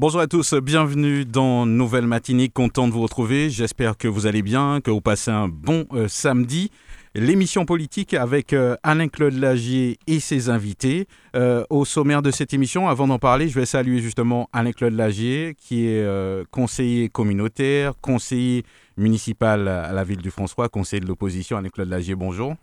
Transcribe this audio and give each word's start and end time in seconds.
Bonjour 0.00 0.22
à 0.22 0.26
tous, 0.26 0.54
bienvenue 0.54 1.26
dans 1.26 1.66
Nouvelle 1.66 2.06
Matinée, 2.06 2.48
content 2.48 2.88
de 2.88 2.92
vous 2.94 3.02
retrouver. 3.02 3.50
J'espère 3.50 3.98
que 3.98 4.08
vous 4.08 4.26
allez 4.26 4.40
bien, 4.40 4.80
que 4.80 4.90
vous 4.90 5.02
passez 5.02 5.30
un 5.30 5.46
bon 5.46 5.84
euh, 5.92 6.08
samedi. 6.08 6.70
L'émission 7.14 7.66
politique 7.66 8.14
avec 8.14 8.54
euh, 8.54 8.76
Alain-Claude 8.82 9.34
Lagier 9.34 9.98
et 10.06 10.18
ses 10.18 10.48
invités. 10.48 11.06
Euh, 11.36 11.66
au 11.68 11.84
sommaire 11.84 12.22
de 12.22 12.30
cette 12.30 12.54
émission, 12.54 12.88
avant 12.88 13.08
d'en 13.08 13.18
parler, 13.18 13.50
je 13.50 13.60
vais 13.60 13.66
saluer 13.66 13.98
justement 13.98 14.48
Alain-Claude 14.54 14.94
Lagier, 14.94 15.54
qui 15.58 15.86
est 15.86 16.02
conseiller 16.50 17.10
communautaire, 17.10 17.92
conseiller 18.00 18.64
municipal 18.96 19.68
à 19.68 19.92
la 19.92 20.02
ville 20.02 20.22
du 20.22 20.30
François, 20.30 20.70
conseiller 20.70 21.00
de 21.00 21.08
l'opposition. 21.08 21.58
Alain-Claude 21.58 21.90
Lagier, 21.90 22.14
bonjour. 22.14 22.54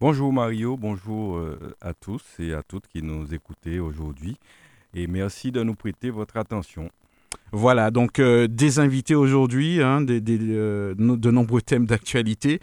Bonjour 0.00 0.32
Mario, 0.32 0.78
bonjour 0.78 1.42
à 1.82 1.92
tous 1.92 2.22
et 2.38 2.54
à 2.54 2.62
toutes 2.62 2.86
qui 2.86 3.02
nous 3.02 3.34
écoutez 3.34 3.80
aujourd'hui 3.80 4.38
et 4.94 5.06
merci 5.06 5.52
de 5.52 5.62
nous 5.62 5.74
prêter 5.74 6.10
votre 6.10 6.36
attention. 6.36 6.90
Voilà, 7.52 7.92
donc 7.92 8.18
euh, 8.18 8.48
des 8.48 8.80
invités 8.80 9.14
aujourd'hui, 9.14 9.80
hein, 9.80 10.04
euh, 10.08 10.94
de 10.96 11.30
nombreux 11.30 11.62
thèmes 11.62 11.86
d'actualité. 11.86 12.58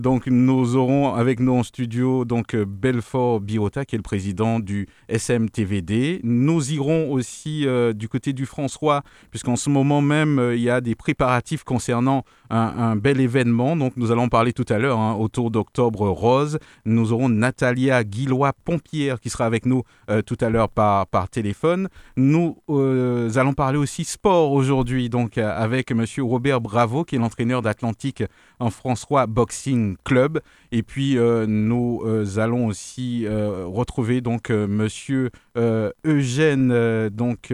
Donc 0.00 0.28
nous 0.28 0.76
aurons 0.76 1.12
avec 1.12 1.40
nous 1.40 1.54
en 1.54 1.64
studio 1.64 2.24
donc 2.24 2.54
euh, 2.54 2.64
Belfort 2.64 3.40
Birota 3.40 3.84
qui 3.84 3.96
est 3.96 3.98
le 3.98 4.04
président 4.04 4.60
du 4.60 4.86
SMTVD. 5.08 6.20
Nous 6.22 6.72
irons 6.72 7.10
aussi 7.10 7.66
du 7.94 8.08
côté 8.08 8.32
du 8.32 8.46
François 8.46 9.02
puisqu'en 9.30 9.56
ce 9.56 9.70
moment 9.70 10.00
même 10.00 10.52
il 10.54 10.60
y 10.60 10.70
a 10.70 10.80
des 10.80 10.94
préparatifs 10.94 11.64
concernant 11.64 12.24
un, 12.50 12.94
bel 12.94 13.20
événement. 13.20 13.76
Donc 13.76 13.94
nous 13.96 14.12
allons 14.12 14.28
parler 14.28 14.52
tout 14.52 14.66
à 14.68 14.78
l'heure 14.78 15.00
hein, 15.00 15.14
autour 15.14 15.50
d'Octobre 15.50 16.08
Rose. 16.08 16.58
Nous 16.84 17.12
aurons 17.12 17.28
Natalia 17.28 18.04
Guillois-Pompière 18.04 19.20
qui 19.20 19.30
sera 19.30 19.46
avec 19.46 19.66
nous 19.66 19.82
tout 20.26 20.38
à 20.40 20.48
l'heure 20.48 20.68
par, 20.68 21.06
par 21.08 21.28
téléphone. 21.28 21.88
Nous 22.16 22.56
allons 22.68 23.52
parler 23.52 23.78
aussi 23.78 24.04
sport 24.04 24.27
aujourd'hui, 24.28 25.08
donc 25.08 25.38
euh, 25.38 25.50
avec 25.50 25.90
Monsieur 25.92 26.22
Robert 26.22 26.60
Bravo, 26.60 27.04
qui 27.04 27.16
est 27.16 27.18
l'entraîneur 27.18 27.62
d'Atlantique 27.62 28.22
en 28.58 28.70
François 28.70 29.26
Boxing 29.26 29.96
Club. 30.04 30.40
Et 30.72 30.82
puis 30.82 31.16
euh, 31.16 31.46
nous 31.46 32.02
euh, 32.04 32.38
allons 32.38 32.66
aussi 32.66 33.26
retrouver 33.28 34.20
donc 34.20 34.50
Monsieur 34.50 35.30
Eugène, 35.56 37.08
donc 37.10 37.52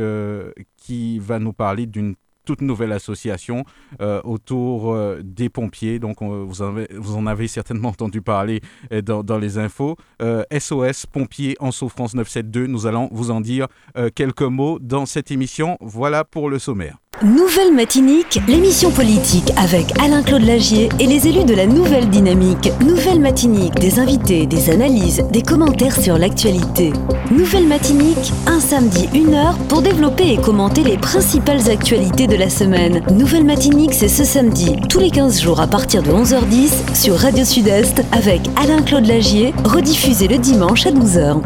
qui 0.77 1.19
va 1.19 1.39
nous 1.39 1.53
parler 1.53 1.87
d'une 1.87 2.15
toute 2.45 2.61
nouvelle 2.61 2.93
association 2.93 3.65
euh, 4.01 4.21
autour 4.25 4.93
euh, 4.93 5.21
des 5.23 5.49
pompiers. 5.49 5.99
Donc, 5.99 6.23
vous, 6.23 6.63
en 6.63 7.27
avez 7.27 7.49
certainement 7.49 7.89
entendu 7.95 8.23
parler 8.23 8.61
euh, 8.93 9.03
dans, 9.03 9.23
dans, 9.23 9.39
les 9.39 9.59
infos. 9.59 9.97
SOS 10.21 11.07
Pompiers 11.07 11.57
en 11.61 11.71
souffrance 11.71 12.15
972. 12.15 12.69
Nous 12.69 12.87
allons 12.87 13.09
vous 13.13 13.31
en 13.31 13.41
dire 13.41 13.67
quelques 14.15 14.43
mots 14.43 14.79
dans 14.79 15.07
cette 15.07 15.31
émission. 15.31 15.77
Voilà 15.81 16.25
pour 16.25 16.49
le 16.49 16.59
sommaire. 16.59 16.99
Nouvelle 17.25 17.73
Matinique, 17.73 18.39
l'émission 18.47 18.91
politique 18.91 19.51
avec 19.57 19.99
Alain-Claude 19.99 20.43
Lagier 20.43 20.91
et 21.01 21.07
les 21.07 21.27
élus 21.27 21.47
de 21.47 21.55
la 21.55 21.65
Nouvelle 21.65 22.11
Dynamique. 22.11 22.71
Nouvelle 22.87 23.19
Matinique, 23.19 23.77
des 23.77 23.99
invités, 23.99 24.45
des 24.45 24.69
analyses, 24.69 25.25
des 25.33 25.41
commentaires 25.41 25.97
sur 25.97 26.19
l'actualité. 26.19 26.93
Nouvelle 27.31 27.67
Matinique, 27.67 28.31
un 28.47 28.61
samedi, 28.61 29.09
une 29.15 29.33
heure 29.33 29.57
pour 29.71 29.81
développer 29.81 30.35
et 30.35 30.37
commenter 30.37 30.83
les 30.83 30.99
principales 30.99 31.71
actualités 31.71 32.27
de 32.27 32.37
la 32.37 32.51
semaine. 32.51 33.03
Nouvelle 33.11 33.45
Matinique, 33.45 33.95
c'est 33.95 34.09
ce 34.09 34.25
samedi, 34.25 34.77
tous 34.91 34.99
les 34.99 35.11
15 35.11 35.41
jours 35.41 35.61
à 35.63 35.67
partir 35.67 36.03
de 36.03 36.11
11h10 36.11 36.95
sur 36.95 37.17
Radio 37.17 37.47
Sud-Est 37.47 38.03
avec 38.13 38.43
Alain-Claude 38.57 39.07
Lagier, 39.07 39.55
rediffusé 39.65 40.29
le 40.29 40.37
dimanche 40.37 40.85
à 40.85 40.91
12h. 40.91 41.41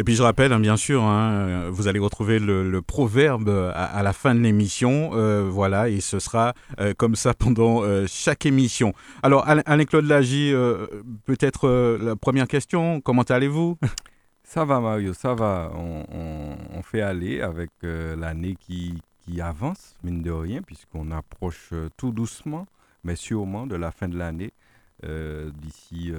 Et 0.00 0.02
puis 0.02 0.14
je 0.14 0.22
rappelle, 0.22 0.54
hein, 0.54 0.60
bien 0.60 0.78
sûr, 0.78 1.02
hein, 1.02 1.64
vous 1.70 1.86
allez 1.86 1.98
retrouver 1.98 2.38
le, 2.38 2.80
proverbe 2.80 3.50
à, 3.74 4.02
la 4.02 4.14
fin 4.14 4.34
de 4.34 4.40
l'émission. 4.40 5.09
Euh, 5.12 5.48
voilà, 5.50 5.88
et 5.88 6.00
ce 6.00 6.18
sera 6.18 6.54
euh, 6.78 6.94
comme 6.96 7.14
ça 7.14 7.34
pendant 7.34 7.82
euh, 7.82 8.06
chaque 8.08 8.46
émission. 8.46 8.92
Alors, 9.22 9.46
Alain-Claude 9.46 10.06
Lagy, 10.06 10.52
peut-être 11.24 11.98
la 12.00 12.16
première 12.16 12.48
question, 12.48 13.00
comment 13.00 13.22
allez-vous? 13.22 13.78
Ça 14.42 14.64
va, 14.64 14.80
Mario, 14.80 15.14
ça 15.14 15.32
va. 15.32 15.70
On, 15.76 16.82
fait 16.82 17.02
aller 17.02 17.40
avec 17.40 17.70
l'année 17.82 18.56
qui, 18.58 19.00
qui 19.20 19.40
avance, 19.40 19.94
mine 20.02 20.22
de 20.22 20.32
rien, 20.32 20.60
puisqu'on 20.60 21.12
approche 21.12 21.72
tout 21.96 22.10
doucement, 22.10 22.66
mais 23.04 23.14
sûrement 23.14 23.68
de 23.68 23.76
la 23.76 23.92
fin 23.92 24.08
de 24.08 24.18
l'année. 24.18 24.50
D'ici, 25.04 26.12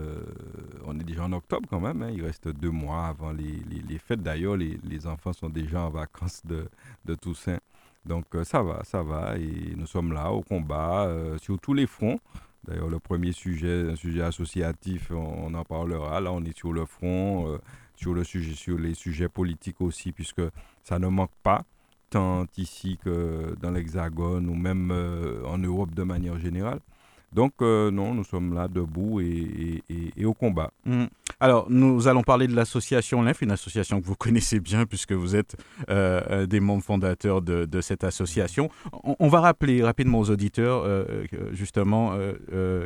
on 0.86 0.98
est 0.98 1.04
déjà 1.04 1.26
en 1.26 1.34
octobre 1.34 1.68
quand 1.70 1.82
même, 1.82 2.04
hein. 2.04 2.12
il 2.14 2.24
reste 2.24 2.48
deux 2.48 2.70
mois 2.70 3.08
avant 3.08 3.34
les, 3.34 3.60
les, 3.86 3.98
fêtes. 3.98 4.24
D'ailleurs, 4.24 4.56
les, 4.56 4.80
les, 4.82 5.08
enfants 5.08 5.34
sont 5.34 5.50
déjà 5.50 5.82
en 5.82 5.90
vacances 5.90 6.42
de, 6.46 6.70
de 7.04 7.16
Toussaint. 7.16 7.60
Donc 8.06 8.26
euh, 8.36 8.44
ça 8.44 8.62
va, 8.64 8.84
ça 8.84 9.04
va. 9.04 9.38
Et 9.38 9.74
nous 9.76 9.88
sommes 9.88 10.14
là 10.14 10.32
au 10.32 10.42
combat 10.42 11.10
sur 11.42 11.60
tous 11.60 11.74
les 11.74 11.88
fronts. 11.88 12.20
D'ailleurs, 12.68 12.90
le 12.90 13.00
premier 13.00 13.32
sujet, 13.32 13.90
un 13.92 13.96
sujet 13.96 14.22
associatif, 14.22 15.12
on, 15.12 15.54
en 15.54 15.64
parlera. 15.64 16.22
Là, 16.22 16.32
on 16.32 16.44
est 16.44 16.56
sur 16.56 16.74
le 16.74 16.86
front, 16.86 17.58
sur, 17.96 18.14
le 18.14 18.24
sujet, 18.24 18.54
sur 18.54 18.78
les 18.78 18.94
sujets 18.94 19.30
politiques 19.30 19.82
aussi, 19.82 20.12
puisque 20.12 20.44
ça 20.84 21.00
ne 21.00 21.08
manque 21.08 21.32
pas, 21.42 21.64
tant 22.12 22.46
ici 22.58 23.00
que 23.04 23.56
dans 23.60 23.72
l'Hexagone 23.72 24.48
ou 24.48 24.54
même 24.54 24.92
en 25.44 25.58
Europe 25.58 25.96
de 25.96 26.04
manière 26.04 26.38
générale. 26.38 26.82
Donc, 27.34 27.54
euh, 27.62 27.92
non, 27.92 28.14
nous 28.14 28.26
sommes 28.26 28.54
là 28.54 28.68
debout 28.68 29.22
et, 29.22 29.82
au 30.26 30.34
combat. 30.34 30.72
Mm. 30.86 31.06
Alors, 31.40 31.68
nous 31.70 32.08
allons 32.08 32.24
parler 32.24 32.48
de 32.48 32.56
l'association 32.56 33.22
LINF, 33.22 33.42
une 33.42 33.52
association 33.52 34.02
que 34.02 34.06
vous 34.06 34.16
connaissez 34.16 34.60
bien 34.60 34.86
puisque 34.86 35.14
vous 35.14 35.36
êtes 35.36 35.56
euh, 35.90 36.46
des 36.46 36.60
membres 36.60 36.84
fondateurs 36.84 37.42
de, 37.42 37.82
cette 37.82 38.04
association. 38.04 38.70
On, 39.04 39.28
va 39.28 39.40
rappeler 39.40 39.82
rapidement 39.82 40.20
aux 40.20 40.30
auditeurs, 40.30 40.84
euh, 40.86 41.24
justement, 41.52 42.16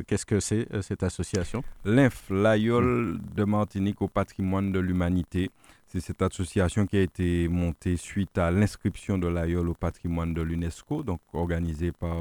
qu'est-ce 0.07 0.25
que 0.25 0.39
c'est 0.39 0.67
cette 0.81 1.03
association? 1.03 1.63
LINF, 1.83 2.29
l'AIOL 2.29 3.19
de 3.35 3.43
Martinique 3.43 4.01
au 4.01 4.07
patrimoine 4.07 4.71
de 4.71 4.79
l'humanité. 4.79 5.49
C'est 5.87 5.99
cette 5.99 6.21
association 6.21 6.85
qui 6.85 6.97
a 6.97 7.01
été 7.01 7.47
montée 7.47 7.97
suite 7.97 8.37
à 8.37 8.51
l'inscription 8.51 9.17
de 9.17 9.27
l'AIOL 9.27 9.69
au 9.69 9.73
patrimoine 9.73 10.33
de 10.33 10.41
l'UNESCO, 10.41 11.03
donc 11.03 11.19
organisée 11.33 11.91
par 11.91 12.15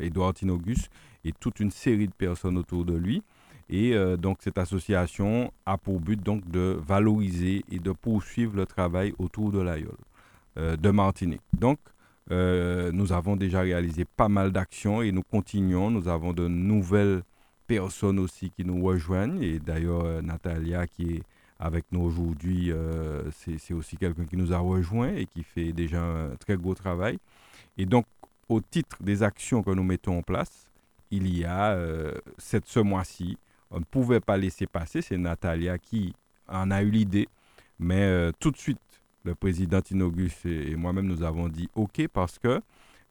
Edouard 0.00 0.34
Tinogus 0.34 0.88
et 1.24 1.32
toute 1.32 1.60
une 1.60 1.70
série 1.70 2.06
de 2.06 2.12
personnes 2.12 2.58
autour 2.58 2.84
de 2.84 2.94
lui. 2.94 3.22
Et 3.70 3.94
euh, 3.94 4.16
donc 4.16 4.38
cette 4.40 4.58
association 4.58 5.52
a 5.64 5.78
pour 5.78 6.00
but 6.00 6.22
donc 6.22 6.48
de 6.50 6.78
valoriser 6.86 7.64
et 7.70 7.78
de 7.78 7.92
poursuivre 7.92 8.56
le 8.56 8.66
travail 8.66 9.14
autour 9.18 9.52
de 9.52 9.60
l'AIOL 9.60 9.96
euh, 10.58 10.76
de 10.76 10.90
Martinique. 10.90 11.40
Donc 11.58 11.78
euh, 12.30 12.90
nous 12.92 13.12
avons 13.12 13.36
déjà 13.36 13.60
réalisé 13.60 14.04
pas 14.04 14.28
mal 14.28 14.52
d'actions 14.52 15.02
et 15.02 15.12
nous 15.12 15.22
continuons. 15.22 15.90
Nous 15.90 16.08
avons 16.08 16.32
de 16.32 16.46
nouvelles 16.46 17.22
personnes 17.66 18.18
aussi 18.18 18.50
qui 18.50 18.64
nous 18.64 18.84
rejoignent. 18.84 19.42
Et 19.42 19.58
d'ailleurs, 19.58 20.22
Natalia 20.22 20.86
qui 20.86 21.14
est 21.14 21.22
avec 21.58 21.84
nous 21.92 22.02
aujourd'hui, 22.02 22.70
c'est 23.32 23.72
aussi 23.72 23.96
quelqu'un 23.96 24.24
qui 24.24 24.36
nous 24.36 24.52
a 24.52 24.58
rejoint 24.58 25.14
et 25.14 25.26
qui 25.26 25.42
fait 25.42 25.72
déjà 25.72 26.02
un 26.02 26.36
très 26.36 26.56
gros 26.56 26.74
travail. 26.74 27.18
Et 27.78 27.86
donc, 27.86 28.04
au 28.48 28.60
titre 28.60 28.98
des 29.02 29.22
actions 29.22 29.62
que 29.62 29.70
nous 29.70 29.82
mettons 29.84 30.18
en 30.18 30.22
place, 30.22 30.63
il 31.16 31.38
y 31.38 31.44
a 31.44 31.72
euh, 31.72 32.12
cette, 32.38 32.66
ce 32.66 32.80
mois-ci. 32.80 33.38
On 33.70 33.78
ne 33.78 33.84
pouvait 33.84 34.20
pas 34.20 34.36
laisser 34.36 34.66
passer. 34.66 35.02
C'est 35.02 35.16
Natalia 35.16 35.78
qui 35.78 36.14
en 36.48 36.70
a 36.70 36.82
eu 36.82 36.90
l'idée. 36.90 37.28
Mais 37.78 38.02
euh, 38.02 38.32
tout 38.38 38.50
de 38.50 38.56
suite, 38.56 38.78
le 39.24 39.34
président 39.34 39.80
Tinogus 39.80 40.44
et, 40.44 40.76
moi-même, 40.76 41.06
nous 41.06 41.22
avons 41.22 41.48
dit 41.48 41.68
OK 41.74 42.06
parce 42.12 42.38
que 42.38 42.60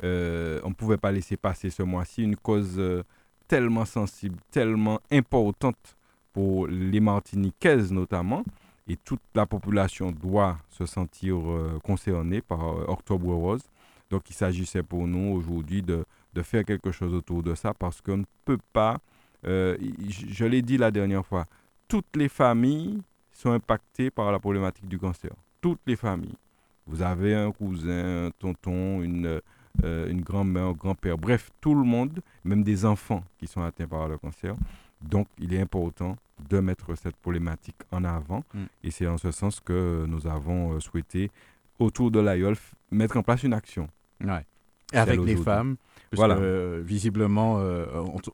euh, 0.03 0.59
on 0.63 0.69
ne 0.69 0.73
pouvait 0.73 0.97
pas 0.97 1.11
laisser 1.11 1.38
passer 1.38 1.69
ce 1.69 1.83
mois-ci 1.83 2.23
une 2.23 2.35
cause 2.35 2.81
tellement 3.47 3.85
sensible, 3.85 4.38
tellement 4.51 4.99
importante 5.11 5.97
pour 6.31 6.67
les 6.67 6.99
Martiniquaises 6.99 7.91
notamment. 7.91 8.44
Et 8.88 8.97
toute 8.97 9.21
la 9.33 9.45
population 9.45 10.11
doit 10.11 10.57
se 10.69 10.85
sentir 10.85 11.38
concernée 11.83 12.41
par 12.41 12.89
Octobre 12.89 13.33
Rose. 13.33 13.63
Donc 14.09 14.29
il 14.29 14.33
s'agissait 14.33 14.83
pour 14.83 15.07
nous 15.07 15.33
aujourd'hui 15.33 15.81
de 15.81 16.06
de 16.33 16.41
faire 16.41 16.65
quelque 16.65 16.91
chose 16.91 17.13
autour 17.13 17.44
de 17.44 17.56
ça 17.56 17.74
parce 17.74 18.01
qu'on 18.01 18.18
ne 18.18 18.25
peut 18.45 18.59
pas, 18.71 18.97
euh, 19.45 19.77
je, 20.07 20.45
l'ai 20.45 20.62
dit 20.62 20.77
la 20.77 20.91
dernière 20.91 21.25
fois, 21.25 21.45
toutes 21.88 22.15
les 22.15 22.30
familles 22.30 23.01
sont 23.31 23.51
impactées 23.51 24.09
par 24.09 24.31
la 24.31 24.39
problématique 24.39 24.88
du 24.88 24.97
cancer. 24.97 25.31
Toutes 25.62 25.81
les 25.85 25.95
familles. 25.95 26.35
Vous 26.85 27.01
avez 27.01 27.35
un 27.35 27.51
cousin, 27.51 28.27
un 28.27 28.31
tonton, 28.31 29.01
une, 29.01 29.39
une 29.83 30.21
grand-mère, 30.21 30.65
un 30.65 30.74
grand-père, 30.74 31.18
bref, 31.18 31.50
tout 31.62 31.74
le 31.75 31.83
monde, 31.83 32.19
même 32.44 32.63
des 32.63 32.85
enfants 32.85 33.24
qui 33.38 33.47
sont 33.47 33.62
atteints 33.62 33.88
par 33.88 34.07
le 34.09 34.18
cancer. 34.18 34.56
Donc, 35.01 35.27
il 35.38 35.53
est 35.53 35.62
important 35.62 36.18
de 36.50 36.59
mettre 36.59 36.95
cette 36.95 37.15
problématique 37.18 37.77
en 37.91 38.03
avant. 38.03 38.44
Mm. 38.53 38.63
Et 38.83 38.91
c'est 38.91 39.07
en 39.07 39.18
ce 39.18 39.31
sens 39.31 39.59
que 39.59 40.06
nous 40.07 40.27
avons 40.27 40.80
souhaité, 40.80 41.31
autour 41.80 42.12
de 42.12 42.19
l'AIOL, 42.19 42.56
mettre 42.91 43.18
en 43.18 43.24
place 43.24 43.44
une 43.44 43.53
action. 43.53 43.88
Ouais. 44.21 44.45
Avec 44.94 45.22
les 45.22 45.36
femmes, 45.36 45.75
voilà. 46.16 46.36
Euh, 46.38 46.81
visiblement, 46.84 47.57
euh, 47.60 47.86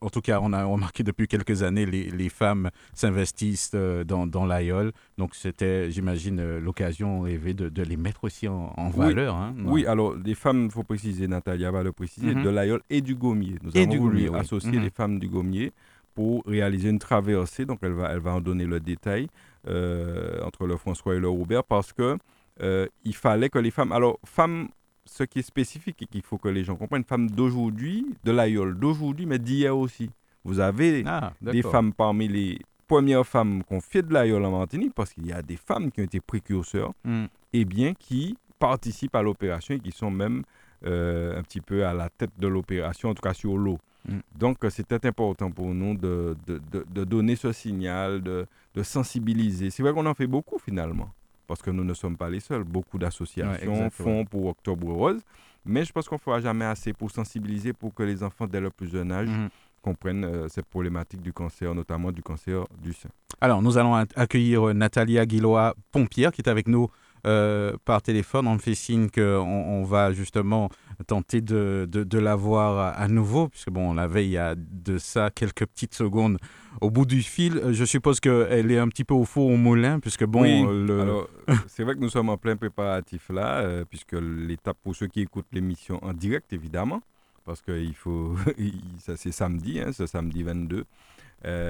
en, 0.02 0.10
tout 0.10 0.22
cas, 0.22 0.40
on 0.42 0.54
a 0.54 0.64
remarqué 0.64 1.04
depuis 1.04 1.28
quelques 1.28 1.64
années, 1.64 1.86
les, 1.86 2.10
les 2.10 2.30
femmes 2.30 2.70
s'investissent 2.94 3.72
euh, 3.76 4.04
dans, 4.04 4.28
dans 4.28 4.46
l'AIOL. 4.46 4.92
Donc, 5.18 5.36
c'était, 5.36 5.90
j'imagine, 5.92 6.58
l'occasion 6.60 7.22
rêvée 7.22 7.54
de, 7.54 7.70
de, 7.70 7.84
les 7.84 7.98
mettre 7.98 8.24
aussi 8.24 8.48
en, 8.48 8.90
valeur. 8.90 9.36
Hein. 9.36 9.56
Oui, 9.66 9.86
alors, 9.86 10.16
les 10.16 10.36
femmes, 10.36 10.66
il 10.66 10.72
faut 10.72 10.84
préciser, 10.84 11.28
Natalia 11.28 11.72
va 11.72 11.84
le 11.84 11.92
préciser, 11.92 12.34
mhm. 12.34 12.44
de 12.44 12.50
l'AIOL 12.50 12.82
et 12.90 13.02
du 13.02 13.16
Gommier. 13.16 13.56
Nous 13.64 13.72
et 13.76 13.84
avons 13.84 13.92
du 13.92 13.98
voulu 13.98 14.36
associer 14.36 14.74
mhm. 14.78 14.84
les 14.84 14.90
femmes 14.90 15.20
du 15.20 15.28
Gommier 15.28 15.72
pour 16.16 16.44
réaliser 16.46 16.90
une 16.90 17.00
traversée. 17.00 17.66
Donc, 17.66 17.80
elle 17.82 17.94
va, 17.94 18.12
elle 18.12 18.20
va 18.20 18.34
en 18.34 18.42
donner 18.42 18.66
le 18.66 18.80
détail 18.80 19.28
entre 19.68 20.66
le 20.66 20.78
François 20.78 21.16
et 21.16 21.20
le 21.20 21.30
Robert 21.30 21.64
parce 21.64 21.94
que 21.94 22.18
il 22.62 23.16
fallait 23.16 23.50
que 23.50 23.60
les 23.60 23.72
femmes. 23.72 23.92
Alors, 23.92 24.20
femmes 24.26 24.70
ce 25.10 25.24
qui 25.24 25.40
est 25.40 25.44
spécifique 25.44 26.02
et 26.02 26.06
qu'il 26.06 26.22
faut 26.22 26.38
que 26.38 26.48
les 26.48 26.64
gens 26.64 26.76
comprennent, 26.76 27.04
femme 27.04 27.30
d'aujourd'hui, 27.30 28.06
de 28.24 28.32
l'aïeul 28.32 28.76
d'aujourd'hui, 28.76 29.26
mais 29.26 29.40
d'hier 29.40 29.78
aussi. 29.78 30.10
Vous 30.44 30.60
avez 30.60 31.04
ah, 31.06 31.34
des 31.42 31.62
femmes 31.62 31.94
parmi 31.94 32.28
les 32.28 32.60
premières 32.88 33.26
femmes 33.26 33.64
qu'on 33.64 33.82
fait 33.82 34.02
de 34.02 34.14
l'aïeul 34.14 34.44
en 34.46 34.52
Martinique, 34.52 34.94
parce 34.96 35.14
qu'il 35.14 35.28
y 35.28 35.32
a 35.32 35.42
des 35.42 35.58
femmes 35.58 35.92
qui 35.92 36.02
ont 36.02 36.04
été 36.04 36.20
précurseurs, 36.20 36.94
hmm. 37.04 37.26
et 37.54 37.66
bien 37.66 37.94
qui 37.94 38.38
participent 38.58 39.16
à 39.16 39.22
l'opération 39.22 39.76
et 39.76 39.80
qui 39.80 39.92
sont 39.92 40.12
même 40.12 40.44
euh, 40.86 41.38
un 41.38 41.44
petit 41.44 41.62
peu 41.62 41.86
à 41.86 41.94
la 41.94 42.10
tête 42.10 42.32
de 42.38 42.48
l'opération, 42.48 43.10
en 43.10 43.14
tout 43.14 43.22
cas 43.22 43.34
sur 43.34 43.58
l'eau. 43.58 43.78
Hmm. 44.08 44.20
Donc, 44.38 44.58
c'était 44.70 45.06
important 45.06 45.52
pour 45.52 45.68
nous 45.74 45.96
de, 45.96 46.36
de, 46.48 46.62
de, 46.72 47.04
donner 47.04 47.36
ce 47.36 47.52
signal, 47.52 48.22
de, 48.22 48.46
sensibiliser. 48.82 49.72
C'est 49.72 49.84
vrai 49.84 49.92
qu'on 49.92 50.06
en 50.06 50.14
fait 50.14 50.28
beaucoup 50.28 50.58
finalement 50.58 51.10
parce 51.50 51.64
que 51.64 51.72
nous 51.72 51.84
ne 51.84 51.96
sommes 51.96 52.16
pas 52.16 52.30
les 52.30 52.40
seuls. 52.40 52.64
Beaucoup 52.64 53.00
d'associations 53.00 53.90
font 53.90 54.24
pour 54.24 54.46
Octobre 54.46 54.88
Rose, 54.94 55.20
mais 55.66 55.84
je 55.84 55.92
pense 55.92 56.08
qu'on 56.08 56.16
ne 56.16 56.20
fera 56.22 56.40
jamais 56.40 56.64
assez 56.64 56.94
pour 56.94 57.10
sensibiliser 57.10 57.74
pour 57.74 57.92
que 57.94 58.04
les 58.04 58.22
enfants 58.24 58.46
dès 58.46 58.62
le 58.62 58.70
plus 58.70 58.88
jeune 58.88 59.12
âge 59.12 59.28
mhm. 59.28 59.50
comprennent 59.82 60.24
euh, 60.26 60.48
cette 60.48 60.68
problématique 60.68 61.22
du 61.22 61.34
cancer, 61.34 61.74
notamment 61.74 62.12
du 62.12 62.22
cancer 62.22 62.66
du 62.80 62.94
sein. 62.94 63.10
Alors, 63.42 63.64
nous 63.64 63.80
allons 63.80 63.96
accueillir 63.96 64.68
euh, 64.70 64.74
Natalia 64.74 65.26
Guillois-Pompière 65.26 66.32
qui 66.32 66.42
est 66.42 66.50
avec 66.50 66.68
nous 66.68 66.88
euh, 67.26 67.76
par 67.84 68.04
téléphone. 68.04 68.48
On 68.48 68.54
me 68.54 68.60
fait 68.60 68.76
signe 68.76 69.10
qu'on 69.10 69.22
on 69.22 69.84
va 69.84 70.14
justement 70.14 70.70
tenter 71.08 71.42
de, 71.42 71.88
de, 71.90 72.20
la 72.20 72.36
voir 72.36 72.98
à 72.98 73.08
nouveau, 73.08 73.48
puisque 73.48 73.70
bon, 73.70 73.92
on 73.92 73.94
l'avait 73.94 74.26
il 74.26 74.32
y 74.32 74.38
a 74.38 74.56
de 74.56 74.98
ça 74.98 75.30
quelques 75.30 75.66
petites 75.66 75.94
secondes 75.94 76.38
au 76.82 76.92
bout 76.92 77.06
du 77.06 77.22
fil. 77.22 77.62
Je 77.72 77.86
suppose 77.86 78.20
qu'elle 78.20 78.72
est 78.72 78.78
un 78.78 78.88
petit 78.90 79.04
peu 79.04 79.14
au 79.14 79.26
four 79.26 79.48
au 79.48 79.58
moulin, 79.58 80.00
puisque 80.00 80.26
bon... 80.26 80.44
Euh, 80.46 81.24
c'est 81.68 81.84
vrai 81.84 81.96
que 81.96 82.00
nous 82.00 82.10
sommes 82.10 82.30
en 82.30 82.38
plein 82.38 82.56
préparatif 82.56 83.30
là, 83.30 83.60
euh, 83.60 83.86
puisque 83.86 84.14
l'étape 84.14 84.78
pour 84.84 84.96
ceux 84.96 85.08
qui 85.08 85.22
écoutent 85.22 85.48
l'émission 85.52 86.04
en 86.04 86.14
direct, 86.14 86.52
évidemment, 86.54 87.02
parce 87.46 87.62
que 87.62 87.80
il 87.80 87.96
faut, 87.96 88.36
ça 89.00 89.16
c'est 89.16 89.32
samedi, 89.32 89.80
hein, 89.80 89.92
ce 89.94 90.06
samedi 90.06 90.44
22, 90.44 90.86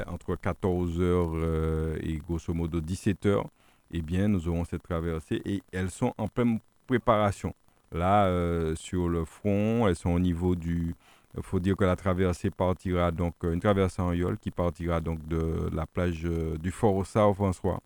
entre 0.08 0.36
14h 0.36 2.00
et 2.02 2.18
grosso 2.18 2.54
modo 2.54 2.82
17h, 2.82 3.44
eh 3.92 4.02
bien, 4.02 4.28
nous 4.28 4.48
aurons 4.48 4.66
cette 4.66 4.84
traversée 4.84 5.42
et 5.46 5.62
elles 5.72 5.92
sont 5.92 6.14
en 6.18 6.28
pleine 6.28 6.60
préparation. 6.88 7.54
Là, 7.92 8.26
euh, 8.26 8.76
sur 8.76 9.10
le 9.10 9.26
front, 9.26 9.88
elles 9.88 9.96
sont 9.96 10.12
au 10.12 10.20
niveau 10.20 10.56
du... 10.56 10.96
Il 11.38 11.44
faut 11.44 11.60
dire 11.60 11.76
que 11.76 11.84
la 11.84 11.96
traversée 11.96 12.50
partira 12.50 13.12
donc, 13.12 13.36
euh, 13.44 13.54
une 13.54 13.60
traversée 13.60 14.02
en 14.02 14.14
yole 14.14 14.38
qui 14.38 14.52
partira 14.52 15.00
donc 15.00 15.28
de 15.28 15.70
la 15.74 15.86
plage 15.86 16.26
euh, 16.26 16.58
du 16.58 16.72
Fort 16.72 16.96
au 16.96 17.04
François 17.04 17.82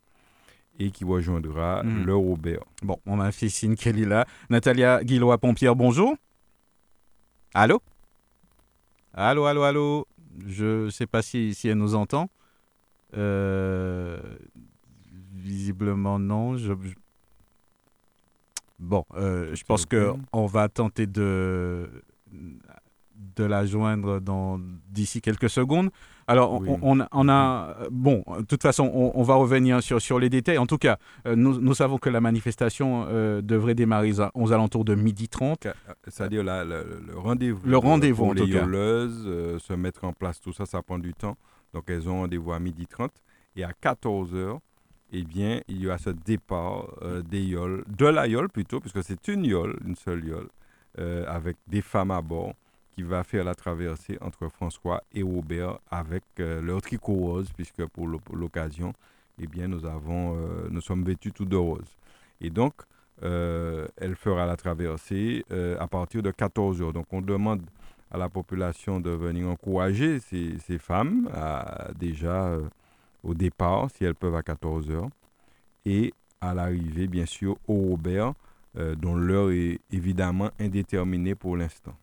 et 0.78 0.90
qui 0.90 1.04
rejoindra 1.04 1.82
mhm. 1.82 2.04
le 2.04 2.16
Robert. 2.16 2.64
Bon, 2.82 2.98
on 3.06 3.20
a 3.20 3.30
fait 3.32 3.48
signe 3.48 3.76
qu'elle 3.76 4.00
est 4.00 4.06
là. 4.06 4.26
Natalia 4.50 5.04
Guillois-Pompière, 5.04 5.76
bonjour. 5.76 6.16
Allô? 7.52 7.80
Allô, 9.12 9.44
allô, 9.44 9.62
allô? 9.62 10.06
Je 10.46 10.86
ne 10.86 10.90
sais 10.90 11.06
pas 11.06 11.22
si, 11.22 11.54
si, 11.54 11.68
elle 11.68 11.78
nous 11.78 11.94
entend. 11.94 12.28
visiblement 15.32 16.18
non. 16.18 16.56
je, 16.56 16.72
Bon, 18.84 19.04
euh, 19.16 19.54
je 19.54 19.64
pense 19.64 19.86
qu'on 19.86 20.46
va 20.46 20.68
tenter 20.68 21.06
de, 21.06 21.88
de 23.36 23.44
la 23.44 23.64
joindre 23.64 24.20
d'ici 24.90 25.22
quelques 25.22 25.48
secondes. 25.48 25.88
Alors, 26.26 26.62
on, 26.82 27.00
on, 27.10 27.28
a. 27.28 27.76
Bon, 27.90 28.22
de 28.38 28.44
toute 28.44 28.62
façon, 28.62 28.90
on, 28.92 29.22
va 29.22 29.34
revenir 29.34 29.82
sur, 29.82 30.00
sur 30.00 30.18
les 30.18 30.28
détails. 30.28 30.58
En 30.58 30.66
tout 30.66 30.78
cas, 30.78 30.98
euh, 31.26 31.34
nous, 31.34 31.60
nous 31.60 31.74
savons 31.74 31.98
que 31.98 32.10
la 32.10 32.20
manifestation 32.20 33.06
euh, 33.08 33.40
devrait 33.42 33.74
démarrer 33.74 34.12
aux 34.34 34.52
alentours 34.52 34.84
de 34.84 34.94
midi 34.94 35.28
30. 35.28 35.66
C'est-à-dire 36.08 36.42
le, 36.44 37.16
rendez-vous. 37.16 37.60
Le 37.64 37.78
rendez-vous, 37.78 38.24
en 38.26 38.32
les 38.32 38.42
se 38.46 39.72
mettre 39.74 40.04
en 40.04 40.12
place, 40.12 40.40
tout 40.40 40.52
ça, 40.52 40.66
ça 40.66 40.82
prend 40.82 40.98
du 40.98 41.14
temps. 41.14 41.36
Donc, 41.72 41.84
elles 41.88 42.08
ont 42.08 42.20
rendez-vous 42.20 42.52
à 42.52 42.58
midi 42.58 42.86
30. 42.86 43.10
Et 43.56 43.64
à 43.64 43.72
14 43.72 44.34
h 44.34 44.58
eh 45.16 45.22
bien, 45.22 45.60
il 45.68 45.84
y 45.84 45.90
a 45.90 45.96
ce 45.96 46.10
départ 46.10 46.88
euh, 47.02 47.22
des 47.22 47.54
de 47.54 48.06
la 48.06 48.26
yole 48.26 48.48
plutôt, 48.48 48.80
puisque 48.80 49.02
c'est 49.04 49.28
une 49.28 49.44
yole, 49.44 49.78
une 49.86 49.94
seule 49.94 50.24
yole, 50.24 50.48
euh, 50.98 51.24
avec 51.28 51.56
des 51.68 51.82
femmes 51.82 52.10
à 52.10 52.20
bord, 52.20 52.54
qui 52.90 53.02
va 53.02 53.22
faire 53.22 53.44
la 53.44 53.54
traversée 53.54 54.18
entre 54.20 54.48
François 54.48 55.02
et 55.12 55.22
Robert 55.22 55.78
avec 55.88 56.24
euh, 56.40 56.60
leur 56.60 56.82
tricot 56.82 57.14
rose, 57.14 57.48
puisque 57.54 57.86
pour 57.86 58.08
l'occasion, 58.08 58.92
eh 59.40 59.46
bien, 59.46 59.68
nous, 59.68 59.86
avons, 59.86 60.36
nous 60.70 60.80
sommes 60.80 61.04
vêtus 61.04 61.32
tout 61.32 61.44
de 61.44 61.56
rose. 61.56 61.96
Et 62.40 62.50
donc, 62.50 62.72
elle 63.20 64.14
fera 64.16 64.46
la 64.46 64.56
traversée 64.56 65.44
à 65.80 65.88
partir 65.88 66.22
de 66.22 66.30
14 66.30 66.80
heures. 66.82 66.92
Donc, 66.92 67.06
on 67.10 67.20
demande 67.20 67.62
à 68.12 68.18
la 68.18 68.28
population 68.28 69.00
de 69.00 69.10
venir 69.10 69.48
encourager 69.48 70.20
ces, 70.20 70.56
ces 70.60 70.78
femmes 70.78 71.28
à 71.34 71.88
déjà 71.98 72.56
au 73.24 73.34
départ, 73.34 73.88
si 73.90 74.04
elles 74.04 74.14
peuvent 74.14 74.36
à 74.36 74.42
14 74.42 74.90
heures, 74.90 75.08
et 75.86 76.12
à 76.40 76.54
l'arrivée, 76.54 77.06
bien 77.06 77.26
sûr, 77.26 77.56
au 77.66 77.74
Robert, 77.74 78.34
euh, 78.78 78.94
dont 78.94 79.14
l'heure 79.14 79.50
est 79.50 79.78
évidemment 79.92 80.50
indéterminée 80.60 81.34
pour 81.34 81.56
l'instant. 81.56 81.94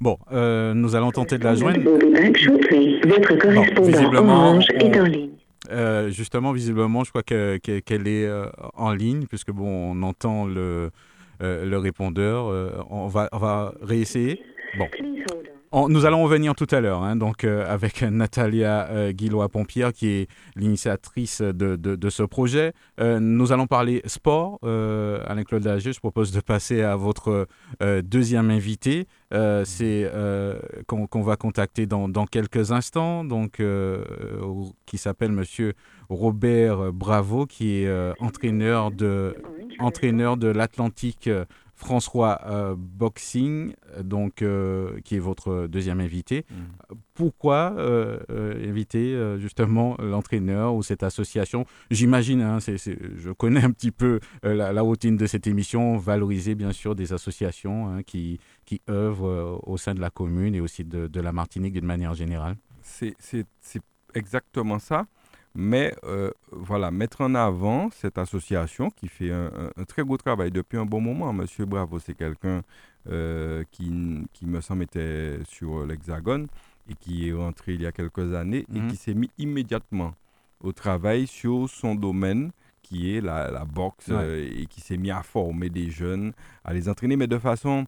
Bon, 0.00 0.18
euh, 0.32 0.74
nous 0.74 0.96
allons 0.96 1.10
tenter 1.10 1.38
de 1.38 1.44
la 1.44 1.54
joindre. 1.54 1.80
Votre 1.80 3.38
correspondant 3.38 4.60
est 4.60 5.00
en 5.00 5.04
ligne. 5.04 5.30
Euh, 5.70 6.10
justement, 6.10 6.52
visiblement, 6.52 7.04
je 7.04 7.10
crois 7.10 7.22
qu'elle 7.22 8.08
est 8.08 8.30
en 8.74 8.92
ligne, 8.92 9.26
puisque 9.26 9.50
bon, 9.50 9.66
on 9.66 10.02
entend 10.02 10.46
le, 10.46 10.90
le 11.40 11.76
répondeur. 11.76 12.86
on, 12.90 13.06
va, 13.06 13.28
on 13.32 13.38
va 13.38 13.72
réessayer. 13.80 14.42
Bon 14.76 14.88
nous 15.88 16.06
allons 16.06 16.22
revenir 16.22 16.54
tout 16.54 16.66
à 16.70 16.80
l'heure, 16.80 17.02
hein, 17.02 17.16
donc 17.16 17.44
euh, 17.44 17.64
avec 17.68 18.02
Natalia 18.02 18.88
euh, 18.90 19.12
Guillois-Pompière, 19.12 19.92
qui 19.92 20.08
est 20.08 20.28
l'initiatrice 20.54 21.42
de, 21.42 22.10
ce 22.10 22.22
projet. 22.22 22.72
Euh, 23.00 23.18
nous 23.18 23.52
allons 23.52 23.66
parler 23.66 24.02
sport. 24.06 24.58
Alain-Claude 24.62 25.64
Lagier, 25.64 25.92
je 25.92 26.00
propose 26.00 26.30
de 26.32 26.40
passer 26.40 26.82
à 26.82 26.96
votre 26.96 27.46
deuxième 28.02 28.50
invité. 28.50 29.06
C'est 29.64 30.10
qu'on 30.86 31.22
va 31.22 31.36
contacter 31.36 31.86
dans, 31.86 32.08
dans, 32.08 32.26
quelques 32.26 32.72
instants, 32.72 33.24
donc 33.24 33.60
qui 34.86 34.98
s'appelle 34.98 35.32
Monsieur 35.32 35.74
Robert 36.08 36.92
Bravo, 36.92 37.46
qui 37.46 37.82
est 37.82 38.12
entraîneur 38.20 38.90
de 38.90 39.34
entraîneur 39.80 40.36
de 40.36 40.48
l'Atlantique 40.48 41.28
François 41.84 42.40
euh, 42.46 42.74
Boxing, 42.78 43.74
donc, 44.00 44.40
euh, 44.40 44.98
qui 45.04 45.16
est 45.16 45.18
votre 45.18 45.66
deuxième 45.66 46.00
invité. 46.00 46.46
Mm. 46.50 46.94
Pourquoi 47.12 47.74
euh, 47.76 48.18
inviter 48.66 49.14
justement 49.38 49.96
l'entraîneur 50.00 50.74
ou 50.74 50.82
cette 50.82 51.02
association? 51.02 51.66
J'imagine, 51.90 52.40
hein, 52.40 52.58
je 52.58 53.30
connais 53.32 53.62
un 53.62 53.70
petit 53.70 53.90
peu 53.92 54.18
la, 54.42 54.80
routine 54.80 55.16
de 55.16 55.26
cette 55.26 55.46
émission, 55.46 55.96
valoriser 55.96 56.54
bien 56.54 56.72
sûr 56.72 56.94
des 56.94 57.12
associations 57.12 57.88
hein, 57.88 58.02
qui, 58.02 58.40
qui 58.64 58.80
œuvrent 58.88 59.60
au 59.62 59.76
sein 59.76 59.94
de 59.94 60.00
la 60.00 60.10
commune 60.10 60.54
et 60.54 60.60
aussi 60.60 60.84
de, 60.84 61.06
de 61.06 61.20
la 61.20 61.32
Martinique 61.32 61.74
d'une 61.74 61.86
manière 61.86 62.14
générale. 62.14 62.56
C'est 62.82 63.14
exactement 64.14 64.78
ça. 64.78 65.06
Mais 65.54 65.94
euh, 66.04 66.30
voilà, 66.50 66.90
mettre 66.90 67.20
en 67.20 67.34
avant 67.34 67.88
cette 67.90 68.18
association 68.18 68.90
qui 68.90 69.06
fait 69.06 69.30
un, 69.30 69.70
très 69.86 70.02
beau 70.02 70.16
travail 70.16 70.50
depuis 70.50 70.78
un 70.78 70.84
bon 70.84 71.00
moment. 71.00 71.32
Monsieur 71.32 71.64
Bravo, 71.64 72.00
c'est 72.00 72.14
quelqu'un 72.14 72.62
euh, 73.08 73.62
qui, 73.70 73.92
qui, 74.32 74.46
me 74.46 74.60
semble, 74.60 74.82
était 74.82 75.38
sur 75.44 75.86
l'Hexagone 75.86 76.48
et 76.90 76.94
qui 76.94 77.28
est 77.28 77.32
rentré 77.32 77.74
il 77.74 77.82
y 77.82 77.86
a 77.86 77.92
quelques 77.92 78.34
années 78.34 78.66
et 78.74 78.80
mhm. 78.80 78.88
qui 78.88 78.96
s'est 78.96 79.14
mis 79.14 79.30
immédiatement 79.38 80.14
au 80.60 80.72
travail 80.72 81.26
sur 81.26 81.68
son 81.68 81.94
domaine 81.94 82.50
qui 82.82 83.16
est 83.16 83.20
la, 83.20 83.50
la 83.50 83.64
boxe 83.64 84.08
euh, 84.10 84.46
et 84.54 84.66
qui 84.66 84.80
s'est 84.80 84.96
mis 84.96 85.10
à 85.10 85.22
former 85.22 85.70
des 85.70 85.90
jeunes, 85.90 86.32
à 86.64 86.74
les 86.74 86.88
entraîner, 86.88 87.16
mais 87.16 87.26
de 87.26 87.38
façon 87.38 87.86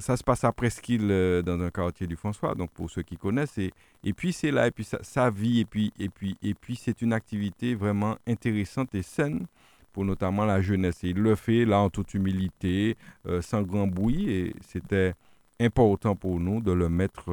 ça, 0.00 0.16
se 0.16 0.24
passe 0.24 0.44
à 0.44 0.52
Presqu'île, 0.52 1.42
dans 1.44 1.60
un 1.60 1.70
quartier 1.70 2.06
du 2.06 2.16
François, 2.16 2.54
donc 2.54 2.70
pour 2.70 2.90
ceux 2.90 3.02
qui 3.02 3.16
connaissent. 3.16 3.58
Et, 3.58 3.72
et 4.04 4.12
puis 4.12 4.32
c'est 4.32 4.50
là, 4.50 4.66
et 4.66 4.70
puis 4.70 4.84
ça, 4.84 5.30
vit, 5.30 5.60
et 5.60 5.64
puis, 5.64 5.92
et 5.98 6.08
puis, 6.08 6.36
et 6.42 6.54
puis 6.54 6.76
c'est 6.76 7.02
une 7.02 7.12
activité 7.12 7.74
vraiment 7.74 8.16
intéressante 8.26 8.94
et 8.94 9.02
saine 9.02 9.46
pour 9.92 10.04
notamment 10.04 10.46
la 10.46 10.62
jeunesse. 10.62 11.04
Et 11.04 11.08
il 11.08 11.18
le 11.18 11.34
fait 11.34 11.64
là 11.64 11.80
en 11.80 11.90
toute 11.90 12.14
humilité, 12.14 12.96
sans 13.40 13.62
grand 13.62 13.86
bruit, 13.86 14.30
et 14.30 14.54
c'était 14.66 15.14
important 15.60 16.16
pour 16.16 16.40
nous 16.40 16.60
de 16.60 16.72
le 16.72 16.88
mettre 16.88 17.30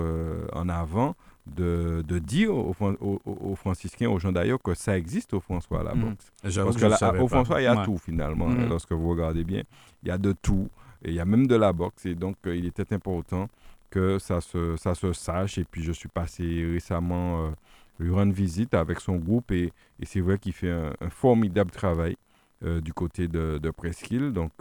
en 0.51 0.67
avant 0.67 1.15
de, 1.55 2.03
de 2.07 2.19
dire 2.19 2.53
aux, 2.53 2.75
aux, 3.25 3.55
franciscains, 3.55 4.09
aux 4.09 4.19
gens 4.19 4.31
d'ailleurs, 4.31 4.61
que 4.61 4.73
ça 4.73 4.97
existe 4.97 5.33
au 5.33 5.39
François, 5.39 5.83
la 5.83 5.95
mhm. 5.95 6.09
boxe. 6.09 6.31
Parce 6.41 6.55
que 6.55 7.21
au 7.21 7.27
François, 7.27 7.61
il 7.61 7.65
y 7.65 7.67
a 7.67 7.83
tout 7.83 7.97
finalement. 7.97 8.47
Mhm. 8.47 8.69
Lorsque 8.69 8.91
vous 8.91 9.09
regardez 9.09 9.43
bien, 9.43 9.63
il 10.03 10.09
y 10.09 10.11
a 10.11 10.17
de 10.17 10.33
tout. 10.33 10.69
Et 11.03 11.09
il 11.09 11.13
y 11.15 11.19
a 11.19 11.25
même 11.25 11.47
de 11.47 11.55
la 11.55 11.73
boxe. 11.73 12.05
Et 12.05 12.15
donc, 12.15 12.35
euh, 12.45 12.55
il 12.55 12.65
était 12.65 12.93
important 12.93 13.49
que 13.89 14.19
ça 14.19 14.41
se, 14.41 14.75
ça 14.77 14.95
se 14.95 15.13
sache. 15.13 15.57
Et 15.57 15.63
puis, 15.65 15.83
je 15.83 15.91
suis 15.91 16.09
passé 16.09 16.43
récemment 16.71 17.45
euh, 17.45 17.49
lui 17.99 18.11
rendre 18.11 18.33
visite 18.33 18.73
avec 18.73 18.99
son 18.99 19.17
groupe. 19.17 19.51
Et, 19.51 19.71
et 19.99 20.05
c'est 20.05 20.21
vrai 20.21 20.37
qu'il 20.37 20.53
fait 20.53 20.71
un, 20.71 21.09
formidable 21.09 21.71
travail 21.71 22.17
euh, 22.63 22.81
du 22.81 22.93
côté 22.93 23.27
de, 23.27 23.59
de 23.61 23.71
Presqu'île. 23.71 24.31
Donc, 24.33 24.51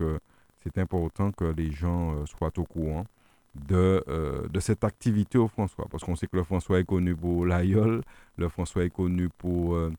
c'est 0.63 0.79
important 0.79 1.33
que 1.33 1.45
les 1.45 1.71
gens 1.71 2.25
soient 2.27 2.53
au 2.59 2.65
courant 2.65 3.05
de, 3.67 4.05
euh, 4.09 4.49
de 4.49 4.61
cette 4.61 4.85
activité 4.85 5.39
au 5.39 5.49
François. 5.49 5.87
Parce 5.91 6.05
qu'on 6.05 6.17
sait 6.17 6.27
que 6.27 6.37
le 6.37 6.45
François 6.45 6.81
est 6.81 6.85
connu 6.85 7.15
pour 7.15 7.47
l'aïeul, 7.47 8.03
le 8.37 8.49
François 8.49 8.85
est 8.85 8.91
connu 8.91 9.29
pour 9.39 9.75
euh, 9.75 9.93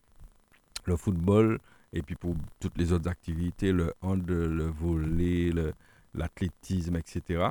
le 0.85 0.95
football, 0.95 1.59
et 1.93 2.01
puis 2.01 2.15
pour 2.15 2.35
toutes 2.59 2.77
les 2.77 2.91
autres 2.91 3.09
activités, 3.09 3.71
le 3.71 3.93
hand, 4.01 4.23
le 4.27 4.65
volley, 4.65 5.51
l'athlétisme, 6.13 6.95
etc. 6.95 7.49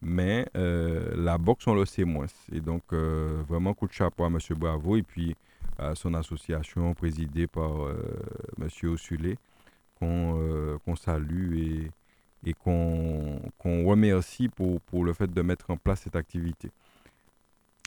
Mais 0.00 0.46
euh, 0.56 1.14
la 1.16 1.38
boxe, 1.38 1.66
on 1.66 1.74
le 1.74 1.84
sait 1.84 2.04
moins. 2.04 2.26
Et 2.52 2.60
donc, 2.60 2.92
vraiment, 2.92 3.74
coup 3.74 3.86
de 3.86 3.92
chapeau 3.92 4.24
à 4.24 4.28
M. 4.28 4.38
Bravo 4.56 4.96
et 4.96 5.02
puis 5.02 5.36
à 5.78 5.94
son 5.94 6.14
association 6.14 6.94
présidée 6.94 7.46
par 7.46 7.70
M. 8.60 8.68
Ossulé, 8.90 9.36
qu'on 9.98 10.96
salue 10.96 11.56
et, 11.58 11.90
et 12.44 12.54
qu'on 12.54 13.40
remercie 13.84 14.48
pour, 14.48 14.80
pour, 14.82 15.04
le 15.04 15.12
fait 15.12 15.32
de 15.32 15.42
mettre 15.42 15.70
en 15.70 15.76
place 15.76 16.02
cette 16.02 16.16
activité. 16.16 16.70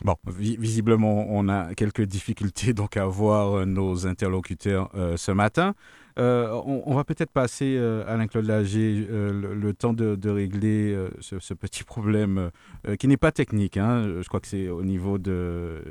Bon, 0.04 0.16
visiblement, 0.26 1.26
on 1.28 1.48
a 1.48 1.74
quelques 1.74 2.02
difficultés 2.02 2.72
donc 2.72 2.96
à 2.96 3.06
voir 3.06 3.58
euh, 3.58 3.64
nos 3.64 4.06
interlocuteurs 4.06 4.90
euh, 4.96 5.16
ce 5.16 5.30
matin. 5.30 5.74
Euh, 6.18 6.50
on, 6.66 6.94
va 6.94 7.04
peut-être 7.04 7.30
passer, 7.30 7.78
à 7.78 8.10
Alain-Claude 8.10 8.44
Lager, 8.44 9.06
le, 9.08 9.72
temps 9.72 9.94
de, 9.94 10.28
régler 10.28 10.94
ce, 11.20 11.54
petit 11.54 11.84
problème 11.84 12.50
qui 12.98 13.08
n'est 13.08 13.16
pas 13.16 13.32
technique. 13.32 13.78
Hein. 13.78 14.20
Je 14.20 14.28
crois 14.28 14.40
que 14.40 14.46
c'est 14.46 14.68
au 14.68 14.82
niveau 14.82 15.16
de, 15.16 15.82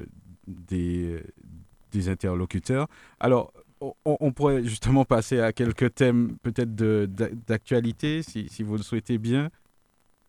des, 0.46 1.24
interlocuteurs. 2.08 2.88
Alors, 3.20 3.52
on, 4.06 4.32
pourrait 4.32 4.64
justement 4.64 5.06
passer 5.06 5.40
à 5.40 5.54
quelques 5.54 5.96
thèmes 5.96 6.38
peut-être 6.44 6.76
d'actualité, 6.76 8.22
si, 8.22 8.62
vous 8.62 8.78
le 8.78 8.84
souhaitez 8.84 9.18
bien. 9.18 9.50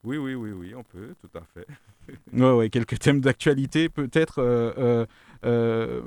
Oui, 0.05 0.17
oui, 0.17 0.35
oui, 0.35 0.51
oui, 0.51 0.75
on 0.75 0.83
peut, 0.83 1.15
tout 1.21 1.39
à 1.39 1.43
fait. 1.55 1.67
oui, 2.33 2.41
ouais, 2.43 2.71
quelques 2.71 2.99
thèmes 2.99 3.21
d'actualité 3.21 3.89
peut-être. 3.89 4.41
Euh, 4.41 4.73
euh, 4.79 5.07
euh, 5.45 6.03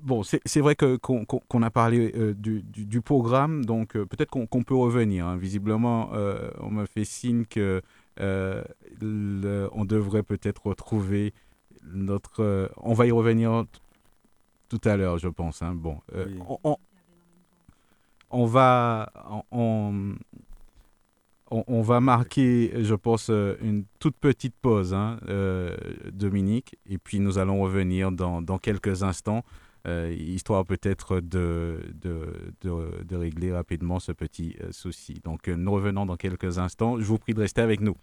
bon, 0.00 0.22
c'est 0.22 0.60
vrai 0.60 0.74
qu'on 0.74 1.62
a 1.62 1.70
parlé 1.70 2.12
du, 2.34 3.00
programme, 3.02 3.64
donc 3.64 3.92
peut-être 3.92 4.30
qu'on 4.30 4.62
peut 4.62 4.76
revenir. 4.76 5.26
Hein. 5.26 5.36
Visiblement, 5.36 6.10
on 6.60 6.70
me 6.70 6.86
fait 6.86 7.04
signe 7.04 7.44
que 7.44 7.82
on 8.20 9.84
devrait 9.84 10.22
peut-être 10.22 10.66
retrouver 10.66 11.34
notre. 11.82 12.70
on 12.78 12.94
va 12.94 13.06
y 13.06 13.10
revenir 13.10 13.66
tout 14.68 14.88
à 14.88 14.96
l'heure, 14.96 15.18
je 15.18 15.28
pense. 15.28 15.62
Hein. 15.62 15.74
Bon, 15.74 15.98
euh, 16.14 16.26
on, 18.30 18.46
va, 18.46 19.12
on, 19.50 20.14
on, 21.66 21.82
va 21.82 22.00
marquer, 22.00 22.72
je 22.82 22.94
pense, 22.94 23.28
euh, 23.30 23.56
une 23.62 23.84
toute 23.98 24.16
petite 24.16 24.54
pause, 24.60 24.94
hein, 24.94 25.18
euh, 25.28 25.76
Dominique, 26.12 26.76
et 26.88 26.98
puis 26.98 27.20
nous 27.20 27.38
allons 27.38 27.60
revenir 27.60 28.12
dans, 28.12 28.58
quelques 28.58 29.02
instants, 29.02 29.44
histoire 29.86 30.64
peut-être 30.64 31.20
de, 31.20 31.78
de, 32.00 32.54
de, 32.62 33.16
régler 33.16 33.52
rapidement 33.52 34.00
ce 34.00 34.12
petit 34.12 34.56
souci. 34.70 35.20
Donc 35.22 35.46
nous 35.48 35.72
revenons 35.72 36.06
dans 36.06 36.16
quelques 36.16 36.58
instants. 36.58 36.98
Je 36.98 37.04
vous 37.04 37.18
prie 37.18 37.34
de 37.34 37.40
rester 37.40 37.60
avec 37.60 37.80
nous. 37.80 37.94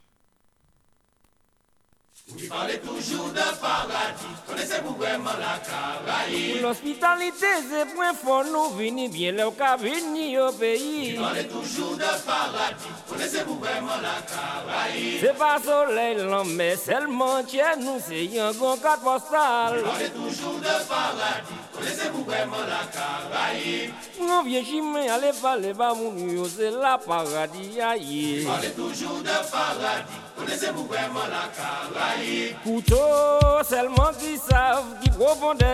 Vous 2.34 2.48
parlez 2.48 2.80
toujours 2.80 3.30
de 3.30 3.60
paradis, 3.60 4.26
connaissez-vous 4.48 4.96
vraiment 4.96 5.32
la 5.38 5.60
Caraïbe? 5.60 6.62
L'hospitalité, 6.62 7.46
c'est 7.70 7.94
point 7.94 8.14
fort, 8.14 8.46
nous 8.46 8.70
venons 8.78 9.10
bien 9.10 9.34
le 9.34 9.52
cas 9.52 9.76
venir 9.76 10.48
au 10.48 10.52
pays. 10.54 11.16
Vous 11.16 11.24
parlez 11.24 11.48
toujours 11.48 11.96
de 11.96 12.26
paradis, 12.26 12.88
connaissez-vous 13.10 13.60
vraiment 13.60 13.98
la 14.02 14.22
Caraïbe? 14.32 15.20
C'est 15.22 15.38
pas 15.38 15.60
soleil, 15.62 16.18
mais 16.56 16.78
seulement 16.78 17.44
tiens, 17.46 17.76
nous 17.78 18.00
c'est 18.08 18.40
un 18.40 18.54
grand 18.54 18.78
cadre 18.78 19.04
postal. 19.04 19.80
Vous 19.80 19.90
parlez 19.90 20.10
toujours 20.10 20.60
de 20.60 20.88
paradis, 20.88 21.60
connaissez-vous 21.74 22.24
vraiment 22.24 22.64
la 22.68 22.88
Caraïbe? 22.92 23.92
On 24.22 24.44
vient 24.44 24.64
chimer, 24.64 25.10
allez 25.10 25.32
parler, 25.42 25.74
bah 25.74 25.94
mon 25.96 26.46
c'est 26.46 26.72
la 26.72 26.98
paradis, 26.98 27.82
aïe. 27.82 28.44
Vous 28.44 28.52
parlez 28.52 28.72
toujours 28.72 29.20
de 29.20 29.52
paradis, 29.52 30.04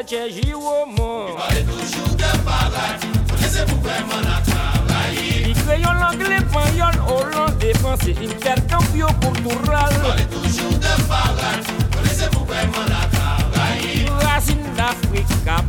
chez 0.07 0.53
au 0.53 0.85
monde. 0.85 1.29
Il 1.29 1.35
parlait 1.35 1.63
toujours 1.63 2.15
de 2.15 2.37
paradis, 2.45 3.07
connaissez-vous 3.29 3.81
vraiment 3.81 4.21
la 4.23 4.41
Caraïbe? 4.45 5.47
Il 5.47 5.53
créole 5.53 5.97
l'anglais, 5.99 6.37
espagnol, 6.37 6.95
hollandais, 7.07 7.73
français, 7.75 8.15
intercambio 8.21 9.07
cultural. 9.21 9.89
Il 9.91 10.01
parlait 10.01 10.25
toujours 10.25 10.79
de 10.79 10.93
paradis, 11.07 11.73
connaissez-vous 11.95 12.45
vraiment 12.45 12.85
la 12.87 13.03
Caraïbe? 13.17 14.09
Racine 14.21 14.63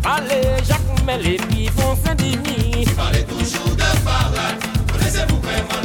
parler, 0.02 0.42
Jacques 0.66 1.04
Mel 1.04 1.26
parlait 2.94 3.24
toujours 3.24 3.74
de 3.74 4.04
paradis, 4.04 4.66
la 4.92 5.77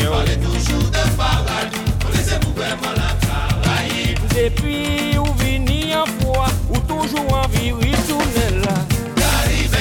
Parlez 0.09 0.37
toujours 0.37 0.89
de 0.89 1.03
paradis, 1.17 1.87
connaissez-vous 2.03 2.53
vraiment 2.53 2.93
la 2.95 3.11
Caraïbe? 3.25 4.19
Depuis 4.33 5.17
où 5.17 5.25
vini 5.43 5.93
en 5.95 6.05
foi, 6.21 6.47
ou 6.69 6.77
toujours 6.79 7.33
en 7.33 7.47
vie 7.49 7.71
retourner 7.71 8.51
là. 8.63 8.75
Caribe, 9.15 9.79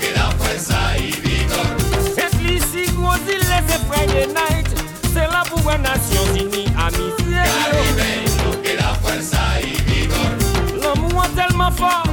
que 0.00 0.10
la 0.14 0.28
presse 0.38 0.72
y 0.98 1.00
vigore. 1.20 1.76
C'est 2.14 2.32
l'ici, 2.42 2.90
gros 2.92 3.20
île, 3.28 3.46
c'est 3.68 3.82
Friday 3.90 4.26
night, 4.26 4.68
c'est 5.12 5.28
la 5.28 5.42
pour 5.48 5.70
la 5.70 5.78
nation 5.78 6.24
unie, 6.34 6.68
amitié. 6.78 7.42
Caribe, 7.62 8.62
que 8.62 8.72
la 8.76 8.92
presse 9.02 9.32
y 9.62 9.64
vigore. 9.90 10.36
L'amour 10.82 11.26
tellement 11.36 11.70
fort, 11.70 12.09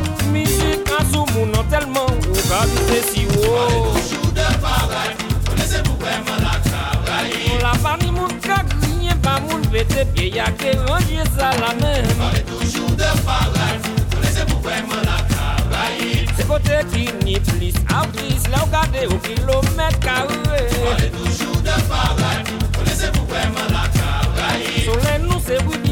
sou 1.11 1.25
moun 1.33 1.51
nan 1.51 1.65
telman 1.71 2.09
Ou 2.29 2.43
ka 2.49 2.61
doute 2.71 2.99
si 3.09 3.25
ou 3.25 3.41
Pale 3.53 3.79
toujou 3.85 4.31
de 4.37 4.47
bagay 4.63 5.11
Kone 5.47 5.67
se 5.69 5.81
pou 5.85 5.97
kweman 6.01 6.43
la 6.43 6.55
travayi 6.67 7.41
Moun 7.47 7.65
la 7.65 7.73
pa 7.83 7.95
ni 8.03 8.11
moun 8.15 8.33
ka 8.45 8.59
griye 8.73 9.17
Pa 9.25 9.37
moun 9.47 9.65
vete 9.73 10.05
pye 10.15 10.29
ya 10.37 10.49
ke 10.61 10.73
ranje 10.87 11.25
sa 11.35 11.51
la 11.61 11.73
men. 11.81 12.07
Pale 12.21 12.43
toujou 12.51 12.93
de 12.99 13.11
bagay 13.27 13.75
Kone 14.13 14.35
se 14.35 14.47
pou 14.49 14.61
kweman 14.65 15.03
la 15.09 15.19
travayi 15.33 16.23
Se 16.37 16.47
kote 16.49 16.83
ki 16.93 17.09
ni 17.23 17.39
plis 17.51 17.81
Avris 18.01 18.49
la 18.53 18.63
ou 18.63 18.71
gade 18.73 19.07
ou 19.11 19.19
kilomet 19.27 19.99
kare 20.05 20.41
Pale 20.45 21.11
toujou 21.17 21.61
de 21.65 21.83
bagay 21.91 22.66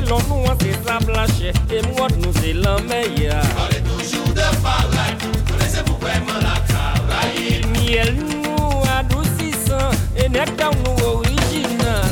dilon 0.06 0.20
nous 0.30 0.46
c'est 0.60 0.88
ça 0.88 1.00
blanche. 1.00 1.54
Et 1.72 1.82
moi 1.96 2.08
nous 2.20 2.32
c'est 2.42 2.54
la 2.54 2.78
meilleure 2.82 3.42
Parlez 3.56 3.82
toujours 3.82 4.28
de 4.34 4.42
paradis 4.62 5.26
Connaissez-vous 5.52 5.98
vraiment 5.98 6.40
la 6.42 6.56
Caraïbe 6.68 7.66
Miel 7.74 8.16
nous 8.16 8.84
adoucissant 8.98 9.90
Et 10.18 10.30
nectar 10.30 10.72
nous 10.84 11.04
original 11.06 12.06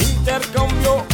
Intercambio 0.00 1.13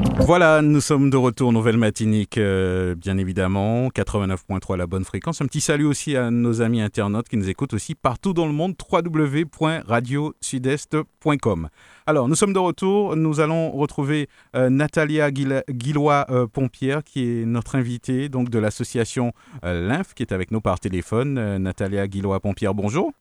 Voilà, 0.25 0.61
nous 0.61 0.81
sommes 0.81 1.09
de 1.09 1.17
retour, 1.17 1.51
nouvelle 1.51 1.77
matinique, 1.77 2.37
euh, 2.37 2.93
bien 2.95 3.17
évidemment, 3.17 3.87
89.3 3.89 4.77
la 4.77 4.87
bonne 4.87 5.03
fréquence. 5.03 5.41
Un 5.41 5.47
petit 5.47 5.59
salut 5.61 5.85
aussi 5.85 6.15
à 6.15 6.31
nos 6.31 6.61
amis 6.61 6.81
internautes 6.81 7.27
qui 7.27 7.37
nous 7.37 7.49
écoutent 7.49 7.73
aussi 7.73 7.95
partout 7.95 8.33
dans 8.33 8.45
le 8.45 8.53
monde, 8.53 8.75
www.radiosudest.com. 8.91 11.69
Alors, 12.05 12.29
nous 12.29 12.35
sommes 12.35 12.53
de 12.53 12.59
retour, 12.59 13.15
nous 13.15 13.39
allons 13.39 13.71
retrouver 13.71 14.27
euh, 14.55 14.69
Natalia 14.69 15.31
Guillois-Pompière, 15.31 17.03
qui 17.03 17.41
est 17.41 17.45
notre 17.45 17.75
invitée 17.75 18.29
donc, 18.29 18.49
de 18.49 18.59
l'association 18.59 19.33
euh, 19.65 19.87
LINF, 19.87 20.13
qui 20.13 20.21
est 20.23 20.31
avec 20.31 20.51
nous 20.51 20.61
par 20.61 20.79
téléphone. 20.79 21.37
Euh, 21.37 21.59
Natalia 21.59 22.07
Guillois-Pompière, 22.07 22.73
bonjour. 22.73 23.11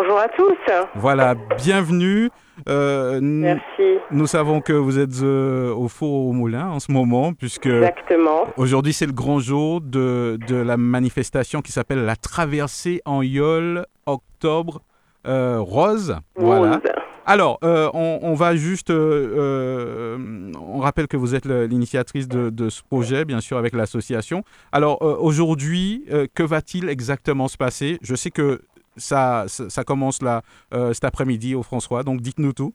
Bonjour 0.00 0.18
à 0.20 0.28
tous. 0.28 0.54
Voilà, 0.94 1.34
bienvenue. 1.56 2.30
Euh, 2.68 3.18
Merci. 3.20 3.98
Nous 4.12 4.28
savons 4.28 4.60
que 4.60 4.72
vous 4.72 4.96
êtes 4.96 5.22
euh, 5.24 5.74
au 5.74 5.88
four 5.88 6.28
au 6.28 6.32
moulin 6.32 6.68
en 6.68 6.78
ce 6.78 6.92
moment, 6.92 7.32
puisque 7.32 7.66
Exactement. 7.66 8.44
aujourd'hui 8.56 8.92
c'est 8.92 9.06
le 9.06 9.12
grand 9.12 9.40
jour 9.40 9.80
de, 9.80 10.38
de 10.46 10.54
la 10.54 10.76
manifestation 10.76 11.62
qui 11.62 11.72
s'appelle 11.72 12.04
la 12.04 12.14
traversée 12.14 13.02
en 13.06 13.22
Yole 13.22 13.86
Octobre 14.06 14.82
euh, 15.26 15.58
Rose. 15.58 16.16
Voilà. 16.36 16.80
Alors, 17.26 17.58
euh, 17.62 17.90
on, 17.92 18.20
on 18.22 18.32
va 18.34 18.54
juste. 18.56 18.90
on 18.90 20.78
rappelle 20.78 21.08
que 21.08 21.16
vous 21.18 21.34
êtes 21.34 21.44
l'initiatrice 21.44 22.26
de, 22.26 22.48
de 22.48 22.70
ce 22.70 22.82
projet, 22.82 23.26
bien 23.26 23.40
sûr, 23.40 23.58
avec 23.58 23.74
l'association. 23.74 24.44
Alors, 24.72 25.02
aujourd'hui, 25.02 26.06
que 26.34 26.42
va-t-il 26.42 26.88
exactement 26.88 27.48
se 27.48 27.58
passer? 27.58 27.98
Je 28.00 28.14
sais 28.14 28.30
que 28.30 28.62
ça, 28.98 29.44
ça, 29.48 29.84
commence 29.84 30.22
là, 30.22 30.42
euh, 30.74 30.92
cet 30.92 31.04
après-midi 31.04 31.54
au 31.54 31.62
François, 31.62 32.02
donc 32.02 32.20
dites-nous 32.20 32.52
tout. 32.52 32.72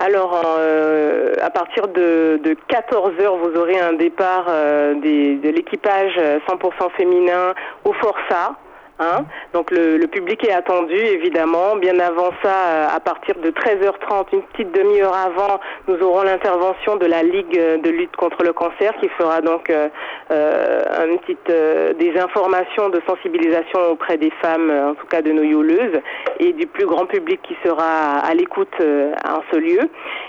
Alors, 0.00 0.40
euh, 0.58 1.34
à 1.40 1.50
partir 1.50 1.86
de, 1.88 2.40
de 2.42 2.56
14 2.68 3.12
heures, 3.20 3.36
vous 3.36 3.54
aurez 3.58 3.78
un 3.78 3.92
départ 3.92 4.46
euh, 4.48 4.94
des- 5.00 5.36
de 5.36 5.48
l'équipage 5.50 6.12
euh, 6.18 6.40
100% 6.48 6.90
féminin 6.96 7.54
au 7.84 7.92
Forçat. 7.94 8.56
Hein 9.00 9.24
Donc 9.52 9.72
le, 9.72 9.96
le 9.96 10.06
public 10.06 10.46
est 10.46 10.52
attendu 10.52 10.94
évidemment. 10.94 11.74
Bien 11.76 11.98
avant 11.98 12.30
ça, 12.42 12.54
euh, 12.68 12.86
à 12.94 13.00
partir 13.00 13.34
de 13.36 13.50
13h30, 13.50 14.26
une 14.32 14.42
petite 14.42 14.72
demi-heure 14.72 15.14
avant, 15.14 15.58
nous 15.88 16.00
aurons 16.00 16.22
l'intervention 16.22 16.96
de 16.96 17.06
la 17.06 17.24
Ligue 17.24 17.58
de 17.58 17.90
lutte 17.90 18.14
contre 18.14 18.44
le 18.44 18.52
cancer 18.52 18.92
qui 19.00 19.08
fera 19.10 19.40
donc 19.40 19.68
euh, 19.68 19.88
euh, 20.30 21.06
une 21.10 21.18
petite, 21.18 21.50
euh, 21.50 21.92
des 21.94 22.16
informations 22.18 22.88
de 22.88 23.00
sensibilisation 23.06 23.80
auprès 23.90 24.16
des 24.16 24.30
femmes, 24.40 24.70
euh, 24.70 24.90
en 24.90 24.94
tout 24.94 25.06
cas 25.06 25.22
de 25.22 25.32
nos 25.32 25.42
yoleuses, 25.42 26.00
et 26.38 26.52
du 26.52 26.66
plus 26.66 26.86
grand 26.86 27.06
public 27.06 27.40
qui 27.42 27.56
sera 27.64 28.18
à 28.18 28.34
l'écoute 28.34 28.68
euh, 28.80 29.12
en 29.28 29.42
ce 29.50 29.56
lieu. 29.56 29.80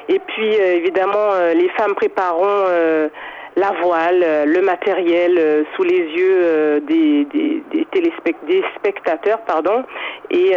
Et 0.10 0.19
puis 0.19 0.56
euh, 0.56 0.75
évidemment, 0.78 1.34
euh, 1.34 1.54
les 1.54 1.69
femmes 1.69 1.93
prépareront 1.95 2.65
euh, 2.69 3.10
la 3.58 3.72
voile, 3.82 4.22
euh, 4.24 4.46
le 4.46 4.62
matériel 4.62 5.38
euh, 5.38 5.63
sous 5.76 5.84
les 5.84 6.00
yeux 6.00 6.38
euh, 6.41 6.80
des, 6.82 7.26
des, 7.26 7.63
des, 7.72 7.86
téléspect- 7.94 8.36
des 8.48 8.63
spectateurs, 8.78 9.39
pardon, 9.48 9.84
et 10.30 10.52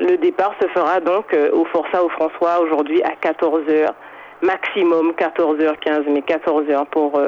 le 0.00 0.16
départ 0.16 0.52
se 0.60 0.66
fera 0.68 1.00
donc 1.00 1.26
au 1.52 1.64
Forçat 1.66 2.02
au 2.02 2.08
François 2.08 2.60
aujourd'hui 2.60 3.02
à 3.02 3.12
14h, 3.24 3.90
maximum 4.42 5.12
14h15, 5.12 6.04
mais 6.12 6.20
14h 6.20 6.86
pour... 6.90 7.20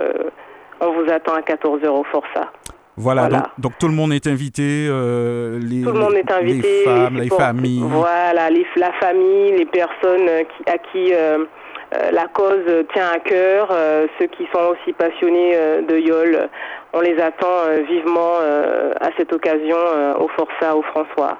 on 0.80 0.92
vous 0.92 1.10
attend 1.12 1.34
à 1.34 1.40
14h 1.40 1.86
au 1.88 2.04
Forçat. 2.04 2.50
Voilà, 2.96 3.22
Voilà. 3.22 3.36
Donc, 3.38 3.46
donc 3.58 3.72
tout 3.78 3.88
le 3.88 3.94
monde 3.94 4.12
est 4.12 4.26
invité. 4.26 4.86
euh, 4.88 5.58
les, 5.62 5.82
Tout 5.82 5.92
le 5.92 5.98
monde 5.98 6.14
est 6.14 6.30
invité. 6.30 6.68
Les 6.80 6.84
femmes, 6.84 7.16
les 7.16 7.22
support- 7.24 7.38
familles. 7.40 7.82
Voilà, 7.86 8.50
les, 8.50 8.66
la 8.76 8.92
famille, 8.94 9.52
les 9.56 9.64
personnes 9.66 10.28
qui, 10.56 10.70
à 10.70 10.78
qui 10.78 11.12
euh, 11.14 11.44
la 12.12 12.26
cause 12.28 12.64
tient 12.94 13.08
à 13.14 13.18
cœur, 13.18 13.68
euh, 13.70 14.06
ceux 14.18 14.26
qui 14.26 14.44
sont 14.52 14.60
aussi 14.72 14.92
passionnés 14.92 15.52
euh, 15.56 15.82
de 15.82 15.96
Yole. 15.98 16.48
On 16.92 17.00
les 17.00 17.18
attend 17.20 17.46
euh, 17.66 17.82
vivement 17.88 18.34
euh, 18.40 18.92
à 19.00 19.10
cette 19.16 19.32
occasion 19.32 19.76
euh, 19.78 20.14
au 20.14 20.28
Forçat, 20.28 20.76
au 20.76 20.82
François. 20.82 21.38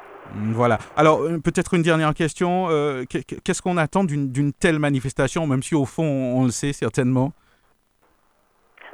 Voilà. 0.52 0.78
Alors, 0.96 1.22
euh, 1.22 1.38
peut-être 1.44 1.74
une 1.74 1.82
dernière 1.82 2.14
question. 2.14 2.68
euh, 2.70 3.04
qu'est- 3.08 3.42
Qu'est-ce 3.44 3.60
qu'on 3.60 3.76
attend 3.76 4.02
d'une 4.04 4.52
telle 4.52 4.78
manifestation, 4.78 5.46
même 5.46 5.62
si 5.62 5.74
au 5.74 5.84
fond, 5.84 6.04
on, 6.04 6.40
on 6.40 6.44
le 6.44 6.50
sait 6.50 6.72
certainement? 6.72 7.32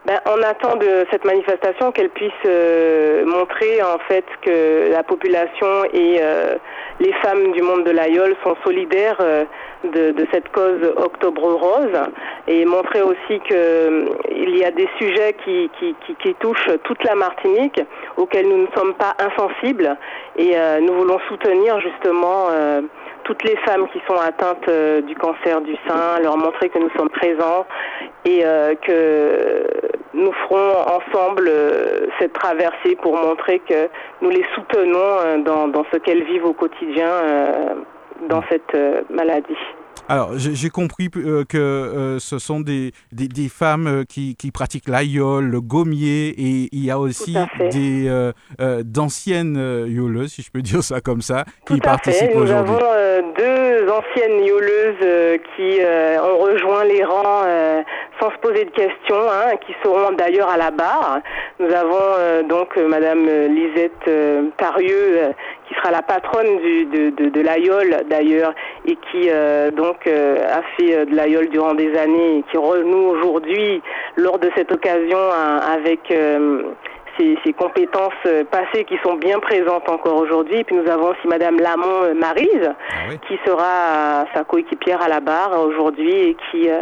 Ben, 0.08 0.20
on 0.24 0.42
attend 0.42 0.76
de 0.76 1.04
cette 1.10 1.26
manifestation 1.26 1.92
qu'elle 1.92 2.08
puisse 2.08 2.32
euh, 2.46 3.26
montrer 3.26 3.82
en 3.82 3.98
fait 4.08 4.24
que 4.40 4.90
la 4.90 5.02
population 5.02 5.84
et 5.92 6.16
euh, 6.22 6.54
les 6.98 7.12
femmes 7.12 7.52
du 7.52 7.60
monde 7.60 7.84
de 7.84 7.90
l'Aïol 7.90 8.34
sont 8.42 8.56
solidaires 8.64 9.18
euh, 9.20 9.44
de, 9.84 10.26
cette 10.32 10.48
cause 10.48 10.80
Octobre 10.96 11.52
Rose 11.52 12.00
et 12.46 12.64
montrer 12.64 13.02
aussi 13.02 13.38
que 13.50 13.52
euh, 13.52 14.06
il 14.30 14.56
y 14.56 14.64
a 14.64 14.70
des 14.70 14.88
sujets 14.96 15.36
qui, 15.44 15.70
touchent 16.40 16.70
toute 16.84 17.04
la 17.04 17.14
Martinique 17.14 17.78
auxquels 18.16 18.48
nous 18.48 18.62
ne 18.62 18.68
sommes 18.74 18.94
pas 18.94 19.14
insensibles 19.18 19.94
et 20.38 20.54
nous 20.80 20.94
voulons 20.94 21.18
soutenir 21.28 21.80
justement 21.80 22.46
toutes 23.28 23.44
les 23.44 23.56
femmes 23.58 23.86
qui 23.92 24.00
sont 24.08 24.16
atteintes 24.16 24.66
euh, 24.68 25.02
du 25.02 25.14
cancer 25.14 25.60
du 25.60 25.76
sein, 25.86 26.18
leur 26.22 26.38
montrer 26.38 26.70
que 26.70 26.78
nous 26.78 26.88
sommes 26.96 27.10
présents 27.10 27.66
et 28.24 28.40
euh, 28.42 28.74
que 28.76 29.64
nous 30.14 30.32
ferons 30.32 30.72
ensemble 30.96 31.46
euh, 31.46 32.06
cette 32.18 32.32
traversée 32.32 32.96
pour 33.02 33.14
montrer 33.14 33.58
que 33.68 33.90
nous 34.22 34.30
les 34.30 34.46
soutenons 34.54 35.42
dans, 35.44 35.68
dans 35.68 35.84
ce 35.92 35.98
qu'elles 35.98 36.24
vivent 36.24 36.46
au 36.46 36.54
quotidien 36.54 37.10
dans 38.30 38.42
cette 38.48 38.74
maladie. 39.10 39.58
Alors, 40.10 40.30
j'ai 40.38 40.70
compris 40.70 41.10
euh, 41.16 41.44
que 41.44 41.58
euh, 41.58 42.18
ce 42.18 42.38
sont 42.38 42.60
des, 42.60 42.92
des, 43.12 43.28
des 43.28 43.50
femmes 43.50 43.86
euh, 43.86 44.04
qui, 44.04 44.36
qui 44.36 44.50
pratiquent 44.50 44.88
l'aïol, 44.88 45.44
le 45.44 45.60
gommier, 45.60 46.28
et 46.28 46.68
il 46.72 46.82
y 46.82 46.90
a 46.90 46.98
aussi 46.98 47.36
des 47.70 48.06
euh, 48.08 48.32
d'anciennes 48.82 49.84
yoleuses, 49.86 50.32
si 50.32 50.42
je 50.42 50.50
peux 50.50 50.62
dire 50.62 50.82
ça 50.82 51.02
comme 51.02 51.20
ça, 51.20 51.44
qui 51.66 51.74
Tout 51.74 51.80
à 51.82 51.90
participent 51.90 52.28
fait. 52.30 52.34
Nous 52.34 52.40
aujourd'hui. 52.42 52.74
avons 52.74 53.08
deux 53.36 53.88
anciennes 53.90 54.44
yoleuses 54.44 54.96
euh, 55.02 55.38
qui 55.56 55.80
euh, 55.80 56.18
ont 56.22 56.38
rejoint 56.38 56.84
les 56.84 57.04
rangs 57.04 57.42
euh, 57.46 57.82
sans 58.20 58.30
se 58.30 58.36
poser 58.38 58.64
de 58.64 58.70
questions, 58.70 59.20
hein, 59.30 59.56
qui 59.66 59.74
seront 59.82 60.12
d'ailleurs 60.12 60.48
à 60.48 60.56
la 60.56 60.70
barre. 60.70 61.20
Nous 61.60 61.72
avons 61.74 61.96
euh, 62.18 62.42
donc 62.42 62.76
euh, 62.76 62.88
Madame 62.88 63.26
euh, 63.28 63.48
Lisette 63.48 63.92
euh, 64.08 64.42
Tarieux, 64.56 65.18
euh, 65.18 65.32
qui 65.68 65.74
sera 65.74 65.90
la 65.90 66.02
patronne 66.02 66.58
du, 66.58 66.84
de, 66.86 67.10
de, 67.10 67.28
de 67.28 67.40
l'aïeul 67.40 68.04
d'ailleurs, 68.08 68.54
et 68.86 68.96
qui 69.10 69.28
euh, 69.30 69.70
donc 69.70 70.06
euh, 70.06 70.36
a 70.52 70.62
fait 70.76 71.06
de 71.06 71.14
l'aïeul 71.14 71.48
durant 71.50 71.74
des 71.74 71.96
années, 71.96 72.38
et 72.38 72.44
qui 72.50 72.56
renoue 72.56 73.10
aujourd'hui, 73.10 73.82
lors 74.16 74.38
de 74.38 74.50
cette 74.56 74.72
occasion, 74.72 75.18
hein, 75.18 75.60
avec... 75.72 76.10
euh, 76.10 76.62
ces, 77.18 77.36
ces 77.44 77.52
compétences 77.52 78.12
passées 78.52 78.84
qui 78.84 78.96
sont 79.02 79.14
bien 79.14 79.40
présentes 79.40 79.88
encore 79.88 80.20
aujourd'hui. 80.20 80.60
Et 80.60 80.62
puis 80.62 80.76
nous 80.76 80.88
avons 80.88 81.08
aussi 81.08 81.26
Madame 81.26 81.58
Lamont 81.58 82.14
Marise, 82.14 82.70
Ah 82.90 82.94
oui. 83.10 83.18
qui 83.26 83.36
sera 83.44 84.24
sa 84.32 84.44
coéquipière 84.44 85.02
à 85.02 85.08
la 85.08 85.18
barre 85.18 85.60
aujourd'hui 85.66 86.14
et 86.14 86.36
qui, 86.48 86.70
euh, 86.70 86.78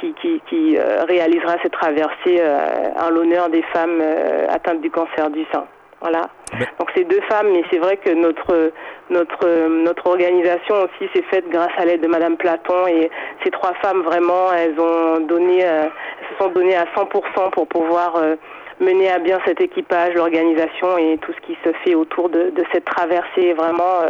qui, 0.00 0.14
qui, 0.14 0.40
qui, 0.48 0.76
euh, 0.78 1.04
réalisera 1.04 1.56
cette 1.62 1.72
traversée 1.72 2.38
euh, 2.40 2.90
en 3.00 3.10
l'honneur 3.10 3.48
des 3.48 3.62
femmes 3.74 4.00
euh, 4.00 4.46
atteintes 4.48 4.80
du 4.80 4.90
cancer 4.90 5.30
du 5.30 5.44
sein. 5.52 5.64
Voilà. 6.00 6.28
Donc 6.78 6.90
ces 6.94 7.02
deux 7.04 7.20
femmes, 7.22 7.48
mais 7.52 7.64
c'est 7.72 7.78
vrai 7.78 7.96
que 7.96 8.10
notre 8.10 8.72
notre 9.10 9.68
notre 9.68 10.06
organisation 10.06 10.76
aussi 10.76 11.10
s'est 11.12 11.24
faite 11.28 11.48
grâce 11.50 11.72
à 11.76 11.84
l'aide 11.84 12.00
de 12.00 12.06
Madame 12.06 12.36
Platon 12.36 12.86
et 12.86 13.10
ces 13.42 13.50
trois 13.50 13.74
femmes 13.82 14.02
vraiment, 14.02 14.52
elles 14.52 14.78
ont 14.78 15.18
donné, 15.20 15.58
elles 15.58 15.90
se 16.30 16.44
sont 16.44 16.50
données 16.50 16.76
à 16.76 16.84
100% 16.96 17.50
pour 17.50 17.66
pouvoir 17.66 18.14
mener 18.78 19.10
à 19.10 19.18
bien 19.18 19.40
cet 19.44 19.60
équipage, 19.60 20.14
l'organisation 20.14 20.98
et 20.98 21.18
tout 21.18 21.32
ce 21.32 21.40
qui 21.46 21.58
se 21.64 21.72
fait 21.84 21.96
autour 21.96 22.28
de, 22.28 22.50
de 22.50 22.64
cette 22.72 22.84
traversée. 22.84 23.52
Vraiment, 23.54 24.02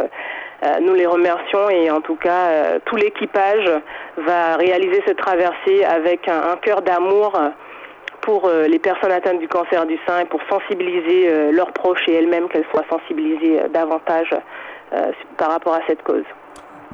nous 0.81 0.93
les 0.93 1.05
remercions 1.05 1.69
et 1.69 1.89
en 1.89 2.01
tout 2.01 2.15
cas, 2.15 2.47
euh, 2.49 2.79
tout 2.85 2.95
l'équipage 2.95 3.69
va 4.17 4.57
réaliser 4.57 5.01
cette 5.05 5.17
traversée 5.17 5.85
avec 5.85 6.27
un, 6.27 6.51
un 6.51 6.57
cœur 6.57 6.81
d'amour 6.81 7.33
euh, 7.35 7.49
pour 8.21 8.45
euh, 8.45 8.67
les 8.67 8.79
personnes 8.79 9.11
atteintes 9.11 9.39
du 9.39 9.47
cancer 9.47 9.85
du 9.85 9.97
sein 10.07 10.19
et 10.19 10.25
pour 10.25 10.41
sensibiliser 10.49 11.29
euh, 11.29 11.51
leurs 11.51 11.71
proches 11.71 12.07
et 12.07 12.13
elles-mêmes 12.13 12.49
qu'elles 12.49 12.67
soient 12.71 12.85
sensibilisées 12.89 13.61
euh, 13.61 13.67
davantage 13.69 14.35
euh, 14.93 15.11
par 15.37 15.51
rapport 15.51 15.73
à 15.73 15.81
cette 15.87 16.03
cause. 16.03 16.25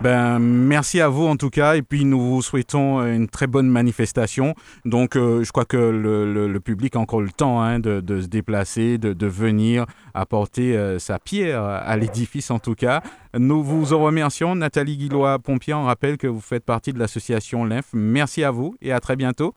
Ben, 0.01 0.39
merci 0.39 0.99
à 0.99 1.07
vous 1.07 1.25
en 1.25 1.37
tout 1.37 1.49
cas, 1.49 1.75
et 1.75 1.81
puis 1.81 2.03
nous 2.03 2.19
vous 2.19 2.41
souhaitons 2.41 3.01
une 3.05 3.29
très 3.29 3.47
bonne 3.47 3.69
manifestation. 3.69 4.53
Donc, 4.83 5.15
euh, 5.15 5.43
je 5.43 5.51
crois 5.51 5.63
que 5.63 5.77
le, 5.77 6.59
public 6.59 6.95
a 6.95 6.99
encore 6.99 7.21
le 7.21 7.29
temps 7.29 7.61
hein, 7.61 7.79
de, 7.79 8.21
se 8.21 8.27
déplacer, 8.27 8.97
de, 8.97 9.27
venir 9.27 9.85
apporter 10.13 10.75
euh, 10.75 10.99
sa 10.99 11.17
pierre 11.17 11.63
à 11.63 11.95
l'édifice 11.97 12.51
en 12.51 12.59
tout 12.59 12.75
cas. 12.75 13.01
Nous 13.37 13.63
vous 13.63 13.93
en 13.93 14.03
remercions. 14.03 14.55
Nathalie 14.55 14.97
Guillois-Pompier, 14.97 15.73
on 15.73 15.83
rappelle 15.83 16.17
que 16.17 16.27
vous 16.27 16.41
faites 16.41 16.65
partie 16.65 16.91
de 16.91 16.99
l'association 16.99 17.63
LINF. 17.65 17.85
Merci 17.93 18.43
à 18.43 18.51
vous 18.51 18.75
et 18.81 18.91
à 18.91 18.99
très 18.99 19.15
bientôt. 19.15 19.53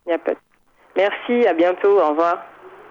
Merci, 0.97 1.47
à 1.47 1.55
bientôt, 1.55 2.01
au 2.01 2.09
revoir. 2.11 2.39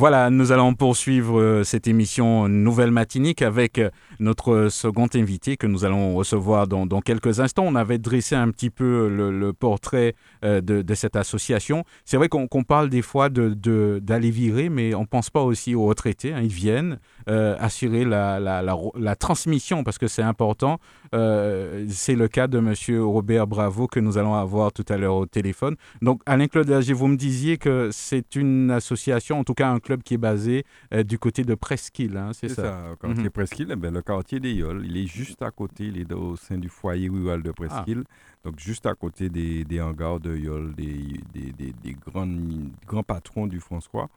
Voilà, 0.00 0.30
nous 0.30 0.52
allons 0.52 0.74
poursuivre 0.74 1.40
euh, 1.40 1.64
cette 1.64 1.88
émission 1.88 2.48
Nouvelle 2.48 2.92
Matinique 2.92 3.42
avec 3.42 3.78
euh, 3.78 3.90
notre 4.20 4.68
second 4.70 5.08
invité 5.12 5.56
que 5.56 5.66
nous 5.66 5.84
allons 5.84 6.14
recevoir 6.14 6.68
dans, 6.68 7.00
quelques 7.00 7.40
instants. 7.40 7.64
On 7.66 7.74
avait 7.74 7.98
dressé 7.98 8.36
un 8.36 8.48
petit 8.52 8.70
peu 8.70 9.08
le, 9.08 9.52
portrait 9.52 10.14
euh, 10.44 10.60
de, 10.60 10.94
cette 10.94 11.16
association. 11.16 11.82
C'est 12.04 12.16
vrai 12.16 12.28
qu'on 12.28 12.46
parle 12.62 12.90
des 12.90 13.02
fois 13.02 13.28
d'aller 13.28 14.30
virer, 14.30 14.68
mais 14.68 14.94
on 14.94 15.00
ne 15.00 15.06
pense 15.06 15.30
pas 15.30 15.42
aussi 15.42 15.74
aux 15.74 15.86
retraités. 15.86 16.32
hein. 16.32 16.42
Ils 16.44 16.52
viennent 16.52 17.00
euh, 17.28 17.56
assurer 17.58 18.04
la, 18.04 18.40
la, 18.40 18.62
la, 18.62 18.76
la 18.98 19.16
transmission 19.16 19.84
parce 19.84 19.98
que 19.98 20.06
c'est 20.08 20.22
important. 20.22 20.78
Euh, 21.14 21.84
c'est 21.88 22.14
le 22.14 22.28
cas 22.28 22.46
de 22.46 22.58
M. 22.58 22.74
Robert 23.02 23.46
Bravo 23.46 23.86
que 23.86 24.00
nous 24.00 24.18
allons 24.18 24.34
avoir 24.34 24.72
tout 24.72 24.84
à 24.88 24.96
l'heure 24.96 25.14
au 25.16 25.26
téléphone. 25.26 25.76
Donc, 26.02 26.22
Alain-Claude 26.26 26.68
Lagier, 26.68 26.94
vous 26.94 27.08
me 27.08 27.16
disiez 27.16 27.56
que 27.58 27.90
c'est 27.92 28.34
une 28.36 28.70
association, 28.70 29.38
en 29.40 29.44
tout 29.44 29.54
cas 29.54 29.68
un 29.70 29.78
club 29.80 30.02
qui 30.02 30.14
est 30.14 30.18
basé 30.18 30.64
euh, 30.94 31.02
du 31.02 31.18
côté 31.18 31.44
de 31.44 31.54
Presqu'île, 31.54 32.16
hein, 32.16 32.30
c'est 32.32 32.48
ça? 32.48 32.62
ça, 32.62 32.92
au 32.92 32.96
quartier 32.96 33.24
Mhm. 33.24 33.30
Presqu'île, 33.30 33.68
eh 33.72 33.76
ben, 33.76 33.92
le 33.92 34.02
quartier 34.02 34.40
des 34.40 34.52
Yoles, 34.52 34.84
il 34.86 34.96
est 34.96 35.06
juste 35.06 35.42
à 35.42 35.50
côté, 35.50 35.84
il 35.84 36.00
est 36.00 36.12
au 36.12 36.36
sein 36.36 36.58
du 36.58 36.68
foyer 36.68 37.08
rural 37.08 37.42
de 37.42 37.50
Presqu'île, 37.50 38.04
donc 38.44 38.58
juste 38.58 38.86
à 38.86 38.94
côté 38.94 39.28
des, 39.28 39.64
des 39.64 39.80
hangars 39.80 40.20
de 40.20 40.36
Yoles, 40.36 40.74
des, 40.74 40.94
des, 41.34 41.52
des, 41.52 41.72
des 41.82 41.96
grandes- 42.06 42.70
grands 42.86 43.02
patrons 43.02 43.46
du 43.46 43.60
François 43.60 44.08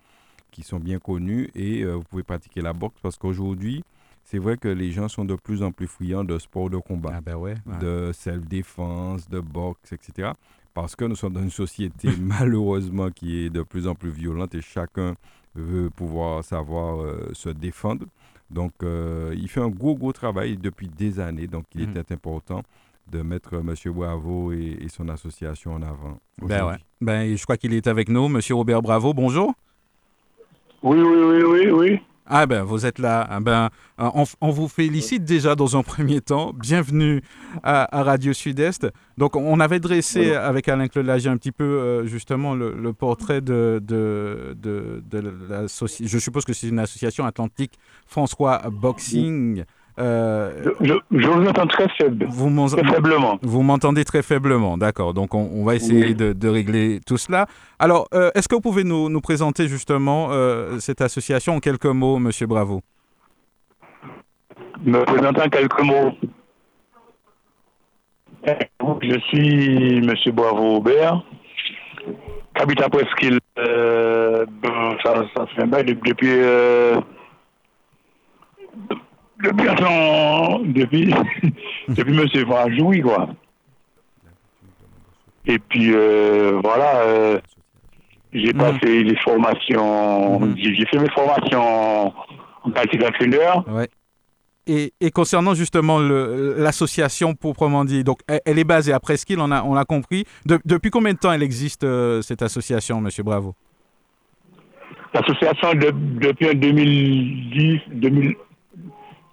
qui 0.51 0.63
sont 0.63 0.79
bien 0.79 0.99
connus 0.99 1.49
et 1.55 1.83
euh, 1.83 1.95
vous 1.95 2.03
pouvez 2.03 2.23
pratiquer 2.23 2.61
la 2.61 2.73
boxe 2.73 2.97
parce 3.01 3.17
qu'aujourd'hui, 3.17 3.83
c'est 4.23 4.37
vrai 4.37 4.57
que 4.57 4.67
les 4.67 4.91
gens 4.91 5.07
sont 5.07 5.25
de 5.25 5.35
plus 5.35 5.63
en 5.63 5.71
plus 5.71 5.87
friands 5.87 6.23
de 6.23 6.37
sport 6.37 6.69
de 6.69 6.77
combat 6.77 7.11
Ah 7.15 7.21
ben 7.21 7.35
ouais. 7.35 7.55
ouais. 7.65 7.77
de 7.79 8.11
self-défense, 8.13 9.27
de 9.29 9.39
boxe, 9.39 9.93
etc. 9.93 10.31
Parce 10.73 10.95
que 10.95 11.05
nous 11.05 11.15
sommes 11.15 11.33
dans 11.33 11.41
une 11.41 11.49
société 11.49 12.09
malheureusement 12.21 13.09
qui 13.09 13.39
est 13.45 13.49
de 13.49 13.61
plus 13.63 13.87
en 13.87 13.95
plus 13.95 14.11
violente 14.11 14.53
et 14.55 14.61
chacun 14.61 15.15
veut 15.55 15.89
pouvoir 15.89 16.43
savoir 16.43 17.01
euh, 17.01 17.29
se 17.33 17.49
défendre. 17.49 18.05
Donc 18.49 18.71
euh, 18.83 19.33
il 19.37 19.49
fait 19.49 19.61
un 19.61 19.69
gros, 19.69 19.95
gros 19.95 20.13
travail 20.13 20.57
depuis 20.57 20.87
des 20.87 21.19
années. 21.19 21.47
Donc 21.47 21.65
il 21.75 21.87
Mhm. 21.89 21.97
était 21.97 22.13
important 22.13 22.61
de 23.11 23.21
mettre 23.21 23.55
M. 23.55 23.73
Bravo 23.93 24.53
et, 24.53 24.77
et 24.81 24.87
son 24.87 25.09
association 25.09 25.73
en 25.73 25.81
avant. 25.81 26.17
Ben 26.41 26.65
ouais. 26.65 26.77
Ben, 27.01 27.35
je 27.35 27.43
crois 27.43 27.57
qu'il 27.57 27.73
est 27.73 27.87
avec 27.87 28.07
nous. 28.07 28.29
Monsieur 28.29 28.55
Robert 28.55 28.81
Bravo, 28.81 29.13
bonjour. 29.13 29.53
Oui, 30.83 30.97
oui, 30.99 31.19
oui, 31.23 31.43
oui, 31.43 31.71
oui. 31.71 31.99
Ah 32.25 32.45
ben, 32.47 32.63
vous 32.63 32.85
êtes 32.87 32.97
là. 32.97 33.27
Ah 33.29 33.39
ben, 33.39 33.69
euh, 33.99 34.09
on, 34.15 34.23
on 34.41 34.49
vous 34.49 34.67
félicite 34.67 35.23
déjà 35.25 35.53
dans 35.53 35.77
un 35.77 35.83
premier 35.83 36.21
temps. 36.21 36.53
Bienvenue 36.53 37.21
à, 37.61 37.99
à 37.99 38.03
Radio 38.03 38.33
Sud-Est. 38.33 38.87
Donc, 39.17 39.35
on 39.35 39.59
avait 39.59 39.79
dressé 39.79 40.33
avec 40.33 40.67
Alain 40.69 40.87
Claude 40.87 41.07
un 41.09 41.37
petit 41.37 41.51
peu 41.51 41.63
euh, 41.65 42.05
justement 42.05 42.55
le, 42.55 42.73
le 42.73 42.93
portrait 42.93 43.41
de, 43.41 43.79
de, 43.83 44.55
de, 44.59 45.03
de 45.05 45.33
l'association. 45.49 46.07
Je 46.07 46.17
suppose 46.17 46.45
que 46.45 46.53
c'est 46.53 46.69
une 46.69 46.79
association 46.79 47.25
Atlantique 47.25 47.73
François 48.07 48.61
Boxing. 48.71 49.63
Euh, 50.01 50.51
Je, 50.81 50.93
vous 51.27 51.47
entends 51.47 51.67
très 51.67 51.87
faible, 51.89 52.25
vous 52.29 52.67
très 52.69 52.83
faiblement. 52.83 53.37
vous 53.43 53.61
m'entendez 53.61 54.03
très 54.03 54.23
faiblement, 54.23 54.77
d'accord. 54.77 55.13
Donc, 55.13 55.35
on, 55.35 55.49
on 55.53 55.63
va 55.63 55.75
essayer 55.75 56.07
Oui. 56.07 56.15
de, 56.15 56.33
de 56.33 56.47
régler 56.49 56.99
tout 57.05 57.17
cela. 57.17 57.45
Alors, 57.77 58.07
euh, 58.13 58.31
est-ce 58.33 58.47
que 58.47 58.55
vous 58.55 58.61
pouvez 58.61 58.83
nous, 58.83 59.09
nous 59.09 59.21
présenter 59.21 59.67
justement 59.67 60.29
euh, 60.31 60.79
cette 60.79 61.01
association 61.01 61.55
en 61.55 61.59
quelques 61.59 61.85
mots, 61.85 62.17
Monsieur 62.17 62.47
Bravo? 62.47 62.81
Me 64.83 65.03
présentant 65.05 65.47
quelques 65.49 65.81
mots. 65.83 66.11
Je 69.01 69.19
suis 69.27 69.97
M. 69.97 70.13
Bravo 70.33 70.77
Aubert, 70.77 71.21
habite 72.55 72.81
à 72.81 72.89
Presqu'île. 72.89 73.39
Ça, 73.55 75.13
ça 75.35 75.45
fait 75.47 75.61
un 75.61 75.67
bail 75.67 75.85
de- 75.85 75.93
depuis. 75.93 76.31
Depuis, 79.43 80.73
depuis, 80.73 81.13
depuis 81.89 82.17
M. 82.19 82.45
Franjoui, 82.45 83.01
quoi. 83.01 83.29
Et 85.45 85.57
puis, 85.59 85.91
euh, 85.93 86.59
voilà, 86.63 86.97
euh, 87.01 87.39
j'ai 88.31 88.53
Mhm. 88.53 88.59
passé 88.59 89.03
des 89.03 89.15
formations, 89.17 90.39
Mhm. 90.39 90.55
j'ai 90.57 90.85
fait 90.85 90.99
mes 90.99 91.09
formations 91.09 92.13
en 92.63 92.71
qualité 92.73 92.97
d'entraîneur. 92.97 93.65
Ouais. 93.67 93.89
Et, 94.67 94.93
et 95.01 95.09
concernant 95.09 95.55
justement 95.55 95.97
l'association 95.99 97.33
proprement 97.33 97.83
dit, 97.83 98.03
donc 98.03 98.19
elle, 98.27 98.41
elle 98.45 98.59
est 98.59 98.63
basée 98.63 98.93
à 98.93 98.99
Presqu'île, 98.99 99.39
on 99.39 99.51
a, 99.51 99.63
on 99.63 99.73
l'a 99.73 99.85
compris. 99.85 100.25
De- 100.45 100.59
depuis 100.65 100.91
combien 100.91 101.13
de 101.13 101.17
temps 101.17 101.31
elle 101.31 101.41
existe, 101.41 101.83
euh, 101.83 102.21
cette 102.21 102.43
association, 102.43 103.01
Monsieur 103.01 103.23
Bravo? 103.23 103.55
L'association 105.15 105.73
de- 105.73 105.91
depuis 106.19 106.49
en 106.51 106.53
2010, 106.53 107.79
2000, 107.91 108.35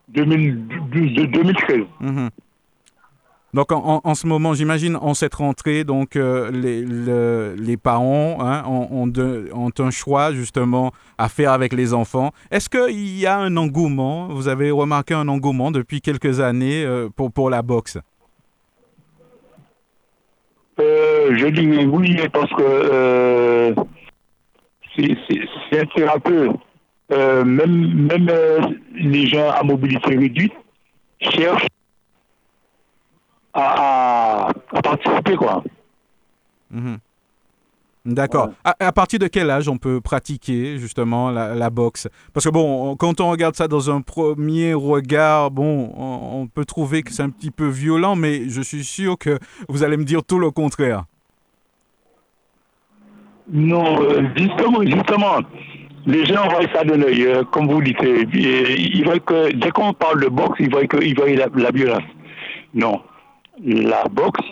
2012, 0.09 1.13
de 1.15 1.25
2013. 1.27 1.81
Mhm. 2.01 2.31
Donc 3.55 3.73
en, 3.73 4.01
en- 4.05 4.15
ce 4.15 4.27
moment, 4.27 4.53
j'imagine, 4.53 4.97
en 4.97 5.15
cette 5.15 5.35
rentrée, 5.37 5.83
donc 5.83 6.17
euh, 6.17 6.51
les, 6.51 6.83
le- 6.83 7.55
les 7.59 7.79
parents 7.79 8.37
hein, 8.41 8.63
ont, 8.67 8.89
ont 8.91 9.07
de- 9.07 9.49
ont 9.55 9.71
un 9.79 9.91
choix 9.91 10.33
justement 10.33 10.93
à 11.17 11.31
faire 11.31 11.53
avec 11.53 11.73
les 11.73 11.95
enfants. 11.95 12.33
Est-ce 12.51 12.69
qu'il 12.69 13.19
y 13.19 13.25
a 13.27 13.39
un 13.39 13.57
engouement? 13.57 14.29
Vous 14.29 14.49
avez 14.49 14.71
remarqué 14.71 15.15
un 15.15 15.29
engouement 15.29 15.71
depuis 15.71 16.03
quelques 16.03 16.41
années 16.41 16.85
euh, 16.85 17.09
pour, 17.15 17.33
pour 17.33 17.49
la 17.49 17.63
boxe? 17.63 17.97
Euh, 20.79 21.35
je 21.37 21.47
dis 21.47 21.87
oui 21.87 22.17
parce 22.33 22.51
que 22.53 23.75
c'est 25.71 25.81
un 25.81 25.87
thérapeute. 25.87 26.51
Euh, 27.11 27.43
même 27.45 28.07
même 28.07 28.29
euh, 28.31 28.61
les 28.95 29.27
gens 29.27 29.51
à 29.51 29.63
mobilité 29.63 30.15
réduite 30.15 30.53
cherchent 31.21 31.67
à, 33.55 34.49
à, 34.49 34.53
à 34.73 34.83
participer. 34.83 35.37
Quoi. 35.37 35.65
Mhm. 36.71 36.99
D'accord. 38.05 38.49
Ouais. 38.49 38.53
À, 38.65 38.77
à 38.89 38.93
partir 38.93 39.19
de 39.19 39.27
quel 39.27 39.51
âge 39.51 39.69
on 39.69 39.77
peut 39.79 40.01
pratiquer 40.01 40.79
justement 40.79 41.31
la, 41.31 41.55
la 41.55 41.71
boxe? 41.71 42.09
Parce 42.33 42.45
que 42.45 42.51
bon, 42.51 42.91
on- 42.93 42.97
quand 42.97 43.21
on 43.21 43.31
regarde 43.31 43.55
ça 43.57 43.69
dans 43.69 43.91
un 43.91 44.01
premier 44.03 44.75
regard, 44.75 45.51
bon, 45.51 45.91
on, 45.97 46.43
on 46.43 46.47
peut 46.47 46.65
trouver 46.67 47.03
que 47.03 47.13
c'est 47.13 47.23
un 47.23 47.31
petit 47.31 47.51
peu 47.51 47.69
violent, 47.69 48.17
mais 48.17 48.49
je 48.49 48.61
suis 48.63 48.85
sûr 48.85 49.17
que 49.19 49.39
vous 49.69 49.83
allez 49.83 49.97
me 49.97 50.05
dire 50.05 50.23
tout 50.23 50.39
le 50.39 50.51
contraire. 50.51 51.05
Non, 53.51 54.03
euh, 54.03 54.23
justement, 54.37 54.83
justement, 54.83 55.41
les 56.07 56.25
gens 56.25 56.49
voient 56.49 56.67
ça 56.75 56.85
d'un 56.85 57.01
œil, 57.03 57.23
euh, 57.27 57.45
comme 57.45 57.69
vous 57.69 57.83
dites. 57.83 57.99
Ils 58.03 59.03
voient 59.05 59.19
que 59.21 59.53
dès 59.53 59.71
qu'on 59.71 59.93
parle 59.93 60.23
de 60.23 60.29
boxe, 60.29 60.57
ils 60.61 60.71
voient 60.71 60.87
que 60.87 61.03
ils 61.03 61.15
voient 61.17 61.29
la, 61.31 61.47
la 61.55 61.71
violence. 61.71 62.03
Non, 62.75 63.03
la 63.65 64.05
boxe, 64.05 64.45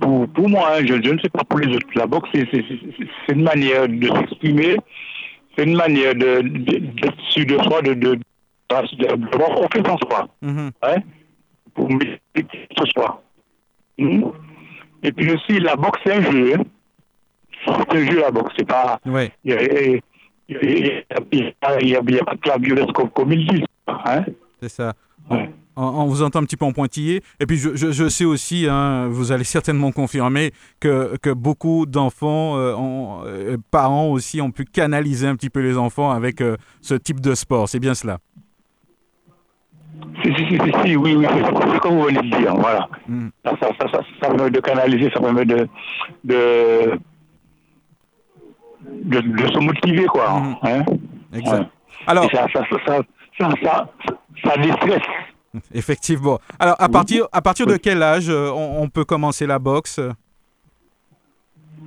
pour, 0.00 0.28
pour 0.28 0.48
moi, 0.48 0.70
hein, 0.74 0.80
je, 0.86 0.94
je 1.02 1.10
ne 1.12 1.18
sais 1.18 1.28
pas 1.28 1.44
pour 1.44 1.58
les 1.60 1.74
autres, 1.74 1.86
la 1.94 2.06
boxe, 2.06 2.28
c'est 2.32 3.32
une 3.32 3.42
manière 3.42 3.88
de 3.88 4.06
s'exprimer, 4.08 4.76
c'est 5.56 5.64
une 5.64 5.76
manière 5.76 6.14
de- 6.14 6.42
de- 6.42 6.78
d'être 6.78 7.20
sûr 7.30 7.46
de 7.46 7.58
soi, 7.62 7.80
de, 7.82 7.94
de, 7.94 8.14
de, 8.14 9.16
d'avoir 9.30 9.50
confiance 9.54 9.88
en 9.88 9.98
soi 10.08 10.28
Mhm. 10.42 10.70
hein, 10.82 10.96
pour 11.74 11.88
ce 12.78 12.84
soir. 12.86 13.20
Mhm. 13.98 14.32
Et 15.04 15.12
puis 15.12 15.30
aussi, 15.32 15.60
la 15.60 15.76
boxe, 15.76 16.00
c'est 16.04 16.14
un 16.14 16.22
jeu. 16.22 16.54
hein. 16.58 16.62
C'est 17.66 17.96
un 17.96 18.06
jeu, 18.10 18.20
la 18.20 18.30
boxe. 18.30 18.52
C'est 18.58 18.66
pas. 18.66 18.98
Ouais. 19.06 19.30
Il 20.48 21.04
y 21.90 21.94
a, 21.94 21.98
a- 21.98 22.20
a 22.20 22.24
pas 22.24 22.34
de 22.34 22.48
la 22.48 22.58
violence 22.58 22.92
comme, 22.92 23.10
comme 23.10 23.32
ils 23.32 23.46
disent. 23.46 23.64
Hein? 23.86 24.24
C'est 24.60 24.68
ça. 24.68 24.94
Ouais. 25.30 25.50
on, 25.76 26.06
vous 26.06 26.22
entend 26.22 26.40
un 26.40 26.44
petit 26.44 26.56
peu 26.56 26.66
en 26.66 26.72
pointillé. 26.72 27.22
Et 27.40 27.46
puis, 27.46 27.56
je, 27.56 27.74
je, 27.74 28.08
sais 28.08 28.24
aussi, 28.24 28.66
hein, 28.68 29.08
vous 29.08 29.32
allez 29.32 29.44
certainement 29.44 29.90
confirmer, 29.90 30.52
que, 30.80 31.16
que 31.22 31.30
beaucoup 31.30 31.86
d'enfants, 31.86 32.58
euh, 32.58 33.56
parents 33.70 34.08
aussi, 34.08 34.40
ont 34.40 34.50
pu 34.50 34.64
canaliser 34.64 35.26
un 35.26 35.36
petit 35.36 35.50
peu 35.50 35.60
les 35.60 35.78
enfants 35.78 36.10
avec 36.10 36.42
ce 36.82 36.94
type 36.94 37.20
de 37.20 37.34
sport. 37.34 37.68
C'est 37.68 37.80
bien 37.80 37.94
cela 37.94 38.18
si, 40.22 40.34
si, 40.34 40.44
si, 40.46 40.72
si, 40.84 40.96
oui, 40.96 41.14
oui, 41.16 41.26
c'est 41.28 41.44
ce 41.44 41.80
que 41.80 41.88
vous 41.88 42.02
venez 42.04 42.22
de 42.22 42.36
dire, 42.36 42.54
voilà. 42.56 42.88
Mm. 43.08 43.28
Ça, 43.44 43.56
ça, 43.60 43.68
ça, 43.78 43.86
ça, 43.92 44.28
permet 44.28 44.50
de 44.50 44.60
canaliser, 44.60 45.10
ça 45.12 45.20
permet 45.20 45.44
de, 45.44 45.68
de, 46.24 46.98
de, 49.04 49.20
de 49.20 49.46
se 49.52 49.58
motiver, 49.58 50.06
quoi. 50.06 50.40
Mm. 50.40 50.56
Hein? 50.62 50.84
Exact. 51.32 51.70
Alors, 52.06 52.30
ça, 52.30 52.46
ça, 52.52 52.62
ça, 52.68 53.00
ça, 53.38 53.50
ça, 53.62 53.88
ça, 54.44 54.56
déstresse. 54.58 55.02
Effectivement. 55.74 56.38
Alors, 56.58 56.76
à 56.78 56.88
partir, 56.88 57.26
à 57.32 57.40
partir 57.40 57.66
de 57.66 57.76
quel 57.76 58.02
âge 58.02 58.28
euh, 58.28 58.50
on, 58.50 58.82
on 58.82 58.88
peut 58.88 59.04
commencer 59.04 59.46
la 59.46 59.58
boxe? 59.58 60.00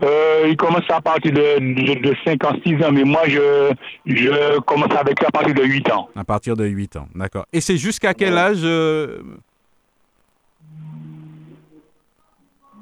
Euh, 0.03 0.45
il 0.47 0.55
commence 0.57 0.83
à 0.89 1.01
partir 1.01 1.31
de, 1.31 1.99
de, 2.01 2.15
5 2.23 2.43
ans, 2.43 2.53
6 2.63 2.83
ans, 2.83 2.91
mais 2.91 3.03
moi, 3.03 3.21
je, 3.25 3.71
je 4.05 4.59
commence 4.59 4.95
avec 4.95 5.23
à 5.23 5.31
partir 5.31 5.55
de 5.55 5.63
8 5.63 5.91
ans. 5.91 6.09
À 6.15 6.23
partir 6.23 6.55
de 6.55 6.65
8 6.65 6.97
ans, 6.97 7.07
d'accord. 7.15 7.45
Et 7.51 7.61
c'est 7.61 7.77
jusqu'à 7.77 8.13
quel 8.13 8.37
âge 8.37 8.59
euh... 8.63 9.21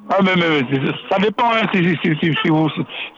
Ah, 0.09 0.19
mais, 0.23 0.35
mais, 0.35 0.61
ça 1.09 1.17
dépend 1.17 1.51
hein, 1.51 1.67
si, 1.73 1.83
si, 1.83 1.97
si, 2.21 2.35
si, 2.43 2.49
vous 2.49 2.69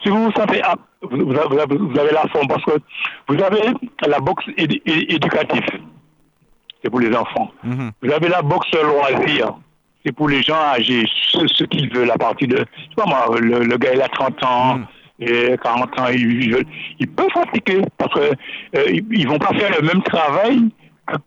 si 0.02 0.08
vous, 0.08 0.24
vous 0.24 0.32
sentez 0.32 0.62
ah, 0.62 0.74
vous, 1.02 1.36
avez, 1.36 1.76
vous, 1.76 1.98
avez, 1.98 2.12
la 2.12 2.26
forme 2.28 2.48
parce 2.48 2.64
que 2.64 2.72
vous 3.28 3.42
avez 3.42 3.72
la 4.06 4.18
boxe 4.20 4.44
éducative, 4.56 5.64
c'est 6.82 6.90
pour 6.90 7.00
les 7.00 7.14
enfants. 7.14 7.50
Mm-hmm. 7.64 7.90
Vous 8.02 8.10
avez 8.10 8.28
la 8.28 8.42
boxe 8.42 8.70
loisir, 8.72 9.54
c'est 10.04 10.12
pour 10.12 10.28
les 10.28 10.42
gens 10.42 10.56
âgés, 10.56 11.04
ceux, 11.30 11.66
qui 11.66 11.86
veulent 11.88 12.10
à 12.10 12.18
partir 12.18 12.48
de, 12.48 12.56
je 12.56 12.60
sais 12.60 12.94
pas 12.96 13.06
moi, 13.06 13.26
le, 13.38 13.76
gars 13.76 13.94
il 13.94 14.02
a 14.02 14.08
30 14.08 14.44
ans, 14.44 14.78
mm. 14.78 14.86
et 15.20 15.56
40 15.62 16.00
ans, 16.00 16.06
ils, 16.12 16.64
ils, 16.98 17.08
peuvent 17.08 17.28
pratiquer 17.28 17.82
parce 17.96 18.14
que 18.14 18.32
euh, 18.76 19.00
ils, 19.10 19.28
vont 19.28 19.38
pas 19.38 19.54
faire 19.54 19.70
le 19.80 19.86
même 19.86 20.02
travail 20.02 20.68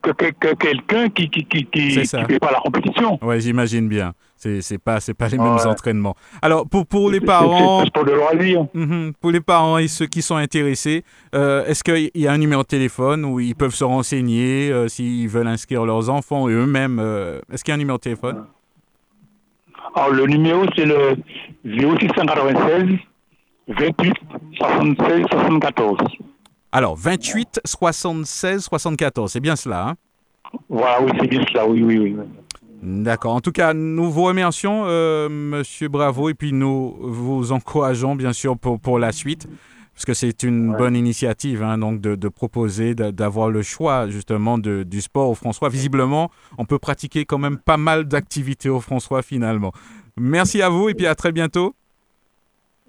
que, 0.01 0.11
que, 0.11 0.53
quelqu'un 0.55 1.09
qui 1.09 1.29
qui 1.29 1.45
qui 1.45 1.65
qui, 1.65 1.91
fait 2.05 2.39
pas 2.39 2.51
la 2.51 2.59
compétition. 2.59 3.17
Ouais, 3.21 3.39
j'imagine 3.39 3.87
bien. 3.87 4.13
C'est 4.41 4.61
c'est 4.61 4.79
pas 4.79 4.99
c'est 4.99 5.13
pas 5.13 5.27
les 5.27 5.37
mêmes 5.37 5.59
entraînements. 5.65 6.15
Alors 6.41 6.67
pour 6.67 6.87
pour 6.87 7.11
les 7.11 7.21
parents, 7.21 7.83
pour 7.93 8.05
de 8.05 8.11
loisir. 8.11 8.65
Mhm. 8.73 9.13
pour 9.21 9.29
les 9.29 9.39
parents 9.39 9.77
et 9.77 9.87
ceux 9.87 10.07
qui 10.07 10.23
sont 10.23 10.35
intéressés, 10.35 11.03
euh, 11.35 11.63
est-ce 11.65 11.83
qu'il 11.83 12.09
y 12.15 12.25
a 12.27 12.31
un 12.31 12.39
numéro 12.39 12.63
de 12.63 12.67
téléphone 12.67 13.23
où 13.23 13.39
ils 13.39 13.53
peuvent 13.55 13.75
se 13.75 13.83
renseigner 13.83 14.71
euh, 14.71 14.87
s'ils 14.87 15.29
veulent 15.29 15.45
inscrire 15.47 15.85
leurs 15.85 16.09
enfants 16.09 16.49
et 16.49 16.53
eux-mêmes 16.53 16.99
Est-ce 17.53 17.63
qu'il 17.63 17.71
y 17.71 17.73
a 17.73 17.75
un 17.75 17.77
numéro 17.77 17.99
de 17.99 18.01
téléphone? 18.01 18.45
Alors, 19.93 20.11
le 20.11 20.25
numéro, 20.25 20.65
c'est 20.75 20.85
le 20.85 21.17
0696 21.65 22.97
28 23.67 24.13
76 24.57 25.25
74. 25.29 25.97
Alors, 26.71 26.95
28 26.95 27.59
76 27.65 28.63
74, 28.63 29.31
c'est 29.31 29.39
bien 29.39 29.55
cela, 29.55 29.89
hein? 29.89 29.95
Voilà, 30.69 31.01
oui, 31.03 31.11
c'est 31.19 31.27
bien 31.27 31.41
cela, 31.51 31.67
oui, 31.67 31.83
oui, 31.83 31.99
oui. 31.99 32.15
D'accord. 32.81 33.35
En 33.35 33.41
tout 33.41 33.51
cas, 33.51 33.73
nous 33.73 34.09
vous 34.09 34.23
remercions, 34.23 34.83
euh, 34.85 35.29
Monsieur 35.29 35.87
Bravo, 35.87 36.29
et 36.29 36.33
puis 36.33 36.51
nous 36.51 36.97
vous 36.99 37.51
encourageons, 37.51 38.15
bien 38.15 38.33
sûr, 38.33 38.57
pour, 38.57 38.79
pour 38.79 38.97
la 38.97 39.11
suite 39.11 39.47
parce 39.93 40.05
que 40.05 40.13
c'est 40.13 40.43
une 40.43 40.75
bonne 40.75 40.95
initiative 40.95 41.61
hein, 41.61 41.77
donc 41.77 42.01
de, 42.01 42.27
proposer 42.29 42.95
d'avoir 42.95 43.49
le 43.49 43.61
choix 43.61 44.07
justement 44.09 44.57
de, 44.57 44.83
du 44.83 45.01
sport 45.01 45.29
au 45.29 45.35
François. 45.35 45.69
Visiblement, 45.69 46.31
on 46.57 46.65
peut 46.65 46.79
pratiquer 46.79 47.25
quand 47.25 47.37
même 47.37 47.57
pas 47.57 47.77
mal 47.77 48.05
d'activités 48.05 48.69
au 48.69 48.79
François 48.79 49.21
finalement. 49.21 49.71
Merci 50.17 50.61
à 50.61 50.69
vous 50.69 50.89
et 50.89 50.93
puis 50.93 51.07
à 51.07 51.15
très 51.15 51.31
bientôt. 51.31 51.75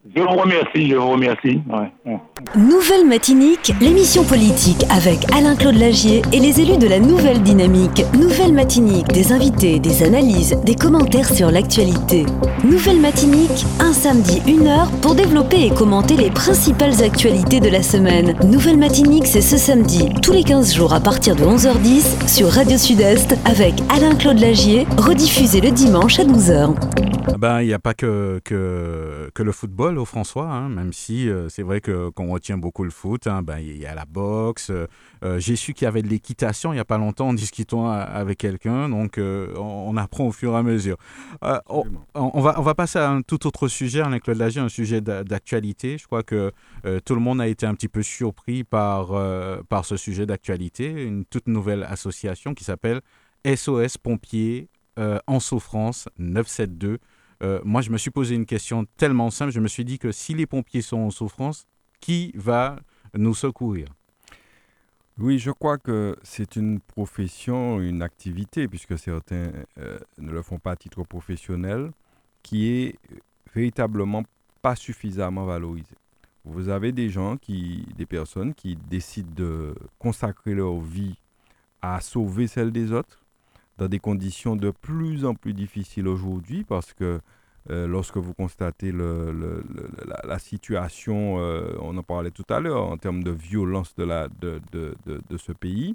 Je 0.04 0.20
vous 0.20 0.36
remercie, 0.36 0.88
je 0.88 0.96
vous 0.96 1.10
remercie. 1.10 1.62
Nouvelle 2.56 3.06
Matinique, 3.06 3.72
l'émission 3.80 4.24
politique 4.24 4.84
avec 4.90 5.32
Alain-Claude 5.32 5.76
Lagier 5.76 6.22
et 6.32 6.40
les 6.40 6.60
élus 6.60 6.76
de 6.76 6.88
la 6.88 6.98
Nouvelle 6.98 7.40
Dynamique. 7.40 8.04
Nouvelle 8.18 8.52
Matinique, 8.52 9.06
des 9.12 9.32
invités, 9.32 9.78
des 9.78 10.02
analyses, 10.02 10.58
des 10.64 10.74
commentaires 10.74 11.32
sur 11.32 11.52
l'actualité. 11.52 12.26
Nouvelle 12.64 13.00
Matinique, 13.00 13.64
un 13.78 13.92
samedi, 13.92 14.42
une 14.48 14.66
heure 14.66 14.90
pour 15.02 15.14
développer 15.14 15.66
et 15.66 15.70
commenter 15.70 16.16
les 16.16 16.32
principales 16.32 17.00
actualités 17.00 17.60
de 17.60 17.68
la 17.68 17.84
semaine. 17.84 18.34
Nouvelle 18.44 18.78
Matinique, 18.78 19.28
c'est 19.28 19.40
ce 19.40 19.56
samedi, 19.56 20.08
tous 20.20 20.32
les 20.32 20.42
15 20.42 20.74
jours 20.74 20.94
à 20.94 21.00
partir 21.00 21.36
de 21.36 21.44
11h10 21.44 22.28
sur 22.28 22.48
Radio 22.48 22.76
Sud-Est 22.76 23.36
avec 23.44 23.74
Alain-Claude 23.88 24.40
Lagier, 24.40 24.84
rediffusé 24.98 25.60
le 25.60 25.70
dimanche 25.70 26.18
à 26.18 26.24
12h. 26.24 26.74
Ah 27.28 27.38
ben, 27.38 27.60
il 27.60 27.68
n'y 27.68 27.72
a 27.72 27.78
pas 27.78 27.94
que, 27.94 28.40
que, 28.44 29.30
que 29.32 29.42
le 29.44 29.52
football 29.52 29.91
au 29.98 30.04
François, 30.04 30.48
hein, 30.48 30.68
même 30.68 30.92
si 30.92 31.28
euh, 31.28 31.48
c'est 31.48 31.62
vrai 31.62 31.80
que 31.80 32.10
qu'on 32.10 32.30
retient 32.30 32.58
beaucoup 32.58 32.84
le 32.84 32.90
foot. 32.90 33.26
Hein, 33.26 33.42
ben, 33.42 33.58
il 33.58 33.76
y 33.76 33.86
a 33.86 33.94
la 33.94 34.04
boxe. 34.04 34.70
Euh, 34.70 34.86
euh, 35.24 35.38
j'ai 35.38 35.56
su 35.56 35.74
qu'il 35.74 35.84
y 35.84 35.88
avait 35.88 36.02
de 36.02 36.08
l'équitation 36.08 36.72
il 36.72 36.76
n'y 36.76 36.80
a 36.80 36.84
pas 36.84 36.98
longtemps 36.98 37.28
en 37.28 37.34
discutant 37.34 37.90
avec 37.90 38.38
quelqu'un. 38.38 38.88
Donc, 38.88 39.18
on, 39.18 39.96
apprend 39.96 40.26
au 40.26 40.32
fur 40.32 40.52
et 40.54 40.56
à 40.56 40.62
mesure. 40.62 40.96
On, 41.42 42.40
va, 42.40 42.58
on 42.58 42.62
va 42.62 42.74
passer 42.74 42.98
à 42.98 43.10
un 43.10 43.22
tout 43.22 43.46
autre 43.46 43.68
sujet, 43.68 44.00
avec 44.00 44.24
Claude 44.24 44.38
Lagier, 44.38 44.60
un 44.60 44.68
sujet 44.68 45.00
d'actualité. 45.00 45.98
Je 45.98 46.06
crois 46.06 46.22
que 46.22 46.52
tout 47.04 47.14
le 47.14 47.20
monde 47.20 47.40
a 47.40 47.46
été 47.46 47.66
un 47.66 47.74
petit 47.74 47.88
peu 47.88 48.02
surpris 48.02 48.64
par, 48.64 49.12
par 49.68 49.84
ce 49.84 49.96
sujet 49.96 50.26
d'actualité. 50.26 50.90
Une 50.90 51.24
toute 51.24 51.46
nouvelle 51.46 51.84
association 51.84 52.54
qui 52.54 52.64
s'appelle 52.64 53.00
SOS 53.44 53.98
Pompiers 53.98 54.68
en 54.96 55.40
souffrance 55.40 56.08
972. 56.18 56.98
Euh, 57.42 57.60
moi, 57.64 57.80
je 57.80 57.90
me 57.90 57.98
suis 57.98 58.10
posé 58.10 58.34
une 58.34 58.46
question 58.46 58.84
tellement 58.96 59.30
simple. 59.30 59.52
Je 59.52 59.60
me 59.60 59.68
suis 59.68 59.84
dit 59.84 59.98
que 59.98 60.12
si 60.12 60.34
les 60.34 60.46
pompiers 60.46 60.82
sont 60.82 60.98
en 60.98 61.10
souffrance, 61.10 61.66
qui 62.00 62.32
va 62.34 62.76
nous 63.14 63.34
secourir? 63.34 63.86
Oui, 65.18 65.38
je 65.38 65.50
crois 65.50 65.78
que 65.78 66.16
c'est 66.22 66.56
une 66.56 66.80
profession, 66.80 67.80
une 67.80 68.02
activité, 68.02 68.66
puisque 68.66 68.98
certains 68.98 69.52
euh, 69.78 69.98
ne 70.18 70.32
le 70.32 70.42
font 70.42 70.58
pas 70.58 70.72
à 70.72 70.76
titre 70.76 71.02
professionnel, 71.04 71.92
qui 72.42 72.68
est 72.68 72.98
véritablement 73.54 74.24
pas 74.62 74.74
suffisamment 74.74 75.44
valorisée. 75.44 75.96
Vous 76.44 76.68
avez 76.68 76.92
des 76.92 77.08
gens 77.08 77.36
qui, 77.36 77.86
des 77.96 78.06
personnes 78.06 78.54
qui 78.54 78.76
décident 78.76 79.32
de 79.36 79.74
consacrer 79.98 80.54
leur 80.54 80.80
vie 80.80 81.14
à 81.82 82.00
sauver 82.00 82.46
celle 82.46 82.72
des 82.72 82.90
autres 82.90 83.21
dans 83.82 83.88
des 83.88 83.98
conditions 83.98 84.54
de 84.54 84.70
plus 84.70 85.24
en 85.24 85.34
plus 85.34 85.54
difficiles 85.54 86.06
aujourd'hui 86.06 86.62
parce 86.62 86.92
que 86.92 87.20
euh, 87.70 87.88
lorsque 87.88 88.16
vous 88.16 88.32
constatez 88.32 88.92
la, 88.92 90.38
situation, 90.38 91.38
euh, 91.38 91.74
on 91.80 91.96
en 91.96 92.02
parlait 92.04 92.30
tout 92.30 92.46
à 92.48 92.60
l'heure, 92.60 92.86
en 92.86 92.96
termes 92.96 93.24
de 93.24 93.32
violence 93.32 93.94
de, 93.96 94.04
la, 94.04 94.28
de, 94.28 94.60
de, 94.70 94.94
de, 95.06 95.36
ce 95.36 95.50
pays, 95.50 95.94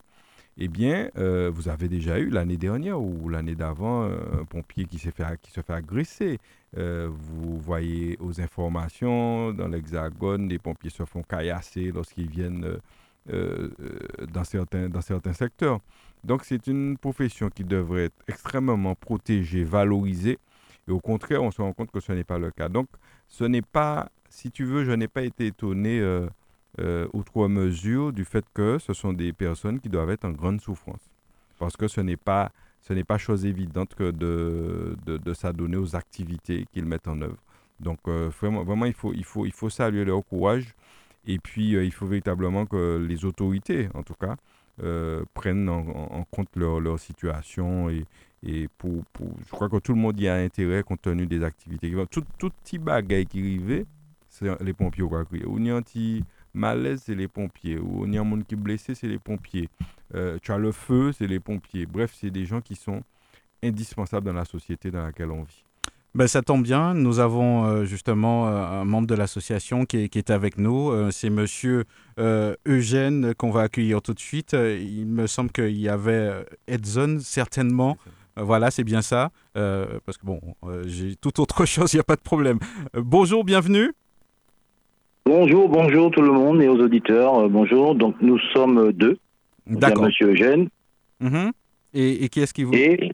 eh 0.57 0.67
bien, 0.67 1.09
euh, 1.17 1.49
vous 1.53 1.69
avez 1.69 1.87
déjà 1.87 2.19
eu 2.19 2.29
l'année 2.29 2.57
dernière 2.57 2.99
ou 3.01 3.29
l'année 3.29 3.55
d'avant 3.55 4.03
un 4.03 4.43
pompier 4.43 4.83
qui, 4.85 4.97
fait, 4.97 5.13
qui 5.41 5.51
se 5.51 5.61
fait 5.61 5.73
agresser. 5.73 6.39
vous 6.75 7.57
voyez 7.59 8.17
aux 8.19 8.41
informations, 8.41 9.53
dans 9.53 9.67
l'Hexagone, 9.69 10.49
les 10.49 10.59
pompiers 10.59 10.89
se 10.89 11.05
font 11.05 11.23
caillasser 11.23 11.91
lorsqu'ils 11.93 12.29
viennent 12.29 12.79
dans, 13.27 14.43
certains, 14.43 14.89
dans 14.89 15.01
certains 15.01 15.33
secteurs. 15.33 15.79
Donc 16.23 16.43
c'est 16.43 16.67
une 16.67 16.97
profession 16.97 17.49
qui 17.49 17.63
devrait 17.63 18.05
être 18.05 18.23
extrêmement 18.27 18.95
protégée, 18.95 19.63
valorisée. 19.63 20.39
Et 20.87 20.91
au 20.91 20.99
contraire, 20.99 21.43
on 21.43 21.51
se 21.51 21.61
rend 21.61 21.73
compte 21.73 21.91
que 21.91 21.99
ce 21.99 22.11
n'est 22.11 22.23
pas 22.23 22.37
le 22.37 22.51
cas. 22.51 22.69
Donc 22.69 22.87
ce 23.27 23.43
n'est 23.43 23.61
pas, 23.61 24.09
si 24.29 24.51
tu 24.51 24.65
veux, 24.65 24.83
je 24.83 24.91
n'ai 24.91 25.07
pas 25.07 25.21
été 25.21 25.47
étonné 25.47 25.99
euh, 25.99 26.27
euh, 26.79 27.07
outre 27.13 28.11
du 28.11 28.25
fait 28.25 28.45
que 28.53 28.77
ce 28.79 28.93
sont 28.93 29.13
des 29.13 29.33
personnes 29.33 29.79
qui 29.79 29.89
doivent 29.89 30.09
être 30.09 30.25
en 30.25 30.31
grande 30.31 30.61
souffrance. 30.61 31.01
Parce 31.59 31.75
que 31.75 31.87
ce 31.87 32.01
n'est 32.01 32.17
pas, 32.17 32.51
ce 32.81 32.93
n'est 32.93 33.03
pas 33.03 33.17
chose 33.17 33.45
évidente 33.45 33.95
que 33.95 34.11
de, 34.11 35.33
s'adonner 35.33 35.77
aux 35.77 35.95
activités 35.95 36.65
qu'ils 36.71 36.85
mettent 36.85 37.07
en 37.07 37.21
œuvre. 37.21 37.37
Donc 37.79 37.99
euh, 38.07 38.29
vraiment, 38.41 38.85
il, 38.85 38.93
faut, 38.93 39.69
saluer 39.69 40.05
leur 40.05 40.25
courage. 40.25 40.73
Et 41.25 41.39
puis, 41.39 41.71
il 41.71 41.91
faut 41.91 42.05
véritablement 42.05 42.65
que 42.65 43.05
les 43.05 43.25
autorités, 43.25 43.89
en 43.93 44.03
tout 44.03 44.13
cas, 44.13 44.37
euh, 44.83 45.23
prennent 45.33 45.69
en, 45.69 46.23
compte 46.29 46.55
leur, 46.55 46.99
situation 46.99 47.89
et, 47.89 48.05
et 48.43 48.67
pour, 48.77 49.03
je 49.19 49.49
crois 49.49 49.69
que 49.69 49.77
tout 49.77 49.93
le 49.93 49.99
monde 49.99 50.19
y 50.19 50.27
a 50.27 50.35
intérêt 50.35 50.83
compte 50.83 51.01
tenu 51.01 51.25
des 51.25 51.43
activités. 51.43 51.91
Tout, 52.11 52.23
tout 52.37 52.49
petit 52.49 52.77
bagage 52.77 53.25
qui 53.25 53.39
arrive, 53.39 53.85
c'est 54.29 54.61
les 54.61 54.73
pompiers 54.73 55.03
qui. 55.03 55.45
Ou 55.45 55.59
y 55.59 55.71
a 55.71 55.75
un 55.75 55.81
petit 55.81 56.23
malaise, 56.53 57.03
c'est 57.05 57.15
les 57.15 57.27
pompiers. 57.27 57.79
Ou 57.79 58.03
a 58.03 58.21
un 58.21 58.23
monde 58.23 58.45
qui 58.45 58.55
est 58.55 58.57
blessé, 58.57 58.95
c'est 58.95 59.07
les 59.07 59.19
pompiers. 59.19 59.69
Euh, 60.15 60.37
tu 60.41 60.51
as 60.51 60.57
le 60.57 60.71
feu, 60.71 61.11
c'est 61.11 61.27
les 61.27 61.39
pompiers. 61.39 61.85
Bref, 61.85 62.13
c'est 62.15 62.31
des 62.31 62.45
gens 62.45 62.61
qui 62.61 62.75
sont 62.75 63.01
indispensables 63.63 64.25
dans 64.25 64.33
la 64.33 64.45
société 64.45 64.91
dans 64.91 65.03
laquelle 65.03 65.31
on 65.31 65.43
vit. 65.43 65.66
Ben, 66.17 66.25
ça 66.27 66.41
tombe 66.41 66.63
bien. 66.63 66.95
Nous 66.95 67.19
avons 67.19 67.65
euh, 67.65 67.85
justement 67.85 68.47
euh, 68.47 68.81
un 68.81 68.85
membre 68.85 69.05
de 69.05 69.13
l'association 69.13 69.85
qui 69.85 69.97
est, 70.05 70.09
qui 70.09 70.17
est 70.17 70.31
avec 70.31 70.57
nous. 70.57 70.89
Euh, 70.89 71.11
c'est 71.11 71.29
monsieur 71.29 71.83
euh, 72.17 72.55
Eugène 72.67 73.35
qu'on 73.35 73.51
va 73.51 73.61
accueillir 73.61 74.01
tout 74.01 74.15
de 74.15 74.19
suite. 74.19 74.53
Il 74.53 75.05
me 75.05 75.27
semble 75.27 75.51
qu'il 75.51 75.77
y 75.79 75.87
avait 75.87 76.43
Edson, 76.67 77.19
certainement. 77.21 77.97
Voilà, 78.35 78.71
c'est 78.71 78.83
bien 78.83 79.03
ça. 79.03 79.29
Euh, 79.57 79.85
parce 80.07 80.17
que 80.17 80.25
bon, 80.25 80.41
euh, 80.63 80.83
j'ai 80.87 81.15
tout 81.15 81.39
autre 81.39 81.65
chose, 81.73 81.93
il 81.93 81.97
n'y 81.97 82.01
a 82.01 82.03
pas 82.03 82.15
de 82.15 82.21
problème. 82.21 82.57
Euh, 82.95 83.01
bonjour, 83.03 83.43
bienvenue. 83.43 83.93
Bonjour, 85.27 85.69
bonjour 85.69 86.09
tout 86.09 86.21
le 86.23 86.31
monde 86.31 86.63
et 86.63 86.67
aux 86.67 86.79
auditeurs. 86.79 87.41
euh, 87.41 87.47
bonjour. 87.47 87.93
Donc 87.93 88.15
nous 88.21 88.39
sommes 88.55 88.91
deux. 88.91 89.19
D'accord. 89.67 90.05
Monsieur 90.05 90.31
Eugène 90.31 90.67
Mhm. 91.19 91.51
Et, 91.93 92.23
et 92.25 92.29
qui 92.29 92.39
est-ce 92.41 92.53
qui 92.55 92.63
vous... 92.63 92.73
et 92.73 93.11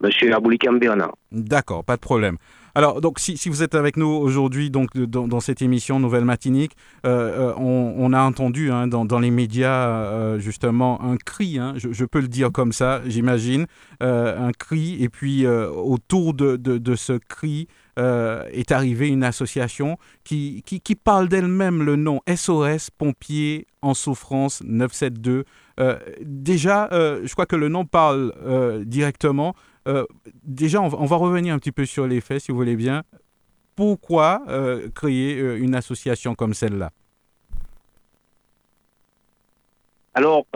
Monsieur 0.00 0.34
Aboulikam 0.34 0.78
Bernard. 0.78 1.16
D'accord, 1.32 1.84
pas 1.84 1.96
de 1.96 2.00
problème. 2.00 2.36
Alors, 2.76 3.00
donc, 3.00 3.18
si, 3.20 3.48
vous 3.48 3.62
êtes 3.62 3.74
avec 3.74 3.96
nous 3.96 4.06
aujourd'hui, 4.06 4.68
donc 4.68 4.94
dans, 4.94 5.40
cette 5.40 5.62
émission 5.62 5.98
Nouvelle 5.98 6.26
Matinique, 6.26 6.72
euh, 7.06 7.52
euh, 7.52 7.54
on, 7.56 8.12
a 8.12 8.20
entendu 8.20 8.70
hein, 8.70 8.86
dans, 8.86 9.18
les 9.18 9.30
médias 9.30 9.88
euh, 9.88 10.38
justement 10.38 11.02
un 11.02 11.16
cri, 11.16 11.58
hein, 11.58 11.72
je, 11.76 12.04
peux 12.04 12.20
le 12.20 12.28
dire 12.28 12.52
comme 12.52 12.72
ça, 12.72 13.00
j'imagine, 13.06 13.64
un 14.00 14.52
cri, 14.52 15.02
et 15.02 15.08
puis 15.08 15.46
autour 15.46 16.34
de, 16.34 16.94
ce 16.96 17.14
cri 17.14 17.66
est 17.96 18.72
arrivée 18.72 19.08
une 19.08 19.24
association 19.24 19.96
qui, 20.22 20.62
qui, 20.66 20.82
qui 20.82 20.96
parle 20.96 21.28
d'elle-même 21.28 21.82
le 21.82 21.96
nom 21.96 22.20
SOS 22.28 22.90
Pompiers 22.90 23.66
en 23.80 23.94
souffrance 23.94 24.62
972. 24.62 25.44
Euh, 25.78 25.98
déjà, 26.20 26.88
je 26.92 27.32
crois 27.32 27.46
que 27.46 27.56
le 27.56 27.68
nom 27.68 27.86
parle 27.86 28.34
directement. 28.84 29.54
Euh, 29.86 30.04
déjà, 30.42 30.80
on 30.80 30.88
va, 30.88 31.16
revenir 31.16 31.54
un 31.54 31.58
petit 31.58 31.72
peu 31.72 31.84
sur 31.84 32.06
les 32.06 32.20
faits, 32.20 32.40
si 32.40 32.52
vous 32.52 32.58
voulez 32.58 32.76
bien. 32.76 33.02
Pourquoi 33.76 34.42
euh, 34.48 34.88
créer 34.94 35.38
euh, 35.38 35.58
une 35.58 35.74
association 35.74 36.34
comme 36.34 36.54
celle-là? 36.54 36.90
Alors 40.14 40.46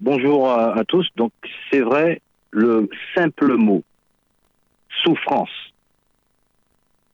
bonjour 0.00 0.50
à, 0.50 0.76
à 0.76 0.84
tous. 0.84 1.06
Donc 1.14 1.30
c'est 1.70 1.80
vrai, 1.80 2.20
le 2.50 2.88
simple 3.14 3.54
mot 3.54 3.84
souffrance, 5.04 5.72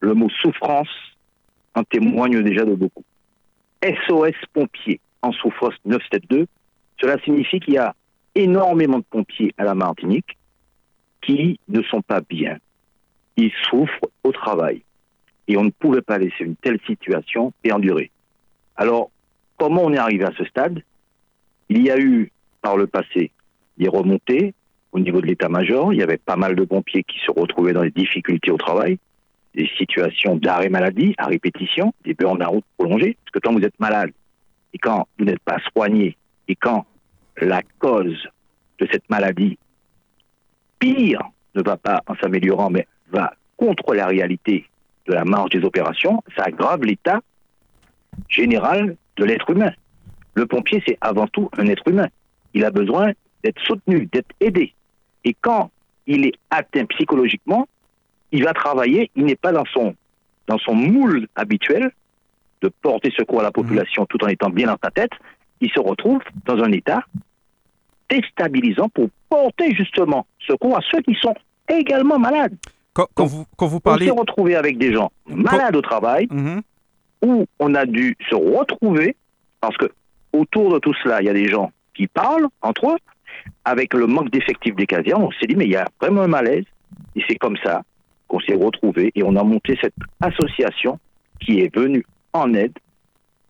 le 0.00 0.14
mot 0.14 0.30
souffrance 0.40 0.88
en 1.74 1.84
témoigne 1.84 2.42
déjà 2.42 2.64
de 2.64 2.74
beaucoup. 2.74 3.04
SOS 3.82 4.34
pompiers 4.54 5.00
en 5.20 5.32
souffrance 5.32 5.74
972, 5.84 6.46
cela 6.98 7.18
signifie 7.24 7.60
qu'il 7.60 7.74
y 7.74 7.78
a 7.78 7.94
énormément 8.34 8.98
de 8.98 9.04
pompiers 9.10 9.52
à 9.58 9.64
la 9.64 9.74
Martinique 9.74 10.38
qui 11.22 11.58
ne 11.68 11.82
sont 11.82 12.02
pas 12.02 12.20
bien. 12.20 12.58
Ils 13.36 13.52
souffrent 13.68 14.08
au 14.24 14.32
travail. 14.32 14.82
Et 15.48 15.56
on 15.56 15.64
ne 15.64 15.70
pouvait 15.70 16.02
pas 16.02 16.18
laisser 16.18 16.44
une 16.44 16.56
telle 16.56 16.80
situation 16.86 17.52
perdurer. 17.62 18.10
Alors, 18.76 19.10
comment 19.56 19.82
on 19.84 19.92
est 19.92 19.98
arrivé 19.98 20.24
à 20.24 20.32
ce 20.36 20.44
stade? 20.44 20.82
Il 21.68 21.82
y 21.82 21.90
a 21.90 21.98
eu, 21.98 22.30
par 22.62 22.76
le 22.76 22.86
passé, 22.86 23.30
des 23.76 23.88
remontées 23.88 24.54
au 24.92 24.98
niveau 24.98 25.20
de 25.20 25.26
l'état-major. 25.26 25.92
Il 25.92 25.98
y 25.98 26.02
avait 26.02 26.18
pas 26.18 26.36
mal 26.36 26.54
de 26.54 26.64
pompiers 26.64 27.04
qui 27.04 27.18
se 27.24 27.30
retrouvaient 27.30 27.72
dans 27.72 27.82
des 27.82 27.90
difficultés 27.90 28.50
au 28.50 28.56
travail, 28.56 28.98
des 29.54 29.68
situations 29.76 30.36
d'arrêt 30.36 30.68
maladie 30.68 31.14
à 31.18 31.26
répétition, 31.26 31.92
des 32.04 32.14
burn-out 32.14 32.64
prolongés. 32.76 33.16
Parce 33.24 33.32
que 33.32 33.38
quand 33.40 33.52
vous 33.52 33.64
êtes 33.64 33.78
malade 33.80 34.12
et 34.72 34.78
quand 34.78 35.08
vous 35.18 35.24
n'êtes 35.24 35.40
pas 35.40 35.58
soigné 35.72 36.16
et 36.48 36.54
quand 36.54 36.86
la 37.36 37.62
cause 37.78 38.28
de 38.78 38.88
cette 38.90 39.08
maladie, 39.10 39.58
pire, 40.80 41.22
ne 41.54 41.62
va 41.62 41.76
pas 41.76 42.02
en 42.08 42.16
s'améliorant, 42.16 42.70
mais 42.70 42.88
va 43.12 43.34
contre 43.56 43.94
la 43.94 44.06
réalité 44.06 44.66
de 45.06 45.12
la 45.12 45.24
marge 45.24 45.50
des 45.50 45.64
opérations, 45.64 46.22
ça 46.36 46.44
aggrave 46.44 46.82
l'état 46.82 47.20
général 48.28 48.96
de 49.16 49.24
l'être 49.24 49.50
humain. 49.50 49.72
Le 50.34 50.46
pompier, 50.46 50.82
c'est 50.86 50.98
avant 51.00 51.26
tout 51.28 51.50
un 51.58 51.66
être 51.66 51.86
humain. 51.86 52.08
Il 52.54 52.64
a 52.64 52.70
besoin 52.70 53.12
d'être 53.44 53.60
soutenu, 53.62 54.06
d'être 54.06 54.34
aidé. 54.40 54.74
Et 55.24 55.34
quand 55.40 55.70
il 56.06 56.26
est 56.26 56.34
atteint 56.50 56.86
psychologiquement, 56.86 57.68
il 58.32 58.44
va 58.44 58.52
travailler, 58.52 59.10
il 59.16 59.24
n'est 59.24 59.36
pas 59.36 59.52
dans 59.52 59.64
son, 59.66 59.94
dans 60.46 60.58
son 60.58 60.74
moule 60.74 61.28
habituel 61.36 61.90
de 62.62 62.68
porter 62.68 63.10
secours 63.16 63.40
à 63.40 63.44
la 63.44 63.52
population 63.52 64.06
tout 64.06 64.22
en 64.24 64.28
étant 64.28 64.50
bien 64.50 64.66
dans 64.66 64.78
sa 64.82 64.90
tête, 64.90 65.12
il 65.60 65.70
se 65.70 65.80
retrouve 65.80 66.22
dans 66.46 66.62
un 66.62 66.72
état 66.72 67.04
déstabilisant 68.10 68.88
pour 68.88 69.08
porter 69.28 69.74
justement 69.74 70.26
secours 70.46 70.76
à 70.76 70.80
ceux 70.90 71.00
qui 71.02 71.14
sont 71.20 71.34
également 71.68 72.18
malades. 72.18 72.56
Quand, 72.92 73.06
quand 73.14 73.26
vous, 73.26 73.44
quand 73.56 73.66
vous 73.66 73.76
On 73.76 73.80
parlez... 73.80 74.06
s'est 74.06 74.10
retrouvé 74.12 74.56
avec 74.56 74.76
des 74.78 74.92
gens 74.92 75.12
malades 75.26 75.76
au 75.76 75.82
travail, 75.82 76.26
Mhm. 76.30 76.62
où 77.24 77.46
on 77.58 77.74
a 77.74 77.86
dû 77.86 78.16
se 78.28 78.34
retrouver, 78.34 79.14
parce 79.60 79.76
que 79.76 79.86
autour 80.32 80.72
de 80.72 80.78
tout 80.78 80.94
cela, 81.02 81.20
il 81.22 81.26
y 81.26 81.30
a 81.30 81.34
des 81.34 81.48
gens 81.48 81.70
qui 81.94 82.06
parlent 82.06 82.48
entre 82.62 82.90
eux, 82.90 82.98
avec 83.64 83.94
le 83.94 84.06
manque 84.06 84.30
d'effectifs 84.30 84.74
des 84.74 84.86
casernes, 84.86 85.22
on 85.22 85.30
s'est 85.32 85.46
dit, 85.46 85.54
mais 85.56 85.66
il 85.66 85.70
y 85.72 85.76
a 85.76 85.86
vraiment 86.00 86.22
un 86.22 86.28
malaise, 86.28 86.64
et 87.14 87.22
c'est 87.28 87.36
comme 87.36 87.56
ça 87.64 87.82
qu'on 88.26 88.40
s'est 88.40 88.54
retrouvé 88.54 89.12
et 89.14 89.22
on 89.22 89.36
a 89.36 89.42
monté 89.44 89.78
cette 89.80 89.94
association 90.20 90.98
qui 91.40 91.60
est 91.60 91.74
venue 91.74 92.04
en 92.32 92.52
aide 92.54 92.76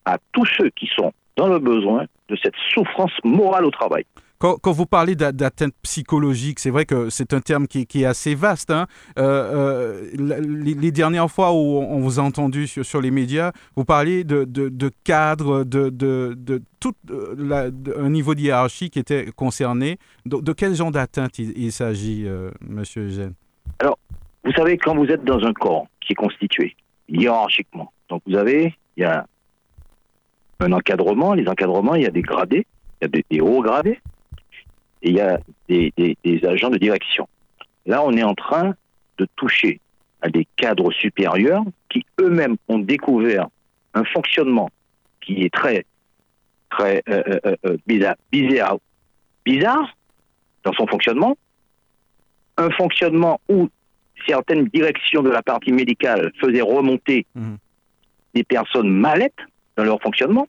à 0.05 0.17
tous 0.33 0.47
ceux 0.57 0.71
qui 0.71 0.87
sont 0.95 1.13
dans 1.37 1.49
le 1.49 1.59
besoin 1.59 2.05
de 2.29 2.37
cette 2.43 2.55
souffrance 2.73 3.13
morale 3.25 3.65
au 3.65 3.71
travail. 3.71 4.05
Quand, 4.41 4.73
vous 4.73 4.87
parlez 4.87 5.17
d'a- 5.17 5.33
d'atteinte 5.33 5.75
psychologique, 5.83 6.61
c'est 6.61 6.71
vrai 6.71 6.87
que 6.87 7.11
c'est 7.11 7.35
un 7.35 7.41
terme 7.41 7.67
qui, 7.69 7.87
est 7.95 8.07
assez 8.07 8.35
vaste. 8.35 8.71
hein. 8.71 8.87
Euh, 9.19 10.07
euh, 10.15 10.75
les, 10.75 10.91
dernières 10.93 11.31
fois 11.31 11.53
où 11.53 11.77
on 11.77 12.01
vous 12.01 12.19
a 12.19 12.23
entendu 12.23 12.67
sur, 12.67 13.03
les 13.03 13.11
médias, 13.11 13.53
vous 13.77 13.85
parliez 13.85 14.25
de, 14.25 14.45
de, 14.45 14.71
de 14.71 14.91
cadre, 15.05 15.65
de, 15.65 16.63
tout 16.81 16.95
euh, 17.11 17.71
un 17.99 18.09
niveau 18.09 18.35
de 18.35 18.41
hiérarchie 18.41 18.89
qui 18.89 18.99
était 18.99 19.27
concerné. 19.37 19.99
De 20.25 20.53
quel 20.55 20.75
genre 20.75 20.91
d'atteinte 20.91 21.39
il, 21.39 21.71
s'agit, 21.71 22.25
euh, 22.27 22.51
Monsieur 22.67 23.09
Eugène? 23.09 23.35
Vous 24.43 24.53
savez, 24.53 24.79
quand 24.79 24.97
vous 24.97 25.07
êtes 25.09 25.23
dans 25.23 25.45
un 25.45 25.53
corps 25.53 25.87
qui 26.01 26.15
est 26.15 26.17
constitué 26.17 26.75
hiérarchiquement, 27.11 27.93
donc 28.09 28.23
vous 28.27 28.37
avez, 28.37 28.75
il 28.97 29.03
y 29.03 29.05
a 29.05 29.27
un 30.61 30.73
encadrement, 30.73 31.35
les 31.35 31.47
encadrements, 31.47 31.95
il 31.95 32.05
y 32.05 32.07
a 32.07 32.11
des 32.11 32.23
gradés, 32.23 32.67
il 33.01 33.05
y 33.05 33.05
a 33.05 33.09
des, 33.09 33.25
des 33.31 33.41
hauts 33.43 33.61
gradés, 33.61 34.01
et 35.03 35.11
il 35.11 35.17
y 35.17 35.21
a 35.21 35.39
des, 35.69 35.93
des- 35.97 36.17
des 36.25 36.45
agents 36.47 36.71
de 36.71 36.79
direction. 36.79 37.29
Là, 37.87 38.03
on 38.05 38.13
est 38.13 38.23
en 38.23 38.35
train 38.35 38.75
de 39.19 39.27
toucher 39.37 39.81
à 40.23 40.29
des 40.29 40.47
cadres 40.57 40.93
supérieurs 40.93 41.63
qui 41.89 42.05
eux-mêmes 42.21 42.57
ont 42.69 42.79
découvert 42.79 43.49
un 43.95 44.05
fonctionnement 44.05 44.69
qui 45.21 45.43
est 45.45 45.53
très, 45.53 45.85
très 46.71 47.03
euh, 47.09 47.23
euh, 47.47 47.57
euh, 47.67 47.77
bizarre, 47.87 48.17
bizarre, 48.31 48.77
bizarre 49.45 49.97
dans 50.65 50.73
son 50.75 50.87
fonctionnement, 50.87 51.37
un 52.59 52.71
fonctionnement 52.71 53.41
où 53.49 53.69
certaines 54.27 54.67
directions 54.67 55.23
de 55.23 55.31
la 55.31 55.43
partie 55.43 55.73
médicale 55.73 56.33
faisaient 56.41 56.61
remonter 56.61 57.27
Mhm. 57.35 57.57
des 58.35 58.45
personnes 58.45 58.91
mallettes 58.91 59.39
dans 59.77 59.85
leur 59.85 60.01
fonctionnement, 60.03 60.47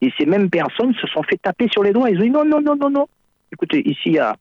et 0.00 0.12
ces 0.16 0.26
mêmes 0.26 0.48
personnes 0.48 0.94
se 0.94 1.06
sont 1.08 1.22
fait 1.24 1.36
taper 1.36 1.68
sur 1.72 1.82
les 1.82 1.92
doigts. 1.92 2.08
Ils 2.10 2.18
ont 2.20 2.22
dit 2.22 2.30
non, 2.30 2.44
non, 2.44 2.60
non, 2.60 2.76
non, 2.76 2.90
non. 2.90 3.08
Écoutez, 3.52 3.88
ici, 3.88 4.00
il 4.06 4.12
y 4.14 4.18
a 4.18 4.34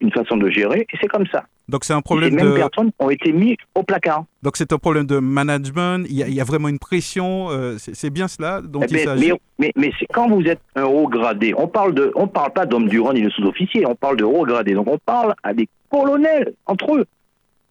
une 0.00 0.12
façon 0.12 0.36
de 0.36 0.50
gérer, 0.50 0.80
et 0.92 0.96
c'est 1.00 1.08
comme 1.08 1.26
ça. 1.28 1.44
Donc 1.68 1.84
c'est 1.84 1.94
un 1.94 1.96
Et 1.96 1.98
ces 1.98 2.02
problème 2.02 2.34
mêmes 2.34 2.50
de 2.50 2.56
personnes 2.56 2.90
ont 3.00 3.10
été 3.10 3.32
mises 3.32 3.56
au 3.74 3.82
placard. 3.82 4.24
donc 4.42 4.56
c'est 4.56 4.72
un 4.72 4.78
problème 4.78 5.04
de 5.06 5.18
management. 5.18 6.06
Il 6.08 6.14
y 6.16 6.22
a, 6.22 6.28
il 6.28 6.34
y 6.34 6.40
a 6.40 6.44
vraiment 6.44 6.68
une 6.68 6.78
pression. 6.78 7.48
euh, 7.50 7.76
c'est 7.78 8.10
bien 8.10 8.28
cela 8.28 8.60
dont 8.62 8.80
Eh 8.82 8.86
il 8.90 8.92
ben, 8.94 9.04
s'agit. 9.04 9.32
mais 9.32 9.40
mais, 9.58 9.72
mais 9.74 9.92
c'est 9.98 10.06
quand 10.06 10.28
vous 10.28 10.42
êtes 10.46 10.60
un 10.76 10.84
haut 10.84 11.08
gradé, 11.08 11.54
on 11.56 11.66
parle 11.66 11.92
de, 11.94 12.12
on 12.14 12.28
parle 12.28 12.52
pas 12.52 12.66
d'hommes 12.66 12.88
du 12.88 13.00
rang 13.00 13.14
ni 13.14 13.22
de 13.22 13.30
sous-officiers, 13.30 13.84
on 13.86 13.96
parle 13.96 14.16
de 14.18 14.24
haut 14.24 14.44
gradé. 14.44 14.74
Donc 14.74 14.86
on 14.86 14.98
parle 14.98 15.34
à 15.42 15.54
des 15.54 15.68
colonels 15.90 16.54
entre 16.66 16.94
eux. 16.98 17.06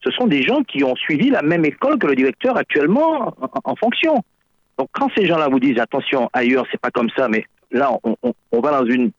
Ce 0.04 0.12
sont 0.12 0.28
des 0.28 0.42
gens 0.44 0.62
qui 0.64 0.84
ont 0.84 0.96
suivi 0.96 1.30
la 1.30 1.42
même 1.42 1.64
école 1.64 1.98
que 1.98 2.08
le 2.08 2.16
directeur 2.16 2.58
actuellement 2.58 3.34
en, 3.40 3.50
en 3.64 3.76
fonction. 3.78 4.16
Donc 4.78 4.90
quand 4.92 5.10
ces 5.16 5.26
gens-là 5.26 5.48
vous 5.48 5.60
disent 5.60 5.80
attention 5.80 6.30
ailleurs 6.34 6.66
c'est 6.72 6.82
pas 6.82 6.92
comme 6.92 7.10
ça, 7.16 7.30
mais 7.30 7.46
là 7.72 7.92
on, 8.04 8.16
on- 8.24 8.34
on 8.52 8.60
va 8.60 8.72
dans 8.82 8.86
une 8.86 9.12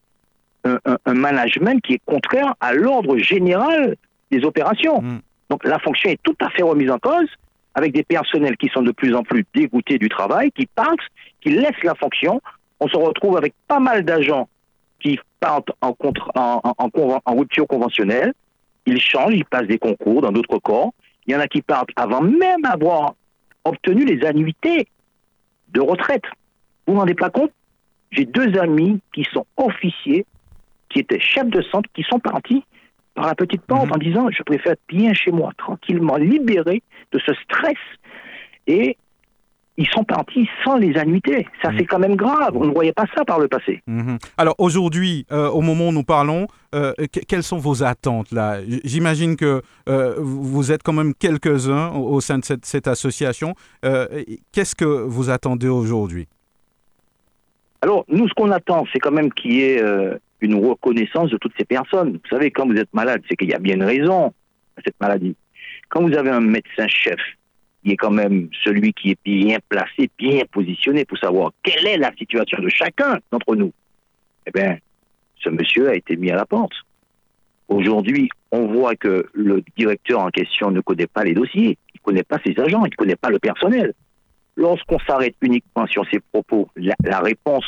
un, 0.85 1.15
management 1.15 1.81
qui 1.83 1.95
est 1.95 2.01
contraire 2.05 2.55
à 2.61 2.73
l'ordre 2.75 3.17
général 3.19 3.97
des 4.31 4.45
opérations. 4.45 5.01
Mm. 5.01 5.21
Donc 5.51 5.65
la 5.65 5.79
fonction 5.79 6.11
est 6.11 6.21
tout 6.23 6.37
à 6.41 6.51
fait 6.51 6.63
remise 6.63 6.91
en 6.91 6.99
cause 6.99 7.29
avec 7.75 7.93
des 7.93 8.03
personnels 8.03 8.57
qui 8.57 8.69
sont 8.69 8.83
de 8.83 8.93
plus 8.93 9.15
en 9.15 9.23
plus 9.23 9.45
dégoûtés 9.55 9.99
du 9.99 10.09
travail, 10.09 10.51
qui 10.53 10.67
partent, 10.67 10.99
qui 11.41 11.51
laissent 11.51 11.83
la 11.85 11.95
fonction. 11.95 12.41
On 12.81 12.89
se 12.89 12.97
retrouve 12.97 13.37
avec 13.37 13.55
pas 13.69 13.81
mal 13.81 14.05
d'agents 14.05 14.49
qui 15.01 15.19
partent 15.41 15.71
en, 15.83 15.93
contre, 15.93 16.31
en, 16.35 16.61
en- 16.65 16.75
en 16.79 16.89
conven- 16.89 17.21
en 17.25 17.35
rupture 17.37 17.67
conventionnelle. 17.67 18.33
Ils 18.87 19.01
changent, 19.01 19.35
ils 19.35 19.45
passent 19.45 19.67
des 19.67 19.79
concours 19.79 20.23
dans 20.23 20.33
d'autres 20.33 20.59
corps. 20.59 20.93
Il 21.27 21.33
y 21.35 21.37
en 21.37 21.41
a 21.41 21.49
qui 21.49 21.61
partent 21.61 21.91
avant 21.97 22.23
même 22.23 22.65
avoir 22.65 23.15
obtenu 23.65 24.05
les 24.05 24.25
annuités 24.27 24.89
de 25.69 25.81
retraite. 25.81 26.23
Vous 26.87 26.95
vous 26.95 27.01
rendez 27.01 27.15
pas 27.15 27.31
compte? 27.31 27.51
J'ai 28.11 28.25
deux 28.25 28.57
amis 28.59 29.01
qui 29.13 29.25
sont 29.33 29.45
officiers, 29.57 30.25
qui 30.89 31.01
étaient 31.01 31.21
chefs 31.21 31.49
de 31.49 31.63
centre, 31.63 31.89
qui 31.95 32.03
sont 32.03 32.19
partis 32.19 32.65
par 33.15 33.27
la 33.27 33.35
petite 33.35 33.63
porte 33.63 33.87
Mhm. 33.87 33.93
en 33.93 33.97
disant 33.99 34.29
je 34.31 34.43
préfère 34.43 34.73
être 34.73 34.83
bien 34.89 35.13
chez 35.15 35.31
moi, 35.33 35.51
tranquillement, 35.59 36.17
libéré 36.17 36.83
de 37.13 37.19
ce 37.25 37.33
stress. 37.45 37.79
Et 38.67 38.97
ils 39.79 39.87
sont 39.89 40.05
partis 40.05 40.49
sans 40.65 40.77
les 40.77 40.97
annuités. 40.97 41.47
Ça, 41.63 41.71
Mhm. 41.71 41.79
c'est 41.79 41.85
quand 41.87 41.99
même 41.99 42.17
grave. 42.17 42.53
On 42.57 42.65
ne 42.67 42.73
voyait 42.73 42.93
pas 42.95 43.05
ça 43.15 43.25
par 43.25 43.39
le 43.39 43.47
passé. 43.49 43.83
Mhm. 43.87 44.19
Alors 44.39 44.55
aujourd'hui, 44.59 45.27
euh, 45.33 45.49
au 45.51 45.61
moment 45.61 45.89
où 45.89 45.93
nous 45.93 46.03
parlons, 46.03 46.47
euh, 46.75 46.93
que- 47.13 47.21
quelles 47.21 47.43
sont 47.43 47.59
vos 47.59 47.83
attentes 47.83 48.33
là? 48.33 48.59
J'imagine 48.85 49.37
que 49.37 49.63
euh, 49.89 50.15
vous 50.19 50.73
êtes 50.73 50.83
quand 50.83 50.93
même 50.95 51.13
quelques-uns 51.15 51.91
au, 51.91 52.15
au 52.15 52.21
sein 52.21 52.39
de 52.39 52.45
cette, 52.45 52.65
cette 52.67 52.89
association. 52.89 53.55
Qu'est-ce 54.53 54.75
que 54.75 54.85
vous 54.85 55.31
attendez 55.31 55.69
aujourd'hui? 55.69 56.27
Alors, 57.83 58.05
nous, 58.09 58.27
ce 58.29 58.35
qu'on 58.35 58.51
attend, 58.51 58.85
c'est 58.93 58.99
quand 58.99 59.13
même 59.13 59.33
qu'il 59.33 59.53
y 59.53 59.63
ait 59.63 59.83
euh, 59.83 60.17
une 60.41 60.55
reconnaissance 60.55 61.31
de 61.31 61.39
toutes 61.39 61.55
ces 61.59 61.65
personnes. 61.65 62.13
Vous 62.13 62.29
savez, 62.29 62.51
quand 62.51 62.67
vous 62.67 62.77
êtes 62.77 62.93
malade, 62.93 63.23
c'est 63.29 63.37
qu'il 63.37 63.51
y 63.51 63.55
a 63.55 63.59
bien 63.59 63.75
une 63.75 63.85
raison 63.85 64.33
à 64.77 64.83
cette 64.85 65.01
maladie. 65.01 65.35
Quand 65.89 66.03
vous 66.03 66.15
avez 66.15 66.31
un 66.31 66.41
médecin-chef, 66.41 67.21
il 67.85 67.93
est 67.93 67.97
quand 67.97 68.11
même 68.11 68.49
celui 68.65 68.93
qui 68.93 69.13
est 69.13 69.19
bien 69.25 69.59
placé, 69.69 70.11
bien 70.19 70.43
positionné 70.51 71.05
pour 71.05 71.19
savoir 71.19 71.53
quelle 71.63 71.87
est 71.87 71.97
la 71.97 72.13
situation 72.17 72.61
de 72.61 72.69
chacun 72.69 73.21
d'entre 73.31 73.55
nous. 73.55 73.73
Eh 74.47 74.51
bien, 74.51 74.79
ce 75.39 75.51
monsieur 75.51 75.89
a 75.89 75.95
été 75.95 76.17
mis 76.17 76.31
à 76.31 76.37
la 76.37 76.47
porte. 76.47 76.75
Aujourd'hui, 77.69 78.29
on 78.51 78.67
voit 78.67 78.97
que 78.97 79.27
le 79.33 79.63
directeur 79.77 80.21
en 80.21 80.31
question 80.31 80.71
ne 80.71 80.81
connaît 80.81 81.07
pas 81.07 81.25
les 81.25 81.35
dossiers, 81.35 81.79
il 81.95 81.99
ne 81.99 82.03
connaît 82.03 82.23
pas 82.23 82.39
ses 82.45 82.59
agents, 82.61 82.85
il 82.85 82.91
ne 82.91 82.97
connaît 82.97 83.17
pas 83.17 83.31
le 83.31 83.39
personnel. 83.39 83.95
Lorsqu'on 84.57 84.99
s'arrête 85.01 85.35
uniquement 85.43 85.87
sur 85.87 86.05
ses 86.11 86.21
propos, 86.33 86.69
la 86.77 87.19
réponse 87.21 87.65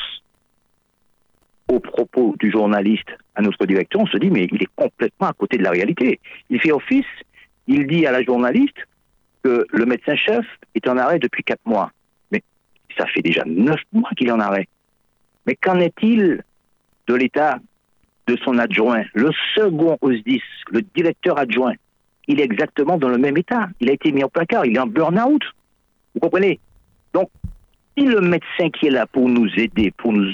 aux 1.69 1.81
propos 1.81 2.35
du 2.39 2.51
journaliste 2.51 3.09
à 3.35 3.43
notre 3.43 3.67
directeur, 3.67 4.03
on 4.03 4.07
se 4.07 4.17
dit, 4.17 4.31
mais 4.31 4.49
il 4.51 4.63
est 4.63 4.69
complètement 4.75 5.29
à 5.29 5.33
côté 5.33 5.59
de 5.59 5.63
la 5.63 5.71
réalité. 5.71 6.19
Il 6.51 6.61
fait 6.61 6.73
office, 6.73 7.07
il 7.67 7.87
dit 7.87 8.07
à 8.07 8.13
la 8.13 8.23
journaliste 8.23 8.77
que 9.43 9.67
le 9.71 9.87
médecin-chef 9.87 10.45
est 10.75 10.89
en 10.89 10.97
arrêt 10.97 11.19
depuis 11.19 11.45
quatre 11.45 11.65
mois. 11.65 11.91
Mais 12.33 12.43
ça 12.97 13.07
fait 13.07 13.23
déjà 13.23 13.45
neuf 13.47 13.81
mois 13.93 14.11
qu'il 14.17 14.29
est 14.29 14.33
en 14.33 14.41
arrêt. 14.41 14.67
Mais 15.47 15.55
qu'en 15.57 15.79
est-il 15.79 16.43
de 17.07 17.15
l'état 17.15 17.59
de 18.27 18.37
son 18.45 18.59
adjoint 18.59 19.05
Le 19.15 19.31
second 19.55 19.97
OSDIS, 20.01 20.43
le 20.71 20.83
directeur 20.83 21.39
adjoint, 21.39 21.75
il 22.27 22.41
est 22.41 22.45
exactement 22.45 22.99
dans 22.99 23.09
le 23.09 23.19
même 23.19 23.37
état. 23.37 23.69
Il 23.81 23.89
a 23.89 23.93
été 23.93 24.13
mis 24.13 24.25
en 24.25 24.29
placard, 24.29 24.67
il 24.67 24.77
est 24.77 24.81
en 24.81 24.87
burn-out. 24.87 25.43
Vous 26.15 26.21
comprenez? 26.21 26.61
Donc, 27.15 27.31
si 27.97 28.05
le 28.05 28.21
médecin 28.21 28.71
qui 28.71 28.89
est 28.89 28.91
là 28.91 29.07
pour 29.07 29.29
nous 29.29 29.49
aider, 29.57 29.91
pour 29.97 30.13
nous, 30.13 30.31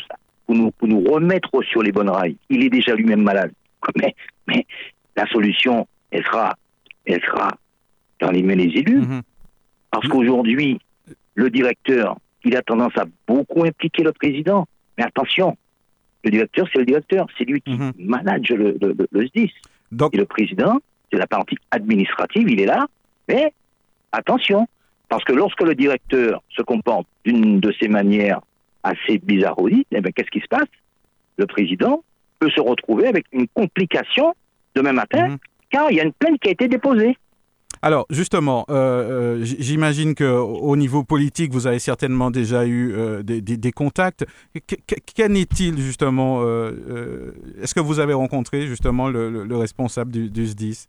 pour 0.47 0.55
nous, 0.55 0.71
pour 0.73 0.89
nous 0.89 1.01
remettre 1.01 1.51
sur 1.65 1.83
les 1.83 1.93
bonnes 1.93 2.11
rails, 2.11 2.37
il 2.51 2.63
est 2.63 2.71
déjà 2.71 2.95
lui-même 2.95 3.23
malade. 3.23 3.53
Mais, 3.97 4.15
mais 4.47 4.67
la 5.17 5.27
solution, 5.27 5.87
elle 6.11 6.25
sera, 6.25 6.55
elle 7.07 7.21
sera 7.23 7.51
dans 8.21 8.31
les 8.31 8.43
mains 8.43 8.57
des 8.57 8.65
élus. 8.81 9.01
Mhm. 9.01 9.23
Parce 9.91 10.09
qu'aujourd'hui, 10.09 10.79
le 11.35 11.51
directeur, 11.51 12.17
il 12.45 12.57
a 12.57 12.63
tendance 12.63 12.97
à 12.97 13.05
beaucoup 13.27 13.65
impliquer 13.65 14.03
le 14.03 14.13
président. 14.13 14.67
Mais 14.97 15.05
attention, 15.05 15.57
le 16.25 16.31
directeur, 16.31 16.67
c'est 16.73 16.79
le 16.79 16.87
directeur. 16.87 17.27
C'est 17.37 17.45
lui 17.45 17.61
qui 17.61 17.73
Mhm. 17.73 17.93
manage 17.99 18.49
le, 18.51 18.77
le, 18.81 18.95
le- 18.99 19.09
le 19.11 19.27
SDIS. 19.27 19.53
Donc, 19.93 20.15
Et 20.15 20.19
le 20.19 20.25
président, 20.25 20.79
c'est 21.13 21.19
la 21.19 21.27
partie 21.27 21.57
administrative, 21.71 22.49
il 22.51 22.61
est 22.61 22.67
là. 22.67 22.87
Mais 23.29 23.53
attention, 24.13 24.67
parce 25.09 25.25
que 25.25 25.33
lorsque 25.33 25.63
le 25.63 25.75
directeur 25.75 26.43
se 26.49 26.63
comporte 26.63 27.07
d'une 27.25 27.61
de 27.61 27.73
ces 27.79 27.89
manières 27.89 28.41
assez 28.85 29.19
bizarroïdes, 29.19 29.87
eh 29.91 30.01
ben, 30.01 30.13
qu'est-ce 30.13 30.31
qui 30.31 30.41
se 30.41 30.49
passe? 30.49 30.69
Le 31.39 31.47
président 31.47 32.05
peut 32.39 32.51
se 32.51 32.61
retrouver 32.61 33.07
avec 33.09 33.25
une 33.33 33.49
complication 33.49 34.35
demain 34.77 34.93
matin, 34.93 35.29
Mhm. 35.31 35.39
car 35.71 35.91
il 35.91 35.97
y 35.97 36.01
a 36.01 36.05
une 36.05 36.13
plainte 36.13 36.39
qui 36.41 36.49
a 36.49 36.53
été 36.53 36.69
déposée. 36.69 37.17
alors 37.83 38.07
justement, 38.09 38.65
euh, 38.71 39.37
euh, 39.41 39.45
j'imagine 39.45 40.15
que 40.15 40.25
au 40.25 40.75
niveau 40.77 41.05
politique, 41.05 41.53
vous 41.53 41.67
avez 41.67 41.79
certainement 41.79 42.31
déjà 42.31 42.65
eu 42.67 42.93
euh, 42.95 43.23
des, 43.23 43.43
des- 43.43 43.59
des 43.59 43.73
contacts. 43.73 44.25
Qu- 44.55 44.77
qu- 44.87 44.97
Qu'en 45.17 45.35
est-il 45.35 45.77
justement 45.79 46.41
euh, 46.43 47.33
Est-ce 47.61 47.75
que 47.75 47.81
vous 47.81 47.99
avez 48.01 48.15
rencontré 48.15 48.67
justement 48.67 49.09
le, 49.11 49.29
le- 49.31 49.45
le 49.45 49.57
responsable 49.57 50.13
du, 50.13 50.31
du 50.31 50.47
SDIS 50.47 50.87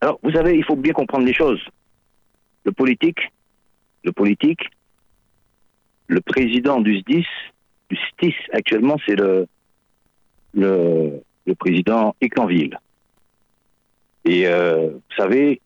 Alors, 0.00 0.18
vous 0.22 0.32
savez, 0.32 0.56
il 0.56 0.64
faut 0.64 0.76
bien 0.76 0.92
comprendre 0.92 1.24
les 1.26 1.34
choses. 1.34 1.60
Le 2.64 2.72
politique, 2.72 3.20
le 4.04 4.12
politique, 4.12 4.60
le 6.06 6.20
président 6.20 6.80
du 6.80 6.98
SDIS, 7.00 7.26
du 7.90 7.96
STIS 8.12 8.34
actuellement, 8.52 8.96
c'est 9.06 9.16
le, 9.16 9.46
le, 10.54 11.22
le 11.46 11.54
président 11.54 12.14
Écanville. 12.20 12.78
Et 14.24 14.46
euh, 14.46 14.90
vous 14.90 15.16
savez, 15.16 15.60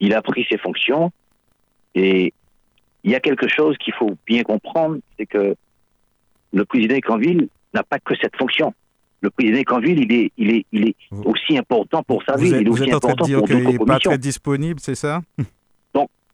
il 0.00 0.14
a 0.14 0.22
pris 0.22 0.46
ses 0.50 0.58
fonctions 0.58 1.10
et 1.94 2.32
il 3.02 3.10
y 3.10 3.14
a 3.14 3.20
quelque 3.20 3.48
chose 3.48 3.76
qu'il 3.78 3.92
faut 3.94 4.16
bien 4.26 4.42
comprendre, 4.42 4.98
c'est 5.18 5.26
que 5.26 5.54
le 6.52 6.64
président 6.64 6.94
Écanville 6.94 7.48
n'a 7.72 7.82
pas 7.82 7.98
que 7.98 8.14
cette 8.20 8.36
fonction. 8.36 8.72
Le 9.20 9.30
président 9.30 9.58
Écanville, 9.58 10.00
il 10.00 10.12
est, 10.12 10.32
il 10.36 10.50
est, 10.50 10.66
il 10.72 10.88
est 10.88 10.96
Vous- 11.10 11.22
aussi 11.24 11.56
important 11.58 12.02
pour 12.02 12.22
sa 12.24 12.36
ville, 12.36 12.56
il 12.60 12.66
est 12.66 12.70
aussi 12.70 12.90
important 12.90 13.16
pour 13.16 13.26
d'autres 13.28 13.54
n'est 13.54 13.78
pas 13.78 13.84
commissions. 13.84 14.10
très 14.10 14.18
disponible, 14.18 14.80
c'est 14.80 14.94
ça? 14.94 15.22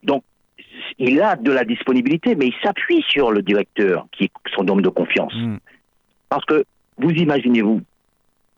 Donc, 0.02 0.22
il 0.98 1.20
a 1.22 1.36
de 1.36 1.52
la 1.52 1.64
disponibilité, 1.64 2.34
mais 2.34 2.48
il 2.48 2.54
s'appuie 2.62 3.04
sur 3.08 3.30
le 3.30 3.42
directeur, 3.42 4.06
qui 4.12 4.24
est 4.24 4.30
son 4.54 4.68
homme 4.68 4.82
de 4.82 4.88
confiance. 4.88 5.34
Mm. 5.34 5.56
Parce 6.28 6.44
que, 6.44 6.64
vous 6.98 7.10
imaginez-vous, 7.10 7.80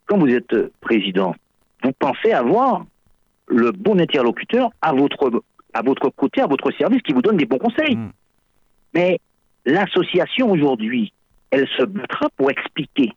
quand 0.06 0.18
vous 0.18 0.28
êtes 0.28 0.54
président, 0.80 1.34
vous 1.82 1.92
pensez 1.92 2.32
avoir 2.32 2.84
le 3.46 3.70
bon 3.72 4.00
interlocuteur 4.00 4.70
à 4.80 4.92
votre, 4.92 5.42
à 5.74 5.82
votre 5.82 6.10
côté, 6.10 6.40
à 6.40 6.46
votre 6.46 6.70
service, 6.72 7.02
qui 7.02 7.12
vous 7.12 7.22
donne 7.22 7.36
des 7.36 7.46
bons 7.46 7.58
conseils. 7.58 7.96
Mm. 7.96 8.10
Mais 8.94 9.20
l'association 9.64 10.50
aujourd'hui, 10.50 11.12
elle 11.50 11.68
se 11.76 11.84
battra 11.84 12.28
pour 12.36 12.50
expliquer 12.50 13.12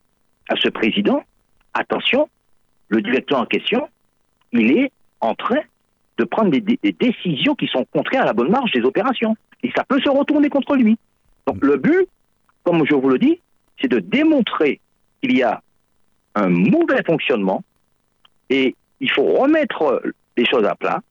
à 0.50 0.56
ce 0.58 0.70
président, 0.70 1.24
attention, 1.74 2.30
le 2.90 3.02
directeur 3.02 3.40
en 3.40 3.46
question, 3.46 3.90
il 4.52 4.78
est 4.78 4.92
en 5.22 5.34
train 5.36 5.62
de 6.18 6.24
prendre 6.24 6.50
des, 6.50 6.78
décisions 7.00 7.56
qui 7.56 7.68
sont 7.68 7.86
contraires 7.92 8.24
à 8.24 8.26
la 8.26 8.34
bonne 8.34 8.50
marche 8.50 8.72
des 8.72 8.82
opérations. 8.82 9.36
Et 9.64 9.72
ça 9.76 9.84
peut 9.84 10.00
se 10.00 10.10
retourner 10.10 10.50
contre 10.50 10.76
lui. 10.76 10.98
Donc 11.48 11.64
le 11.64 11.78
but, 11.78 12.08
comme 12.64 12.86
je 12.86 12.96
vous 12.96 13.10
le 13.10 13.20
dis, 13.20 13.40
c'est 13.82 13.88
de 13.88 14.00
démontrer 14.00 14.80
qu'il 15.22 15.38
y 15.38 15.44
a 15.44 15.62
un 16.36 16.50
mauvais 16.50 17.04
fonctionnement 17.06 17.64
et 18.50 18.76
il 19.00 19.12
faut 19.12 19.24
remettre 19.24 20.02
les 20.38 20.46
choses 20.46 20.66
à 20.66 20.76
plat. 20.76 21.02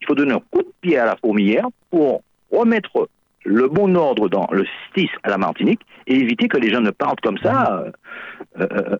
Il 0.00 0.06
faut 0.06 0.14
donner 0.14 0.34
un 0.34 0.40
coup 0.50 0.62
de 0.62 0.72
pied 0.80 0.98
à 0.98 1.06
la 1.06 1.16
fourmilière 1.16 1.66
pour 1.90 2.22
remettre 2.50 3.08
le 3.44 3.68
bon 3.68 3.94
ordre 3.94 4.28
dans 4.28 4.48
le 4.50 4.66
STIS 4.90 5.10
à 5.22 5.30
la 5.30 5.38
Martinique 5.38 5.80
et 6.06 6.14
éviter 6.14 6.48
que 6.48 6.56
les 6.56 6.70
gens 6.70 6.80
ne 6.80 6.90
partent 6.90 7.20
comme 7.20 7.38
ça 7.38 7.84
euh, 8.58 8.60
euh, 8.60 8.96
à 8.96 8.98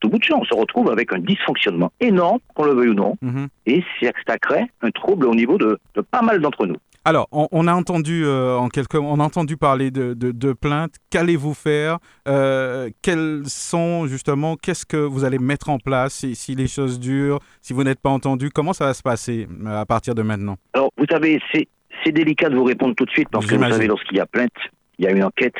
tout 0.00 0.08
bout 0.08 0.18
de 0.18 0.24
champ. 0.24 0.38
On 0.40 0.44
se 0.44 0.54
retrouve 0.54 0.90
avec 0.90 1.12
un 1.12 1.18
dysfonctionnement 1.18 1.92
énorme, 2.00 2.38
qu'on 2.54 2.64
le 2.64 2.72
veuille 2.72 2.88
ou 2.90 2.94
non, 2.94 3.16
Mhm. 3.22 3.48
et 3.66 3.82
ça 4.26 4.38
crée 4.38 4.66
un 4.82 4.90
trouble 4.90 5.26
au 5.26 5.34
niveau 5.34 5.58
de, 5.58 5.78
de 5.94 6.00
pas 6.00 6.22
mal 6.22 6.40
d'entre 6.40 6.66
nous. 6.66 6.76
Alors, 7.04 7.26
on, 7.32 7.48
on 7.52 7.66
a 7.68 7.72
entendu 7.74 8.24
euh, 8.26 8.56
en 8.58 8.68
quelques, 8.68 8.96
on 8.96 9.18
a 9.18 9.22
entendu 9.24 9.56
parler 9.56 9.90
de, 9.90 10.12
de- 10.12 10.30
de 10.32 10.52
plaintes. 10.52 10.96
Qu'allez-vous 11.10 11.54
faire? 11.54 11.98
Euh, 12.26 12.90
Quelles 13.00 13.42
sont 13.46 14.06
justement, 14.06 14.56
qu'est-ce 14.56 14.84
que 14.84 14.98
vous 14.98 15.24
allez 15.24 15.38
mettre 15.38 15.70
en 15.70 15.78
place 15.78 16.12
si, 16.14 16.34
si 16.34 16.54
les 16.54 16.66
choses 16.66 17.00
durent, 17.00 17.38
si 17.62 17.72
vous 17.72 17.82
n'êtes 17.82 18.00
pas 18.00 18.10
entendu? 18.10 18.50
Comment 18.50 18.74
ça 18.74 18.84
va 18.84 18.92
se 18.94 19.02
passer 19.02 19.46
euh, 19.64 19.80
à 19.80 19.86
partir 19.86 20.14
de 20.14 20.20
maintenant? 20.22 20.56
Alors, 20.74 20.90
vous 20.98 21.06
savez, 21.08 21.40
c'est 21.52 22.12
délicat 22.12 22.48
de 22.50 22.56
vous 22.56 22.64
répondre 22.64 22.94
tout 22.94 23.04
de 23.06 23.10
suite 23.10 23.28
parce 23.30 23.46
que 23.46 23.54
vous 23.54 23.62
savez, 23.70 23.86
lorsqu'il 23.86 24.16
y 24.18 24.20
a 24.20 24.26
plainte, 24.26 24.50
il 24.98 25.04
y 25.04 25.08
a 25.08 25.12
une 25.12 25.24
enquête 25.24 25.56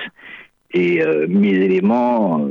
et 0.73 1.03
euh, 1.03 1.27
mes 1.29 1.51
éléments, 1.53 2.47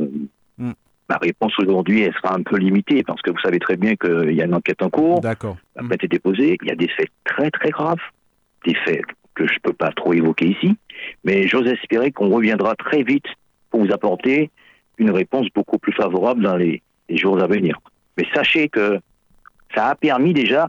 Mm. 0.60 0.72
Ma 1.10 1.18
réponse 1.18 1.58
aujourd'hui, 1.60 2.02
elle 2.02 2.14
sera 2.14 2.36
un 2.36 2.44
peu 2.44 2.58
limitée 2.58 3.04
parce 3.04 3.22
que 3.22 3.32
vous 3.32 3.40
savez 3.40 3.60
très 3.60 3.78
bien 3.78 3.96
qu'il 3.96 4.34
y 4.34 4.42
a 4.42 4.46
une 4.46 4.54
enquête 4.54 4.82
en 4.82 4.90
cours, 4.90 5.22
D'accord. 5.22 5.58
la 5.76 5.84
plainte 5.84 6.04
est 6.04 6.10
déposée, 6.10 6.58
il 6.62 6.68
y 6.68 6.72
a 6.72 6.76
des 6.76 6.90
faits 6.90 7.10
très 7.24 7.50
très 7.52 7.70
graves, 7.70 8.02
des 8.66 8.76
faits 8.76 9.02
que 9.36 9.48
je 9.48 9.54
ne 9.54 9.60
peux 9.60 9.74
pas 9.74 9.92
trop 9.92 10.14
évoquer 10.14 10.48
ici, 10.48 10.76
mais 11.24 11.48
j'ose 11.48 11.68
espérer 11.68 12.12
qu'on 12.12 12.30
reviendra 12.30 12.76
très 12.76 13.04
vite 13.04 13.28
pour 13.70 13.86
vous 13.86 13.92
apporter 13.92 14.50
une 14.98 15.12
réponse 15.12 15.48
beaucoup 15.54 15.78
plus 15.78 15.94
favorable 15.94 16.44
dans 16.44 16.56
les, 16.56 16.82
les 17.08 17.18
jours 17.18 17.42
à 17.42 17.48
venir. 17.48 17.80
Mais 18.18 18.26
sachez 18.34 18.68
que 18.68 19.00
ça 19.76 19.90
a 19.90 19.96
permis 19.96 20.34
déjà 20.34 20.68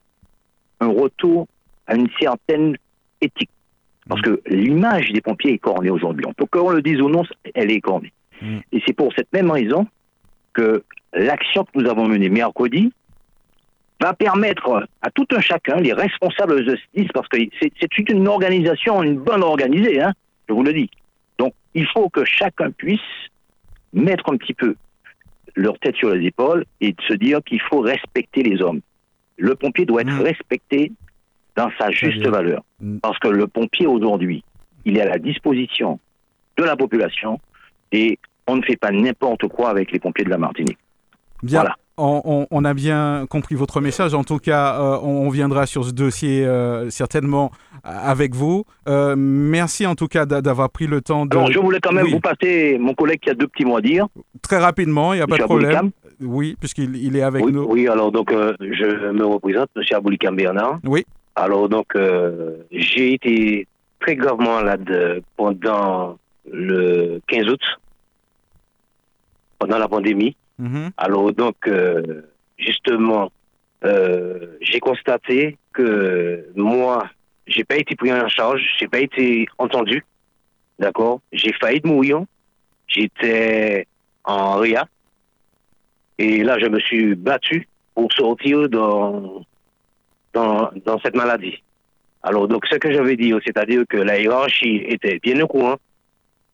un 0.80 0.88
retour 0.88 1.46
à 1.86 1.96
une 1.96 2.08
certaine 2.20 2.76
éthique. 3.20 3.50
Parce 4.08 4.22
que 4.22 4.40
l'image 4.46 5.10
des 5.12 5.20
pompiers 5.20 5.52
est 5.54 5.58
cornée 5.58 5.90
aujourd'hui. 5.90 6.24
On 6.26 6.32
peut 6.32 6.46
qu'on 6.46 6.70
le 6.70 6.82
dise 6.82 7.00
ou 7.00 7.08
non, 7.08 7.24
elle 7.54 7.70
est 7.70 7.80
cornée. 7.80 8.12
Mm. 8.40 8.58
Et 8.72 8.82
c'est 8.86 8.94
pour 8.94 9.12
cette 9.14 9.32
même 9.32 9.50
raison 9.50 9.86
que 10.58 10.82
l'action 11.14 11.64
que 11.64 11.70
nous 11.78 11.88
avons 11.88 12.06
menée 12.06 12.28
mercredi 12.28 12.92
va 14.00 14.12
permettre 14.12 14.86
à 15.02 15.10
tout 15.10 15.26
un 15.32 15.40
chacun, 15.40 15.76
les 15.76 15.92
responsables 15.92 16.64
de 16.64 16.76
SDIS, 16.76 17.08
parce 17.14 17.28
que 17.28 17.38
c'est 17.60 17.98
une 17.98 18.26
organisation, 18.28 19.02
une 19.02 19.18
bonne 19.18 19.42
organisée, 19.42 20.00
hein, 20.00 20.12
je 20.48 20.54
vous 20.54 20.62
le 20.62 20.72
dis. 20.72 20.90
Donc, 21.38 21.52
il 21.74 21.86
faut 21.86 22.08
que 22.08 22.24
chacun 22.24 22.70
puisse 22.70 23.00
mettre 23.92 24.30
un 24.32 24.36
petit 24.36 24.54
peu 24.54 24.74
leur 25.54 25.78
tête 25.78 25.96
sur 25.96 26.14
les 26.14 26.26
épaules 26.26 26.64
et 26.80 26.92
de 26.92 27.02
se 27.02 27.14
dire 27.14 27.40
qu'il 27.44 27.60
faut 27.60 27.80
respecter 27.80 28.42
les 28.42 28.60
hommes. 28.60 28.80
Le 29.36 29.54
pompier 29.54 29.86
doit 29.86 30.02
être 30.02 30.12
Mm. 30.12 30.22
respecté 30.22 30.92
dans 31.56 31.70
sa 31.78 31.90
juste 31.90 32.26
valeur. 32.26 32.62
Mm. 32.80 32.98
Parce 32.98 33.18
que 33.18 33.28
le 33.28 33.46
pompier 33.46 33.86
aujourd'hui, 33.86 34.44
il 34.84 34.96
est 34.96 35.02
à 35.02 35.08
la 35.08 35.18
disposition 35.18 35.98
de 36.56 36.64
la 36.64 36.76
population 36.76 37.40
et 37.92 38.18
on 38.48 38.56
ne 38.56 38.62
fait 38.62 38.76
pas 38.76 38.90
n'importe 38.90 39.46
quoi 39.48 39.70
avec 39.70 39.92
les 39.92 39.98
pompiers 40.00 40.24
de 40.24 40.30
la 40.30 40.38
Martinique. 40.38 40.78
Bien. 41.42 41.60
Voilà. 41.60 41.76
On, 42.00 42.22
on- 42.24 42.46
on 42.52 42.64
a 42.64 42.74
bien 42.74 43.26
compris 43.28 43.56
votre 43.56 43.80
message. 43.80 44.14
En 44.14 44.22
tout 44.22 44.38
cas, 44.38 44.74
euh, 44.80 44.98
on, 45.02 45.26
on 45.26 45.28
viendra 45.30 45.66
sur 45.66 45.84
ce 45.84 45.90
dossier 45.92 46.46
euh, 46.46 46.90
certainement 46.90 47.50
avec 47.82 48.34
vous. 48.36 48.64
Euh, 48.88 49.14
merci 49.16 49.84
en 49.86 49.96
tout 49.96 50.06
cas 50.06 50.24
d'a- 50.24 50.40
d'avoir 50.40 50.70
pris 50.70 50.86
le 50.86 51.00
temps 51.00 51.26
de. 51.26 51.36
Alors, 51.36 51.50
je 51.50 51.58
voulais 51.58 51.80
quand 51.80 51.92
même 51.92 52.04
Oui. 52.06 52.12
vous 52.12 52.20
passer 52.20 52.78
mon 52.78 52.94
collègue 52.94 53.18
qui 53.20 53.30
a 53.30 53.34
deux 53.34 53.48
petits 53.48 53.64
mots 53.64 53.76
à 53.78 53.80
dire. 53.80 54.06
Très 54.42 54.58
rapidement, 54.58 55.12
il 55.12 55.16
n'y 55.16 55.22
a 55.22 55.26
pas 55.26 55.38
de 55.38 55.42
problème. 55.42 55.90
Oui, 56.20 56.56
puisqu'il 56.58 56.94
il 56.96 57.16
est 57.16 57.22
avec 57.22 57.44
oui, 57.44 57.52
nous. 57.52 57.66
oui, 57.68 57.86
alors 57.88 58.10
donc 58.12 58.32
euh, 58.32 58.52
je 58.60 59.10
me 59.12 59.24
représente, 59.24 59.68
M. 59.76 59.82
Aboulikam 59.92 60.34
Bernard. 60.36 60.78
Oui. 60.84 61.04
Alors 61.36 61.68
donc 61.68 61.86
euh, 61.96 62.56
j'ai 62.72 63.14
été 63.14 63.66
très 64.00 64.14
gravement 64.16 64.56
malade 64.56 64.88
euh, 64.90 65.20
pendant 65.36 66.16
le 66.52 67.20
15 67.28 67.48
août, 67.48 67.60
pendant 69.58 69.78
la 69.78 69.88
pandémie. 69.88 70.36
Mhm. 70.58 70.90
Alors 70.96 71.32
donc 71.32 71.56
euh, 71.66 72.22
justement, 72.58 73.30
euh, 73.84 74.56
j'ai 74.60 74.80
constaté 74.80 75.56
que 75.72 76.46
moi, 76.56 77.08
j'ai 77.46 77.64
pas 77.64 77.76
été 77.76 77.94
pris 77.94 78.12
en 78.12 78.28
charge, 78.28 78.62
j'ai 78.78 78.88
pas 78.88 79.00
été 79.00 79.46
entendu, 79.58 80.04
d'accord? 80.78 81.20
J'ai 81.32 81.52
failli 81.52 81.80
de 81.80 81.88
mourir, 81.88 82.24
j'étais 82.86 83.86
en 84.24 84.56
RIA, 84.56 84.86
et 86.18 86.42
là 86.42 86.58
je 86.58 86.66
me 86.66 86.80
suis 86.80 87.14
battu 87.14 87.68
pour 87.94 88.12
sortir 88.12 88.68
dans 88.68 89.44
dans, 90.32 90.70
dans 90.84 90.98
cette 91.00 91.16
maladie. 91.16 91.62
Alors 92.22 92.48
donc 92.48 92.66
ce 92.66 92.76
que 92.76 92.88
veux 92.88 93.16
dire, 93.16 93.38
c'est-à-dire 93.44 93.84
que 93.88 93.96
la 93.96 94.20
hiérarchie 94.20 94.82
était 94.86 95.18
bien 95.20 95.40
au 95.40 95.46
courant, 95.46 95.76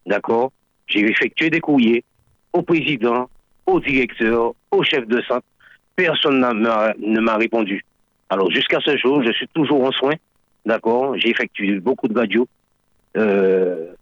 d'accord? 0.07 0.53
J'ai 0.87 1.01
effectué 1.01 1.49
des 1.49 1.61
courriers 1.61 2.05
au 2.55 2.63
président, 2.63 3.29
au 3.67 3.81
directeur, 3.81 4.55
au 4.71 4.83
chef 4.83 5.07
de 5.07 5.21
centre. 5.23 5.47
Personne 5.97 6.41
ne 6.41 7.21
m'a 7.21 7.37
répondu. 7.37 7.85
Alors 8.31 8.51
jusqu'à 8.51 8.81
ce 8.81 8.97
jour, 8.97 9.23
je 9.23 9.33
suis 9.33 9.49
toujours 9.49 9.85
en 9.85 9.93
soins, 9.93 10.15
d'accord? 10.65 11.19
J'ai 11.19 11.29
effectué 11.31 11.79
beaucoup 11.79 12.09
de 12.09 12.19
radios 12.19 12.49
euh, 13.17 13.93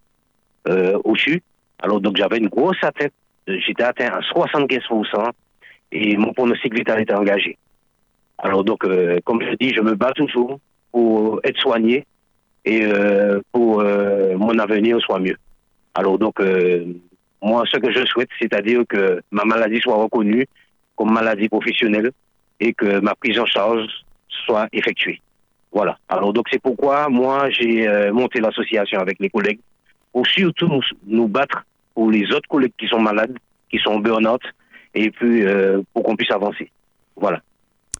euh, 0.67 0.97
au 1.03 1.15
CHU. 1.15 1.41
Alors 1.79 1.99
donc 1.99 2.15
j'avais 2.15 2.37
une 2.37 2.47
grosse 2.47 2.81
atteinte. 2.81 3.11
J'étais 3.47 3.83
atteint 3.83 4.07
à 4.07 4.21
75% 4.21 5.31
et 5.91 6.15
mon 6.15 6.31
pronostic 6.33 6.73
vital 6.73 7.01
était 7.01 7.13
engagé. 7.13 7.57
Alors 8.37 8.63
donc, 8.63 8.85
euh, 8.85 9.19
comme 9.25 9.41
je 9.41 9.55
dis, 9.55 9.73
je 9.73 9.81
me 9.81 9.95
bats 9.95 10.13
toujours 10.13 10.59
pour 10.91 11.39
être 11.43 11.59
soigné 11.59 12.05
et 12.65 12.83
euh, 12.83 13.41
pour 13.51 13.81
euh, 13.81 14.35
mon 14.37 14.57
avenir 14.59 14.99
soit 15.01 15.19
mieux. 15.19 15.37
Alors 15.93 16.17
donc, 16.17 16.39
euh, 16.39 16.85
moi, 17.43 17.63
ce 17.69 17.77
que 17.77 17.91
je 17.91 18.05
souhaite, 18.05 18.29
c'est-à-dire 18.39 18.83
que 18.87 19.21
ma 19.31 19.43
maladie 19.43 19.79
soit 19.81 19.95
reconnue 19.95 20.47
comme 20.95 21.11
maladie 21.11 21.49
professionnelle 21.49 22.11
et 22.59 22.73
que 22.73 22.99
ma 22.99 23.15
prise 23.15 23.37
en 23.37 23.45
charge 23.45 23.85
soit 24.29 24.67
effectuée. 24.71 25.21
Voilà. 25.71 25.97
Alors 26.07 26.31
donc, 26.31 26.47
c'est 26.51 26.61
pourquoi 26.61 27.09
moi, 27.09 27.49
j'ai 27.49 27.87
euh, 27.87 28.13
monté 28.13 28.39
l'association 28.39 28.99
avec 28.99 29.19
les 29.19 29.29
collègues 29.29 29.59
pour 30.11 30.25
surtout 30.25 30.67
nous, 30.67 30.81
nous 31.05 31.27
battre 31.27 31.65
pour 31.93 32.09
les 32.09 32.31
autres 32.31 32.47
collègues 32.47 32.73
qui 32.77 32.87
sont 32.87 32.99
malades, 32.99 33.37
qui 33.69 33.77
sont 33.79 33.91
en 33.91 33.99
burn-out, 33.99 34.41
et 34.93 35.11
puis 35.11 35.43
euh, 35.43 35.81
pour 35.93 36.03
qu'on 36.03 36.15
puisse 36.15 36.31
avancer. 36.31 36.71
Voilà. 37.15 37.41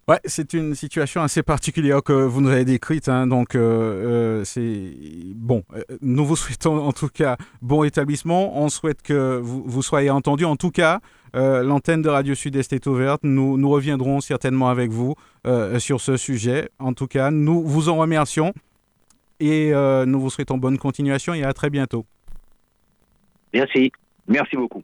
Ouais, 0.10 0.20
c'est 0.26 0.52
une 0.54 0.76
situation 0.76 1.22
assez 1.22 1.44
particulière 1.44 2.04
que 2.04 2.12
vous 2.12 2.42
nous 2.42 2.50
avez 2.50 2.66
décrite. 2.66 3.08
hein, 3.08 3.26
donc, 3.26 3.56
euh, 3.56 4.42
euh, 4.42 4.44
c'est 4.44 4.92
bon. 5.34 5.64
euh, 5.74 5.82
nous 6.02 6.26
vous 6.26 6.36
souhaitons 6.36 6.76
en 6.86 6.92
tout 6.92 7.08
cas 7.08 7.38
bon 7.62 7.86
établissement. 7.86 8.62
On 8.62 8.68
souhaite 8.68 9.02
que 9.02 9.40
vous, 9.42 9.82
soyez 9.82 10.10
entendu. 10.10 10.44
En 10.44 10.58
tout 10.58 10.72
cas, 10.72 11.00
euh, 11.38 11.64
l'antenne 11.64 12.02
de 12.02 12.10
Radio 12.10 12.36
Sud-Est 12.36 12.74
est 12.74 12.86
ouverte. 12.86 13.22
Nous, 13.24 13.58
nous 13.58 13.70
reviendrons 13.70 14.20
certainement 14.20 14.68
avec 14.68 14.92
vous 14.92 15.16
euh, 15.48 15.80
sur 15.80 16.02
ce 16.02 16.18
sujet. 16.18 16.70
En 16.80 16.92
tout 16.94 17.08
cas, 17.08 17.32
nous 17.32 17.64
vous 17.64 17.88
en 17.88 17.96
remercions 17.96 18.54
et 19.40 19.72
nous 20.06 20.20
vous 20.20 20.30
souhaitons 20.30 20.58
bonne 20.58 20.78
continuation 20.78 21.34
et 21.34 21.44
à 21.44 21.54
très 21.54 21.70
bientôt. 21.70 22.06
Merci. 23.54 23.92
Merci 24.28 24.56
beaucoup. 24.58 24.84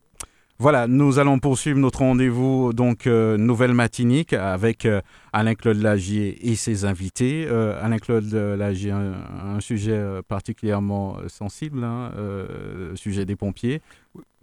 Voilà, 0.61 0.85
nous 0.87 1.17
allons 1.17 1.39
poursuivre 1.39 1.79
notre 1.79 2.01
rendez-vous, 2.01 2.71
donc 2.71 3.07
euh, 3.07 3.35
Nouvelle 3.35 3.73
Matinique, 3.73 4.33
avec 4.33 4.85
euh, 4.85 5.01
Alain-Claude 5.33 5.77
Lagier 5.77 6.51
et 6.51 6.55
ses 6.55 6.85
invités. 6.85 7.47
Euh, 7.49 7.83
Alain-Claude 7.83 8.31
Lagier, 8.31 8.91
un, 8.91 9.55
un 9.55 9.59
sujet 9.59 9.99
particulièrement 10.27 11.17
sensible, 11.29 11.83
hein, 11.83 12.11
le 12.15 12.95
sujet 12.95 13.25
des 13.25 13.35
pompiers. 13.35 13.81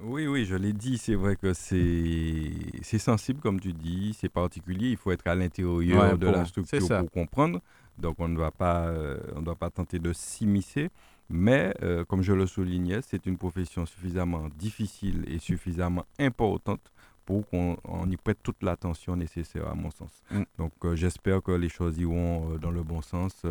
Oui, 0.03 0.27
oui, 0.27 0.45
je 0.45 0.57
l'ai 0.57 0.73
dit, 0.73 0.99
c'est 0.99 1.15
vrai 1.15 1.37
que 1.37 1.53
c'est 1.53 2.51
c'est 2.83 2.99
sensible, 2.99 3.39
comme 3.39 3.61
tu 3.61 3.73
dis, 3.73 4.13
c'est 4.19 4.29
particulier, 4.29 4.89
il 4.89 4.97
faut 4.97 5.13
être 5.13 5.29
à 5.29 5.37
l'intérieur 5.37 5.77
Ouais, 5.77 6.19
de 6.19 6.27
la 6.27 6.45
structure 6.47 6.81
pour 6.99 7.11
comprendre. 7.13 7.61
Donc 7.97 8.17
on 8.19 8.27
ne 8.27 8.37
va 8.39 8.51
pas, 8.51 8.93
on 9.37 9.39
ne 9.39 9.45
doit 9.45 9.55
pas 9.55 9.71
tenter 9.71 10.01
de 10.01 10.13
s'immiscer. 10.13 10.89
Mais, 11.31 11.75
euh, 11.83 12.05
comme 12.05 12.23
je 12.23 12.33
le 12.33 12.47
soulignais, 12.47 13.01
c'est 13.03 13.27
une 13.27 13.37
profession 13.37 13.85
suffisamment 13.87 14.49
difficile 14.59 15.25
et 15.29 15.39
suffisamment 15.39 16.05
importante 16.19 16.81
pour 17.27 17.47
qu'on 17.49 17.77
on 17.85 18.11
y 18.11 18.17
prête 18.17 18.39
toute 18.43 18.63
l'attention 18.63 19.15
nécessaire, 19.15 19.69
à 19.69 19.75
mon 19.75 19.91
sens. 19.91 20.23
Mm. 20.31 20.43
Donc, 20.57 20.73
euh, 20.85 20.97
j'espère 20.97 21.43
que 21.43 21.53
les 21.53 21.69
choses 21.69 21.99
iront 21.99 22.55
euh, 22.55 22.59
dans 22.59 22.71
le 22.71 22.83
bon 22.83 23.03
sens. 23.03 23.45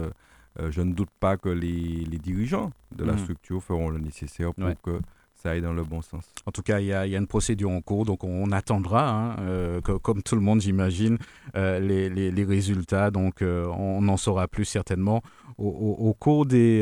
Je 0.60 0.82
ne 0.82 0.92
doute 0.92 1.12
pas 1.20 1.38
que 1.38 1.50
les, 1.50 2.04
les 2.06 2.18
dirigeants 2.18 2.72
de 2.92 3.06
la 3.06 3.14
Mm. 3.14 3.20
structure 3.20 3.62
feront 3.64 3.90
le 3.92 4.00
nécessaire 4.00 4.56
pour 4.56 4.66
Ouais. 4.66 4.76
que 4.82 5.00
ça 5.42 5.52
aille 5.52 5.62
dans 5.62 5.74
le 5.74 5.84
bon 5.84 6.02
sens. 6.02 6.24
En 6.46 6.52
tout 6.52 6.64
cas, 6.64 6.80
il 6.80 6.88
y, 6.88 6.94
a 6.94 7.06
une 7.06 7.28
procédure 7.28 7.70
en 7.70 7.82
cours, 7.82 8.06
donc 8.06 8.24
on 8.24 8.52
attendra, 8.52 9.10
hein, 9.10 9.36
euh, 9.42 9.82
comme 9.82 10.24
tout 10.24 10.36
le 10.36 10.42
monde, 10.42 10.62
j'imagine, 10.62 11.18
euh, 11.56 11.80
les, 11.80 12.44
résultats. 12.44 13.12
Donc, 13.12 13.42
euh, 13.42 13.66
on 13.68 14.08
en 14.08 14.18
saura 14.18 14.48
plus 14.48 14.66
certainement 14.66 15.22
au, 15.58 16.16
cours 16.20 16.46
des, 16.46 16.82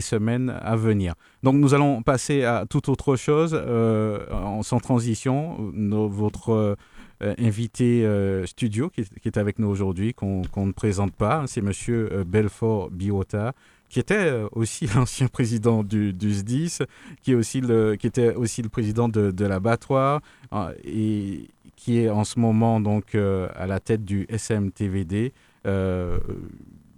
semaines 0.00 0.50
à 0.62 0.76
venir. 0.76 1.14
Donc, 1.42 1.56
nous 1.56 1.74
allons 1.74 2.02
passer 2.02 2.44
à 2.44 2.64
toute 2.68 2.88
autre 2.88 3.16
chose, 3.16 3.54
en, 3.54 4.62
sans 4.62 4.80
transition. 4.80 5.72
Votre 5.72 6.76
invité 7.20 8.06
studio 8.46 8.90
qui 8.90 9.02
est, 9.24 9.36
avec 9.36 9.58
nous 9.58 9.68
aujourd'hui, 9.68 10.14
qu'on 10.14 10.42
ne 10.56 10.72
présente 10.72 11.12
pas, 11.12 11.40
hein, 11.40 11.46
c'est 11.46 11.62
Monsieur 11.62 12.24
Belfort 12.26 12.90
Biota 12.90 13.54
qui 13.92 14.00
était 14.00 14.14
euh, 14.16 14.48
aussi 14.52 14.86
l'ancien 14.96 15.28
président 15.28 15.82
du, 15.84 16.12
du 16.14 16.32
SDIS, 16.32 16.78
qui, 17.22 17.32
est 17.32 17.34
aussi 17.34 17.60
le, 17.60 17.94
qui 17.96 18.06
était 18.06 18.34
aussi 18.34 18.62
le 18.62 18.70
président 18.70 19.08
de, 19.08 19.30
de 19.30 19.44
l'abattoir 19.44 20.20
euh, 20.52 20.72
et 20.82 21.48
qui 21.76 21.98
est 21.98 22.08
en 22.08 22.24
ce 22.24 22.38
moment 22.40 22.80
donc 22.80 23.14
euh, 23.14 23.48
à 23.54 23.66
la 23.66 23.80
tête 23.80 24.04
du 24.04 24.26
SMTVD. 24.34 25.32
Euh, 25.66 26.18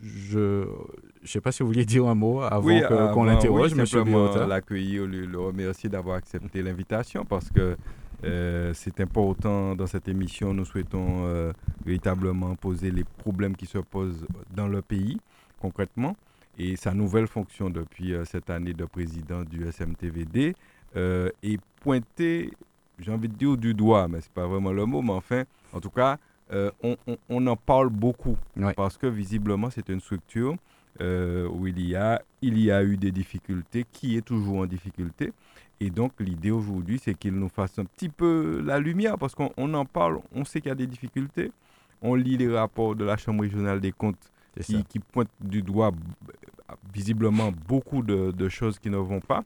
je 0.02 0.66
ne 0.66 1.26
sais 1.26 1.40
pas 1.40 1.50
si 1.50 1.62
vous 1.62 1.68
vouliez 1.70 1.84
dire 1.84 2.06
un 2.06 2.14
mot 2.14 2.42
avant 2.42 2.68
que- 2.68 2.86
qu'on 2.88 2.96
avant, 2.96 3.24
l'interroge, 3.24 3.72
oui, 3.72 3.80
Monsieur 3.80 4.04
Biota. 4.04 4.46
l'accueillir, 4.46 5.06
le, 5.06 5.26
le 5.26 5.38
remercier 5.40 5.88
d'avoir 5.88 6.16
accepté 6.16 6.62
l'invitation 6.62 7.24
parce 7.24 7.48
que 7.50 7.76
euh, 8.24 8.72
c'est 8.74 9.00
important 9.00 9.74
dans 9.74 9.86
cette 9.86 10.06
émission. 10.08 10.54
Nous 10.54 10.64
souhaitons 10.64 11.22
euh, 11.24 11.52
véritablement 11.84 12.54
poser 12.54 12.90
les 12.90 13.04
problèmes 13.04 13.56
qui 13.56 13.66
se 13.66 13.78
posent 13.78 14.26
dans 14.54 14.68
le 14.68 14.80
pays 14.82 15.18
concrètement. 15.60 16.14
Et 16.58 16.76
sa 16.76 16.92
nouvelle 16.94 17.26
fonction 17.26 17.68
depuis 17.70 18.14
euh, 18.14 18.24
cette 18.24 18.48
année 18.50 18.74
de 18.74 18.84
président 18.84 19.42
du 19.42 19.64
SMTVD 19.70 20.54
euh, 20.96 21.28
est 21.42 21.60
pointer, 21.80 22.50
j'ai 22.98 23.10
envie 23.10 23.28
de 23.28 23.34
dire 23.34 23.56
du 23.56 23.74
doigt, 23.74 24.06
mais 24.08 24.20
c'est 24.20 24.32
pas 24.32 24.46
vraiment 24.46 24.72
le 24.72 24.86
mot, 24.86 25.02
mais 25.02 25.12
enfin, 25.12 25.42
en 25.72 25.80
tout 25.80 25.90
cas, 25.90 26.18
euh, 26.52 26.70
on, 26.82 26.96
on- 27.06 27.16
on 27.28 27.46
en 27.48 27.56
parle 27.56 27.88
beaucoup 27.88 28.36
parce 28.76 28.96
que 28.98 29.06
visiblement 29.08 29.70
c'est 29.70 29.88
une 29.88 30.00
structure 30.00 30.54
euh, 31.00 31.48
où 31.48 31.66
il 31.66 31.80
y, 31.80 31.96
a, 31.96 32.22
il 32.40 32.56
y 32.58 32.70
a 32.70 32.84
eu 32.84 32.96
des 32.96 33.10
difficultés, 33.10 33.84
qui 33.92 34.16
est 34.16 34.20
toujours 34.24 34.58
en 34.58 34.66
difficulté. 34.66 35.32
Et 35.80 35.90
donc 35.90 36.12
l'idée 36.20 36.52
aujourd'hui, 36.52 37.00
c'est 37.02 37.14
qu'il 37.14 37.34
nous 37.34 37.48
fasse 37.48 37.76
un 37.80 37.84
petit 37.84 38.08
peu 38.08 38.62
la 38.64 38.78
lumière, 38.78 39.18
parce 39.18 39.34
qu'on 39.34 39.50
on 39.56 39.74
en 39.74 39.84
parle, 39.86 40.20
on 40.32 40.44
sait 40.44 40.60
qu'il 40.60 40.68
y 40.68 40.72
a 40.72 40.76
des 40.76 40.86
difficultés. 40.86 41.50
On 42.00 42.14
lit 42.14 42.36
les 42.36 42.48
rapports 42.56 42.94
de 42.94 43.04
la 43.04 43.16
Chambre 43.16 43.42
régionale 43.42 43.80
des 43.80 43.90
comptes 43.90 44.30
qui, 44.60 44.84
qui 44.84 44.98
pointe 44.98 45.28
du 45.40 45.62
doigt 45.62 45.92
visiblement 46.92 47.52
beaucoup 47.68 48.02
de, 48.02 48.30
de 48.32 48.48
choses 48.48 48.78
qui 48.78 48.90
ne 48.90 48.96
vont 48.96 49.20
pas, 49.20 49.44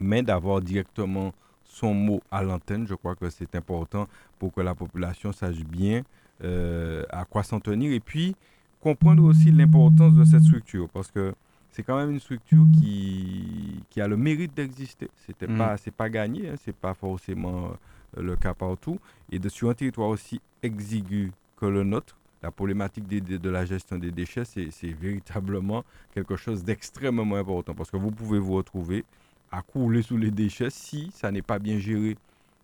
mais 0.00 0.22
d'avoir 0.22 0.60
directement 0.60 1.32
son 1.64 1.94
mot 1.94 2.20
à 2.30 2.42
l'antenne, 2.42 2.86
je 2.86 2.94
crois 2.94 3.14
que 3.14 3.28
c'est 3.30 3.54
important 3.54 4.06
pour 4.38 4.52
que 4.52 4.60
la 4.60 4.74
population 4.74 5.32
sache 5.32 5.64
bien 5.64 6.02
euh, 6.44 7.02
à 7.10 7.24
quoi 7.24 7.42
s'en 7.42 7.60
tenir 7.60 7.92
et 7.92 8.00
puis 8.00 8.34
comprendre 8.80 9.24
aussi 9.24 9.50
l'importance 9.50 10.14
de 10.14 10.24
cette 10.24 10.42
structure 10.44 10.88
parce 10.90 11.10
que 11.10 11.34
c'est 11.70 11.82
quand 11.82 11.96
même 11.98 12.10
une 12.10 12.20
structure 12.20 12.64
qui, 12.78 13.82
qui 13.90 14.00
a 14.00 14.08
le 14.08 14.16
mérite 14.16 14.54
d'exister. 14.56 15.08
C'était 15.26 15.46
Mm. 15.46 15.58
pas, 15.58 15.76
c'est 15.76 15.90
pas 15.90 16.08
gagné, 16.08 16.48
hein, 16.48 16.54
c'est 16.64 16.74
pas 16.74 16.94
forcément 16.94 17.72
euh, 18.16 18.22
le 18.22 18.36
cas 18.36 18.54
partout. 18.54 18.98
Et 19.30 19.38
de, 19.38 19.48
sur 19.50 19.68
un 19.68 19.74
territoire 19.74 20.08
aussi 20.08 20.40
exigu 20.62 21.32
que 21.58 21.66
le 21.66 21.84
nôtre, 21.84 22.16
la 22.42 22.50
problématique 22.50 23.06
des- 23.06 23.20
de 23.20 23.50
la 23.50 23.64
gestion 23.64 23.98
des 23.98 24.10
déchets, 24.10 24.44
c'est 24.44 24.92
véritablement 24.92 25.84
quelque 26.14 26.36
chose 26.36 26.62
d'extrêmement 26.64 27.36
important 27.36 27.74
parce 27.74 27.90
que 27.90 27.96
vous 27.96 28.10
pouvez 28.10 28.38
vous 28.38 28.54
retrouver 28.54 29.04
à 29.50 29.62
couler 29.62 30.02
sous 30.02 30.16
les 30.16 30.30
déchets 30.30 30.70
si 30.70 31.10
ça 31.14 31.30
n'est 31.30 31.42
pas 31.42 31.58
bien 31.58 31.78
géré. 31.78 32.16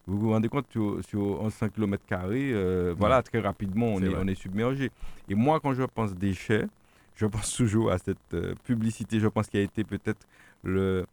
Vous 0.06 0.18
vous 0.18 0.30
rendez 0.30 0.48
compte, 0.48 0.66
sur, 0.70 1.02
sur 1.04 1.42
1100 1.44 1.68
km, 1.70 2.02
voilà, 2.98 3.22
très 3.22 3.38
rapidement, 3.38 3.86
on 3.94 4.00
est, 4.02 4.08
vrai. 4.08 4.20
on 4.24 4.26
est 4.28 4.34
submergé. 4.34 4.90
Et 5.28 5.34
moi, 5.34 5.60
quand 5.60 5.74
je 5.74 5.84
pense 5.84 6.12
déchets, 6.14 6.66
je 7.14 7.26
pense 7.26 7.54
toujours 7.56 7.92
à 7.92 7.98
cette 7.98 8.18
euh, 8.34 8.54
publicité, 8.64 9.20
je 9.20 9.28
pense 9.28 9.46
qu'il 9.46 9.60
a 9.60 9.62
été 9.62 9.84
peut-être 9.84 10.26
le, 10.64 11.06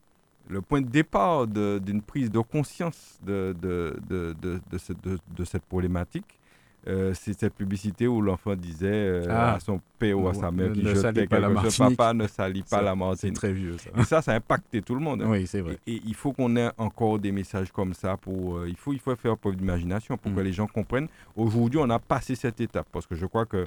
le 0.49 0.61
point 0.61 0.81
de 0.81 0.87
départ 0.87 1.45
d'une 1.45 2.01
prise 2.01 2.31
de 2.31 2.39
conscience 2.39 3.19
de, 3.23 3.55
de, 3.61 3.95
de, 4.09 4.35
de, 4.41 4.59
de 4.71 4.77
cette, 4.79 5.01
de- 5.03 5.19
de 5.37 5.45
cette 5.45 5.63
problématique. 5.65 6.38
Euh, 6.87 7.13
c'est 7.13 7.37
cette 7.37 7.53
publicité 7.55 8.07
où 8.07 8.21
l'enfant 8.21 8.55
disait 8.55 8.87
euh, 8.87 9.27
Ah. 9.29 9.55
à 9.55 9.59
son 9.59 9.81
père 9.99 10.17
ou 10.17 10.27
à 10.29 10.33
sa 10.33 10.49
mère 10.49 10.71
qui 10.71 10.81
ne 10.81 10.95
jetait 10.95 11.27
quelque 11.27 11.69
chose, 11.69 11.77
papa 11.77 12.13
ne 12.13 12.25
salit 12.25 12.61
pas 12.61 12.77
Ça, 12.77 12.81
la 12.81 12.91
C'est 12.91 12.97
Martinique. 12.97 13.35
très 13.35 13.51
vieux, 13.51 13.77
ça. 13.77 13.89
Et 13.97 14.03
ça, 14.05 14.21
ça 14.21 14.31
a 14.31 14.35
impacté 14.35 14.81
tout 14.81 14.95
le 14.95 15.01
monde. 15.01 15.21
hein. 15.21 15.27
Oui, 15.29 15.45
c'est 15.45 15.59
vrai. 15.59 15.77
Et, 15.85 15.95
et 15.95 16.01
il 16.05 16.15
faut 16.15 16.31
qu'on 16.31 16.55
ait 16.55 16.69
encore 16.77 17.19
des 17.19 17.33
messages 17.33 17.71
comme 17.71 17.93
ça 17.93 18.15
pour. 18.15 18.57
euh, 18.59 18.69
il, 18.69 18.77
faut, 18.77 18.93
il 18.93 18.99
faut 18.99 19.13
faire 19.17 19.37
preuve 19.37 19.57
d'imagination 19.57 20.17
pour 20.17 20.31
Mm. 20.31 20.35
que 20.35 20.39
les 20.41 20.53
gens 20.53 20.67
comprennent. 20.67 21.09
Aujourd'hui, 21.35 21.79
on 21.83 21.89
a 21.89 21.99
passé 21.99 22.35
cette 22.35 22.61
étape 22.61 22.87
parce 22.91 23.05
que 23.05 23.15
je 23.15 23.25
crois 23.25 23.45
que. 23.45 23.65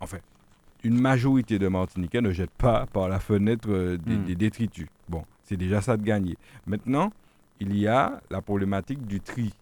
enfin, 0.00 0.18
une 0.84 0.98
majorité 1.00 1.58
de 1.58 1.68
Martiniquais 1.68 2.20
ne 2.20 2.30
jettent 2.32 2.50
pas 2.56 2.86
par 2.86 3.08
la 3.08 3.18
fenêtre 3.20 3.68
des, 3.98 4.14
Mm. 4.16 4.24
des 4.24 4.34
détritus. 4.34 4.86
Bon, 5.08 5.24
c'est 5.44 5.56
déjà 5.56 5.80
ça 5.82 5.96
de 5.96 6.02
gagner. 6.02 6.36
Maintenant, 6.66 7.12
il 7.60 7.76
y 7.76 7.86
a 7.86 8.20
la 8.30 8.40
problématique 8.40 9.06
du 9.06 9.20
tri 9.20 9.52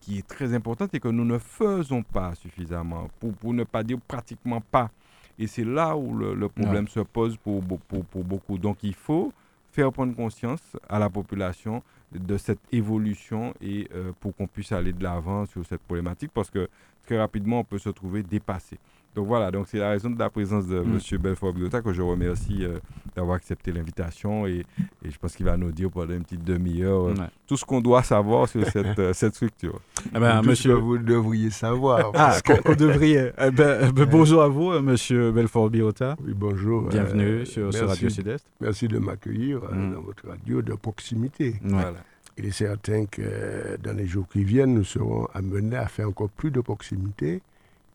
qui 0.00 0.18
est 0.18 0.26
très 0.26 0.54
importante 0.54 0.94
et 0.94 1.00
que 1.00 1.08
nous 1.08 1.24
ne 1.24 1.38
faisons 1.38 2.02
pas 2.02 2.34
suffisamment, 2.34 3.08
pour, 3.20 3.32
pour 3.34 3.52
ne 3.54 3.64
pas 3.64 3.82
dire 3.82 3.98
pratiquement 4.06 4.60
pas. 4.60 4.90
Et 5.38 5.46
c'est 5.46 5.64
là 5.64 5.96
où 5.96 6.16
le, 6.16 6.34
le 6.34 6.48
problème 6.48 6.86
se 6.88 7.00
pose 7.00 7.36
pour, 7.36 7.62
pour, 7.88 8.04
pour 8.04 8.24
beaucoup. 8.24 8.56
Donc 8.58 8.78
il 8.82 8.94
faut 8.94 9.32
faire 9.72 9.92
prendre 9.92 10.14
conscience 10.14 10.76
à 10.88 10.98
la 11.00 11.10
population 11.10 11.82
de 12.12 12.36
cette 12.38 12.60
évolution 12.70 13.52
et 13.60 13.88
euh, 13.92 14.12
pour 14.20 14.34
qu'on 14.36 14.46
puisse 14.46 14.70
aller 14.70 14.92
de 14.92 15.02
l'avant 15.02 15.46
sur 15.46 15.66
cette 15.66 15.80
problématique 15.82 16.30
parce 16.32 16.48
que 16.50 16.68
très 17.04 17.18
rapidement 17.18 17.60
on 17.60 17.64
peut 17.64 17.78
se 17.78 17.88
trouver 17.90 18.22
dépassé. 18.22 18.78
Donc 19.14 19.28
voilà, 19.28 19.50
donc 19.52 19.66
c'est 19.68 19.78
la 19.78 19.90
raison 19.90 20.10
de 20.10 20.18
la 20.18 20.28
présence 20.28 20.66
de 20.66 20.80
Mm. 20.80 20.98
M. 21.12 21.18
Belfort 21.20 21.52
Biota 21.52 21.80
que 21.82 21.92
je 21.92 22.02
remercie 22.02 22.64
euh, 22.64 22.78
d'avoir 23.14 23.36
accepté 23.36 23.70
l'invitation 23.70 24.44
et, 24.46 24.64
et 25.04 25.10
je 25.10 25.16
pense 25.18 25.36
qu'il 25.36 25.46
va 25.46 25.56
nous 25.56 25.70
dire 25.70 25.88
pendant 25.90 26.14
une 26.14 26.24
petite 26.24 26.42
demi-heure 26.42 27.08
euh, 27.08 27.14
Ouais. 27.14 27.26
tout 27.46 27.56
ce 27.56 27.64
qu'on 27.64 27.80
doit 27.80 28.02
savoir 28.02 28.48
sur 28.48 28.66
cette, 28.66 28.98
euh, 28.98 29.12
cette 29.14 29.34
structure. 29.36 29.78
Eh 30.14 30.18
ben, 30.18 30.38
Tout 30.38 30.44
ce 30.44 30.48
monsieur. 30.50 30.74
que 30.74 30.80
vous 30.80 30.98
devriez 30.98 31.50
savoir. 31.50 32.00
Ah, 32.08 32.10
parce 32.12 32.42
qu'on 32.42 32.74
devrait. 32.74 33.32
eh 33.38 33.50
ben, 33.52 33.92
ben, 33.92 34.04
bonjour 34.10 34.42
à 34.42 34.48
vous, 34.48 34.72
monsieur 34.80 35.30
Belfort 35.30 35.70
Biota. 35.70 36.16
Oui, 36.26 36.32
bonjour. 36.34 36.82
Bienvenue 36.88 37.22
euh, 37.24 37.44
sur, 37.44 37.72
sur 37.72 37.86
merci- 37.86 37.94
Radio 38.04 38.08
Sud-Est. 38.10 38.44
Merci 38.60 38.88
de 38.88 38.98
m'accueillir 38.98 39.60
euh, 39.62 39.74
Mm. 39.74 39.92
dans 39.94 40.00
votre 40.00 40.26
radio 40.28 40.60
de 40.60 40.74
proximité. 40.74 41.50
Ouais. 41.62 41.70
Voilà. 41.70 41.94
Il 42.36 42.46
est 42.46 42.50
certain 42.50 43.06
que 43.06 43.76
dans 43.80 43.96
les 43.96 44.06
jours 44.08 44.26
qui 44.28 44.42
viennent, 44.42 44.74
nous 44.74 44.82
serons 44.82 45.28
amenés 45.34 45.76
à 45.76 45.86
faire 45.86 46.08
encore 46.08 46.30
plus 46.30 46.50
de 46.50 46.60
proximité, 46.60 47.42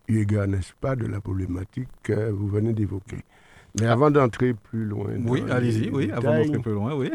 eu 0.09 0.17
égard, 0.19 0.47
n'est-ce 0.47 0.73
pas, 0.81 0.95
de 0.95 1.05
la 1.05 1.21
problématique 1.21 1.87
que 2.03 2.29
vous 2.31 2.47
venez 2.47 2.73
d'évoquer. 2.73 3.19
Mais 3.79 3.85
avant 3.87 4.09
d'entrer 4.11 4.53
plus 4.53 4.85
loin, 4.85 5.11
Oui, 5.25 5.43
allez-y, 5.49 5.89
oui, 5.91 6.11
avant 6.11 6.35
d'entrer 6.43 6.59
peu 6.59 6.73
loin, 6.73 6.95
oui. 6.95 7.11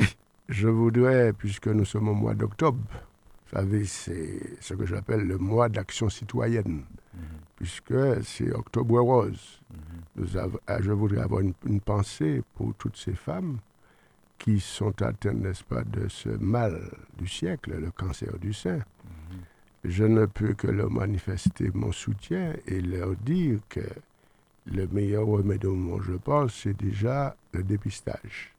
je 0.48 0.68
voudrais, 0.68 1.32
puisque 1.32 1.66
nous 1.68 1.84
sommes 1.84 2.08
au 2.08 2.14
mois 2.14 2.34
d'octobre, 2.34 2.78
vous 2.88 3.58
savez, 3.60 3.84
c'est 3.84 4.40
ce 4.60 4.74
que 4.74 4.86
j'appelle 4.86 5.26
le 5.26 5.38
mois 5.38 5.68
d'action 5.68 6.08
citoyenne, 6.08 6.82
puisque 7.56 7.94
c'est 8.24 8.52
Octobre 8.52 9.00
Rose. 9.00 9.60
Nous 10.16 10.36
avons- 10.36 10.58
ah, 10.68 10.80
je 10.80 10.92
voudrais 10.92 11.20
avoir 11.22 11.40
une, 11.40 11.54
une 11.66 11.80
pensée 11.80 12.42
pour 12.54 12.72
toutes 12.76 12.96
ces 12.96 13.14
femmes 13.14 13.58
qui 14.38 14.60
sont 14.60 15.00
atteintes, 15.02 15.34
n'est-ce 15.40 15.64
pas, 15.64 15.82
de 15.82 16.06
ce 16.08 16.28
mal 16.28 16.80
du 17.18 17.26
siècle, 17.26 17.74
le 17.80 17.90
cancer 17.90 18.36
du 18.38 18.52
sein. 18.52 18.78
Je 19.84 20.04
ne 20.04 20.24
peux 20.24 20.54
que 20.54 20.66
leur 20.66 20.90
manifester 20.90 21.70
mon 21.74 21.92
soutien 21.92 22.54
et 22.66 22.80
leur 22.80 23.14
dire 23.16 23.58
que 23.68 23.80
le 24.66 24.86
meilleur 24.88 25.26
remède 25.26 25.66
au 25.66 25.74
moment, 25.74 26.02
je 26.02 26.14
pense, 26.14 26.54
c'est 26.54 26.76
déjà 26.76 27.36
le 27.52 27.62
dépistage. 27.62 28.54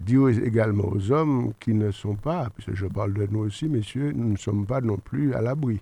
Dire 0.00 0.28
également 0.28 0.88
aux 0.88 1.12
hommes 1.12 1.52
qui 1.60 1.74
ne 1.74 1.90
sont 1.90 2.14
pas, 2.14 2.48
puisque 2.50 2.74
je 2.74 2.86
parle 2.86 3.12
de 3.12 3.26
nous 3.30 3.40
aussi, 3.40 3.68
messieurs, 3.68 4.12
nous 4.12 4.30
ne 4.30 4.36
sommes 4.36 4.64
pas 4.64 4.80
non 4.80 4.96
plus 4.96 5.34
à 5.34 5.42
l'abri, 5.42 5.80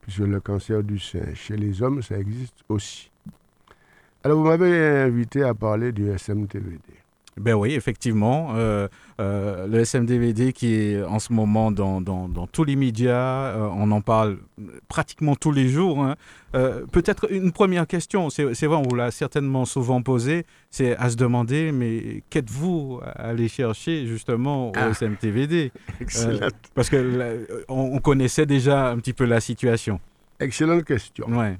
puisque 0.00 0.20
le 0.20 0.40
cancer 0.40 0.84
du 0.84 1.00
sein, 1.00 1.34
chez 1.34 1.56
les 1.56 1.82
hommes, 1.82 2.02
ça 2.02 2.18
existe 2.18 2.62
aussi. 2.68 3.10
Alors, 4.22 4.38
vous 4.38 4.46
m'avez 4.46 5.00
invité 5.00 5.42
à 5.42 5.54
parler 5.54 5.90
du 5.90 6.16
SMTVD. 6.16 7.01
Ben 7.40 7.54
oui, 7.54 7.72
effectivement. 7.72 8.50
euh, 8.56 8.88
euh, 9.20 9.66
le 9.66 9.84
SMDVD 9.84 10.52
qui 10.52 10.74
est 10.74 11.02
en 11.02 11.18
ce 11.18 11.32
moment 11.32 11.70
dans, 11.72 12.00
dans, 12.02 12.28
dans 12.28 12.46
tous 12.46 12.64
les 12.64 12.76
médias, 12.76 13.54
euh, 13.54 13.68
on 13.74 13.90
en 13.90 14.00
parle 14.02 14.36
pratiquement 14.88 15.34
tous 15.34 15.50
les 15.52 15.68
jours. 15.68 16.02
hein. 16.04 16.16
Peut-être 16.92 17.32
une 17.32 17.50
première 17.50 17.86
question, 17.86 18.28
c'est 18.28 18.44
vrai, 18.44 18.76
on 18.76 18.82
vous 18.82 18.94
l'a 18.94 19.10
certainement 19.10 19.64
souvent 19.64 20.02
posée, 20.02 20.44
c'est 20.70 20.94
à 20.96 21.08
se 21.08 21.16
demander, 21.16 21.72
mais 21.72 22.22
qu'êtes-vous 22.28 23.00
allé 23.16 23.48
chercher 23.48 24.06
justement 24.06 24.68
au 24.68 24.72
Ah. 24.76 24.92
SMTVD 24.92 25.72
Parce 26.74 26.90
que 26.90 26.96
là, 26.96 27.30
on, 27.68 27.92
on 27.94 27.98
connaissait 28.00 28.44
déjà 28.44 28.90
un 28.90 28.98
petit 28.98 29.14
peu 29.14 29.24
la 29.24 29.40
situation. 29.40 29.98
excellente 30.40 30.84
question. 30.84 31.26
Ouais. 31.28 31.56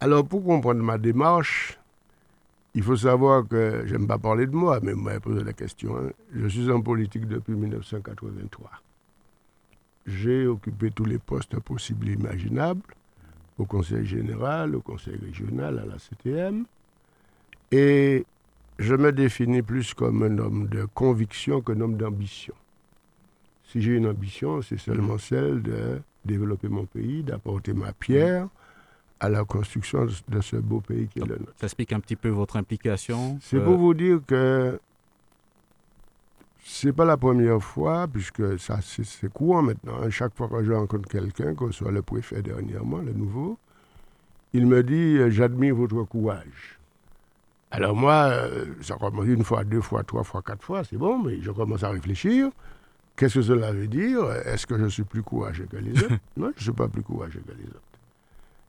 Alors, 0.00 0.24
pour 0.24 0.44
comprendre 0.44 0.80
ma 0.80 0.96
démarche, 0.98 1.76
il 2.78 2.84
faut 2.84 2.96
savoir 2.96 3.48
que, 3.48 3.82
j'aime 3.86 4.06
pas 4.06 4.18
parler 4.18 4.46
de 4.46 4.54
moi, 4.54 4.78
mais 4.80 4.92
vous 4.92 5.00
m'avez 5.00 5.18
posé 5.18 5.42
la 5.42 5.52
question, 5.52 5.96
hein. 5.96 6.10
je 6.32 6.46
suis 6.46 6.70
en 6.70 6.80
politique 6.80 7.26
depuis 7.26 7.54
1983. 7.54 8.70
J'ai 10.06 10.46
occupé 10.46 10.92
tous 10.92 11.04
les 11.04 11.18
postes 11.18 11.58
possibles 11.58 12.08
et 12.08 12.12
imaginables, 12.12 12.94
au 13.58 13.64
Conseil 13.64 14.06
général, 14.06 14.76
au 14.76 14.80
Conseil 14.80 15.16
régional, 15.16 15.80
à 15.80 15.86
la 15.86 15.96
CTM, 15.98 16.66
et 17.72 18.24
je 18.78 18.94
me 18.94 19.10
définis 19.10 19.62
plus 19.62 19.92
comme 19.92 20.22
un 20.22 20.38
homme 20.38 20.68
de 20.68 20.84
conviction 20.84 21.60
qu'un 21.60 21.80
homme 21.80 21.96
d'ambition. 21.96 22.54
Si 23.64 23.82
j'ai 23.82 23.96
une 23.96 24.06
ambition, 24.06 24.62
c'est 24.62 24.78
seulement 24.78 25.18
celle 25.18 25.62
de 25.62 26.00
développer 26.24 26.68
mon 26.68 26.86
pays, 26.86 27.24
d'apporter 27.24 27.72
ma 27.72 27.92
pierre 27.92 28.46
à 29.20 29.28
la 29.28 29.44
construction 29.44 30.06
de- 30.28 30.40
ce 30.40 30.56
beau 30.56 30.80
pays 30.80 31.08
qui 31.08 31.18
est 31.20 31.24
le 31.26 31.36
nôtre. 31.36 31.52
Ça 31.60 31.66
explique 31.66 31.92
un 31.92 32.00
petit 32.00 32.16
peu 32.16 32.28
votre 32.28 32.56
implication. 32.56 33.38
C'est 33.42 33.56
euh, 33.58 33.64
pour 33.64 33.76
vous 33.78 33.94
dire 33.94 34.20
que 34.26 34.78
c'est 36.64 36.92
pas 36.92 37.04
la 37.04 37.16
première 37.16 37.62
fois, 37.62 38.06
puisque 38.06 38.58
ça 38.58 38.80
c'est 38.82 39.04
c'est 39.04 39.32
courant 39.32 39.62
maintenant. 39.62 40.00
hein. 40.02 40.10
Chaque 40.10 40.34
fois 40.36 40.48
que 40.48 40.62
je 40.64 40.72
rencontre 40.72 41.08
quelqu'un, 41.08 41.54
que 41.54 41.66
ce 41.70 41.78
soit 41.78 41.90
le 41.90 42.02
préfet 42.02 42.42
dernièrement, 42.42 42.98
le 42.98 43.12
nouveau, 43.12 43.58
il 44.52 44.66
me 44.66 44.82
dit 44.82 45.16
euh, 45.18 45.30
J'admire 45.30 45.74
votre 45.74 46.02
courage. 46.04 46.78
Alors 47.70 47.94
moi, 47.96 48.28
euh, 48.30 48.66
ça 48.80 48.96
commence 48.96 49.26
une 49.26 49.44
fois, 49.44 49.62
deux 49.64 49.80
fois, 49.82 50.02
trois 50.02 50.24
fois, 50.24 50.42
quatre 50.42 50.62
fois, 50.64 50.84
c'est 50.84 50.96
bon, 50.96 51.18
mais 51.22 51.40
je 51.42 51.50
commence 51.50 51.82
à 51.84 51.90
réfléchir. 51.90 52.50
Qu'est-ce 53.16 53.34
que 53.34 53.42
cela 53.42 53.72
veut 53.72 53.88
dire? 53.88 54.30
Est-ce 54.46 54.66
que 54.66 54.78
je 54.78 54.86
suis 54.86 55.02
plus 55.02 55.22
courageux 55.22 55.66
que 55.70 55.76
les 55.76 55.92
autres? 56.04 56.14
Non, 56.36 56.50
je 56.54 56.60
ne 56.60 56.62
suis 56.62 56.72
pas 56.72 56.88
plus 56.88 57.02
courageux 57.02 57.42
que 57.46 57.52
les 57.52 57.64
autres. 57.66 57.82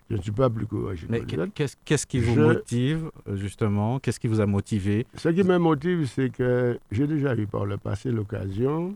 Je 0.09 0.15
ne 0.17 0.21
suis 0.21 0.31
pas 0.31 0.49
plus 0.49 0.65
courageux 0.65 1.05
Mais 1.09 1.21
qu'est-ce 1.21 1.75
qu'est-ce 1.85 2.07
qui 2.07 2.19
vous 2.19 2.33
Je- 2.33 2.41
motive, 2.41 3.11
euh, 3.27 3.35
justement? 3.35 3.99
Qu'est-ce 3.99 4.19
qui 4.19 4.27
vous 4.27 4.39
a 4.41 4.45
motivé? 4.47 5.05
Ce 5.15 5.29
qui 5.29 5.43
me 5.43 5.57
motive, 5.59 6.07
c'est 6.07 6.31
que 6.31 6.79
j'ai 6.91 7.05
déjà 7.05 7.35
eu 7.35 7.45
par 7.45 7.65
le 7.65 7.77
passé 7.77 8.11
l'occasion 8.11 8.95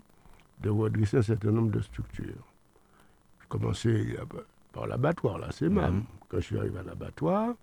de 0.64 0.70
redresser 0.70 1.18
un 1.18 1.22
certain 1.22 1.52
nombre 1.52 1.72
de 1.72 1.82
structures. 1.82 2.26
J'ai 3.42 3.48
commencé 3.48 3.90
euh, 3.90 4.26
par 4.72 4.88
l'abattoir, 4.88 5.38
là, 5.38 5.50
c'est 5.52 5.70
même. 5.70 5.94
Mhm. 5.98 6.04
Quand 6.30 6.38
je 6.38 6.46
suis 6.46 6.58
arrivé 6.58 6.80
à 6.80 6.84
l'abattoir, 6.84 7.54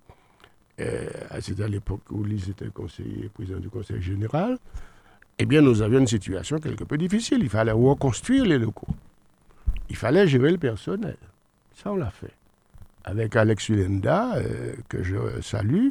euh, 0.80 1.09
c'était 1.40 1.64
à 1.64 1.68
l'époque 1.68 2.03
où 2.11 2.22
Lise 2.22 2.51
était 2.51 2.68
conseiller, 2.68 3.28
président 3.34 3.59
du 3.59 3.68
conseil 3.68 4.01
général, 4.01 4.59
eh 5.38 5.44
bien, 5.46 5.61
nous 5.61 5.82
avions 5.82 5.98
une 5.98 6.07
situation 6.07 6.59
quelque 6.59 6.84
peu 6.84 6.96
difficile. 6.98 7.40
Il 7.42 7.48
fallait 7.48 7.72
reconstruire 7.72 8.44
les 8.44 8.59
locaux. 8.59 8.86
Il 9.88 9.96
fallait 9.96 10.28
gérer 10.28 10.53
le 10.53 10.59
personnel. 10.59 11.16
Ça, 11.74 11.90
on 11.90 11.96
l'a 11.96 12.11
fait. 12.11 12.32
Avec 13.05 13.34
Alex 13.36 13.68
Hulenda, 13.68 14.36
euh, 14.36 14.74
que 14.88 15.03
je 15.03 15.16
salue, 15.40 15.88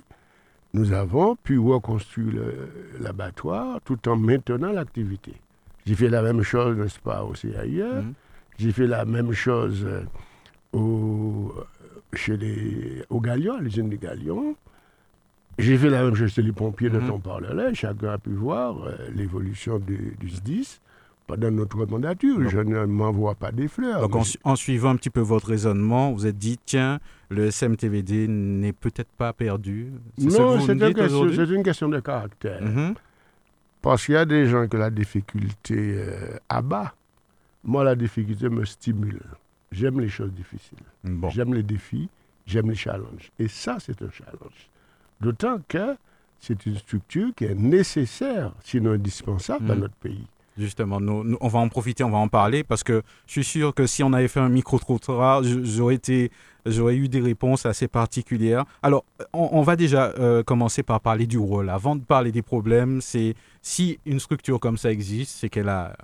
nous 0.74 0.94
avons 0.94 1.36
pu 1.36 1.58
reconstruire 1.58 2.42
l'abattoir 3.00 3.80
tout 3.84 4.08
en 4.08 4.16
maintenant 4.16 4.72
l'activité. 4.72 5.34
J'ai 5.86 5.96
fait 5.96 6.10
la 6.10 6.22
même 6.22 6.44
chose, 6.44 6.78
n'est-ce 6.78 7.00
pas, 7.00 7.24
au 7.24 7.32
CAIE. 7.34 7.82
Mhm. 7.84 8.14
J'ai 8.60 8.72
fait 8.72 8.86
la 8.88 9.06
même 9.06 9.32
chose 9.32 9.84
euh, 9.86 10.04
au, 10.74 11.54
chez 12.14 12.38
les, 12.38 13.04
au 13.10 13.20
Galion, 13.20 13.56
à 13.56 13.62
l'usine 13.62 13.90
des 13.90 13.98
Galions. 13.98 14.56
J'ai 15.58 15.78
fait 15.78 15.90
la 15.90 16.04
même 16.04 16.16
chose 16.16 16.32
chez 16.32 16.42
les 16.44 16.52
pompiers 16.52 16.90
dont 16.90 17.02
Mhm. 17.02 17.12
on 17.12 17.20
parlerait. 17.20 17.74
Chacun 17.74 18.10
a 18.10 18.18
pu 18.20 18.30
voir 18.32 18.84
euh, 18.84 18.96
l'évolution 19.16 19.80
du, 19.80 20.16
du 20.20 20.30
SDIS 20.30 20.80
pendant 21.30 21.52
notre 21.52 21.78
mandature. 21.86 22.40
Donc- 22.40 22.50
Je 22.50 22.60
ne 22.60 22.86
m'envoie 22.86 23.36
pas 23.36 23.52
des 23.52 23.68
fleurs. 23.68 24.02
Donc 24.02 24.16
en, 24.16 24.24
su- 24.24 24.40
en 24.44 24.56
suivant 24.56 24.90
un 24.90 24.96
petit 24.96 25.12
peu 25.12 25.22
votre 25.22 25.48
raisonnement, 25.48 26.12
vous 26.12 26.26
êtes 26.26 26.38
dit, 26.38 26.58
tiens, 26.66 27.00
le 27.30 27.52
SMTVD 27.52 28.28
n'est 28.28 28.74
peut-être 28.74 29.12
pas 29.12 29.32
perdu. 29.32 29.92
Non, 30.18 30.56
une, 30.60 30.66
c'est 30.66 31.54
une 31.54 31.64
question 31.64 31.88
de 31.88 32.00
caractère. 32.00 32.62
Mhm. 32.64 32.96
Parce 33.82 34.06
qu'il 34.06 34.16
y 34.16 34.18
a 34.18 34.26
des 34.26 34.48
gens 34.48 34.68
que 34.68 34.76
la 34.76 34.90
difficulté 34.90 35.76
euh, 35.78 36.38
abat. 36.50 36.94
Moi, 37.64 37.84
la 37.84 37.96
difficulté 37.96 38.50
me 38.50 38.66
stimule. 38.66 39.22
J'aime 39.72 40.00
les 40.02 40.10
choses 40.10 40.32
difficiles. 40.34 40.80
Bon. 41.04 41.30
J'aime 41.30 41.54
les 41.54 41.62
défis, 41.64 42.10
j'aime 42.48 42.70
les 42.70 42.76
challenges. 42.76 43.32
Et 43.38 43.48
ça, 43.48 43.78
c'est 43.80 44.02
un 44.02 44.10
challenge. 44.12 44.70
D'autant 45.22 45.60
que 45.68 45.96
c'est 46.40 46.66
une 46.66 46.76
structure 46.78 47.30
qui 47.36 47.46
est 47.46 47.54
nécessaire, 47.54 48.52
sinon 48.64 48.94
indispensable, 48.94 49.66
dans 49.66 49.76
Mhm. 49.76 49.82
notre 49.82 49.96
pays. 49.96 50.26
Justement, 50.60 51.00
nous, 51.00 51.24
nous- 51.24 51.38
on 51.40 51.48
va 51.48 51.60
en 51.60 51.70
profiter, 51.70 52.04
on 52.04 52.10
va 52.10 52.18
en 52.18 52.28
parler 52.28 52.64
parce 52.66 52.84
que 52.84 53.02
je 53.28 53.32
suis 53.32 53.44
sûr 53.46 53.74
que 53.74 53.88
si 53.88 54.04
on 54.04 54.12
avait 54.14 54.28
fait 54.28 54.42
un 54.42 54.50
micro-trottoir, 54.50 55.42
j'aurais, 55.44 55.96
été, 55.96 56.32
j'aurais 56.66 56.98
eu 56.98 57.08
des 57.08 57.22
réponses 57.22 57.66
assez 57.66 57.88
particulières. 57.88 58.66
Alors, 58.84 59.06
on, 59.34 59.50
on 59.54 59.62
va 59.62 59.76
déjà 59.78 60.14
euh, 60.20 60.44
commencer 60.44 60.84
par 60.84 61.00
parler 61.00 61.28
du 61.28 61.38
rôle. 61.38 61.70
Avant 61.70 61.96
de 61.96 62.04
parler 62.04 62.32
des 62.34 62.42
problèmes, 62.42 63.00
c'est 63.02 63.36
si 63.62 64.00
une 64.06 64.20
structure 64.20 64.60
comme 64.60 64.78
ça 64.78 64.92
existe, 64.92 65.32
c'est 65.40 65.50
qu'elle 65.50 65.70
a 65.70 65.96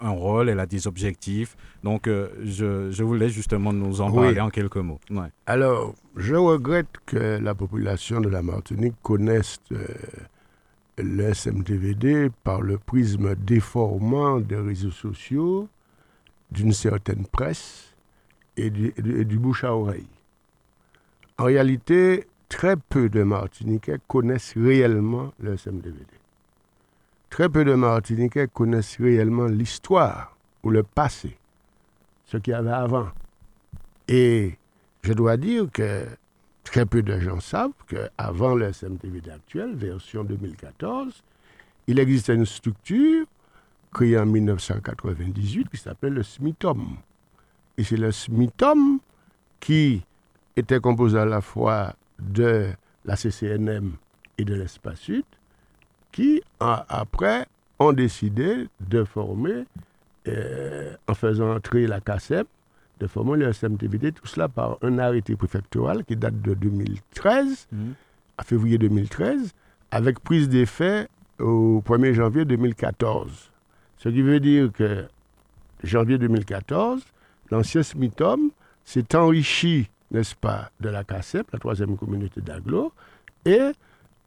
un 0.00 0.10
rôle, 0.10 0.48
elle 0.48 0.60
a 0.60 0.66
des 0.66 0.86
objectifs. 0.86 1.56
Donc, 1.82 2.06
euh, 2.06 2.28
je, 2.44 2.92
je 2.92 3.02
vous 3.02 3.14
laisse 3.14 3.32
justement 3.32 3.72
nous 3.72 4.00
en 4.00 4.10
Oui. 4.10 4.26
parler 4.26 4.40
en 4.40 4.50
quelques 4.50 4.76
mots. 4.76 5.00
Ouais. 5.10 5.26
Alors, 5.46 5.92
je 6.16 6.36
regrette 6.36 6.86
que 7.04 7.40
la 7.42 7.54
population 7.56 8.20
de 8.20 8.28
la 8.28 8.42
Martinique 8.42 8.94
connaisse 9.02 9.58
euh, 9.72 9.84
le 10.98 11.32
SMTVD 11.32 12.30
par 12.44 12.60
le 12.60 12.78
prisme 12.78 13.34
déformant 13.34 14.40
des 14.40 14.56
réseaux 14.56 14.90
sociaux, 14.90 15.68
d'une 16.50 16.72
certaine 16.72 17.26
presse 17.26 17.94
et 18.56 18.70
du, 18.70 19.38
bouche 19.38 19.64
à 19.64 19.74
oreille. 19.74 20.08
En 21.38 21.44
réalité, 21.44 22.26
très 22.48 22.76
peu 22.76 23.08
de 23.08 23.22
Martiniquais 23.22 23.98
connaissent 24.08 24.54
réellement 24.56 25.32
le 25.40 25.56
SMTVD. 25.56 26.04
Très 27.30 27.48
peu 27.48 27.64
de 27.64 27.74
Martiniquais 27.74 28.48
connaissent 28.48 28.96
réellement 28.98 29.46
l'histoire 29.46 30.36
ou 30.62 30.70
le 30.70 30.82
passé, 30.82 31.36
ce 32.24 32.38
qu'il 32.38 32.52
y 32.52 32.54
avait 32.54 32.70
avant. 32.70 33.08
Et 34.08 34.56
je 35.02 35.12
dois 35.12 35.36
dire 35.36 35.66
que 35.72 36.06
très 36.70 36.84
peu 36.84 37.02
de 37.02 37.18
gens 37.18 37.40
savent 37.40 37.72
qu'avant 37.86 38.54
le 38.54 38.72
SMTVD 38.72 39.30
actuel, 39.30 39.74
version 39.74 40.22
2014, 40.22 41.22
il 41.86 41.98
existait 41.98 42.34
une 42.34 42.44
structure 42.44 43.24
créée 43.92 44.18
en 44.18 44.26
1998 44.26 45.70
qui 45.70 45.76
s'appelle 45.78 46.12
le 46.12 46.22
SMITOM. 46.22 46.96
Et 47.78 47.84
c'est 47.84 47.96
le 47.96 48.12
SMITOM 48.12 48.98
qui 49.60 50.02
était 50.56 50.78
composé 50.78 51.18
à 51.18 51.24
la 51.24 51.40
fois 51.40 51.94
de 52.18 52.68
la 53.06 53.16
CCNM 53.16 53.92
et 54.36 54.44
de 54.44 54.54
l'Espace 54.54 55.00
Sud 55.00 55.24
qui, 56.12 56.42
après, 56.60 57.46
ont 57.78 57.92
décidé 57.92 58.68
de 58.80 59.04
former, 59.04 59.64
euh, 60.26 60.94
en 61.06 61.14
faisant 61.14 61.54
entrer 61.54 61.86
la 61.86 62.00
CACEP, 62.00 62.46
de 63.00 63.06
former 63.06 63.36
le 63.38 63.52
SMTVD, 63.52 64.12
tout 64.12 64.26
cela 64.26 64.48
par 64.48 64.78
un 64.82 64.98
arrêté 64.98 65.36
préfectoral 65.36 66.04
qui 66.04 66.16
date 66.16 66.40
de 66.40 66.54
2013, 66.54 67.66
Mhm. 67.72 67.94
à 68.38 68.42
février 68.44 68.78
2013, 68.78 69.52
avec 69.90 70.20
prise 70.20 70.48
d'effet 70.48 71.08
au 71.38 71.80
1er 71.84 72.14
janvier 72.14 72.44
2014. 72.44 73.50
Ce 73.98 74.08
qui 74.08 74.22
veut 74.22 74.40
dire 74.40 74.70
que 74.72 75.06
janvier 75.82 76.18
2014, 76.18 77.02
l'ancien 77.50 77.82
SMITOM 77.82 78.50
s'est 78.84 79.14
enrichi, 79.16 79.88
n'est-ce 80.10 80.34
pas, 80.34 80.70
de 80.80 80.88
la 80.88 81.04
CACEP, 81.04 81.50
la 81.52 81.58
troisième 81.58 81.96
communauté 81.96 82.40
d'agglo, 82.40 82.92
et 83.44 83.72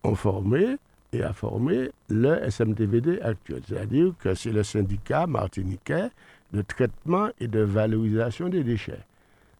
ont 0.03 0.15
formé 0.15 0.77
et 1.13 1.23
a 1.23 1.33
formé 1.33 1.91
le 2.09 2.49
SMTVD 2.49 3.19
actuel. 3.21 3.61
C'est-à-dire 3.67 4.13
que 4.19 4.33
c'est 4.33 4.51
le 4.53 4.63
syndicat 4.63 5.27
martiniquais 5.27 6.09
de 6.53 6.61
traitement 6.61 7.29
et 7.39 7.47
de 7.47 7.59
valorisation 7.59 8.49
des 8.49 8.63
déchets. 8.63 9.05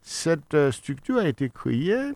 Cette 0.02 0.54
euh, 0.54 0.72
structure 0.72 1.18
a 1.18 1.28
été 1.28 1.48
créée 1.48 2.12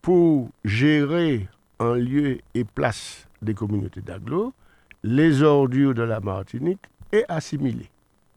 pour 0.00 0.50
gérer 0.64 1.48
en 1.78 1.94
lieu 1.94 2.38
et 2.54 2.64
place 2.64 3.26
des 3.40 3.54
communautés 3.54 4.00
d'agglo 4.00 4.54
les 5.02 5.42
ordures 5.42 5.94
de 5.94 6.02
la 6.02 6.20
Martinique 6.20 6.82
et 7.10 7.24
assimiler. 7.28 7.90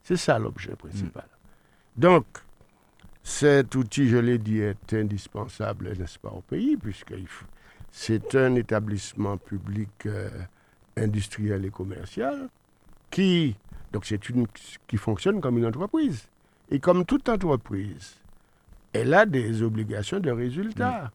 C'est 0.03 0.17
ça 0.17 0.39
l'objet 0.39 0.75
principal. 0.75 1.27
Donc, 1.95 2.25
cet 3.23 3.75
outil, 3.75 4.07
je 4.07 4.17
l'ai 4.17 4.37
dit, 4.37 4.59
est 4.59 4.93
indispensable, 4.93 5.93
n'est-ce 5.97 6.19
pas, 6.19 6.29
au 6.29 6.41
pays, 6.41 6.77
puisque 6.77 7.13
c'est 7.91 8.35
un 8.35 8.55
établissement 8.55 9.37
public 9.37 9.89
euh, 10.05 10.29
industriel 10.97 11.65
et 11.65 11.71
commercial 11.71 12.49
qui, 13.09 13.55
donc 13.95 14.03
c'est 14.05 14.27
une, 14.29 14.45
qui 14.87 14.97
fonctionne 14.97 15.39
comme 15.39 15.57
une 15.57 15.65
entreprise. 15.65 16.27
Et 16.69 16.79
comme 16.81 17.05
toute 17.05 17.29
entreprise, 17.29 18.15
elle 18.91 19.13
a 19.13 19.25
des 19.25 19.63
obligations 19.63 20.19
de 20.19 20.31
résultats. 20.31 21.11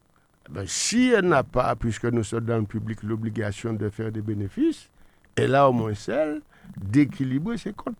Ben, 0.49 0.65
si 0.67 1.11
elle 1.11 1.27
n'a 1.29 1.43
pas, 1.43 1.77
puisque 1.77 2.07
nous 2.07 2.25
sommes 2.25 2.47
dans 2.47 2.57
le 2.57 2.65
public, 2.65 3.03
l'obligation 3.03 3.75
de 3.75 3.91
faire 3.91 4.11
des 4.11 4.23
bénéfices, 4.23 4.89
elle 5.37 5.55
a 5.55 5.69
au 5.69 5.73
moins 5.75 5.93
celle 5.93 6.41
d'équilibrer 6.81 7.59
ses 7.59 7.75
comptes. 7.75 7.97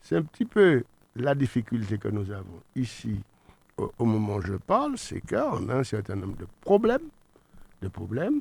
C'est 0.00 0.16
un 0.16 0.22
petit 0.22 0.46
peu 0.46 0.82
la 1.14 1.34
difficulté 1.34 1.98
que 1.98 2.08
nous 2.08 2.30
avons 2.30 2.60
ici 2.74 3.20
au, 3.76 3.92
au 3.98 4.04
moment 4.06 4.36
où 4.36 4.40
je 4.40 4.54
parle, 4.54 4.96
c'est 4.96 5.20
qu'on 5.20 5.68
a 5.68 5.74
un 5.74 5.84
certain 5.84 6.16
nombre 6.16 6.38
de 6.38 6.46
problèmes, 6.62 7.08
de 7.82 7.88
problèmes 7.88 8.40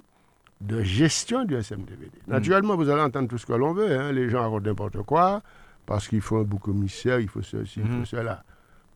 de 0.62 0.82
gestion 0.84 1.44
du 1.44 1.62
SMDVD. 1.62 2.12
Naturellement, 2.28 2.78
vous 2.78 2.90
allez 2.90 3.02
entendre 3.02 3.28
tout 3.28 3.38
ce 3.38 3.46
que 3.46 3.52
l'on 3.52 3.74
veut. 3.74 3.92
hein. 4.00 4.14
Les 4.14 4.30
gens 4.30 4.40
racontent 4.44 4.70
n'importe 4.70 5.02
quoi 5.04 5.42
parce 5.86 6.08
qu'il 6.08 6.22
faut 6.22 6.38
un 6.38 6.44
bouc 6.44 6.62
commissaire, 6.62 7.20
il 7.20 7.28
faut 7.28 7.42
ceci, 7.42 7.82
il 7.82 7.88
faut 7.88 8.06
cela. 8.06 8.44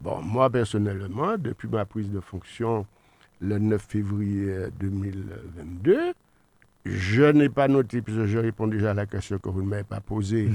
Bon, 0.01 0.21
moi, 0.21 0.49
personnellement, 0.49 1.37
depuis 1.37 1.67
ma 1.67 1.85
prise 1.85 2.09
de 2.09 2.19
fonction 2.19 2.85
le 3.41 3.59
9 3.59 3.81
février 3.81 4.67
2022, 4.79 6.13
je 6.85 7.23
n'ai 7.23 7.49
pas 7.49 7.67
noté, 7.67 8.01
puisque 8.01 8.25
je 8.25 8.37
réponds 8.37 8.67
déjà 8.67 8.91
à 8.91 8.93
la 8.93 9.05
question 9.05 9.37
que 9.37 9.49
vous 9.49 9.61
ne 9.61 9.67
m'avez 9.67 9.83
pas 9.83 9.99
posée 9.99 10.49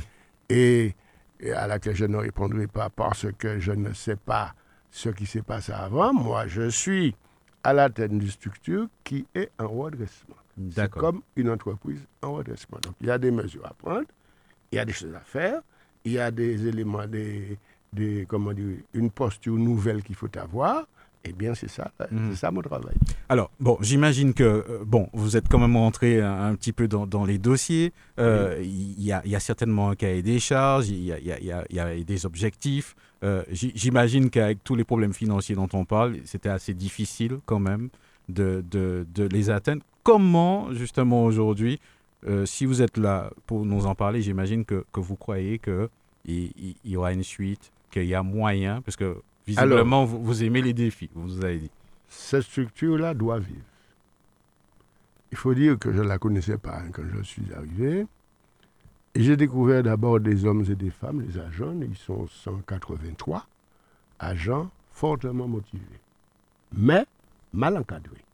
et, 0.48 0.94
et 1.40 1.52
à 1.52 1.66
laquelle 1.66 1.94
je 1.94 2.06
ne 2.06 2.16
répondrai 2.16 2.66
pas 2.66 2.88
parce 2.90 3.26
que 3.38 3.58
je 3.60 3.72
ne 3.72 3.92
sais 3.92 4.16
pas 4.16 4.54
ce 4.90 5.10
qui 5.10 5.26
s'est 5.26 5.42
passé 5.42 5.72
avant. 5.72 6.12
Moi, 6.14 6.46
je 6.46 6.68
suis 6.70 7.14
à 7.62 7.72
la 7.72 7.90
tête 7.90 8.10
d'une 8.10 8.28
structure 8.28 8.86
qui 9.04 9.26
est 9.34 9.50
en 9.58 9.68
redressement. 9.68 10.36
C'est 10.70 10.90
comme 10.90 11.20
une 11.36 11.50
entreprise 11.50 12.00
en 12.22 12.34
redressement. 12.34 12.78
Donc, 12.82 12.94
il 13.00 13.08
y 13.08 13.10
a 13.10 13.18
des 13.18 13.30
mesures 13.30 13.66
à 13.66 13.74
prendre, 13.74 14.06
il 14.72 14.76
y 14.76 14.78
a 14.78 14.84
des 14.84 14.92
choses 14.92 15.14
à 15.14 15.20
faire, 15.20 15.60
il 16.04 16.12
y 16.12 16.18
a 16.18 16.30
des 16.30 16.66
éléments, 16.66 17.06
des, 17.06 17.58
des, 17.92 18.24
comment 18.28 18.52
dire, 18.52 18.76
une 18.92 19.10
posture 19.10 19.54
nouvelle 19.56 20.02
qu'il 20.02 20.14
faut 20.14 20.28
avoir. 20.38 20.86
Eh 21.26 21.32
bien, 21.32 21.54
c'est 21.54 21.70
ça, 21.70 21.90
c'est 21.98 22.36
ça 22.36 22.50
mon 22.50 22.60
travail. 22.60 22.94
Alors, 23.30 23.50
bon, 23.58 23.78
j'imagine 23.80 24.34
que, 24.34 24.42
euh, 24.44 24.84
bon, 24.84 25.08
vous 25.14 25.38
êtes 25.38 25.48
quand 25.48 25.58
même 25.58 25.74
rentré 25.74 26.20
un, 26.20 26.48
un 26.48 26.54
petit 26.54 26.72
peu 26.72 26.86
dans, 26.86 27.06
dans 27.06 27.24
les 27.24 27.38
dossiers. 27.38 27.94
Euh, 28.18 28.60
Il 28.62 29.02
y, 29.02 29.10
a, 29.10 29.22
il 29.24 29.30
y 29.30 29.34
a 29.34 29.40
certainement 29.40 29.88
un 29.88 29.94
cahier 29.94 30.22
des 30.22 30.38
charges, 30.38 30.90
il 30.90 31.02
y 31.02 31.12
a, 31.12 31.18
y 31.18 31.98
y 31.98 32.04
des 32.04 32.26
objectifs. 32.26 32.94
Euh, 33.22 33.42
j'imagine 33.50 34.28
qu'avec 34.28 34.62
tous 34.62 34.76
les 34.76 34.84
problèmes 34.84 35.14
financiers 35.14 35.54
dont 35.54 35.68
on 35.72 35.86
parle, 35.86 36.18
c'était 36.26 36.50
assez 36.50 36.74
difficile 36.74 37.38
quand 37.46 37.58
même 37.58 37.88
de, 38.28 38.62
de, 38.70 39.06
de 39.14 39.24
les 39.24 39.48
atteindre. 39.48 39.82
Comment, 40.02 40.74
justement, 40.74 41.24
aujourd'hui, 41.24 41.80
euh, 42.26 42.46
si 42.46 42.64
vous 42.64 42.82
êtes 42.82 42.96
là 42.96 43.30
pour 43.46 43.66
nous 43.66 43.86
en 43.86 43.94
parler, 43.94 44.22
j'imagine 44.22 44.64
que, 44.64 44.84
que 44.92 45.00
vous 45.00 45.16
croyez 45.16 45.58
qu'il 45.58 45.88
il, 46.24 46.76
il 46.84 46.90
y 46.90 46.96
aura 46.96 47.12
une 47.12 47.22
suite, 47.22 47.72
qu'il 47.90 48.04
y 48.04 48.14
a 48.14 48.22
moyen, 48.22 48.80
parce 48.82 48.96
que 48.96 49.16
visiblement, 49.46 50.04
vous, 50.04 50.22
vous 50.22 50.42
aimez 50.42 50.62
les 50.62 50.72
défis, 50.72 51.10
vous 51.14 51.44
avez 51.44 51.58
dit. 51.58 51.70
Cette 52.08 52.42
structure-là 52.42 53.14
doit 53.14 53.38
vivre. 53.38 53.64
Il 55.32 55.36
faut 55.36 55.54
dire 55.54 55.78
que 55.78 55.92
je 55.92 55.98
ne 55.98 56.08
la 56.08 56.18
connaissais 56.18 56.58
pas 56.58 56.78
hein, 56.78 56.90
quand 56.92 57.02
je 57.12 57.22
suis 57.22 57.52
arrivé. 57.52 58.06
Et 59.16 59.22
j'ai 59.22 59.36
découvert 59.36 59.82
d'abord 59.82 60.20
des 60.20 60.44
hommes 60.44 60.64
et 60.68 60.74
des 60.74 60.90
femmes, 60.90 61.20
les 61.20 61.38
agents, 61.38 61.74
ils 61.80 61.96
sont 61.96 62.26
183 62.26 63.46
agents 64.18 64.70
fortement 64.92 65.46
motivés, 65.46 66.00
mais 66.72 67.04
mal 67.52 67.76
encadrés. 67.76 68.24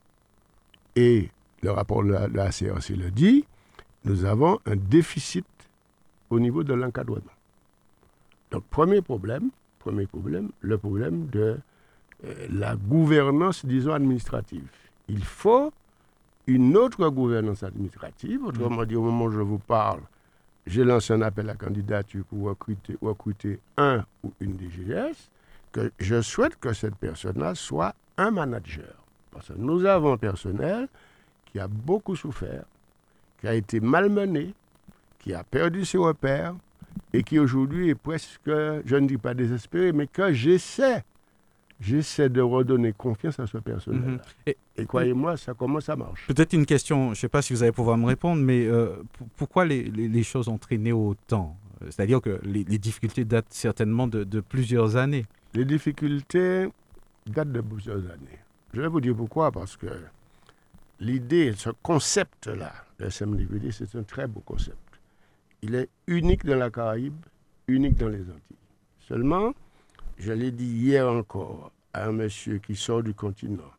Et 0.97 1.30
le 1.62 1.70
rapport 1.70 2.03
de 2.05 2.12
la, 2.12 2.28
de 2.28 2.36
la 2.36 2.51
CRC 2.51 2.97
le 2.97 3.11
dit, 3.11 3.45
nous 4.05 4.25
avons 4.25 4.59
un 4.67 4.77
déficit 4.77 5.47
au 6.31 6.41
niveau 6.41 6.63
de 6.65 6.75
l'encadrement. 6.75 7.33
Donc, 8.51 8.65
premier 8.65 9.03
problème, 9.03 9.51
premier 9.79 10.07
problème, 10.07 10.51
le 10.61 10.79
problème 10.79 11.27
de 11.29 11.59
euh, 12.25 12.47
la 12.51 12.77
gouvernance, 12.77 13.65
disons, 13.65 13.93
administrative. 13.93 14.67
Il 15.09 15.25
faut 15.25 15.73
une 16.47 16.77
autre 16.77 17.09
gouvernance 17.09 17.63
administrative. 17.63 18.45
Autrement 18.45 18.85
dit, 18.85 18.97
au 18.97 19.03
moment 19.03 19.27
où 19.27 19.31
je 19.31 19.41
vous 19.41 19.59
parle, 19.59 20.01
j'ai 20.67 20.85
lancé 20.85 21.13
un 21.13 21.23
appel 21.23 21.49
à 21.51 21.55
candidature 21.55 22.25
pour 22.25 22.49
recruter, 22.49 22.97
recruter 23.01 23.61
un 23.77 24.05
ou 24.23 24.33
une 24.41 24.57
DGS, 24.57 25.31
que 25.73 25.93
je 25.99 26.21
souhaite 26.21 26.59
que 26.59 26.73
cette 26.73 26.97
personne-là 26.97 27.55
soit 27.55 27.95
un 28.17 28.31
manager. 28.31 28.95
Parce 29.31 29.49
que 29.49 29.53
nous 29.57 29.85
avons 29.85 30.15
un 30.15 30.17
personnel 30.17 30.89
qui 31.47 31.59
a 31.59 31.69
beaucoup 31.69 32.17
souffert, 32.17 32.65
qui 33.41 33.49
a 33.49 33.55
été 33.55 33.80
malmené, 33.80 34.55
qui 35.18 35.34
a 35.34 35.43
perdu 35.45 35.84
ses 35.84 35.99
repères 35.99 36.55
et 37.12 37.22
qui 37.22 37.38
aujourd'hui 37.38 37.88
est 37.91 37.95
presque, 37.95 38.41
je 38.47 38.97
ne 38.97 39.07
dis 39.07 39.18
pas 39.18 39.34
désespéré, 39.34 39.93
mais 39.93 40.07
que 40.07 40.32
j'essaie, 40.32 41.03
j'essaie 41.80 42.28
de 42.28 42.41
redonner 42.41 42.93
confiance 42.93 43.41
à 43.41 43.47
ce 43.47 43.59
personnel. 43.59 44.03
Mhm. 44.03 44.18
Et, 44.47 44.57
Et 44.76 44.86
croyez-moi, 44.86 45.36
ça 45.36 45.55
commence 45.55 45.88
à 45.88 45.97
marcher. 45.97 46.24
Peut-être 46.32 46.53
une 46.53 46.66
question, 46.66 47.07
je 47.07 47.11
ne 47.11 47.14
sais 47.14 47.28
pas 47.28 47.43
si 47.43 47.53
vous 47.53 47.62
allez 47.62 47.72
pouvoir 47.72 47.97
me 47.97 48.07
répondre, 48.07 48.43
mais 48.43 48.66
euh, 48.66 48.97
pourquoi 49.36 49.64
les, 49.64 49.84
les- 49.84 50.09
les 50.09 50.22
choses 50.22 50.49
ont 50.49 50.59
traîné 50.59 50.93
autant? 50.93 51.57
C'est-à-dire 51.84 52.20
que 52.20 52.38
les, 52.45 52.64
les 52.64 52.78
difficultés 52.78 53.24
datent 53.24 53.47
certainement 53.51 54.07
de, 54.07 54.22
de 54.24 54.41
plusieurs 54.41 54.97
années. 54.97 55.24
Les 55.55 55.64
difficultés 55.64 56.68
datent 57.26 57.53
de 57.53 57.61
plusieurs 57.62 57.99
années. 57.99 58.38
Je 58.74 58.82
vais 58.82 58.88
vous 58.88 59.01
dire 59.01 59.14
pourquoi, 59.16 59.51
parce 59.51 59.76
que 59.78 59.86
l'idée, 61.01 61.55
ce 61.57 61.71
concept-là, 61.71 62.73
le 62.99 63.11
SMDVD, 63.11 63.73
c'est 63.73 63.95
un 63.97 64.03
très 64.03 64.27
beau 64.27 64.41
concept. 64.41 64.77
Il 65.63 65.75
est 65.75 65.89
unique 66.07 66.45
dans 66.45 66.57
la 66.57 66.71
Caraïbe, 66.71 67.25
unique 67.67 67.97
dans 67.97 68.09
les 68.09 68.23
Antilles. 68.23 68.57
Seulement, 69.01 69.53
je 70.19 70.33
l'ai 70.33 70.53
dit 70.53 70.67
hier 70.67 71.09
encore 71.09 71.73
à 71.93 72.07
un 72.07 72.13
monsieur 72.13 72.59
qui 72.59 72.77
sort 72.77 73.03
du 73.03 73.15
continent, 73.15 73.73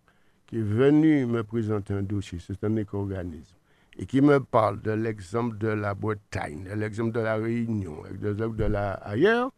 qui 0.48 0.58
est 0.58 0.64
venu 0.64 1.26
me 1.26 1.44
présenter 1.44 1.94
un 1.94 2.02
dossier, 2.02 2.40
c'est 2.40 2.64
un 2.64 2.76
éco-organisme, 2.76 3.56
et 3.98 4.06
qui 4.06 4.22
me 4.22 4.40
parle 4.40 4.82
de 4.82 4.92
l'exemple 4.92 5.58
de 5.58 5.70
la 5.70 5.94
Bretagne, 5.94 6.64
de 6.64 6.74
l'exemple 6.74 7.14
de 7.14 7.20
la 7.20 7.36
Réunion, 7.36 8.04
de 8.04 8.28
l'exemple 8.28 8.58
de 8.58 8.66
la 8.66 8.94
ailleurs. 8.94 9.52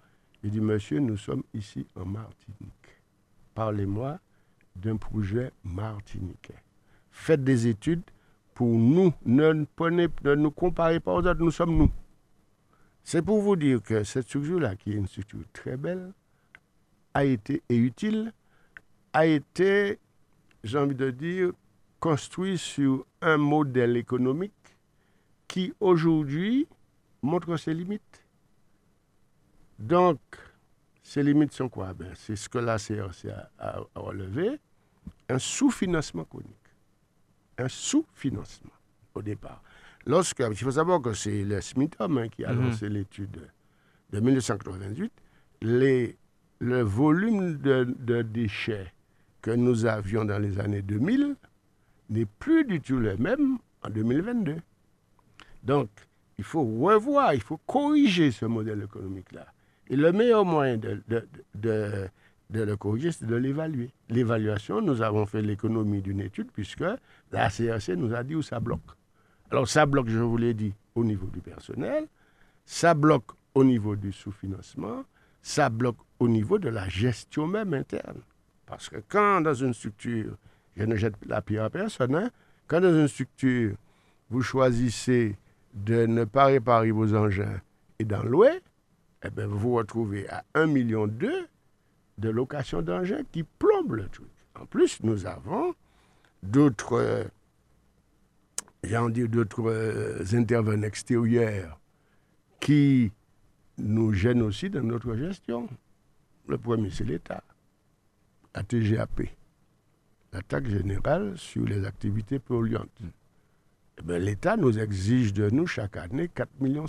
Il 0.43 0.51
dit, 0.51 0.59
monsieur, 0.59 0.99
nous 0.99 1.17
sommes 1.17 1.43
ici 1.53 1.87
en 1.95 2.05
Martinique. 2.05 3.01
Parlez-moi 3.55 4.19
d'un 4.75 4.97
projet 4.97 5.51
martiniquais. 5.63 6.62
Faites 7.13 7.43
des 7.43 7.67
études 7.67 8.03
pour 8.53 8.67
nous. 8.67 9.13
Ne, 9.25 9.65
prenez, 9.75 10.09
ne 10.23 10.35
nous 10.35 10.51
comparez 10.51 10.99
pas 10.99 11.13
aux 11.13 11.19
autres, 11.19 11.39
nous 11.39 11.51
sommes 11.51 11.77
nous. 11.77 11.91
C'est 13.03 13.21
pour 13.21 13.41
vous 13.41 13.55
dire 13.55 13.81
que 13.81 14.03
cette 14.03 14.25
structure-là, 14.27 14.75
qui 14.75 14.91
est 14.91 14.95
une 14.95 15.07
structure 15.07 15.43
très 15.53 15.77
belle, 15.77 16.11
a 17.13 17.23
été 17.23 17.61
et 17.69 17.77
utile, 17.77 18.33
a 19.13 19.25
été, 19.25 19.99
j'ai 20.63 20.77
envie 20.77 20.95
de 20.95 21.11
dire, 21.11 21.51
construit 21.99 22.57
sur 22.57 23.05
un 23.21 23.37
modèle 23.37 23.95
économique 23.95 24.51
qui 25.47 25.71
aujourd'hui 25.79 26.67
montre 27.21 27.55
ses 27.57 27.73
limites. 27.73 28.25
Donc, 29.77 30.19
ces 31.03 31.21
limites 31.21 31.53
sont 31.53 31.69
quoi? 31.69 31.93
Ben, 31.93 32.11
C'est 32.15 32.35
ce 32.35 32.49
que 32.49 32.57
la 32.57 32.77
CRC 32.77 33.29
a, 33.59 33.79
relevé, 33.95 34.59
un 35.29 35.37
sous-financement 35.37 36.25
chronique. 36.25 36.62
Un 37.63 37.69
sous-financement 37.69 38.71
au 39.15 39.21
départ. 39.21 39.63
Lorsque, 40.05 40.43
il 40.51 40.55
faut 40.57 40.71
savoir 40.71 41.01
que 41.01 41.13
c'est 41.13 41.45
le 41.45 41.61
SMITOM 41.61 42.17
hein, 42.17 42.27
qui 42.27 42.43
a 42.43 42.51
Mhm. 42.51 42.61
lancé 42.65 42.89
l'étude 42.89 43.39
de 44.11 44.19
1988, 44.19 45.13
les, 45.61 46.17
le 46.59 46.81
volume 46.81 47.55
de, 47.59 47.85
de 47.99 48.21
déchets 48.21 48.91
que 49.41 49.51
nous 49.51 49.85
avions 49.85 50.25
dans 50.25 50.39
les 50.39 50.59
années 50.59 50.81
2000 50.81 51.35
n'est 52.09 52.25
plus 52.25 52.65
du 52.65 52.81
tout 52.81 52.97
le 52.97 53.15
même 53.15 53.59
en 53.81 53.89
2022. 53.89 54.57
Donc, 55.63 55.89
il 56.37 56.43
faut 56.43 56.63
revoir, 56.63 57.33
il 57.33 57.41
faut 57.41 57.61
corriger 57.65 58.31
ce 58.31 58.45
modèle 58.45 58.81
économique-là. 58.83 59.45
Et 59.89 59.95
le 59.95 60.11
meilleur 60.11 60.43
moyen 60.43 60.75
de, 60.75 61.01
de- 61.07 61.27
de- 61.55 62.09
de 62.53 62.61
le 62.61 62.77
corriger, 62.77 63.11
c'est 63.11 63.25
de 63.25 63.35
l'évaluer. 63.35 63.91
L'évaluation, 64.09 64.81
nous 64.81 65.01
avons 65.01 65.25
fait 65.25 65.41
l'économie 65.41 66.01
d'une 66.01 66.21
étude 66.21 66.49
puisque 66.53 66.83
la 67.31 67.49
CRC 67.49 67.95
nous 67.97 68.13
a 68.13 68.23
dit 68.23 68.35
où 68.35 68.41
ça 68.41 68.59
bloque. 68.59 68.91
Alors, 69.51 69.67
ça 69.67 69.85
bloque, 69.85 70.07
je 70.07 70.19
vous 70.19 70.37
l'ai 70.37 70.53
dit, 70.53 70.73
au 70.95 71.03
niveau 71.03 71.27
du 71.27 71.41
personnel, 71.41 72.07
ça 72.65 72.93
bloque 72.93 73.31
au 73.55 73.63
niveau 73.63 73.95
du 73.95 74.11
sous-financement, 74.11 75.03
ça 75.41 75.69
bloque 75.69 75.97
au 76.19 76.27
niveau 76.27 76.59
de 76.59 76.69
la 76.69 76.87
gestion 76.87 77.47
même 77.47 77.73
interne. 77.73 78.21
Parce 78.65 78.87
que 78.87 78.97
quand 79.07 79.41
dans 79.41 79.53
une 79.53 79.73
structure, 79.73 80.37
je 80.77 80.83
ne 80.83 80.95
jette 80.95 81.15
la 81.25 81.41
pierre 81.41 81.65
à 81.65 81.69
personne, 81.69 82.15
hein, 82.15 82.29
quand 82.67 82.81
dans 82.81 82.93
une 82.93 83.07
structure, 83.07 83.75
vous 84.29 84.41
choisissez 84.41 85.35
de 85.73 86.05
ne 86.05 86.23
pas 86.23 86.45
réparer 86.45 86.91
vos 86.91 87.13
engins 87.15 87.59
et 87.99 88.05
d'en 88.05 88.23
louer, 88.23 88.61
eh 89.25 89.29
bien, 89.29 89.47
vous 89.47 89.57
vous 89.57 89.73
retrouvez 89.75 90.29
à 90.29 90.43
1,2 90.55 90.67
million 90.67 91.07
de 92.17 92.29
location 92.29 92.81
d'engins 92.81 93.23
qui 93.31 93.43
plombent 93.43 93.95
le 93.95 94.07
truc. 94.07 94.27
En 94.59 94.65
plus, 94.65 95.01
nous 95.03 95.25
avons 95.25 95.73
d'autres, 96.43 97.25
d'autres 98.83 99.69
euh, 99.69 100.23
intervenants 100.33 100.83
extérieurs 100.83 101.79
qui 102.59 103.11
nous 103.77 104.13
gênent 104.13 104.41
aussi 104.41 104.69
dans 104.69 104.83
notre 104.83 105.15
gestion. 105.15 105.67
Le 106.47 106.57
premier, 106.57 106.91
c'est 106.91 107.03
l'État, 107.03 107.43
la 108.53 108.63
TGAP, 108.63 109.21
la 110.33 110.41
taxe 110.41 110.69
générale 110.69 111.37
sur 111.37 111.65
les 111.65 111.85
activités 111.85 112.39
polluantes. 112.39 113.01
Eh 113.99 114.03
bien, 114.03 114.19
L'État 114.19 114.57
nous 114.57 114.77
exige 114.77 115.33
de 115.33 115.49
nous 115.49 115.67
chaque 115.67 115.97
année 115.97 116.27
4,5 116.27 116.47
millions. 116.59 116.85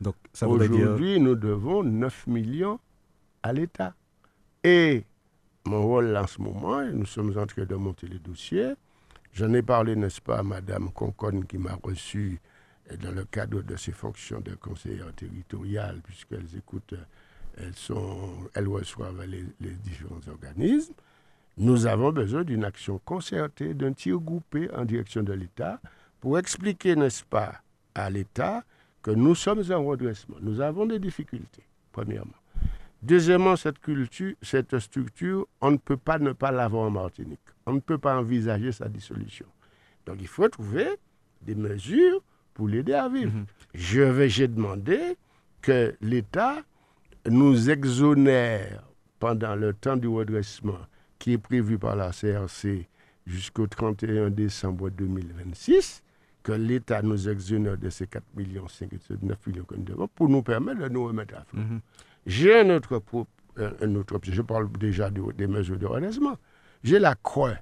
Donc, 0.00 0.14
ça 0.32 0.46
voudrait 0.46 0.68
dire... 0.68 0.80
Aujourd'hui, 0.80 1.20
nous 1.20 1.34
devons 1.34 1.82
9 1.82 2.26
millions 2.26 2.80
à 3.42 3.52
l'État. 3.52 3.94
Et 4.64 5.04
mon 5.64 5.82
rôle 5.82 6.16
en 6.16 6.26
ce 6.26 6.40
moment, 6.40 6.82
nous 6.84 7.06
sommes 7.06 7.36
en 7.36 7.46
train 7.46 7.64
de 7.64 7.74
monter 7.74 8.06
les 8.06 8.18
dossiers, 8.20 8.74
j'en 9.32 9.52
ai 9.54 9.62
parlé, 9.62 9.96
n'est-ce 9.96 10.20
pas, 10.20 10.38
à 10.38 10.42
Madame 10.42 10.92
Conconne 10.92 11.46
qui 11.46 11.58
m'a 11.58 11.78
reçu 11.82 12.40
euh, 12.90 12.96
dans 12.96 13.10
le 13.10 13.24
cadre 13.24 13.62
de 13.62 13.76
ses 13.76 13.92
fonctions 13.92 14.40
de 14.40 14.54
conseillère 14.54 15.12
territoriale, 15.14 16.00
puisqu'elles 16.04 16.56
écoutent, 16.56 16.92
euh, 16.92 17.04
elles, 17.58 17.74
sont, 17.74 18.48
elles 18.54 18.68
reçoivent 18.68 19.24
les, 19.26 19.44
les 19.60 19.74
différents 19.74 20.20
organismes. 20.28 20.94
Nous 21.58 21.86
avons 21.86 22.12
besoin 22.12 22.44
d'une 22.44 22.64
action 22.64 23.00
concertée, 23.04 23.74
d'un 23.74 23.92
tir 23.92 24.18
groupé 24.18 24.70
en 24.72 24.84
direction 24.84 25.22
de 25.22 25.32
l'État 25.32 25.80
pour 26.20 26.38
expliquer, 26.38 26.96
n'est-ce 26.96 27.24
pas, 27.24 27.60
à 27.94 28.08
l'État 28.10 28.64
que 29.02 29.10
nous 29.10 29.34
sommes 29.34 29.64
en 29.70 29.84
redressement. 29.84 30.36
Nous 30.40 30.60
avons 30.60 30.86
des 30.86 30.98
difficultés, 30.98 31.64
premièrement. 31.90 32.41
Deuxièmement, 33.02 33.56
cette 33.56 33.80
culture, 33.80 34.34
cette 34.42 34.78
structure, 34.78 35.46
on 35.60 35.72
ne 35.72 35.76
peut 35.76 35.96
pas 35.96 36.18
ne 36.18 36.32
pas 36.32 36.52
l'avoir 36.52 36.84
en 36.86 36.90
Martinique. 36.90 37.40
On 37.66 37.72
ne 37.74 37.80
peut 37.80 37.98
pas 37.98 38.16
envisager 38.16 38.70
sa 38.72 38.88
dissolution. 38.88 39.46
Donc 40.06 40.16
il 40.20 40.28
faut 40.28 40.48
trouver 40.48 40.86
des 41.42 41.54
mesures 41.56 42.22
pour 42.54 42.68
l'aider 42.68 42.92
à 42.94 43.08
vivre. 43.08 43.32
Je 43.74 44.02
vais, 44.02 44.28
j'ai 44.28 44.46
demandé 44.46 45.16
que 45.62 45.94
l'État 46.00 46.62
nous 47.28 47.70
exonère 47.70 48.82
pendant 49.18 49.54
le 49.56 49.72
temps 49.74 49.96
du 49.96 50.08
redressement 50.08 50.78
qui 51.18 51.32
est 51.34 51.38
prévu 51.38 51.78
par 51.78 51.96
la 51.96 52.10
CRC 52.10 52.86
jusqu'au 53.26 53.66
31 53.68 54.30
décembre 54.30 54.90
2026, 54.90 56.02
que 56.42 56.52
l'État 56.52 57.02
nous 57.02 57.28
exonère 57.28 57.78
de 57.78 57.88
ces 57.90 58.08
4 58.08 58.24
millions, 58.36 58.66
5, 58.66 58.90
9 59.22 59.46
millions 59.46 59.64
que 59.64 59.76
nous 59.76 59.84
devons 59.84 60.08
pour 60.08 60.28
nous 60.28 60.42
permettre 60.42 60.80
de 60.80 60.88
nous 60.88 61.04
remettre 61.04 61.36
à 61.36 61.44
flot. 61.44 61.60
Mhm. 61.60 61.80
J'ai 62.26 62.60
un 62.60 62.70
autre, 62.70 62.98
pro- 62.98 63.26
un, 63.56 63.94
autre. 63.96 64.18
Je 64.22 64.42
parle 64.42 64.70
déjà 64.72 65.10
de- 65.10 65.32
des 65.32 65.46
mesures 65.46 65.78
de 65.78 65.86
redressement. 65.86 66.36
J'ai 66.84 66.98
la 66.98 67.14
CROE. 67.14 67.54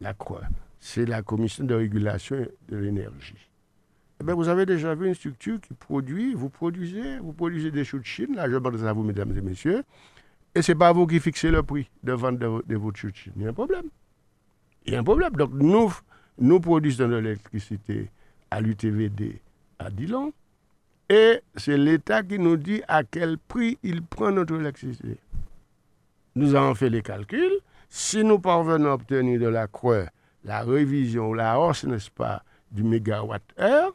La 0.00 0.14
CROE, 0.14 0.40
c'est 0.78 1.04
la 1.06 1.22
Commission 1.22 1.64
de 1.64 1.74
régulation 1.74 2.46
de 2.68 2.76
l'énergie. 2.76 3.50
Eh 4.22 4.32
vous 4.32 4.48
avez 4.48 4.66
déjà 4.66 4.94
vu 4.94 5.08
une 5.08 5.14
structure 5.14 5.60
qui 5.60 5.72
produit, 5.74 6.34
vous 6.34 6.50
produisez, 6.50 7.18
vous 7.18 7.32
produisez 7.32 7.70
des 7.70 7.84
choux 7.84 7.98
de 7.98 8.04
Chine, 8.04 8.34
là 8.34 8.46
je 8.48 8.54
demande 8.54 8.82
à 8.84 8.92
vous, 8.92 9.02
mesdames 9.02 9.34
et 9.36 9.40
messieurs, 9.40 9.82
et 10.54 10.60
ce 10.60 10.72
n'est 10.72 10.78
pas 10.78 10.92
vous 10.92 11.06
qui 11.06 11.20
fixez 11.20 11.50
le 11.50 11.62
prix 11.62 11.88
de 12.02 12.12
vente 12.12 12.38
de, 12.38 12.62
de 12.66 12.76
votre 12.76 12.98
choux 12.98 13.10
de 13.10 13.16
Chine. 13.16 13.32
Il 13.36 13.42
y 13.42 13.46
a 13.46 13.50
un 13.50 13.54
problème. 13.54 13.86
Il 14.84 14.92
y 14.92 14.96
a 14.96 15.00
un 15.00 15.04
problème. 15.04 15.32
Donc, 15.32 15.52
nous, 15.54 15.90
nous 16.38 16.60
produisons 16.60 17.08
de 17.08 17.16
l'électricité 17.16 18.10
à 18.50 18.60
l'UTVD 18.60 19.40
à 19.78 19.90
Dillon, 19.90 20.32
et 21.10 21.42
c'est 21.56 21.76
l'État 21.76 22.22
qui 22.22 22.38
nous 22.38 22.56
dit 22.56 22.82
à 22.86 23.02
quel 23.02 23.36
prix 23.36 23.78
il 23.82 24.02
prend 24.02 24.30
notre 24.30 24.54
électricité. 24.54 25.18
Nous 26.36 26.54
avons 26.54 26.76
fait 26.76 26.88
les 26.88 27.02
calculs. 27.02 27.58
Si 27.88 28.22
nous 28.22 28.38
parvenons 28.38 28.90
à 28.90 28.94
obtenir 28.94 29.40
de 29.40 29.48
la 29.48 29.66
Croix 29.66 30.06
la 30.44 30.62
révision 30.62 31.30
ou 31.30 31.34
la 31.34 31.60
hausse, 31.60 31.84
n'est-ce 31.84 32.10
pas, 32.10 32.42
du 32.70 32.82
mégawatt-heure, 32.84 33.94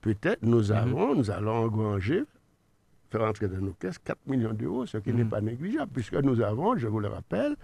peut-être 0.00 0.42
nous 0.42 0.70
avons, 0.70 1.14
nous 1.14 1.30
allons 1.30 1.64
engranger, 1.64 2.22
faire 3.10 3.22
entrer 3.22 3.48
dans 3.48 3.60
nos 3.60 3.72
caisses 3.72 3.98
4 3.98 4.18
millions 4.26 4.52
d'euros, 4.52 4.86
ce 4.86 4.98
qui 4.98 5.12
n'est 5.12 5.24
pas 5.24 5.40
négligeable, 5.40 5.90
puisque 5.92 6.14
nous 6.14 6.40
avons, 6.40 6.76
je 6.76 6.86
vous 6.86 7.00
le 7.00 7.08
rappelle, 7.08 7.56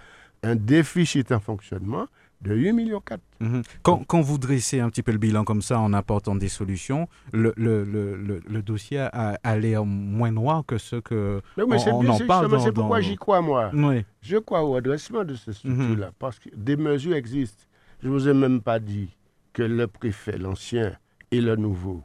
un 0.42 0.56
déficit 0.56 1.30
en 1.30 1.38
fonctionnement 1.38 2.06
de 2.42 2.54
8 2.54 2.72
millions 2.72 3.00
4. 3.00 3.20
Mhm. 3.40 3.62
Quand, 3.82 4.04
quand 4.04 4.20
vous 4.20 4.36
dressez 4.38 4.80
un 4.80 4.90
petit 4.90 5.02
peu 5.02 5.12
le 5.12 5.18
bilan 5.18 5.44
comme 5.44 5.62
ça 5.62 5.78
en 5.78 5.92
apportant 5.92 6.34
des 6.34 6.48
solutions, 6.48 7.08
le, 7.32 7.52
le, 7.56 7.84
le, 7.84 8.16
le, 8.16 8.40
le 8.46 8.62
dossier 8.62 8.98
a, 8.98 9.38
a 9.42 9.56
l'air 9.56 9.84
moins 9.84 10.30
noir 10.32 10.64
que 10.66 10.76
ce 10.78 10.96
que 10.96 11.40
Mais 11.56 11.62
oui, 11.62 11.76
on, 11.76 11.78
c'est 11.78 11.92
on 11.92 12.00
bien, 12.00 12.10
en 12.10 12.18
parle 12.26 12.60
c'est 12.60 12.72
pourquoi 12.72 12.98
dans- 13.00 13.06
j'y 13.06 13.16
crois, 13.16 13.40
moi. 13.42 13.70
Oui. 13.72 14.04
Je 14.20 14.36
crois 14.38 14.62
au 14.62 14.72
redressement 14.72 15.24
de 15.24 15.34
ce 15.34 15.52
structure-là, 15.52 16.10
parce 16.18 16.38
que 16.38 16.48
des 16.54 16.76
mesures 16.76 17.14
existent. 17.16 17.64
Je 18.02 18.08
ne 18.08 18.12
vous 18.12 18.28
ai 18.28 18.34
même 18.34 18.60
pas 18.60 18.80
dit 18.80 19.08
que 19.52 19.62
le 19.62 19.86
préfet, 19.86 20.36
l'ancien 20.38 20.92
et 21.30 21.40
le 21.40 21.54
nouveau, 21.56 22.02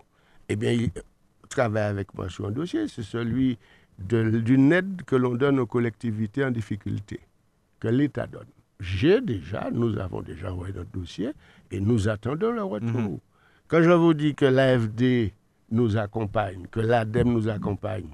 eh 0.50 0.56
bien, 0.56 0.72
ils 0.72 0.92
travaillent 1.50 1.90
avec 1.90 2.14
moi 2.14 2.30
sur 2.30 2.46
un 2.48 2.52
dossier. 2.52 2.88
C'est 2.88 3.02
celui 3.04 3.58
d'une 3.98 4.72
aide 4.74 5.02
que 5.08 5.16
l'on 5.16 5.34
donne 5.34 5.58
aux 5.60 5.66
collectivités 5.66 6.46
en 6.46 6.52
difficulté, 6.52 7.20
que 7.80 7.88
l'État 7.88 8.28
donne. 8.28 8.46
J'ai 8.80 9.22
déjà, 9.22 9.70
nous 9.72 9.98
avons 9.98 10.22
déjà 10.22 10.52
envoyé 10.54 10.74
notre 10.74 10.92
dossier 10.92 11.32
et 11.72 11.80
nous 11.80 12.08
attendons 12.10 12.52
le 12.52 12.64
retour. 12.64 13.20
Quand 13.68 13.82
je 13.82 13.90
vous 13.92 14.14
dis 14.14 14.36
que 14.36 14.46
l'AFD 14.46 15.34
nous 15.72 15.98
accompagne, 15.98 16.68
que 16.72 16.80
l'ADEME 16.80 17.34
nous 17.34 17.50
accompagne, 17.50 18.08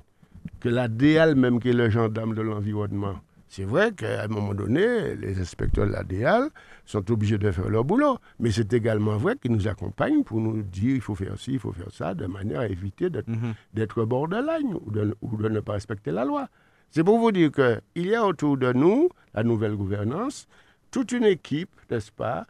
que 0.59 0.69
la 0.69 0.87
DEAL 0.87 1.35
même, 1.35 1.59
qui 1.59 1.69
est 1.69 1.73
le 1.73 1.89
gendarme 1.89 2.33
de 2.33 2.41
l'environnement, 2.41 3.15
c'est 3.49 3.65
vrai 3.65 3.91
qu'à 3.91 4.23
un 4.23 4.27
moment 4.29 4.55
donné, 4.55 5.15
les 5.15 5.39
inspecteurs 5.39 5.85
de 5.85 5.91
la 5.91 6.03
DEAL 6.03 6.49
sont 6.85 7.11
obligés 7.11 7.37
de 7.37 7.51
faire 7.51 7.69
leur 7.69 7.83
boulot. 7.83 8.17
Mais 8.39 8.49
c'est 8.49 8.73
également 8.73 9.17
vrai 9.17 9.35
qu'ils 9.39 9.51
nous 9.51 9.67
accompagnent 9.67 10.23
pour 10.23 10.39
nous 10.39 10.63
dire 10.63 10.95
il 10.95 11.01
faut 11.01 11.13
faire 11.13 11.37
ci, 11.37 11.53
il 11.53 11.59
faut 11.59 11.71
faire 11.73 11.91
ça, 11.91 12.15
de 12.15 12.25
manière 12.25 12.61
à 12.61 12.67
éviter 12.67 13.09
d'être 13.11 13.27
d'être 13.73 14.05
borderline 14.05 14.73
ou 14.85 14.89
de, 14.89 15.15
ou 15.21 15.37
de 15.37 15.49
ne 15.49 15.59
pas 15.59 15.73
respecter 15.73 16.09
la 16.11 16.25
loi. 16.25 16.47
C'est 16.89 17.03
pour 17.03 17.19
vous 17.19 17.31
dire 17.31 17.51
qu'il 17.51 18.07
y 18.07 18.15
a 18.15 18.25
autour 18.25 18.57
de 18.57 18.71
nous, 18.73 19.09
la 19.33 19.43
nouvelle 19.43 19.75
gouvernance, 19.75 20.47
toute 20.91 21.11
une 21.11 21.23
équipe, 21.25 21.69
n'est-ce 21.89 22.11
pas, 22.11 22.45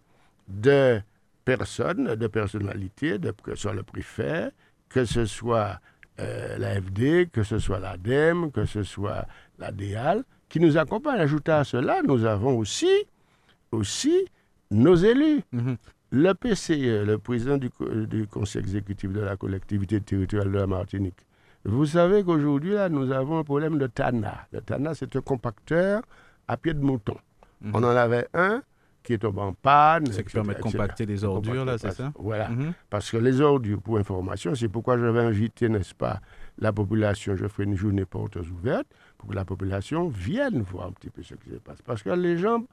de 0.47 1.01
personnes, 1.45 2.15
de 2.15 2.27
personnalités, 2.27 3.17
de, 3.17 3.31
que 3.31 3.55
ce 3.55 3.61
soit 3.63 3.73
le 3.73 3.83
préfet, 3.83 4.51
que 4.89 5.05
ce 5.05 5.25
soit 5.25 5.79
euh, 6.19 6.57
l'AFD, 6.57 7.29
que 7.31 7.43
ce 7.43 7.57
soit 7.59 7.79
l'ADEME, 7.79 8.51
que 8.51 8.65
ce 8.65 8.83
soit 8.83 9.25
la 9.59 9.71
DEAL, 9.71 10.23
qui 10.49 10.59
nous 10.59 10.77
accompagnent. 10.77 11.19
Ajouté 11.21 11.51
à 11.51 11.63
cela, 11.63 12.01
nous 12.03 12.25
avons 12.25 12.57
aussi, 12.57 12.91
aussi 13.71 14.25
nos 14.71 14.95
élus. 14.95 15.41
Le 16.11 16.33
PCE, 16.33 17.05
le 17.05 17.17
président 17.17 17.57
du, 17.57 17.71
co- 17.71 17.89
du 17.89 18.27
conseil 18.27 18.61
exécutif 18.61 19.11
de 19.11 19.21
la 19.21 19.35
collectivité 19.35 19.99
territoriale 19.99 20.51
de 20.51 20.57
la 20.59 20.67
Martinique, 20.67 21.17
vous 21.65 21.85
savez 21.87 22.23
qu'aujourd'hui, 22.23 22.73
là, 22.73 22.89
nous 22.89 23.11
avons 23.11 23.39
un 23.39 23.43
problème 23.43 23.79
de 23.79 23.87
TANA. 23.87 24.47
Le 24.51 24.61
TANA, 24.61 24.93
c'est 24.93 25.15
un 25.15 25.21
compacteur 25.21 26.03
à 26.47 26.57
pied 26.57 26.73
de 26.73 26.81
mouton. 26.81 27.17
On 27.73 27.77
en 27.77 27.95
avait 27.95 28.27
un 28.33 28.61
qui 29.03 29.13
est 29.13 29.25
en 29.25 29.53
panne. 29.53 30.07
Ce 30.11 30.21
qui 30.21 30.33
permet 30.33 30.55
de 30.55 30.61
compacter 30.61 31.05
les 31.05 31.23
ordures, 31.23 31.65
là, 31.65 31.77
c'est 31.77 31.91
ça 31.91 32.11
Voilà. 32.17 32.49
Mhm. 32.49 32.73
Parce 32.89 33.11
que 33.11 33.17
les 33.17 33.41
ordures, 33.41 33.81
pour 33.81 33.97
information, 33.97 34.55
c'est 34.55 34.69
pourquoi 34.69 34.97
j'avais 34.97 35.19
invité, 35.19 35.69
n'est-ce 35.69 35.93
pas, 35.93 36.21
la 36.57 36.71
population, 36.71 37.35
je 37.35 37.47
ferai 37.47 37.63
une 37.65 37.75
journée 37.75 38.05
portes 38.05 38.37
ouvertes, 38.37 38.87
pour 39.17 39.29
que 39.29 39.35
la 39.35 39.45
population 39.45 40.07
vienne 40.07 40.61
voir 40.61 40.87
un 40.87 40.91
petit 40.91 41.09
peu 41.09 41.21
ce 41.21 41.35
qui 41.35 41.49
se 41.49 41.55
passe. 41.55 41.81
Parce 41.81 42.01
que 42.01 42.09
les 42.11 42.37
gens, 42.37 42.63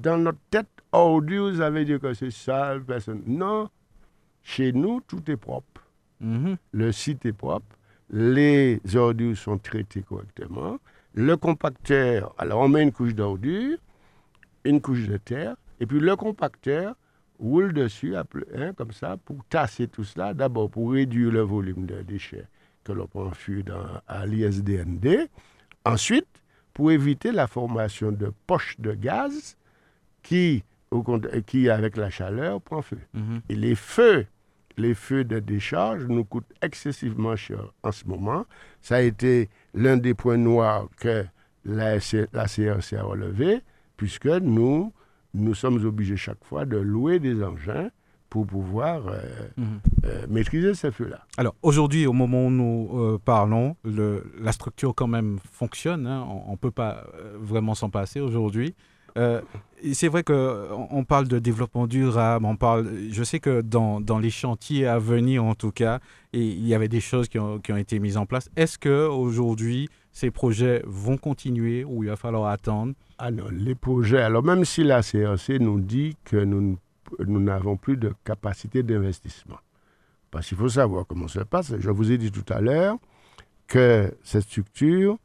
dans 0.00 0.18
notre 0.18 0.40
tête, 0.50 0.68
ordures, 0.90 1.56
ça 1.56 1.70
veut 1.70 1.84
dire 1.84 2.00
que 2.00 2.12
c'est 2.12 2.30
sale, 2.30 2.82
personne. 2.82 3.22
Non, 3.26 3.68
chez 4.42 4.72
nous, 4.72 5.00
tout 5.06 5.30
est 5.30 5.36
propre. 5.36 5.82
Mhm. 6.20 6.56
Le 6.72 6.92
site 6.92 7.24
est 7.26 7.32
propre, 7.32 7.76
les 8.10 8.80
ordures 8.94 9.36
sont 9.36 9.58
traitées 9.58 10.02
correctement. 10.02 10.78
Le 11.14 11.36
compacteur, 11.36 12.34
alors 12.38 12.60
on 12.60 12.68
met 12.68 12.82
une 12.82 12.92
couche 12.92 13.14
d'ordures, 13.14 13.78
une 14.64 14.80
couche 14.80 15.06
de 15.06 15.16
terre, 15.16 15.56
et 15.80 15.86
puis 15.86 16.00
le 16.00 16.16
compacteur 16.16 16.94
roule 17.38 17.72
dessus, 17.72 18.16
hein, 18.16 18.72
comme 18.76 18.92
ça, 18.92 19.16
pour 19.16 19.44
tasser 19.48 19.88
tout 19.88 20.04
cela. 20.04 20.32
D'abord, 20.32 20.70
pour 20.70 20.92
réduire 20.92 21.32
le 21.32 21.40
volume 21.40 21.86
de 21.86 22.02
déchets 22.02 22.46
que 22.84 22.92
l'on 22.92 23.06
prend 23.06 23.30
dans, 23.66 23.86
à 24.06 24.26
l'ISDND. 24.26 25.28
Ensuite, 25.84 26.26
pour 26.72 26.90
éviter 26.90 27.32
la 27.32 27.46
formation 27.46 28.12
de 28.12 28.32
poches 28.46 28.76
de 28.78 28.92
gaz 28.94 29.56
qui, 30.22 30.62
au 30.90 31.02
qui 31.46 31.68
avec 31.68 31.96
la 31.96 32.10
chaleur, 32.10 32.60
prend 32.60 32.82
feu. 32.82 32.98
Et 33.48 33.54
les 33.54 33.74
feux, 33.74 34.26
les 34.76 34.94
feux 34.94 35.24
de 35.24 35.38
décharge 35.38 36.04
nous 36.06 36.24
coûtent 36.24 36.52
excessivement 36.62 37.36
cher 37.36 37.72
en 37.82 37.92
ce 37.92 38.04
moment. 38.06 38.44
Ça 38.80 38.96
a 38.96 39.00
été 39.00 39.48
l'un 39.74 39.96
des 39.96 40.14
points 40.14 40.36
noirs 40.36 40.88
que 40.96 41.24
la, 41.64 41.94
la 42.32 42.46
CRC 42.46 42.94
a 42.96 43.02
relevé, 43.02 43.60
puisque 43.96 44.26
nous, 44.26 44.92
nous 45.34 45.54
sommes 45.54 45.84
obligés 45.84 46.16
chaque 46.16 46.44
fois 46.44 46.64
de 46.64 46.76
louer 46.76 47.18
des 47.20 47.42
engins 47.42 47.90
pour 48.28 48.46
pouvoir 48.46 49.06
euh, 49.08 49.20
euh, 50.06 50.26
maîtriser 50.28 50.72
ces 50.74 50.90
feux-là. 50.90 51.26
Alors 51.36 51.54
aujourd'hui, 51.62 52.06
au 52.06 52.14
moment 52.14 52.46
où 52.46 52.50
nous 52.50 52.90
euh, 52.94 53.18
parlons, 53.22 53.76
le- 53.84 54.24
la 54.40 54.52
structure 54.52 54.94
quand 54.94 55.06
même 55.06 55.38
fonctionne. 55.52 56.06
hein. 56.06 56.26
on 56.46 56.52
ne 56.52 56.56
peut 56.56 56.70
pas 56.70 57.04
vraiment 57.38 57.74
s'en 57.74 57.90
passer 57.90 58.20
aujourd'hui. 58.20 58.74
Euh, 59.16 59.40
c'est 59.92 60.08
vrai 60.08 60.22
qu'on 60.22 60.88
on 60.90 61.04
parle 61.04 61.28
de 61.28 61.38
développement 61.38 61.86
durable, 61.86 62.46
on 62.46 62.56
je 63.10 63.24
sais 63.24 63.40
que 63.40 63.60
dans, 63.60 64.00
les 64.20 64.30
chantiers 64.30 64.86
à 64.86 64.98
venir 64.98 65.44
en 65.44 65.54
tout 65.54 65.72
cas, 65.72 66.00
il 66.32 66.66
y 66.66 66.74
avait 66.74 66.88
des 66.88 67.00
choses 67.00 67.28
qui 67.28 67.38
ont, 67.38 67.58
été 67.58 67.98
mises 67.98 68.16
en 68.16 68.26
place. 68.26 68.48
Est-ce 68.56 68.78
que 68.78 69.06
aujourd'hui 69.06 69.88
ces 70.12 70.30
projets 70.30 70.82
vont 70.86 71.16
continuer 71.16 71.84
ou 71.84 72.04
il 72.04 72.10
va 72.10 72.16
falloir 72.16 72.50
attendre? 72.50 72.94
Non, 73.20 73.44
les 73.50 73.74
projets, 73.74 74.20
alors 74.20 74.42
même 74.42 74.64
si 74.64 74.84
la 74.84 75.02
CRC 75.02 75.58
nous 75.60 75.80
dit 75.80 76.16
que 76.24 76.36
nous 76.36 76.78
n'avons 77.18 77.76
plus 77.76 77.96
de 77.96 78.12
capacité 78.24 78.82
d'investissement, 78.82 79.58
parce 80.30 80.48
qu'il 80.48 80.58
faut 80.58 80.68
savoir 80.68 81.06
comment 81.06 81.28
ça 81.28 81.40
se 81.40 81.44
passe. 81.44 81.74
Je 81.78 81.90
vous 81.90 82.12
ai 82.12 82.18
dit 82.18 82.30
tout 82.30 82.50
à 82.52 82.60
l'heure 82.60 82.98
que 83.66 84.12
cette 84.22 84.42
structure 84.42 85.18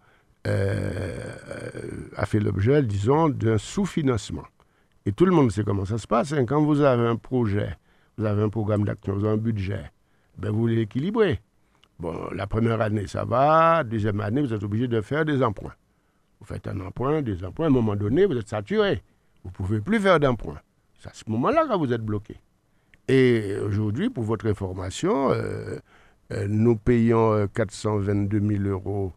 a 2.16 2.26
fait 2.26 2.40
l'objet, 2.40 2.82
disons, 2.84 3.30
d'un 3.30 3.58
sous-financement. 3.58 4.44
Et 5.06 5.12
tout 5.12 5.26
le 5.26 5.32
monde 5.32 5.52
sait 5.52 5.64
comment 5.64 5.86
ça 5.86 5.98
se 5.98 6.08
passe. 6.08 6.34
hein. 6.34 6.46
Quand 6.46 6.62
vous 6.62 6.82
avez 6.82 7.08
un 7.08 7.16
projet, 7.16 7.78
vous 8.18 8.26
avez 8.26 8.42
un 8.44 8.50
programme 8.50 8.84
d'action, 8.84 9.14
vous 9.16 9.26
avez 9.26 9.36
un 9.36 9.38
budget, 9.38 9.92
ben 10.38 10.52
vous 10.52 10.68
l'équilibrez. 10.68 11.40
Bon, 12.00 12.30
la 12.34 12.46
première 12.46 12.82
année, 12.82 13.08
ça 13.08 13.26
va. 13.26 13.84
Deuxième 13.84 14.20
année, 14.22 14.42
vous 14.42 14.54
êtes 14.54 14.64
obligé 14.64 14.88
de 14.88 15.02
faire 15.02 15.26
des 15.26 15.42
emprunts. 15.42 15.74
Vous 16.40 16.46
faites 16.46 16.68
un 16.68 16.80
emprunt, 16.82 17.22
des 17.22 17.44
emprunts. 17.44 17.66
À 17.66 17.68
un 17.68 17.72
moment 17.72 17.96
donné, 17.96 18.26
vous 18.26 18.38
êtes 18.38 18.50
saturé. 18.50 19.02
Vous 19.44 19.50
ne 19.50 19.54
pouvez 19.54 19.82
plus 19.82 20.00
faire 20.00 20.20
d'emprunt. 20.20 20.60
C'est 21.00 21.10
à 21.10 21.14
ce 21.14 21.24
moment-là 21.28 21.66
que 21.68 21.78
vous 21.78 21.92
êtes 21.94 22.04
bloqué. 22.04 22.36
Et 23.08 23.56
aujourd'hui, 23.66 24.10
pour 24.10 24.26
votre 24.26 24.46
information, 24.48 25.32
euh, 25.32 25.80
euh, 26.34 26.48
nous 26.50 26.76
payons 26.76 27.32
euh, 27.34 27.48
422 27.48 28.40
000 28.58 28.64
euros 28.66 29.14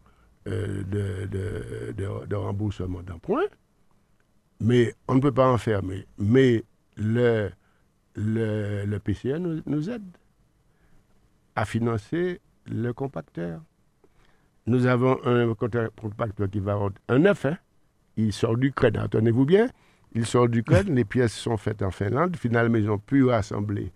euh, 0.48 0.82
de, 0.84 1.26
de- 1.26 1.92
de- 1.92 2.26
de 2.26 2.34
remboursement 2.36 3.02
d'emprunt, 3.02 3.46
mais 4.60 4.94
on 5.08 5.14
ne 5.16 5.20
peut 5.20 5.32
pas 5.32 5.48
enfermer. 5.48 6.06
Mais 6.18 6.64
le, 6.96 7.50
le, 8.14 8.84
le 8.86 8.98
PCA 8.98 9.38
nous, 9.38 9.60
nous 9.66 9.90
aide 9.90 10.04
à 11.56 11.64
financer 11.64 12.40
le 12.66 12.92
compacteur. 12.92 13.60
Nous 14.66 14.86
avons 14.86 15.18
un 15.24 15.52
compacteur 15.54 16.48
qui 16.50 16.60
va 16.60 16.78
un 17.08 17.18
neuf, 17.18 17.44
hein. 17.46 17.56
il 18.16 18.32
sort 18.32 18.56
d'Ukraine, 18.56 18.96
attendez-vous 18.98 19.44
bien, 19.44 19.68
il 20.14 20.26
sort 20.26 20.48
d'Ukraine, 20.48 20.94
les 20.94 21.04
pièces 21.04 21.32
sont 21.34 21.56
faites 21.56 21.82
en 21.82 21.90
Finlande, 21.90 22.36
finalement 22.36 22.76
ils 22.76 22.90
ont 22.90 22.98
pu 22.98 23.24
rassembler, 23.24 23.92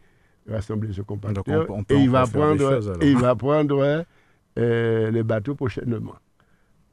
rassembler 0.49 0.93
ce 0.93 1.03
compacteur 1.03 1.45
Donc, 1.45 1.71
on- 1.71 1.79
on 1.81 1.85
peut 1.85 1.95
et 1.95 2.01
il 2.03 2.11
va 2.11 2.27
prendre, 2.27 2.59
choses, 2.59 2.93
et 3.01 3.11
il 3.11 3.19
va 3.19 3.35
prendre 3.37 4.05
euh, 4.59 5.11
les 5.11 5.23
bateaux 5.23 5.55
prochainement. 5.55 6.15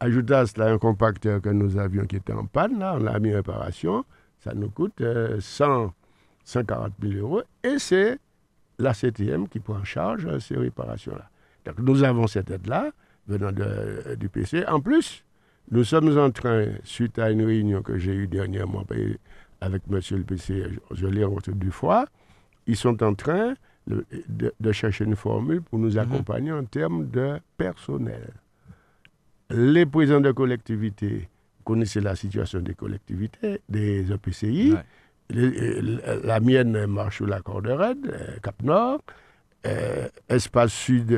Ajoutez 0.04 0.34
à 0.34 0.46
cela 0.48 0.72
un 0.72 0.78
compacteur 0.80 1.42
que 1.42 1.50
nous 1.50 1.78
avions 1.78 2.06
qui 2.06 2.16
était 2.16 2.34
en 2.34 2.46
panne, 2.48 2.80
là, 2.80 2.96
on 2.96 3.04
l'a 3.04 3.20
mis 3.20 3.32
en 3.32 3.36
réparation, 3.36 4.04
ça 4.40 4.52
nous 4.56 4.70
coûte 4.70 5.00
euh, 5.02 5.40
100, 5.40 5.94
140 6.44 6.94
000 7.04 7.14
euros 7.20 7.44
et 7.64 7.78
c'est 7.78 8.18
la 8.80 8.94
CTM 8.96 9.48
qui 9.48 9.60
prend 9.60 9.76
en 9.76 9.84
charge 9.84 10.26
euh, 10.26 10.40
ces 10.40 10.56
réparations-là. 10.58 11.30
Donc 11.66 11.78
nous 11.80 12.04
avons 12.04 12.26
cette 12.26 12.50
aide-là 12.50 12.90
venant 13.28 13.52
de- 13.52 14.16
du 14.16 14.28
PC. 14.28 14.66
En 14.68 14.80
plus, 14.80 15.24
nous 15.70 15.84
sommes 15.84 16.18
en 16.18 16.32
train, 16.32 16.66
suite 16.84 17.20
à 17.20 17.30
une 17.30 17.46
réunion 17.46 17.84
que 17.84 18.00
j'ai 18.00 18.14
eue 18.16 18.28
dernièrement 18.28 18.84
avec 19.62 19.88
monsieur 19.88 20.18
le 20.18 20.24
PC, 20.24 20.64
je, 20.90 21.06
l'ai 21.06 21.24
rencontré 21.24 21.52
deux 21.52 21.70
fois, 21.70 22.08
ils 22.66 22.76
sont 22.76 23.04
en 23.04 23.14
train 23.14 23.54
de, 23.86 24.04
de- 24.28 24.52
de 24.60 24.72
chercher 24.72 25.06
une 25.06 25.16
formule 25.16 25.62
pour 25.62 25.78
nous 25.78 26.00
accompagner 26.00 26.52
en 26.52 26.64
termes 26.66 27.08
de 27.08 27.40
personnel. 27.58 28.34
Les 29.54 29.86
présidents 29.86 30.22
de 30.22 30.32
collectivités 30.32 31.30
connaissaient 31.64 32.02
la 32.02 32.16
situation 32.16 32.60
des 32.60 32.74
collectivités, 32.74 33.62
des 33.70 34.12
EPCI. 34.12 34.74
Ouais. 34.74 36.20
la 36.24 36.40
mienne 36.40 36.86
marche 36.88 37.18
sur 37.18 37.28
la 37.28 37.42
corde 37.42 37.68
raide, 37.68 38.40
Cap 38.42 38.62
Nord. 38.64 39.02
espace 40.30 40.72
Sud 40.74 41.16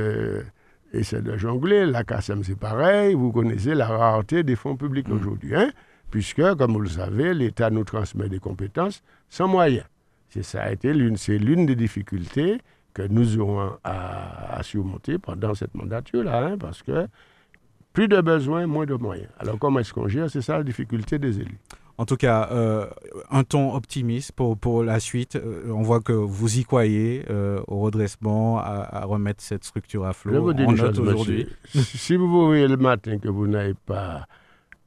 essaie 0.94 1.22
de 1.22 1.38
jongler. 1.38 1.86
La 1.86 2.04
CASM, 2.04 2.44
c'est 2.44 2.58
pareil. 2.58 3.16
Vous 3.16 3.32
connaissez 3.32 3.74
la 3.74 3.88
rareté 3.88 4.44
des 4.44 4.56
fonds 4.56 4.76
publics 4.76 5.08
mm. 5.08 5.14
aujourd'hui. 5.14 5.56
Hein? 5.56 5.72
Puisque, 6.12 6.44
comme 6.56 6.74
vous 6.74 6.82
le 6.82 6.90
savez, 6.90 7.34
l'État 7.34 7.70
nous 7.70 7.84
transmet 7.84 8.30
des 8.30 8.40
compétences 8.40 9.02
sans 9.30 9.48
moyens. 9.48 9.86
C'est 10.30 10.44
ça 10.44 10.64
a 10.64 10.72
été 10.72 10.94
l'une, 10.94 11.18
c'est 11.18 11.38
l'une 11.38 11.66
des 11.66 11.76
difficultés 11.76 12.60
que 12.94 13.04
nous 13.04 13.40
aurons 13.40 13.72
à, 13.84 14.60
surmonter 14.62 15.18
pendant 15.18 15.56
cette 15.56 15.74
mandature-là, 15.74 16.46
hein, 16.46 16.58
parce 16.60 16.84
que 16.84 17.08
plus 17.94 18.08
de 18.08 18.20
besoins, 18.22 18.68
moins 18.68 18.86
de 18.86 18.96
moyens. 18.96 19.30
Alors 19.40 19.58
comment 19.60 19.80
est-ce 19.80 19.94
qu'on 19.94 20.08
gère? 20.08 20.30
C'est 20.30 20.42
ça 20.42 20.58
la 20.58 20.64
difficulté 20.64 21.20
des 21.20 21.40
élus. 21.40 21.60
En 22.00 22.06
tout 22.06 22.18
cas, 22.18 22.50
euh, 22.52 22.88
un 23.30 23.44
ton 23.44 23.76
optimiste 23.76 24.32
pour, 24.32 24.58
pour 24.58 24.84
la 24.84 25.00
suite. 25.00 25.36
Euh, 25.36 25.70
on 25.70 25.84
voit 25.84 26.02
que 26.02 26.12
vous 26.12 26.58
y 26.58 26.64
croyez 26.64 27.24
euh, 27.30 27.62
au 27.68 27.82
redressement, 27.82 28.58
à, 28.58 29.06
remettre 29.06 29.44
cette 29.44 29.64
structure 29.64 30.06
à 30.06 30.14
flot. 30.14 30.34
Je 30.34 30.40
vous 30.40 30.54
dis 30.54 30.64
une 30.64 30.76
chose, 30.76 31.00
aujourd'hui. 31.00 31.48
si 31.66 32.16
vous 32.16 32.28
vous 32.28 32.48
réveillez 32.48 32.68
le 32.68 32.78
matin 32.78 33.20
que 33.20 33.30
vous 33.30 33.48
n'avez 33.48 33.76
pas, 33.76 34.26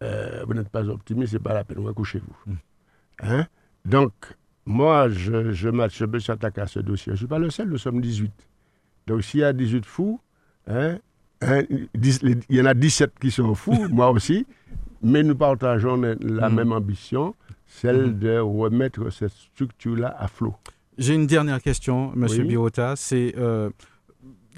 vous 0.00 0.54
n'êtes 0.54 0.68
pas 0.68 0.82
optimiste, 0.88 1.32
c'est 1.32 1.38
pas 1.38 1.54
la 1.54 1.62
peine. 1.62 1.80
Couchez-vous. 1.94 2.52
Hmm. 2.52 2.56
Hein? 3.22 3.46
Donc, 3.84 4.12
moi, 4.66 5.08
je, 5.08 5.52
je, 5.52 5.52
je 5.52 5.68
me 5.68 6.20
à 6.60 6.66
ce 6.66 6.80
dossier. 6.80 7.06
Je 7.06 7.12
ne 7.12 7.16
suis 7.16 7.26
pas 7.28 7.38
le 7.38 7.50
seul, 7.50 7.68
nous 7.68 7.78
sommes 7.78 8.00
18. 8.00 8.32
Donc, 9.06 9.22
s'il 9.22 9.40
y 9.40 9.44
a 9.44 9.52
18 9.52 9.86
fous, 9.86 10.20
hein, 10.66 10.98
hein 11.42 11.62
il 11.70 12.44
y 12.50 12.60
en 12.60 12.66
a 12.66 12.74
17 12.74 13.18
qui 13.20 13.30
sont 13.30 13.54
fous, 13.54 13.88
moi 13.90 14.10
aussi, 14.10 14.46
mais 15.02 15.22
nous 15.22 15.36
partageons 15.36 15.96
la 16.20 16.48
mm. 16.48 16.54
même 16.54 16.72
ambition, 16.72 17.34
celle 17.66 18.08
mm. 18.08 18.18
de 18.18 18.38
remettre 18.38 19.10
cette 19.10 19.32
structure-là 19.32 20.14
à 20.18 20.28
flot. 20.28 20.54
J'ai 20.98 21.14
une 21.14 21.26
dernière 21.26 21.60
question, 21.60 22.12
M. 22.14 22.26
Birota. 22.46 22.94
C'est 22.96 23.34
euh, 23.36 23.68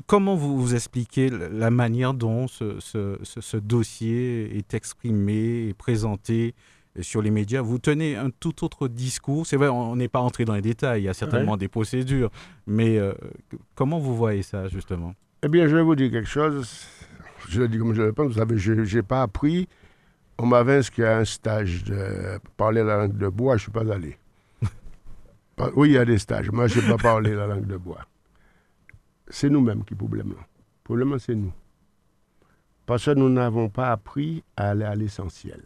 comment 0.07 0.37
vous, 0.37 0.61
vous 0.61 0.75
expliquez 0.75 1.31
la 1.31 1.71
manière 1.71 2.15
dont 2.15 2.47
ce, 2.47 2.79
ce, 2.79 3.19
ce, 3.25 3.57
dossier 3.57 4.57
est 4.57 4.73
exprimé 4.73 5.67
et 5.69 5.75
présenté 5.75 6.55
sur 7.01 7.23
les 7.23 7.31
médias, 7.31 7.61
vous 7.61 7.79
tenez 7.79 8.17
un 8.17 8.31
tout 8.31 8.65
autre 8.65 8.89
discours. 8.89 9.47
C'est 9.47 9.57
vrai, 9.57 9.69
on 9.69 9.97
n'est 9.97 10.09
pas 10.09 10.21
entré 10.21 10.45
dans 10.45 10.55
les 10.55 10.63
détails, 10.63 11.03
il 11.03 11.05
y 11.05 11.09
a 11.09 11.15
certainement 11.15 11.57
des 11.57 11.69
procédures, 11.69 12.31
mais 12.67 12.99
euh, 12.99 13.13
comment 13.75 13.99
vous 13.99 14.17
voyez 14.17 14.43
ça, 14.43 14.69
justement? 14.69 15.15
Eh 15.41 15.49
bien, 15.49 15.69
je 15.69 15.77
vais 15.77 15.83
vous 15.83 15.95
dire 15.95 16.11
quelque 16.11 16.29
chose. 16.29 16.87
Je 17.49 17.61
le 17.61 17.69
dis 17.69 17.79
comme 17.79 17.95
je 17.95 18.03
le 18.03 18.13
pense. 18.13 18.33
Vous 18.33 18.39
savez, 18.39 18.59
je 18.59 18.73
n'ai 18.73 19.03
pas 19.03 19.23
appris. 19.23 19.69
On 20.39 20.47
m'avait 20.47 20.77
inscrit 20.77 21.05
à 21.05 21.19
un 21.19 21.25
stage 21.25 21.85
de 21.85 22.39
parler 22.57 22.83
la 22.83 22.97
langue 22.99 23.17
de 23.17 23.29
bois, 23.29 23.57
je 23.57 23.61
ne 23.61 23.63
suis 23.63 23.73
pas 23.73 23.93
allé. 23.93 24.19
oui, 25.77 25.91
il 25.91 25.93
y 25.95 25.99
a 25.99 26.05
des 26.05 26.19
stages. 26.19 26.51
Moi, 26.51 26.67
je 26.67 26.81
n'ai 26.81 26.89
pas 26.89 26.97
parlé 26.97 27.35
la 27.35 27.47
langue 27.47 27.67
de 27.67 27.77
bois. 27.77 28.01
C'est 29.29 29.49
nous-mêmes 29.49 29.85
qui 29.85 29.95
problème. 29.95 30.31
Le 30.31 30.85
problème, 30.85 31.19
c'est 31.19 31.35
nous. 31.35 31.53
Parce 32.87 33.05
que 33.05 33.11
nous 33.13 33.29
n'avons 33.29 33.69
pas 33.69 33.93
appris 33.93 34.43
à 34.57 34.71
aller 34.71 34.85
à 34.85 34.95
l'essentiel. 34.95 35.63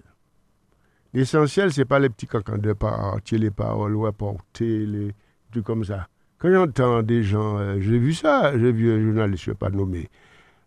L'essentiel, 1.14 1.72
ce 1.72 1.80
n'est 1.80 1.84
pas 1.84 1.98
les 1.98 2.08
petits 2.08 2.26
cocons 2.26 2.58
de 2.58 2.72
partir 2.72 3.38
les 3.38 3.50
paroles 3.50 3.94
ou 3.94 4.06
apporter 4.06 4.86
les 4.86 5.14
trucs 5.50 5.64
comme 5.64 5.84
ça. 5.84 6.08
Quand 6.42 6.52
j'entends 6.52 7.04
des 7.04 7.22
gens, 7.22 7.56
euh, 7.58 7.78
j'ai 7.78 8.00
vu 8.00 8.12
ça, 8.12 8.58
j'ai 8.58 8.72
vu 8.72 8.92
un 8.92 9.00
journaliste, 9.00 9.44
je 9.44 9.50
ne 9.50 9.54
vais 9.54 9.58
pas 9.58 9.70
nommer, 9.70 10.10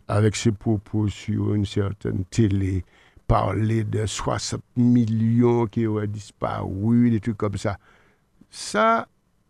avec 0.08 0.38
ses 0.38 0.54
propos 0.54 1.10
sur 1.10 1.54
une 1.54 1.66
certaine 1.66 2.24
télé, 2.24 2.86
parler 3.28 3.84
de 3.84 4.06
60 4.06 4.62
millions 4.78 5.66
qui 5.66 5.86
auraient 5.86 6.08
disparu, 6.08 7.10
des 7.12 7.20
trucs 7.20 7.36
comme 7.36 7.58
ça. 7.58 7.78
Ça, 8.50 9.10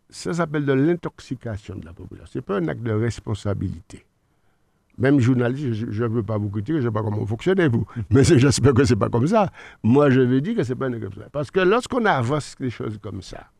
ça 0.10 0.34
s'appelle 0.34 0.66
de 0.66 0.74
l'intoxication 0.74 1.76
de 1.76 1.86
la 1.86 1.94
population. 1.94 2.32
Ce 2.34 2.38
n'est 2.40 2.42
pas 2.42 2.58
un 2.58 2.68
acte 2.70 2.82
de 2.82 2.94
responsabilité. 2.94 4.04
Même 4.98 5.20
journaliste, 5.20 5.74
je 5.74 6.04
ne 6.06 6.10
veux 6.10 6.24
pas 6.24 6.40
vous 6.40 6.50
critiquer, 6.50 6.82
je 6.82 6.88
ne 6.88 6.90
sais 6.90 6.92
pas 6.92 7.04
comment 7.04 7.18
vous 7.18 7.28
fonctionnez, 7.28 7.68
vous. 7.68 7.86
Mais 8.10 8.24
j'espère 8.24 8.74
que 8.74 8.84
ce 8.84 8.96
n'est 8.96 9.00
pas 9.00 9.10
comme 9.10 9.28
ça. 9.28 9.52
Moi, 9.84 10.10
je 10.10 10.22
vais 10.22 10.42
dire 10.42 10.56
que 10.56 10.64
ce 10.64 10.74
n'est 10.74 10.80
pas 10.80 10.90
comme 10.90 11.14
ça. 11.14 11.30
Parce 11.32 11.52
que 11.52 11.60
lorsqu'on 11.60 12.04
avance 12.06 12.56
des 12.60 12.72
choses 12.72 12.98
comme 13.00 13.22
ça, 13.22 13.52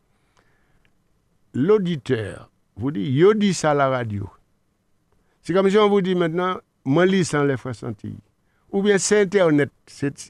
l'auditeur 1.54 2.50
vous 2.76 2.92
dit, 2.92 3.10
yo 3.12 3.34
dit 3.34 3.54
ça 3.54 3.72
à 3.72 3.74
la 3.74 3.90
radio. 3.90 4.30
C'est 5.42 5.54
comme 5.54 5.70
si 5.70 5.78
on 5.78 5.90
vous 5.90 6.02
dit 6.02 6.16
maintenant, 6.16 6.58
moi, 6.84 7.06
lis 7.06 7.26
sans 7.26 7.44
les 7.44 7.56
sentis. 7.74 8.18
Ou 8.72 8.82
bien 8.82 8.98
c'est 8.98 9.22
Internet, 9.22 9.72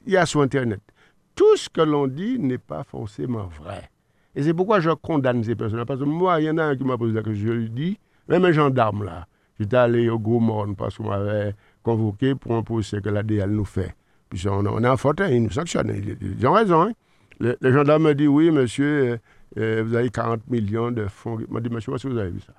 il 0.06 0.12
y 0.12 0.16
a 0.16 0.26
sur 0.26 0.40
Internet. 0.42 0.80
Tout 1.34 1.56
ce 1.56 1.68
que 1.68 1.80
l'on 1.80 2.06
dit 2.06 2.38
n'est 2.38 2.58
pas 2.58 2.84
forcément 2.84 3.46
vrai. 3.46 3.90
Et 4.34 4.42
c'est 4.42 4.54
pourquoi 4.54 4.80
je 4.80 4.90
condamne 4.90 5.42
ces 5.42 5.54
personnes. 5.54 5.84
Parce 5.84 6.00
que 6.00 6.04
moi, 6.04 6.40
il 6.40 6.44
y 6.44 6.50
en 6.50 6.58
a 6.58 6.64
un 6.64 6.76
qui 6.76 6.84
m'a 6.84 6.96
posé 6.96 7.14
la 7.14 7.22
question, 7.22 7.46
je 7.46 7.52
lui 7.52 7.70
dis, 7.70 7.98
même 8.28 8.44
un 8.44 8.52
gendarme 8.52 9.04
là, 9.04 9.26
J'étais 9.58 9.76
allé 9.76 10.10
au 10.10 10.18
Gros 10.18 10.40
parce 10.76 10.96
qu'on 10.96 11.08
m'avait 11.08 11.54
convoqué 11.82 12.34
pour 12.34 12.54
un 12.56 12.62
procès 12.62 13.00
que 13.00 13.08
la 13.08 13.22
DL 13.22 13.50
nous 13.50 13.64
fait. 13.64 13.94
Puis 14.28 14.46
on, 14.48 14.66
on 14.66 14.84
est 14.84 14.88
en 14.88 14.96
faute, 14.96 15.22
ils 15.30 15.42
nous 15.42 15.50
sanctionnent. 15.50 15.94
Ils, 16.20 16.46
ont 16.46 16.52
raison. 16.52 16.82
Hein. 16.82 16.92
Le, 17.40 17.56
gendarme 17.62 18.04
me 18.04 18.14
dit 18.14 18.26
Oui, 18.26 18.50
monsieur, 18.50 19.18
euh, 19.58 19.82
vous 19.86 19.94
avez 19.94 20.10
40 20.10 20.48
millions 20.48 20.90
de 20.90 21.06
fonds. 21.06 21.38
M'a 21.48 21.60
dit 21.60 21.70
Monsieur, 21.70 21.92
que 21.92 22.08
vous 22.08 22.18
avez 22.18 22.30
vu 22.30 22.40
ça 22.40 22.52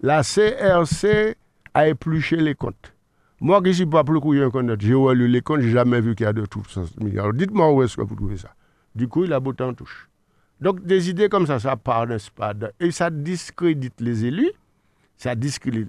La 0.00 0.22
CRC 0.22 1.36
a 1.74 1.88
épluché 1.88 2.36
les 2.36 2.54
comptes. 2.54 2.94
Moi 3.40 3.60
qui 3.60 3.68
ne 3.68 3.74
suis 3.74 3.86
pas 3.86 4.04
plus 4.04 4.20
couillon 4.20 4.50
qu'on 4.50 4.76
j'ai 4.78 4.94
relu 4.94 5.26
les 5.28 5.42
comptes, 5.42 5.60
je 5.60 5.66
n'ai 5.66 5.72
jamais 5.72 6.00
vu 6.00 6.14
qu'il 6.14 6.24
y 6.24 6.28
a 6.28 6.32
de 6.32 6.46
tout. 6.46 6.62
Alors 7.12 7.32
dites-moi 7.32 7.72
où 7.72 7.82
est-ce 7.82 7.96
que 7.96 8.02
vous 8.02 8.14
trouvez 8.14 8.36
ça. 8.36 8.54
Du 8.94 9.08
coup, 9.08 9.24
il 9.24 9.32
a 9.32 9.40
beau 9.40 9.52
en 9.60 9.74
touche. 9.74 10.08
Donc 10.60 10.84
des 10.84 11.10
idées 11.10 11.28
comme 11.28 11.46
ça, 11.46 11.58
ça 11.58 11.76
part, 11.76 12.06
n'est-ce 12.06 12.30
pas? 12.30 12.52
Et 12.78 12.90
ça 12.92 13.10
discrédite 13.10 14.00
les 14.00 14.24
élus 14.26 14.52
ça 15.22 15.36
discrédite, 15.36 15.88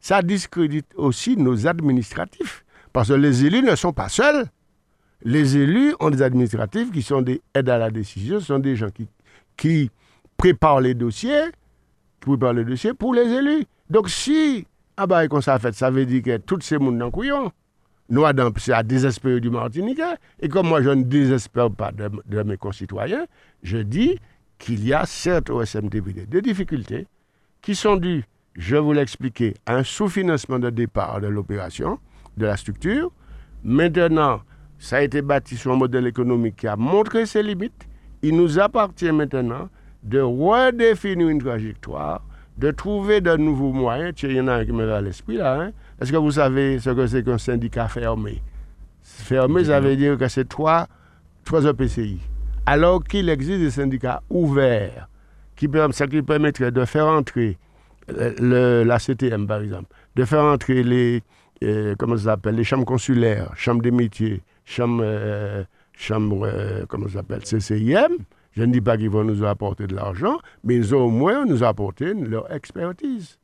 ça 0.00 0.22
discrédite 0.22 0.86
aussi 0.94 1.36
nos 1.36 1.66
administratifs. 1.66 2.64
Parce 2.92 3.08
que 3.08 3.14
les 3.14 3.44
élus 3.44 3.62
ne 3.62 3.74
sont 3.74 3.92
pas 3.92 4.08
seuls. 4.08 4.46
Les 5.24 5.56
élus 5.56 5.96
ont 5.98 6.10
des 6.10 6.22
administratifs 6.22 6.92
qui 6.92 7.02
sont 7.02 7.20
des 7.20 7.42
aides 7.54 7.68
à 7.68 7.76
la 7.78 7.90
décision, 7.90 8.38
ce 8.38 8.46
sont 8.46 8.60
des 8.60 8.76
gens 8.76 8.90
qui, 8.90 9.08
qui 9.58 9.90
préparent 10.38 10.80
les 10.80 10.94
dossiers, 10.94 11.50
qui 12.20 12.30
préparent 12.30 12.54
les 12.54 12.64
dossiers 12.64 12.94
pour 12.94 13.12
les 13.12 13.26
élus. 13.30 13.66
Donc 13.90 14.08
si, 14.08 14.66
ah 14.96 15.06
bah, 15.06 15.28
comme 15.28 15.42
ça 15.42 15.58
fait, 15.58 15.74
ça 15.74 15.90
veut 15.90 16.06
dire 16.06 16.22
que 16.22 16.38
tous 16.38 16.60
ces 16.62 16.78
mondes 16.78 16.98
dans 16.98 17.10
couillon. 17.10 17.52
Nous, 18.08 18.24
c'est 18.56 18.72
à 18.72 18.82
désespérer 18.82 19.38
du 19.38 19.50
Martinique. 19.50 20.00
Et 20.40 20.48
comme 20.48 20.68
moi, 20.68 20.80
je 20.80 20.88
ne 20.88 21.02
désespère 21.02 21.70
pas 21.70 21.92
de, 21.92 22.42
mes 22.42 22.56
concitoyens, 22.56 23.26
je 23.62 23.76
dis 23.76 24.18
qu'il 24.58 24.82
y 24.86 24.94
a 24.94 25.04
certes 25.04 25.50
au 25.50 25.62
SMTV 25.62 26.24
des 26.26 26.40
difficultés 26.40 27.06
qui 27.60 27.74
sont 27.74 27.96
dues 27.96 28.24
je 28.58 28.76
vous 28.76 28.92
l'expliquer, 28.92 29.54
un 29.66 29.84
sous-financement 29.84 30.58
de 30.58 30.68
départ 30.68 31.20
de 31.20 31.28
l'opération, 31.28 32.00
de 32.36 32.44
la 32.44 32.56
structure. 32.56 33.12
Maintenant, 33.62 34.42
ça 34.78 34.96
a 34.96 35.02
été 35.02 35.22
bâti 35.22 35.56
sur 35.56 35.72
un 35.72 35.76
modèle 35.76 36.08
économique 36.08 36.56
qui 36.56 36.66
a 36.66 36.76
montré 36.76 37.24
ses 37.24 37.44
limites. 37.44 37.87
Il 38.22 38.36
nous 38.36 38.58
appartient 38.58 39.10
maintenant 39.12 39.68
de 40.02 40.20
redéfinir 40.20 41.28
une 41.28 41.40
trajectoire, 41.40 42.22
de 42.56 42.70
trouver 42.70 43.20
de 43.20 43.36
nouveaux 43.36 43.72
moyens. 43.72 44.14
il 44.22 44.32
y 44.32 44.40
en 44.40 44.48
a 44.48 44.54
un 44.54 44.64
qui 44.64 44.72
me 44.72 44.84
va 44.84 44.96
à 44.96 45.00
l'esprit 45.00 45.36
là. 45.36 45.60
Hein. 45.60 45.72
Est-ce 46.00 46.12
que 46.12 46.16
vous 46.16 46.32
savez 46.32 46.78
ce 46.78 46.90
que 46.90 47.06
c'est 47.06 47.22
qu'un 47.24 47.38
syndicat 47.38 47.88
fermé? 47.88 48.42
Fermé, 49.02 49.64
ça 49.64 49.80
veut 49.80 49.96
dire 49.96 50.16
que 50.16 50.28
c'est 50.28 50.48
trois, 50.48 50.86
trois 51.44 51.64
EPCI. 51.64 52.20
Alors 52.66 53.02
qu'il 53.02 53.28
existe 53.28 53.60
des 53.60 53.70
syndicats 53.70 54.22
ouverts 54.30 55.08
qui, 55.56 55.68
qui 56.10 56.22
permettraient 56.22 56.70
de 56.70 56.84
faire 56.84 57.06
entrer 57.06 57.58
le, 58.08 58.84
la 58.84 58.98
CTM, 58.98 59.46
par 59.46 59.60
exemple, 59.60 59.86
de 60.16 60.24
faire 60.24 60.44
entrer 60.44 60.82
les, 60.82 61.22
euh, 61.62 61.94
comment 61.98 62.16
ça 62.16 62.36
les 62.44 62.64
chambres 62.64 62.84
consulaires, 62.84 63.50
chambres 63.56 63.82
des 63.82 63.90
métiers, 63.90 64.42
chambres, 64.64 65.02
euh, 65.04 65.64
chambres 65.98 66.46
euh, 66.46 66.84
comment 66.88 67.08
ça 67.08 67.14
s'appelle, 67.14 67.42
CCIM. 67.42 68.16
Je 68.52 68.62
ne 68.62 68.72
dis 68.72 68.80
pas 68.80 68.96
qu'ils 68.96 69.10
vont 69.10 69.24
nous 69.24 69.44
apporter 69.44 69.86
de 69.86 69.94
l'argent, 69.94 70.38
mais 70.64 70.76
ils 70.76 70.94
ont 70.94 71.04
au 71.04 71.10
moins 71.10 71.44
nous 71.44 71.62
apporter 71.62 72.14
leur 72.14 72.50
expertise. 72.52 73.38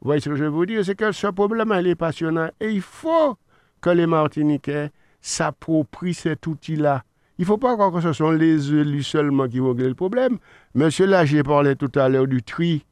Vous 0.00 0.08
voyez 0.08 0.20
ce 0.20 0.28
que 0.28 0.36
je 0.36 0.44
veux 0.44 0.50
vous 0.50 0.66
dire? 0.66 0.84
C'est 0.84 0.94
que 0.94 1.12
ce 1.12 1.26
problème, 1.28 1.74
il 1.80 1.86
est 1.86 1.94
passionnant 1.94 2.48
et 2.60 2.70
il 2.70 2.82
faut 2.82 3.36
que 3.80 3.90
les 3.90 4.06
Martiniquais 4.06 4.90
s'approprient 5.20 6.14
cet 6.14 6.46
outil-là. 6.46 7.02
Il 7.38 7.42
ne 7.42 7.46
faut 7.46 7.58
pas 7.58 7.74
croire 7.74 7.90
que 7.90 8.00
ce 8.00 8.12
sont 8.12 8.30
les 8.30 8.72
élus 8.72 9.02
seulement 9.02 9.48
qui 9.48 9.58
vont 9.58 9.70
régler 9.70 9.88
le 9.88 9.94
problème. 9.94 10.38
Monsieur 10.74 11.06
là, 11.06 11.24
j'ai 11.24 11.42
parlé 11.42 11.74
tout 11.74 11.90
à 11.96 12.08
l'heure 12.08 12.28
du 12.28 12.42
tri. 12.42 12.84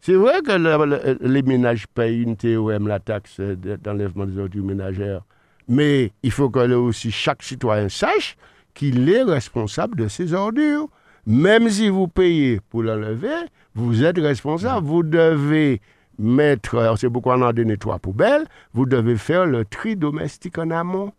C'est 0.00 0.14
vrai 0.14 0.40
que 0.42 1.26
les 1.26 1.42
ménages 1.42 1.86
payent 1.88 2.22
une 2.22 2.36
TOM, 2.36 2.86
la 2.86 3.00
taxe 3.00 3.40
d'enlèvement 3.40 4.26
des 4.26 4.38
ordures 4.38 4.64
ménagères, 4.64 5.22
mais 5.66 6.12
il 6.22 6.30
faut 6.30 6.48
que 6.48 6.72
aussi 6.74 7.10
chaque 7.10 7.42
citoyen 7.42 7.88
sache 7.88 8.36
qu'il 8.78 9.10
est 9.10 9.24
responsable 9.24 9.96
de 9.96 10.06
ses 10.06 10.34
ordures. 10.34 10.88
Même 11.26 11.68
si 11.68 11.88
vous 11.88 12.06
payez 12.06 12.60
pour 12.70 12.84
l'enlever, 12.84 13.34
vous 13.74 14.04
êtes 14.04 14.18
responsable. 14.18 14.86
Vous 14.86 15.02
devez 15.02 15.80
mettre, 16.16 16.94
c'est 16.96 17.10
pourquoi 17.10 17.36
on 17.36 17.42
a 17.42 17.52
donné 17.52 17.76
trois 17.76 17.98
poubelles, 17.98 18.46
vous 18.72 18.86
devez 18.86 19.16
faire 19.16 19.46
le 19.46 19.64
tri 19.64 19.96
domestique 19.96 20.58
en 20.58 20.70
amont. 20.70 21.12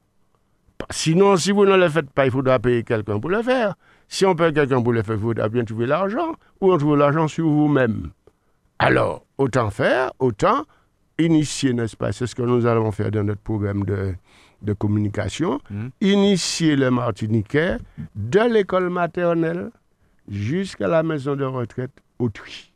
Sinon, 0.89 1.35
si 1.35 1.51
vous 1.51 1.65
ne 1.65 1.75
le 1.75 1.89
faites 1.89 2.09
pas, 2.09 2.25
il 2.25 2.31
faudra 2.31 2.59
payer 2.59 2.83
quelqu'un 2.83 3.19
pour 3.19 3.29
le 3.29 3.41
faire. 3.43 3.75
Si 4.07 4.25
on 4.25 4.35
paye 4.35 4.53
quelqu'un 4.53 4.81
pour 4.81 4.93
le 4.93 5.03
faire, 5.03 5.15
il 5.15 5.21
faudra 5.21 5.49
bien 5.49 5.65
trouver 5.65 5.85
l'argent. 5.85 6.35
Ou 6.61 6.71
on 6.71 6.77
trouve 6.77 6.97
l'argent 6.97 7.27
sur 7.27 7.47
vous-même. 7.47 8.11
Alors, 8.79 9.25
autant 9.37 9.69
faire, 9.69 10.13
autant 10.19 10.63
initier, 11.19 11.73
n'est-ce 11.73 11.97
pas? 11.97 12.13
C'est 12.13 12.25
ce 12.25 12.35
que 12.35 12.41
nous 12.41 12.65
allons 12.65 12.91
faire 12.91 13.11
dans 13.11 13.25
notre 13.25 13.41
programme 13.41 13.83
de, 13.83 14.15
de 14.61 14.73
communication. 14.73 15.59
Mhm. 15.69 15.89
Initier 16.01 16.75
le 16.75 16.91
Martiniquais 16.91 17.77
de 18.15 18.39
l'école 18.51 18.89
maternelle 18.89 19.71
jusqu'à 20.27 20.87
la 20.87 21.03
maison 21.03 21.35
de 21.35 21.43
retraite 21.45 21.91
au 22.19 22.29
tri 22.29 22.68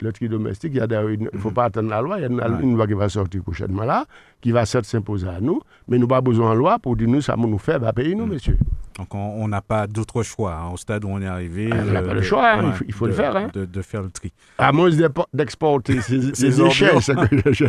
le 0.00 0.12
tri 0.12 0.28
domestique, 0.28 0.72
il 0.74 0.80
ne 0.80 1.38
faut 1.38 1.48
mhm. 1.48 1.54
pas 1.54 1.64
attendre 1.64 1.90
la 1.90 2.00
loi, 2.00 2.18
il 2.18 2.22
y 2.22 2.24
a 2.24 2.28
une, 2.28 2.76
loi 2.76 2.86
qui 2.86 2.94
va 2.94 3.08
sortir 3.08 3.42
prochainement 3.42 3.84
là, 3.84 4.06
qui 4.40 4.52
va 4.52 4.64
s'imposer 4.66 5.28
à 5.28 5.40
nous, 5.40 5.60
mais 5.88 5.96
nous 5.98 6.06
n'avons 6.06 6.08
pas 6.08 6.20
besoin 6.20 6.54
de 6.54 6.58
loi 6.58 6.78
pour 6.78 6.96
dire 6.96 7.08
nous, 7.08 7.20
ça 7.20 7.36
nous 7.36 7.58
fait, 7.58 7.78
va 7.78 7.92
payer 7.92 8.14
nous, 8.14 8.26
mhm. 8.26 8.32
monsieur. 8.32 8.58
Donc 8.98 9.14
on 9.14 9.46
n'a 9.46 9.62
pas 9.62 9.86
d'autre 9.86 10.24
choix 10.24 10.54
hein, 10.56 10.70
au 10.72 10.76
stade 10.76 11.04
où 11.04 11.08
on 11.08 11.22
est 11.22 11.26
arrivé. 11.26 11.70
Ah, 11.72 11.76
on 11.86 11.92
n'a 11.92 12.02
pas 12.02 12.14
le 12.14 12.22
choix, 12.22 12.54
hein, 12.54 12.74
il, 12.84 12.92
faut, 12.92 13.06
le 13.06 13.12
faire. 13.12 13.36
Hein. 13.36 13.48
De, 13.54 13.80
faire 13.80 14.02
le 14.02 14.10
tri. 14.10 14.32
À 14.58 14.72
moins 14.72 14.90
d'exporter 15.32 16.00
ces, 16.00 16.18
déchets, 16.18 17.00
ce 17.00 17.12
que 17.12 17.52
je, 17.52 17.64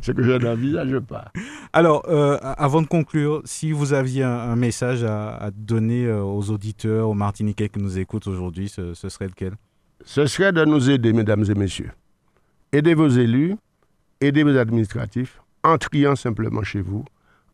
ce 0.00 0.12
que 0.12 0.22
je 0.22 0.32
n'envisage 0.32 0.96
pas. 1.00 1.32
Alors, 1.72 2.04
euh, 2.08 2.38
avant 2.40 2.82
de 2.82 2.86
conclure, 2.86 3.42
si 3.44 3.72
vous 3.72 3.94
aviez 3.94 4.22
un, 4.22 4.54
message 4.54 5.02
à, 5.02 5.50
donner 5.52 6.06
euh, 6.06 6.22
aux 6.22 6.50
auditeurs, 6.50 7.08
aux 7.08 7.14
Martiniquais 7.14 7.68
qui 7.68 7.80
nous 7.80 7.98
écoutent 7.98 8.28
aujourd'hui, 8.28 8.68
ce 8.68 8.94
serait 8.94 9.26
lequel? 9.26 9.54
Ce 10.04 10.26
serait 10.26 10.52
de 10.52 10.64
nous 10.64 10.90
aider, 10.90 11.12
mesdames 11.12 11.44
et 11.48 11.54
messieurs. 11.54 11.90
Aidez 12.72 12.94
vos 12.94 13.08
élus, 13.08 13.56
aidez 14.20 14.42
vos 14.42 14.56
administratifs 14.56 15.40
en 15.62 15.76
triant 15.78 16.16
simplement 16.16 16.62
chez 16.62 16.80
vous, 16.80 17.04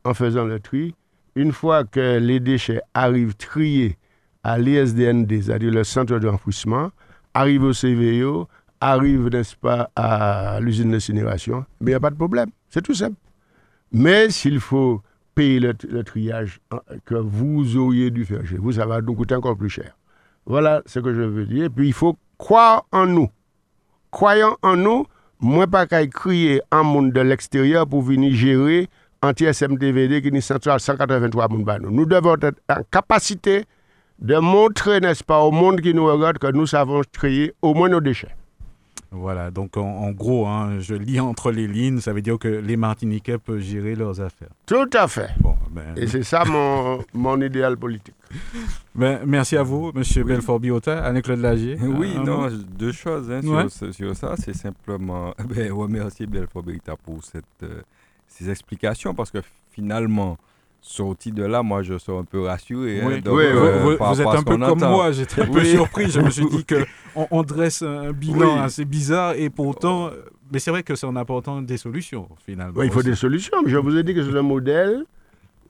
en 0.04 0.14
faisant 0.14 0.44
le 0.44 0.60
tri. 0.60 0.94
Une 1.34 1.52
fois 1.52 1.84
que 1.84 2.18
les 2.18 2.40
déchets 2.40 2.80
arrivent 2.94 3.34
triés 3.36 3.98
à 4.42 4.58
l'ISDND, 4.58 5.42
c'est-à-dire 5.42 5.72
le 5.72 5.84
centre 5.84 6.18
d'enfouissement, 6.18 6.90
arrivent 7.34 7.64
au 7.64 7.72
CVO, 7.72 8.48
arrivent, 8.80 9.28
n'est-ce 9.28 9.56
pas, 9.56 9.90
à 9.96 10.58
l'usine 10.60 10.90
d'incinération, 10.90 11.64
mais 11.80 11.90
il 11.90 11.94
n'y 11.94 11.96
a 11.96 12.00
pas 12.00 12.10
de 12.10 12.16
problème. 12.16 12.50
C'est 12.68 12.82
tout 12.82 12.94
simple. 12.94 13.16
Mais 13.92 14.30
s'il 14.30 14.60
faut 14.60 15.02
payer 15.34 15.60
le, 15.60 15.74
triage 16.04 16.60
que 17.04 17.14
vous 17.14 17.76
auriez 17.76 18.10
dû 18.10 18.24
faire 18.24 18.46
chez 18.46 18.56
vous, 18.56 18.72
ça 18.72 18.86
va 18.86 19.00
nous 19.00 19.14
coûter 19.14 19.34
encore 19.34 19.56
plus 19.56 19.68
cher. 19.68 19.96
Voilà 20.46 20.82
ce 20.86 21.00
que 21.00 21.12
je 21.12 21.22
veux 21.22 21.44
dire. 21.44 21.68
Puis 21.74 21.88
il 21.88 21.92
faut 21.92 22.16
croire 22.38 22.84
en 22.92 23.06
nous. 23.06 23.28
Croyant 24.10 24.56
en 24.62 24.76
nous, 24.76 25.06
moi 25.40 25.66
pas 25.66 25.86
qu'à 25.86 26.06
crier 26.06 26.62
un 26.70 26.82
monde 26.82 27.12
de 27.12 27.20
l'extérieur 27.20 27.86
pour 27.86 28.02
venir 28.02 28.34
gérer 28.34 28.88
anti-SMDVD 29.22 30.22
qui 30.22 30.28
est 30.28 30.40
central 30.40 30.80
183 30.80 31.48
moun 31.48 31.64
nous. 31.82 31.90
Nous 31.90 32.06
devons 32.06 32.34
être 32.34 32.60
en 32.70 32.82
capacité 32.90 33.64
de 34.18 34.36
montrer, 34.36 35.00
n'est-ce 35.00 35.24
pas, 35.24 35.40
au 35.40 35.50
monde 35.50 35.80
qui 35.80 35.92
nous 35.92 36.06
regarde 36.06 36.38
que 36.38 36.50
nous 36.50 36.66
savons 36.66 37.02
trier 37.12 37.54
au 37.62 37.74
moins 37.74 37.88
nos 37.88 38.00
déchets. 38.00 38.34
Voilà, 39.10 39.50
donc 39.50 39.76
en, 39.76 40.10
gros, 40.10 40.46
hein, 40.46 40.80
je 40.80 40.94
lis 40.94 41.20
entre 41.20 41.50
les 41.50 41.66
lignes, 41.66 42.00
ça 42.00 42.12
veut 42.12 42.22
dire 42.22 42.38
que 42.38 42.48
les 42.48 42.76
Martiniquais 42.76 43.38
peuvent 43.38 43.60
gérer 43.60 43.94
leurs 43.94 44.20
affaires. 44.20 44.48
Tout 44.66 44.90
à 44.92 45.06
fait. 45.06 45.30
Ben, 45.76 45.94
Et 45.94 46.06
c'est 46.06 46.22
ça 46.22 46.42
mon, 46.46 47.04
mon 47.12 47.38
idéal 47.42 47.76
politique. 47.76 48.14
Ben, 48.94 49.20
merci 49.26 49.58
à 49.58 49.62
vous, 49.62 49.92
M. 49.94 50.24
Belfort 50.24 50.58
Biota, 50.58 51.04
Anne-Claude 51.04 51.40
Lagier. 51.40 51.76
Oui, 51.82 52.16
non, 52.24 52.48
deux 52.78 52.92
choses 52.92 53.30
hein, 53.30 53.40
sur, 53.68 54.16
ça. 54.16 54.34
C'est 54.38 54.56
simplement 54.56 55.34
ben, 55.54 55.70
remercier 55.70 56.26
Belfort 56.26 56.62
Biota 56.62 56.96
pour 56.96 57.22
cette, 57.22 57.44
euh, 57.62 57.82
ces 58.26 58.48
explications 58.48 59.12
parce 59.12 59.30
que 59.30 59.40
finalement, 59.70 60.38
sorti 60.80 61.30
de 61.30 61.44
là, 61.44 61.62
moi, 61.62 61.82
je 61.82 61.98
suis 61.98 62.12
un 62.12 62.24
peu 62.24 62.40
rassuré. 62.44 63.02
Hein, 63.02 63.20
oui, 63.26 63.44
euh, 63.44 63.96
vous, 64.00 64.20
êtes 64.22 64.26
un 64.28 64.42
peu 64.42 64.56
comme 64.56 64.78
moi, 64.78 65.12
j'étais 65.12 65.42
un 65.42 65.46
peu 65.46 65.62
surpris. 65.62 66.10
Je 66.10 66.20
me 66.20 66.30
suis 66.30 66.46
dit 66.46 66.64
qu'on 67.14 67.26
on 67.30 67.42
dresse 67.42 67.82
un 67.82 68.12
bilan 68.12 68.62
assez 68.62 68.86
bizarre 68.86 69.34
et 69.34 69.50
pourtant, 69.50 70.10
mais 70.50 70.58
c'est 70.58 70.70
vrai 70.70 70.82
que 70.82 70.94
c'est 70.94 71.06
en 71.06 71.16
apportant 71.16 71.60
des 71.60 71.76
solutions, 71.76 72.30
finalement. 72.46 72.82
il 72.82 72.90
faut 72.90 73.02
des 73.02 73.14
solutions. 73.14 73.58
Je 73.66 73.76
vous 73.76 73.94
ai 73.94 74.02
dit 74.02 74.14
que 74.14 74.24
c'est 74.24 74.38
un 74.38 74.42
modèle, 74.42 75.04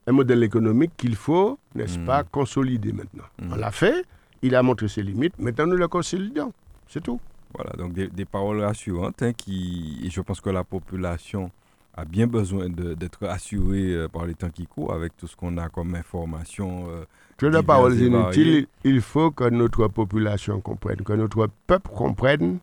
un 0.07 0.13
modèle 0.13 0.43
économique 0.43 0.93
qu'il 0.97 1.17
faut, 1.17 1.59
n'est-ce 1.75 1.99
pas, 1.99 2.23
hmm. 2.23 2.27
consolider 2.31 2.93
maintenant. 2.93 3.25
Hmm. 3.41 3.53
On 3.53 3.57
l'a 3.57 3.71
fait, 3.71 4.05
il 4.43 4.55
a 4.55 4.63
montré 4.63 4.89
ses 4.89 5.03
limites, 5.03 5.39
maintenant 5.39 5.67
nous 5.67 5.77
le 5.77 5.89
consolidons. 5.89 6.53
C'est 6.89 7.03
tout. 7.03 7.21
Voilà, 7.55 7.73
donc 7.77 7.93
des, 7.95 8.25
paroles 8.25 8.61
rassurantes 8.61 9.23
hein, 9.23 9.33
qui, 9.33 10.01
et 10.05 10.11
je 10.11 10.21
pense 10.21 10.41
que 10.41 10.51
la 10.51 10.63
population 10.63 11.51
a 11.97 12.05
bien 12.05 12.27
besoin 12.27 12.69
d'être 12.69 13.25
assuré 13.27 13.95
euh, 13.95 14.09
par 14.09 14.27
les 14.27 14.35
temps 14.35 14.51
qui 14.51 14.67
courent 14.67 14.93
avec 14.93 15.17
tout 15.17 15.27
ce 15.27 15.35
qu'on 15.35 15.57
a 15.57 15.69
comme 15.71 15.95
information. 15.95 16.87
Euh, 16.91 17.05
je 17.41 17.47
ne 17.47 17.61
pas 17.63 17.81
inutile, 17.91 18.67
il 18.85 19.01
faut 19.01 19.31
que 19.31 19.49
notre 19.49 19.89
population 19.89 20.61
comprenne, 20.61 20.99
que 21.03 21.15
notre 21.15 21.49
peuple 21.67 21.91
comprenne. 21.95 22.59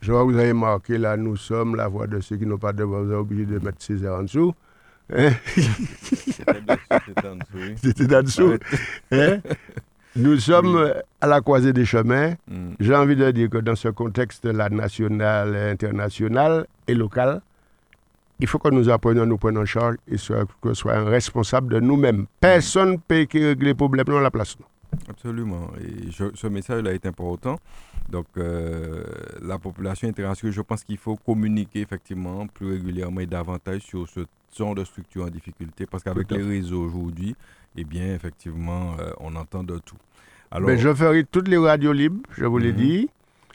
Je 0.00 0.12
vois 0.12 0.22
que 0.26 0.32
vous 0.32 0.38
avez 0.38 0.52
marqué 0.54 0.96
là, 0.98 1.16
nous 1.16 1.36
sommes 1.36 1.76
la 1.76 1.88
voix 1.88 2.06
de 2.06 2.20
ceux 2.20 2.36
qui 2.36 2.46
n'ont 2.46 2.58
pas 2.58 2.72
de 2.72 2.82
voix, 2.84 3.02
vous 3.02 3.10
êtes 3.10 3.16
obligé 3.18 3.44
de 3.46 3.58
mettre 3.58 3.82
Césaire 3.82 4.14
en 4.14 4.22
dessous. 4.22 4.54
Hein? 5.12 5.30
C'était 7.82 8.16
en 8.16 8.22
dessous. 8.22 8.54
Hein? 9.12 9.38
Nous 10.16 10.38
sommes 10.38 10.92
à 11.20 11.26
la 11.26 11.40
croisée 11.40 11.72
des 11.72 11.84
chemins. 11.84 12.34
Mm. 12.48 12.74
J'ai 12.78 12.94
envie 12.94 13.16
de 13.16 13.30
dire 13.30 13.50
que 13.50 13.58
dans 13.58 13.74
ce 13.74 13.88
contexte-là, 13.88 14.70
national, 14.70 15.56
international 15.56 16.66
et 16.86 16.94
local, 16.94 17.40
il 18.40 18.46
faut 18.46 18.58
que 18.58 18.68
nous 18.68 18.88
apprenions 18.88 19.22
à 19.22 19.26
nous 19.26 19.38
prendre 19.38 19.60
en 19.60 19.64
charge 19.64 19.96
et 20.08 20.16
que 20.16 20.68
ce 20.68 20.74
soit 20.74 20.94
un 20.94 21.04
responsable 21.04 21.74
de 21.74 21.80
nous-mêmes. 21.80 22.26
Personne 22.40 22.92
ne 22.92 22.96
peut 22.96 23.26
régler 23.32 23.54
les 23.54 23.74
problèmes 23.74 24.06
dans 24.06 24.20
la 24.20 24.30
place. 24.30 24.56
Absolument. 25.08 25.70
Et 25.80 26.10
ce 26.12 26.46
message-là 26.46 26.92
est 26.92 27.06
important. 27.06 27.58
Donc, 28.08 28.26
euh, 28.36 29.02
la 29.42 29.58
population 29.58 30.08
internationale, 30.08 30.52
je 30.52 30.60
pense 30.60 30.84
qu'il 30.84 30.98
faut 30.98 31.16
communiquer 31.16 31.80
effectivement 31.80 32.46
plus 32.46 32.72
régulièrement 32.72 33.20
et 33.20 33.26
davantage 33.26 33.82
sur 33.82 34.08
ce 34.08 34.20
genre 34.56 34.74
de 34.74 34.84
structure 34.84 35.24
en 35.24 35.28
difficulté 35.28 35.86
parce 35.86 36.02
qu'avec 36.02 36.30
les 36.30 36.42
réseaux 36.42 36.82
aujourd'hui, 36.82 37.34
eh 37.76 37.84
bien, 37.84 38.14
effectivement, 38.14 38.94
euh, 39.00 39.10
on 39.20 39.34
entend 39.36 39.64
de 39.64 39.78
tout. 39.78 39.96
Alors, 40.50 40.68
Mais 40.68 40.78
je 40.78 40.92
ferai 40.94 41.24
toutes 41.24 41.48
les 41.48 41.56
radios 41.56 41.92
libres, 41.92 42.22
je 42.36 42.44
vous 42.44 42.58
l'ai 42.58 42.72
mhm. 42.72 42.78
dit, 42.78 43.10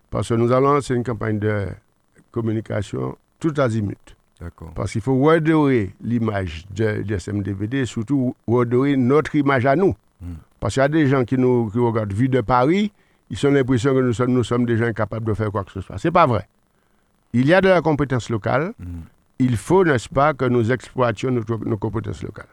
parce 0.10 0.30
que 0.30 0.34
nous 0.34 0.52
allons 0.52 0.74
lancer 0.74 0.96
une 0.96 1.04
campagne 1.04 1.40
de 1.40 1.68
communication 2.32 3.18
tout 3.40 3.54
azimut. 3.58 4.16
Parce 4.76 4.94
qu'il 4.94 5.02
faut 5.02 5.18
redorer 5.20 5.94
l'image 6.02 6.66
de, 6.74 7.02
de 7.04 7.18
SMDVD 7.18 7.86
surtout 7.86 8.36
redorer 8.48 8.96
notre 8.96 9.36
image 9.36 9.66
à 9.66 9.76
nous. 9.76 9.96
Hmm. 10.22 10.36
Parce 10.60 10.76
qu'il 10.76 10.82
y 10.82 10.86
a 10.86 10.90
des 10.90 11.08
gens 11.08 11.26
qui 11.26 11.38
nous 11.38 11.70
regardent 11.76 12.14
vu 12.14 12.30
de 12.30 12.40
Paris, 12.42 12.92
ils 13.30 13.46
ont 13.48 13.52
l'impression 13.52 13.94
que 13.94 14.00
nous 14.00 14.14
sommes, 14.14 14.32
nous 14.32 14.44
sommes 14.46 14.66
des 14.66 14.78
gens 14.78 14.92
capables 14.94 15.26
de 15.26 15.34
faire 15.34 15.52
quoi 15.52 15.64
que 15.66 15.72
ce 15.72 15.82
soit. 15.82 15.98
Ce 15.98 16.08
n'est 16.08 16.12
pas 16.14 16.26
vrai. 16.26 16.48
Il 17.34 17.48
y 17.48 17.54
a 17.54 17.60
de 17.62 17.68
la 17.68 17.82
compétence 17.82 18.30
locale. 18.30 18.74
Hmm. 18.80 19.02
Il 19.40 19.56
faut, 19.56 19.86
n'est-ce 19.86 20.10
pas, 20.10 20.34
que 20.34 20.46
nous 20.46 20.72
exploitions 20.72 21.32
nos 21.32 21.78
compétences 21.78 22.24
locales. 22.24 22.48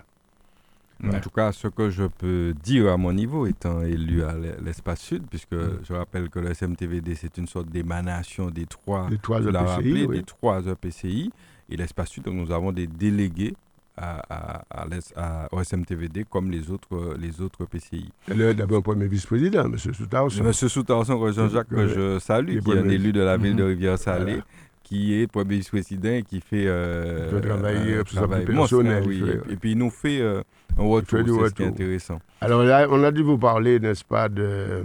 En 1.05 1.21
tout 1.21 1.31
cas, 1.31 1.53
ce 1.53 1.69
que 1.69 1.91
je 1.91 2.05
peux 2.05 2.55
dire 2.63 2.91
à 2.91 2.97
mon 2.97 3.13
niveau, 3.13 3.47
étant 3.47 3.83
élu 3.83 4.23
à 4.23 4.35
l'espace 4.65 5.01
sud, 5.01 5.25
puisque 5.29 5.53
hmm. 5.53 5.81
je 5.87 5.93
rappelle 5.93 6.31
que 6.31 6.39
le 6.39 6.55
SMTVD, 6.55 7.15
c'est 7.15 7.37
une 7.37 7.47
sorte 7.47 7.69
d'émanation 7.69 8.51
des 8.51 8.65
trois, 8.67 9.09
des 9.11 9.19
trois 9.19 9.41
EPCI, 9.43 10.07
des 10.09 10.23
trois 10.23 10.63
EPCI 10.67 11.31
et 11.69 11.77
l'espace 11.77 12.09
sud. 12.09 12.25
Donc 12.25 12.35
nous 12.35 12.51
avons 12.51 12.73
des 12.73 12.87
délégués 12.87 13.55
à, 13.97 14.63
à, 14.71 15.49
au 15.53 15.63
SMTVD 15.63 16.25
comme 16.29 16.51
les 16.51 16.71
autres, 16.71 17.17
les 17.19 17.41
autres 17.41 17.65
PCI. 17.65 18.11
D'abord, 18.29 18.83
premier 18.83 19.07
vice-président, 19.07 19.65
M. 19.65 19.79
Soutarson. 19.79 20.45
M. 20.45 20.53
Soutarson, 20.53 21.33
Jean-Jacques, 21.33 21.69
que 21.69 21.89
je 21.89 22.19
salue, 22.19 22.59
qui 22.61 22.71
est 22.71 22.79
un 22.79 22.89
élu 22.89 23.13
de 23.13 23.23
la 23.23 23.37
ville 23.37 23.57
de 23.57 23.63
mhm. 23.63 23.69
Rivière-Salée. 23.71 24.41
Qui 24.87 25.15
est 25.15 25.37
vice-président 25.37 26.11
et 26.13 26.23
qui 26.23 26.41
fait 26.41 26.67
euh, 26.67 27.41
travail, 27.41 28.05
travail 28.05 28.45
personnel. 28.45 29.05
oui. 29.07 29.23
et, 29.51 29.57
puis 29.57 29.73
il 29.73 29.79
nous 29.79 29.91
fait 29.91 30.21
euh, 30.21 30.43
un 30.79 30.85
retour, 30.85 31.19
c'est 31.43 31.49
ce 31.49 31.55
qui 31.55 31.63
est 31.65 31.67
intéressant. 31.67 32.21
Alors 32.41 32.63
là, 32.63 32.87
on 32.91 33.03
a 33.03 33.11
dû 33.11 33.23
vous 33.23 33.39
parler, 33.39 33.81
n'est-ce 33.81 34.05
pas, 34.05 34.29
de, 34.29 34.85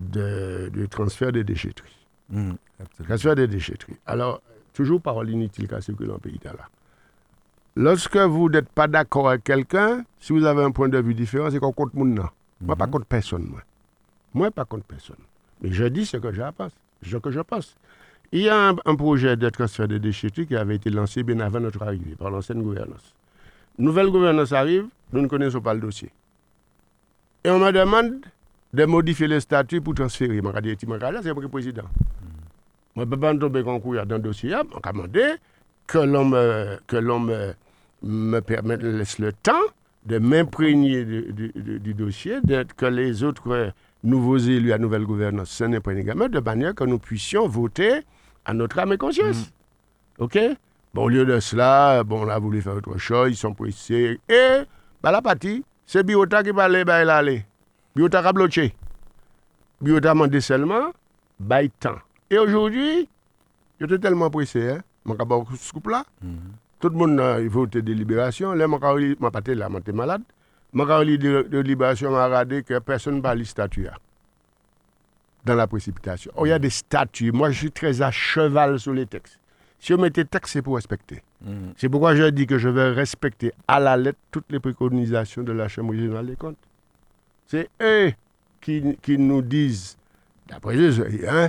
de, 0.00 0.86
transfert 0.86 1.30
des 1.32 1.44
déchetteries. 1.44 2.06
Mmh, 2.30 2.52
transfert 3.06 3.34
des 3.34 3.46
déchetteries. 3.46 3.96
Alors, 4.06 4.40
Toujours 4.78 5.00
parole 5.00 5.28
inutile 5.28 5.66
qui 5.66 5.82
circulé 5.82 6.06
dans 6.06 6.14
le 6.14 6.20
pays 6.20 6.38
là. 6.44 6.68
Lorsque 7.74 8.16
vous 8.16 8.48
n'êtes 8.48 8.68
pas 8.68 8.86
d'accord 8.86 9.28
avec 9.28 9.42
quelqu'un, 9.42 10.04
si 10.20 10.32
vous 10.32 10.44
avez 10.44 10.62
un 10.62 10.70
point 10.70 10.88
de 10.88 10.98
vue 11.00 11.14
différent, 11.14 11.50
c'est 11.50 11.58
qu'on 11.58 11.72
compte 11.72 11.94
mon 11.94 12.04
nom. 12.04 12.28
Moi, 12.60 12.76
pas 12.76 12.86
mhm. 12.86 12.92
contre 12.92 13.06
personne, 13.06 13.42
moi. 13.42 13.60
Moi, 14.34 14.52
pas 14.52 14.64
contre 14.64 14.84
personne. 14.84 15.16
Mais 15.62 15.72
je 15.72 15.84
dis 15.86 16.06
ce 16.06 16.16
que 16.18 16.30
je 16.32 16.42
pense. 16.56 16.70
Ce 17.02 17.16
que 17.16 17.32
je 17.32 17.40
pense. 17.40 17.74
Il 18.32 18.42
y 18.42 18.48
a 18.48 18.74
un, 18.84 18.94
projet 18.94 19.36
de 19.36 19.48
transfert 19.48 19.88
de 19.88 19.96
déchetterie 19.98 20.46
qui 20.46 20.54
avait 20.56 20.76
été 20.76 20.90
lancé 20.90 21.22
bien 21.22 21.40
avant 21.40 21.60
notre 21.60 21.82
arrivée 21.82 22.14
par 22.18 22.30
l'ancienne 22.30 22.62
gouvernance. 22.62 23.14
Nouvelle 23.78 24.08
gouvernance 24.10 24.52
arrive, 24.52 24.86
nous 25.12 25.22
ne 25.22 25.28
connaissons 25.28 25.60
pas 25.62 25.72
le 25.72 25.80
dossier. 25.80 26.10
Et 27.44 27.50
on 27.50 27.58
me 27.58 27.70
demande 27.72 28.20
de 28.74 28.84
modifier 28.84 29.28
le 29.28 29.40
statut 29.40 29.80
pour 29.80 29.94
transférer. 29.94 30.36
Je 30.42 30.60
dit, 30.60 30.76
c'est 30.78 30.86
le 30.86 31.48
président. 31.48 31.84
Je 32.94 33.00
ne 33.00 33.04
peux 33.06 33.16
pas 33.18 33.34
tomber 33.34 33.62
concours 33.62 33.94
dans 34.04 34.16
le 34.16 34.22
dossier. 34.22 34.50
Je 34.50 35.08
vais 35.12 35.36
que 35.86 35.98
l'on 35.98 36.24
me, 36.26 36.76
que 36.86 36.96
l'on 36.96 37.20
me, 37.20 37.54
me 38.02 38.40
permette, 38.40 38.82
laisse 38.82 39.18
le 39.18 39.32
temps 39.32 39.52
de 40.04 40.18
m'imprégner 40.18 41.04
du, 41.04 41.32
du- 41.32 41.80
du- 41.80 41.94
dossier, 41.94 42.38
que 42.76 42.86
les 42.86 43.22
autres 43.24 43.50
euh, 43.50 43.70
nouveaux 44.04 44.36
élus 44.38 44.72
à 44.72 44.78
nouvelle 44.78 45.04
gouvernance 45.04 45.50
s'en 45.50 45.72
imprègnent 45.72 45.98
également, 45.98 46.28
de 46.28 46.40
manière 46.40 46.74
que 46.74 46.84
nous 46.84 46.98
puissions 46.98 47.48
voter 47.48 48.00
à 48.48 48.54
notre 48.54 48.78
âme 48.78 48.94
et 48.94 48.96
conscience. 48.96 49.52
OK? 50.18 50.38
Bon, 50.94 51.04
au 51.04 51.08
lieu 51.08 51.26
de 51.26 51.38
cela, 51.38 52.02
bon, 52.02 52.24
on 52.24 52.28
a 52.28 52.38
voulu 52.38 52.62
faire 52.62 52.74
autre 52.74 52.96
chose, 52.96 53.30
ils 53.30 53.36
sont 53.36 53.52
pressés. 53.52 54.18
Et, 54.26 54.62
bah, 55.02 55.12
la 55.12 55.20
partie, 55.20 55.62
c'est 55.84 56.02
Biota 56.02 56.42
qui 56.42 56.50
va 56.50 56.64
aller, 56.64 56.82
bah, 56.82 57.02
il 57.02 57.10
aller. 57.10 57.44
Biota 57.94 58.20
a 58.20 58.32
bloqué. 58.32 58.74
Biota 59.82 60.10
a 60.10 60.14
demandé 60.14 60.40
seulement, 60.40 60.92
bah, 61.38 61.62
il 61.62 61.70
temps. 61.70 61.98
Et 62.30 62.38
aujourd'hui, 62.38 63.06
j'étais 63.78 63.98
tellement 63.98 64.30
pressé, 64.30 64.70
hein, 64.70 64.82
mon 65.04 65.14
cabot 65.14 65.46
ce 65.54 65.70
couple 65.70 65.90
là. 65.90 66.04
Tout 66.80 66.88
le 66.88 66.96
monde 66.96 67.20
a 67.20 67.40
voté 67.48 67.82
de 67.82 67.92
libération. 67.92 68.54
Là, 68.54 68.66
là, 68.66 69.68
j'étais 69.74 69.92
malade. 69.92 70.22
Mon 70.72 70.86
cabot 70.86 71.04
de, 71.04 71.58
libération 71.58 72.12
regardé 72.12 72.62
que 72.62 72.78
personne 72.78 73.16
ne 73.16 73.20
parle 73.20 73.44
statut 73.44 73.82
là, 73.82 73.94
dans 75.48 75.54
la 75.56 75.66
précipitation. 75.66 76.30
Oh, 76.36 76.46
il 76.46 76.50
y 76.50 76.52
a 76.52 76.58
des 76.58 76.70
statuts. 76.70 77.32
Moi, 77.32 77.50
je 77.50 77.58
suis 77.58 77.72
très 77.72 78.02
à 78.02 78.10
cheval 78.10 78.78
sur 78.78 78.92
les 78.92 79.06
textes. 79.06 79.38
Si 79.80 79.92
on 79.94 79.98
mettait 79.98 80.24
texte, 80.24 80.52
c'est 80.52 80.62
pour 80.62 80.76
respecter. 80.76 81.22
Mhm. 81.44 81.72
C'est 81.76 81.88
pourquoi 81.88 82.14
je 82.14 82.24
dis 82.30 82.46
que 82.46 82.58
je 82.58 82.68
vais 82.68 82.90
respecter 82.92 83.52
à 83.66 83.78
la 83.80 83.96
lettre 83.96 84.18
toutes 84.30 84.50
les 84.50 84.60
préconisations 84.60 85.42
de 85.42 85.52
la 85.52 85.68
Chambre 85.68 85.92
régionale 85.92 86.26
des 86.26 86.36
comptes. 86.36 86.56
C'est 87.46 87.68
eux 87.80 88.12
qui, 88.60 88.96
qui 89.00 89.16
nous 89.18 89.40
disent, 89.42 89.96
d'après 90.48 90.76
eux, 90.76 90.92
hein, 91.28 91.48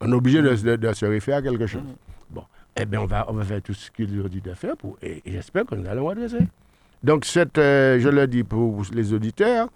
on 0.00 0.10
est 0.12 0.14
obligé 0.14 0.42
de, 0.42 0.54
de- 0.54 0.76
de 0.76 0.92
se 0.92 1.06
référer 1.06 1.36
à 1.38 1.42
quelque 1.42 1.66
chose. 1.66 1.82
Bon, 2.30 2.42
eh 2.76 2.84
bien, 2.84 3.00
on 3.00 3.06
va, 3.06 3.24
on 3.28 3.32
va 3.34 3.44
faire 3.44 3.62
tout 3.62 3.74
ce 3.74 3.90
qu'ils 3.90 4.20
ont 4.20 4.28
dit 4.28 4.40
de 4.40 4.52
faire 4.54 4.76
pour, 4.76 4.98
et, 5.00 5.22
et 5.24 5.32
j'espère 5.32 5.64
que 5.64 5.74
nous 5.76 5.88
allons 5.88 6.06
redresser. 6.06 6.40
Donc, 7.02 7.24
cette, 7.24 7.56
euh, 7.58 7.98
je 8.00 8.08
le 8.08 8.26
dis 8.26 8.42
pour 8.42 8.82
les 8.92 9.12
auditeurs 9.12 9.68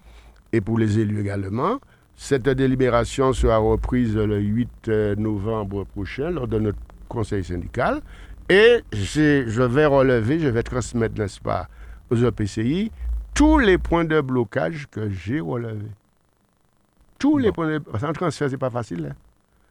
et 0.51 0.59
pour 0.61 0.77
les 0.77 0.99
élus 0.99 1.21
également, 1.21 1.79
cette 2.15 2.47
délibération 2.49 3.33
sera 3.33 3.57
reprise 3.57 4.15
le 4.15 4.39
8 4.39 4.69
euh, 4.87 5.15
novembre 5.15 5.85
prochain 5.85 6.29
lors 6.29 6.47
de 6.47 6.59
notre 6.59 6.77
conseil 7.09 7.43
syndical. 7.43 8.01
Et 8.49 8.81
je 8.91 9.63
vais 9.63 9.85
relever, 9.85 10.39
je 10.39 10.47
vais 10.47 10.63
transmettre, 10.63 11.17
n'est-ce 11.17 11.39
pas, 11.39 11.67
aux 12.09 12.15
EPCI 12.15 12.91
tous 13.33 13.57
les 13.57 13.77
points 13.77 14.05
de 14.05 14.21
blocage 14.21 14.87
que 14.91 15.09
j'ai 15.09 15.39
relevés. 15.39 15.91
Tous 17.17 17.37
les 17.37 17.51
points 17.51 17.67
de... 17.67 17.77
Parce 17.79 18.03
qu'un 18.03 18.13
transfert, 18.13 18.49
c'est 18.49 18.57
pas 18.57 18.69
facile. 18.69 19.09
hein. 19.11 19.15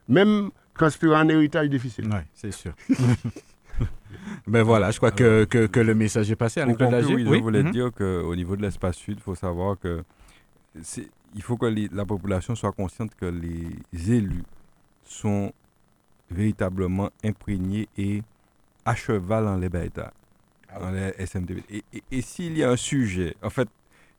Même 0.09 0.49
transférer 0.75 1.15
un 1.15 1.29
héritage 1.29 1.69
difficile. 1.69 2.09
Oui, 2.11 2.19
c'est 2.33 2.51
sûr. 2.51 2.73
ben 4.47 4.63
voilà, 4.63 4.91
je 4.91 4.97
crois 4.97 5.11
que, 5.11 5.45
que, 5.45 5.67
que 5.67 5.79
le 5.79 5.95
message 5.95 6.29
est 6.29 6.35
passé. 6.35 6.61
Pour 6.65 6.77
conclure, 6.77 7.09
oui, 7.11 7.25
je 7.25 7.41
voulais 7.41 7.63
mhm. 7.63 7.71
dire 7.71 7.91
qu'au 7.93 8.35
niveau 8.35 8.55
de 8.55 8.63
l'espace 8.63 8.97
sud, 8.97 9.17
il 9.19 9.23
faut 9.23 9.35
savoir 9.35 9.79
que 9.79 10.03
c'est- 10.81 11.09
il 11.35 11.41
faut 11.41 11.57
que 11.57 11.65
les- 11.65 11.89
la 11.91 12.05
population 12.05 12.55
soit 12.55 12.71
consciente 12.71 13.13
que 13.15 13.25
les 13.25 14.11
élus 14.11 14.43
sont 15.03 15.51
véritablement 16.29 17.09
imprégnés 17.23 17.87
et 17.97 18.23
à 18.85 18.95
cheval 18.95 19.45
dans 19.45 19.57
les 19.57 19.69
bêtas, 19.69 20.11
dans 20.79 20.91
les 20.91 21.13
SMTV. 21.17 21.63
Et, 21.69 21.83
et- 21.93 22.03
et 22.11 22.21
s'il 22.21 22.57
y 22.57 22.63
a 22.63 22.71
un 22.71 22.75
sujet, 22.75 23.35
en 23.41 23.49
fait, 23.49 23.69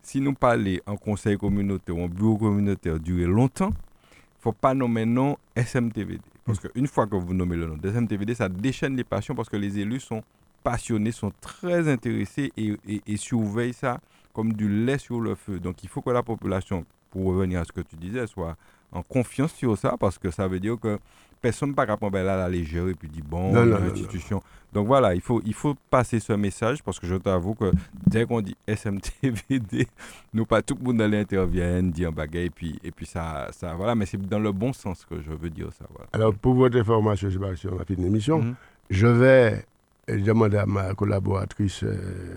si 0.02 0.20
nous 0.20 0.34
parlons 0.34 0.78
en 0.86 0.96
conseil 0.96 1.36
communautaire 1.38 1.96
ou 1.96 2.02
en 2.02 2.08
bureau 2.08 2.36
communautaire 2.36 2.98
durer 3.00 3.26
longtemps, 3.26 3.70
il 3.70 4.38
ne 4.38 4.42
faut 4.42 4.52
pas 4.52 4.74
nommer 4.74 5.06
non 5.06 5.36
SMTVD. 5.56 6.20
Parce 6.44 6.60
qu'une 6.60 6.86
fois 6.86 7.06
que 7.06 7.16
vous 7.16 7.32
nommez 7.32 7.56
le 7.56 7.66
nom 7.66 7.76
de 7.76 7.88
SMTVD, 7.90 8.34
ça 8.34 8.48
déchaîne 8.50 8.96
les 8.96 9.04
passions 9.04 9.34
parce 9.34 9.48
que 9.48 9.56
les 9.56 9.78
élus 9.78 10.00
sont 10.00 10.22
passionnés, 10.62 11.12
sont 11.12 11.32
très 11.40 11.88
intéressés 11.88 12.52
et, 12.56 12.76
et- 12.86 13.02
et 13.06 13.16
surveillent 13.16 13.72
ça 13.72 14.00
comme 14.34 14.52
du 14.52 14.68
lait 14.68 14.98
sur 14.98 15.20
le 15.20 15.34
feu. 15.34 15.58
Donc 15.58 15.82
il 15.82 15.88
faut 15.88 16.02
que 16.02 16.10
la 16.10 16.22
population, 16.22 16.84
pour 17.14 17.24
revenir 17.26 17.60
à 17.60 17.64
ce 17.64 17.72
que 17.72 17.80
tu 17.80 17.94
disais, 17.96 18.26
soit 18.26 18.56
en 18.92 19.02
confiance 19.02 19.52
sur 19.54 19.78
ça 19.78 19.96
parce 19.98 20.18
que 20.18 20.30
ça 20.30 20.46
veut 20.48 20.60
dire 20.60 20.78
que 20.78 20.98
personne 21.40 21.70
ne 21.70 21.74
pas 21.74 21.86
prendre 21.96 22.18
à 22.18 22.22
la 22.22 22.48
légère 22.48 22.88
et 22.88 22.94
puis 22.94 23.08
dire 23.08 23.24
bon, 23.24 23.52
Non, 23.52 23.64
non, 23.64 23.78
non, 23.78 23.84
l'institution. 23.86 24.42
Donc 24.72 24.86
voilà, 24.88 25.14
il 25.14 25.20
faut, 25.20 25.40
il 25.44 25.54
faut 25.54 25.74
passer 25.90 26.18
ce 26.18 26.32
message 26.32 26.82
parce 26.82 26.98
que 26.98 27.06
je 27.06 27.14
t'avoue 27.16 27.54
que 27.54 27.70
dès 28.06 28.24
qu'on 28.26 28.40
dit 28.40 28.56
SMTVD, 28.66 29.86
nous 30.34 30.46
pas 30.46 30.62
tout 30.62 30.74
le 30.78 30.84
monde 30.84 31.00
allait 31.00 31.20
intervenir, 31.20 31.82
dire 31.92 32.12
bagaille 32.12 32.46
et 32.46 32.50
puis, 32.50 32.78
et 32.82 32.90
puis 32.90 33.06
ça, 33.06 33.48
ça, 33.52 33.74
voilà, 33.74 33.94
mais 33.94 34.06
c'est 34.06 34.20
dans 34.20 34.38
le 34.40 34.52
bon 34.52 34.72
sens 34.72 35.04
que 35.04 35.20
je 35.22 35.30
veux 35.30 35.50
dire 35.50 35.68
ça. 35.78 35.84
Voilà. 35.90 36.08
Alors, 36.12 36.34
pour 36.34 36.54
votre 36.54 36.76
information, 36.78 37.30
je 37.30 37.38
vais 37.38 37.54
sur 37.56 37.74
la 37.76 37.84
fin 37.84 37.94
de 37.94 38.02
l'émission, 38.02 38.38
Mhm. 38.40 38.54
je 38.90 39.06
vais 39.06 39.64
demander 40.08 40.56
à 40.58 40.66
ma 40.66 40.92
collaboratrice 40.94 41.82
euh, 41.84 42.36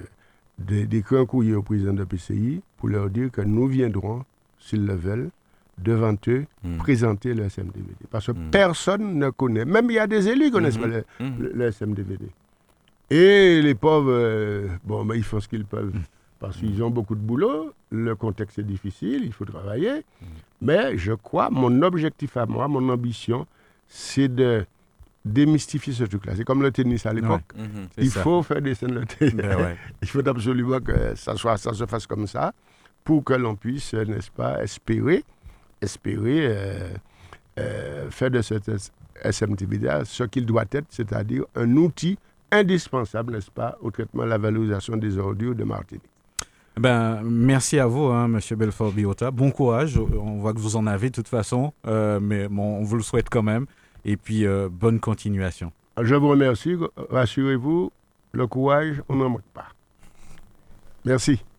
d'écrire 0.60 1.20
un 1.22 1.26
courrier 1.26 1.54
au 1.56 1.62
président 1.64 1.94
de 1.94 2.04
PCI 2.04 2.62
pour 2.78 2.90
leur 2.90 3.10
dire 3.10 3.32
que 3.32 3.42
nous 3.42 3.68
viendrons, 3.68 4.24
s'ils 4.68 4.86
le 4.86 4.96
veulent, 4.96 5.30
devant 5.78 6.16
eux, 6.28 6.46
Mhm. 6.64 6.78
présenter 6.78 7.34
le 7.34 7.44
SMDVD. 7.46 7.94
Parce 8.10 8.26
que 8.28 8.32
Mhm. 8.32 8.50
personne 8.52 9.20
ne 9.20 9.30
connaît. 9.30 9.66
Même 9.66 9.90
il 9.92 9.94
y 9.94 10.00
a 10.00 10.08
des 10.08 10.28
élus 10.28 10.46
qui 10.46 10.48
ne 10.48 10.52
connaissent 10.52 10.78
Mhm. 10.80 10.82
pas 10.82 10.88
le, 10.88 11.04
le- 11.40 11.52
le 11.54 11.66
SMDVD. 11.72 12.26
Et 13.10 13.62
les 13.62 13.76
pauvres, 13.76 14.12
euh, 14.12 14.68
bon, 14.84 15.06
mais 15.06 15.18
ils 15.18 15.24
font 15.24 15.40
ce 15.40 15.48
qu'ils 15.48 15.66
peuvent. 15.66 15.94
Parce 16.40 16.58
qu'ils 16.58 16.84
ont 16.84 16.90
beaucoup 16.90 17.16
de 17.16 17.22
boulot, 17.22 17.74
le 17.92 18.16
contexte 18.16 18.60
est 18.60 18.64
difficile, 18.64 19.22
il 19.24 19.34
faut 19.34 19.46
travailler. 19.46 20.04
Mais 20.62 20.98
je 20.98 21.14
crois, 21.14 21.50
mon 21.50 21.82
objectif 21.82 22.38
à 22.38 22.46
moi, 22.46 22.68
mon 22.68 22.90
ambition, 22.90 23.48
c'est 23.88 24.28
de 24.28 24.66
démystifier 25.26 25.94
ce 25.94 26.04
truc-là. 26.06 26.34
C'est 26.36 26.44
comme 26.44 26.62
le 26.62 26.72
tennis 26.72 27.06
à 27.06 27.14
l'époque. 27.14 27.42
Ouais. 27.56 27.64
Mhm, 27.64 27.88
Il 27.98 28.10
ça. 28.12 28.22
faut 28.22 28.42
faire 28.44 28.62
descendre 28.62 28.96
le 28.96 29.06
tennis. 29.06 29.36
Ben 29.36 29.58
ouais. 29.58 29.78
Il 30.02 30.08
faut 30.08 30.28
absolument 30.28 30.80
que 30.80 31.16
ça, 31.16 31.36
soit, 31.36 31.58
ça 31.58 31.74
se 31.74 31.86
fasse 31.86 32.08
comme 32.08 32.28
ça 32.28 32.54
pour 33.08 33.24
que 33.24 33.34
l'on 33.36 33.56
puisse, 33.56 33.94
n'est-ce 33.94 34.30
pas, 34.30 34.62
espérer, 34.62 35.24
espérer 35.80 36.40
euh, 36.42 36.90
euh, 37.58 38.12
faire 38.12 38.30
de 38.30 38.42
cette 38.42 38.70
SMTVD 39.24 40.02
ce 40.04 40.26
qu'il 40.26 40.46
doit 40.46 40.66
être, 40.74 40.88
c'est-à-dire 40.90 41.46
un 41.56 41.74
outil 41.78 42.20
indispensable, 42.52 43.32
n'est-ce 43.32 43.50
pas, 43.50 43.78
au 43.80 43.92
traitement 43.92 44.24
de 44.24 44.28
la 44.28 44.38
valorisation 44.38 44.98
des 44.98 45.18
ordures 45.18 45.56
de 45.56 45.64
Martinique. 45.64 46.04
Ben, 46.76 47.22
merci 47.24 47.80
à 47.80 47.88
vous, 47.88 48.08
hein, 48.08 48.28
Monsieur 48.28 48.58
Belfort 48.58 48.92
Biota. 48.92 49.32
Bon 49.32 49.52
courage. 49.52 49.98
On 49.98 50.40
voit 50.40 50.54
que 50.54 50.60
vous 50.60 50.76
en 50.76 50.86
avez 50.86 51.10
de 51.10 51.16
toute 51.16 51.30
façon, 51.30 51.74
euh, 51.88 52.20
mais 52.22 52.50
bon, 52.50 52.80
on 52.80 52.84
vous 52.84 52.98
le 52.98 53.04
souhaite 53.04 53.30
quand 53.30 53.42
même. 53.42 53.68
Et 54.04 54.18
puis, 54.18 54.46
euh, 54.46 54.68
bonne 54.70 55.00
continuation. 55.00 55.72
Je 56.02 56.14
vous 56.14 56.28
remercie. 56.28 56.76
Rassurez-vous, 57.10 57.90
le 58.34 58.48
courage, 58.48 59.02
on 59.08 59.16
n'en 59.16 59.30
manque 59.30 59.48
pas. 59.54 59.68
Merci. 61.06 61.42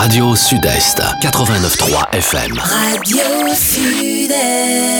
Radio 0.00 0.36
Sud-Est, 0.36 1.02
89.3 1.20 2.14
FM. 2.14 2.56
Radio 2.60 3.18
Sud-Est. 3.52 4.98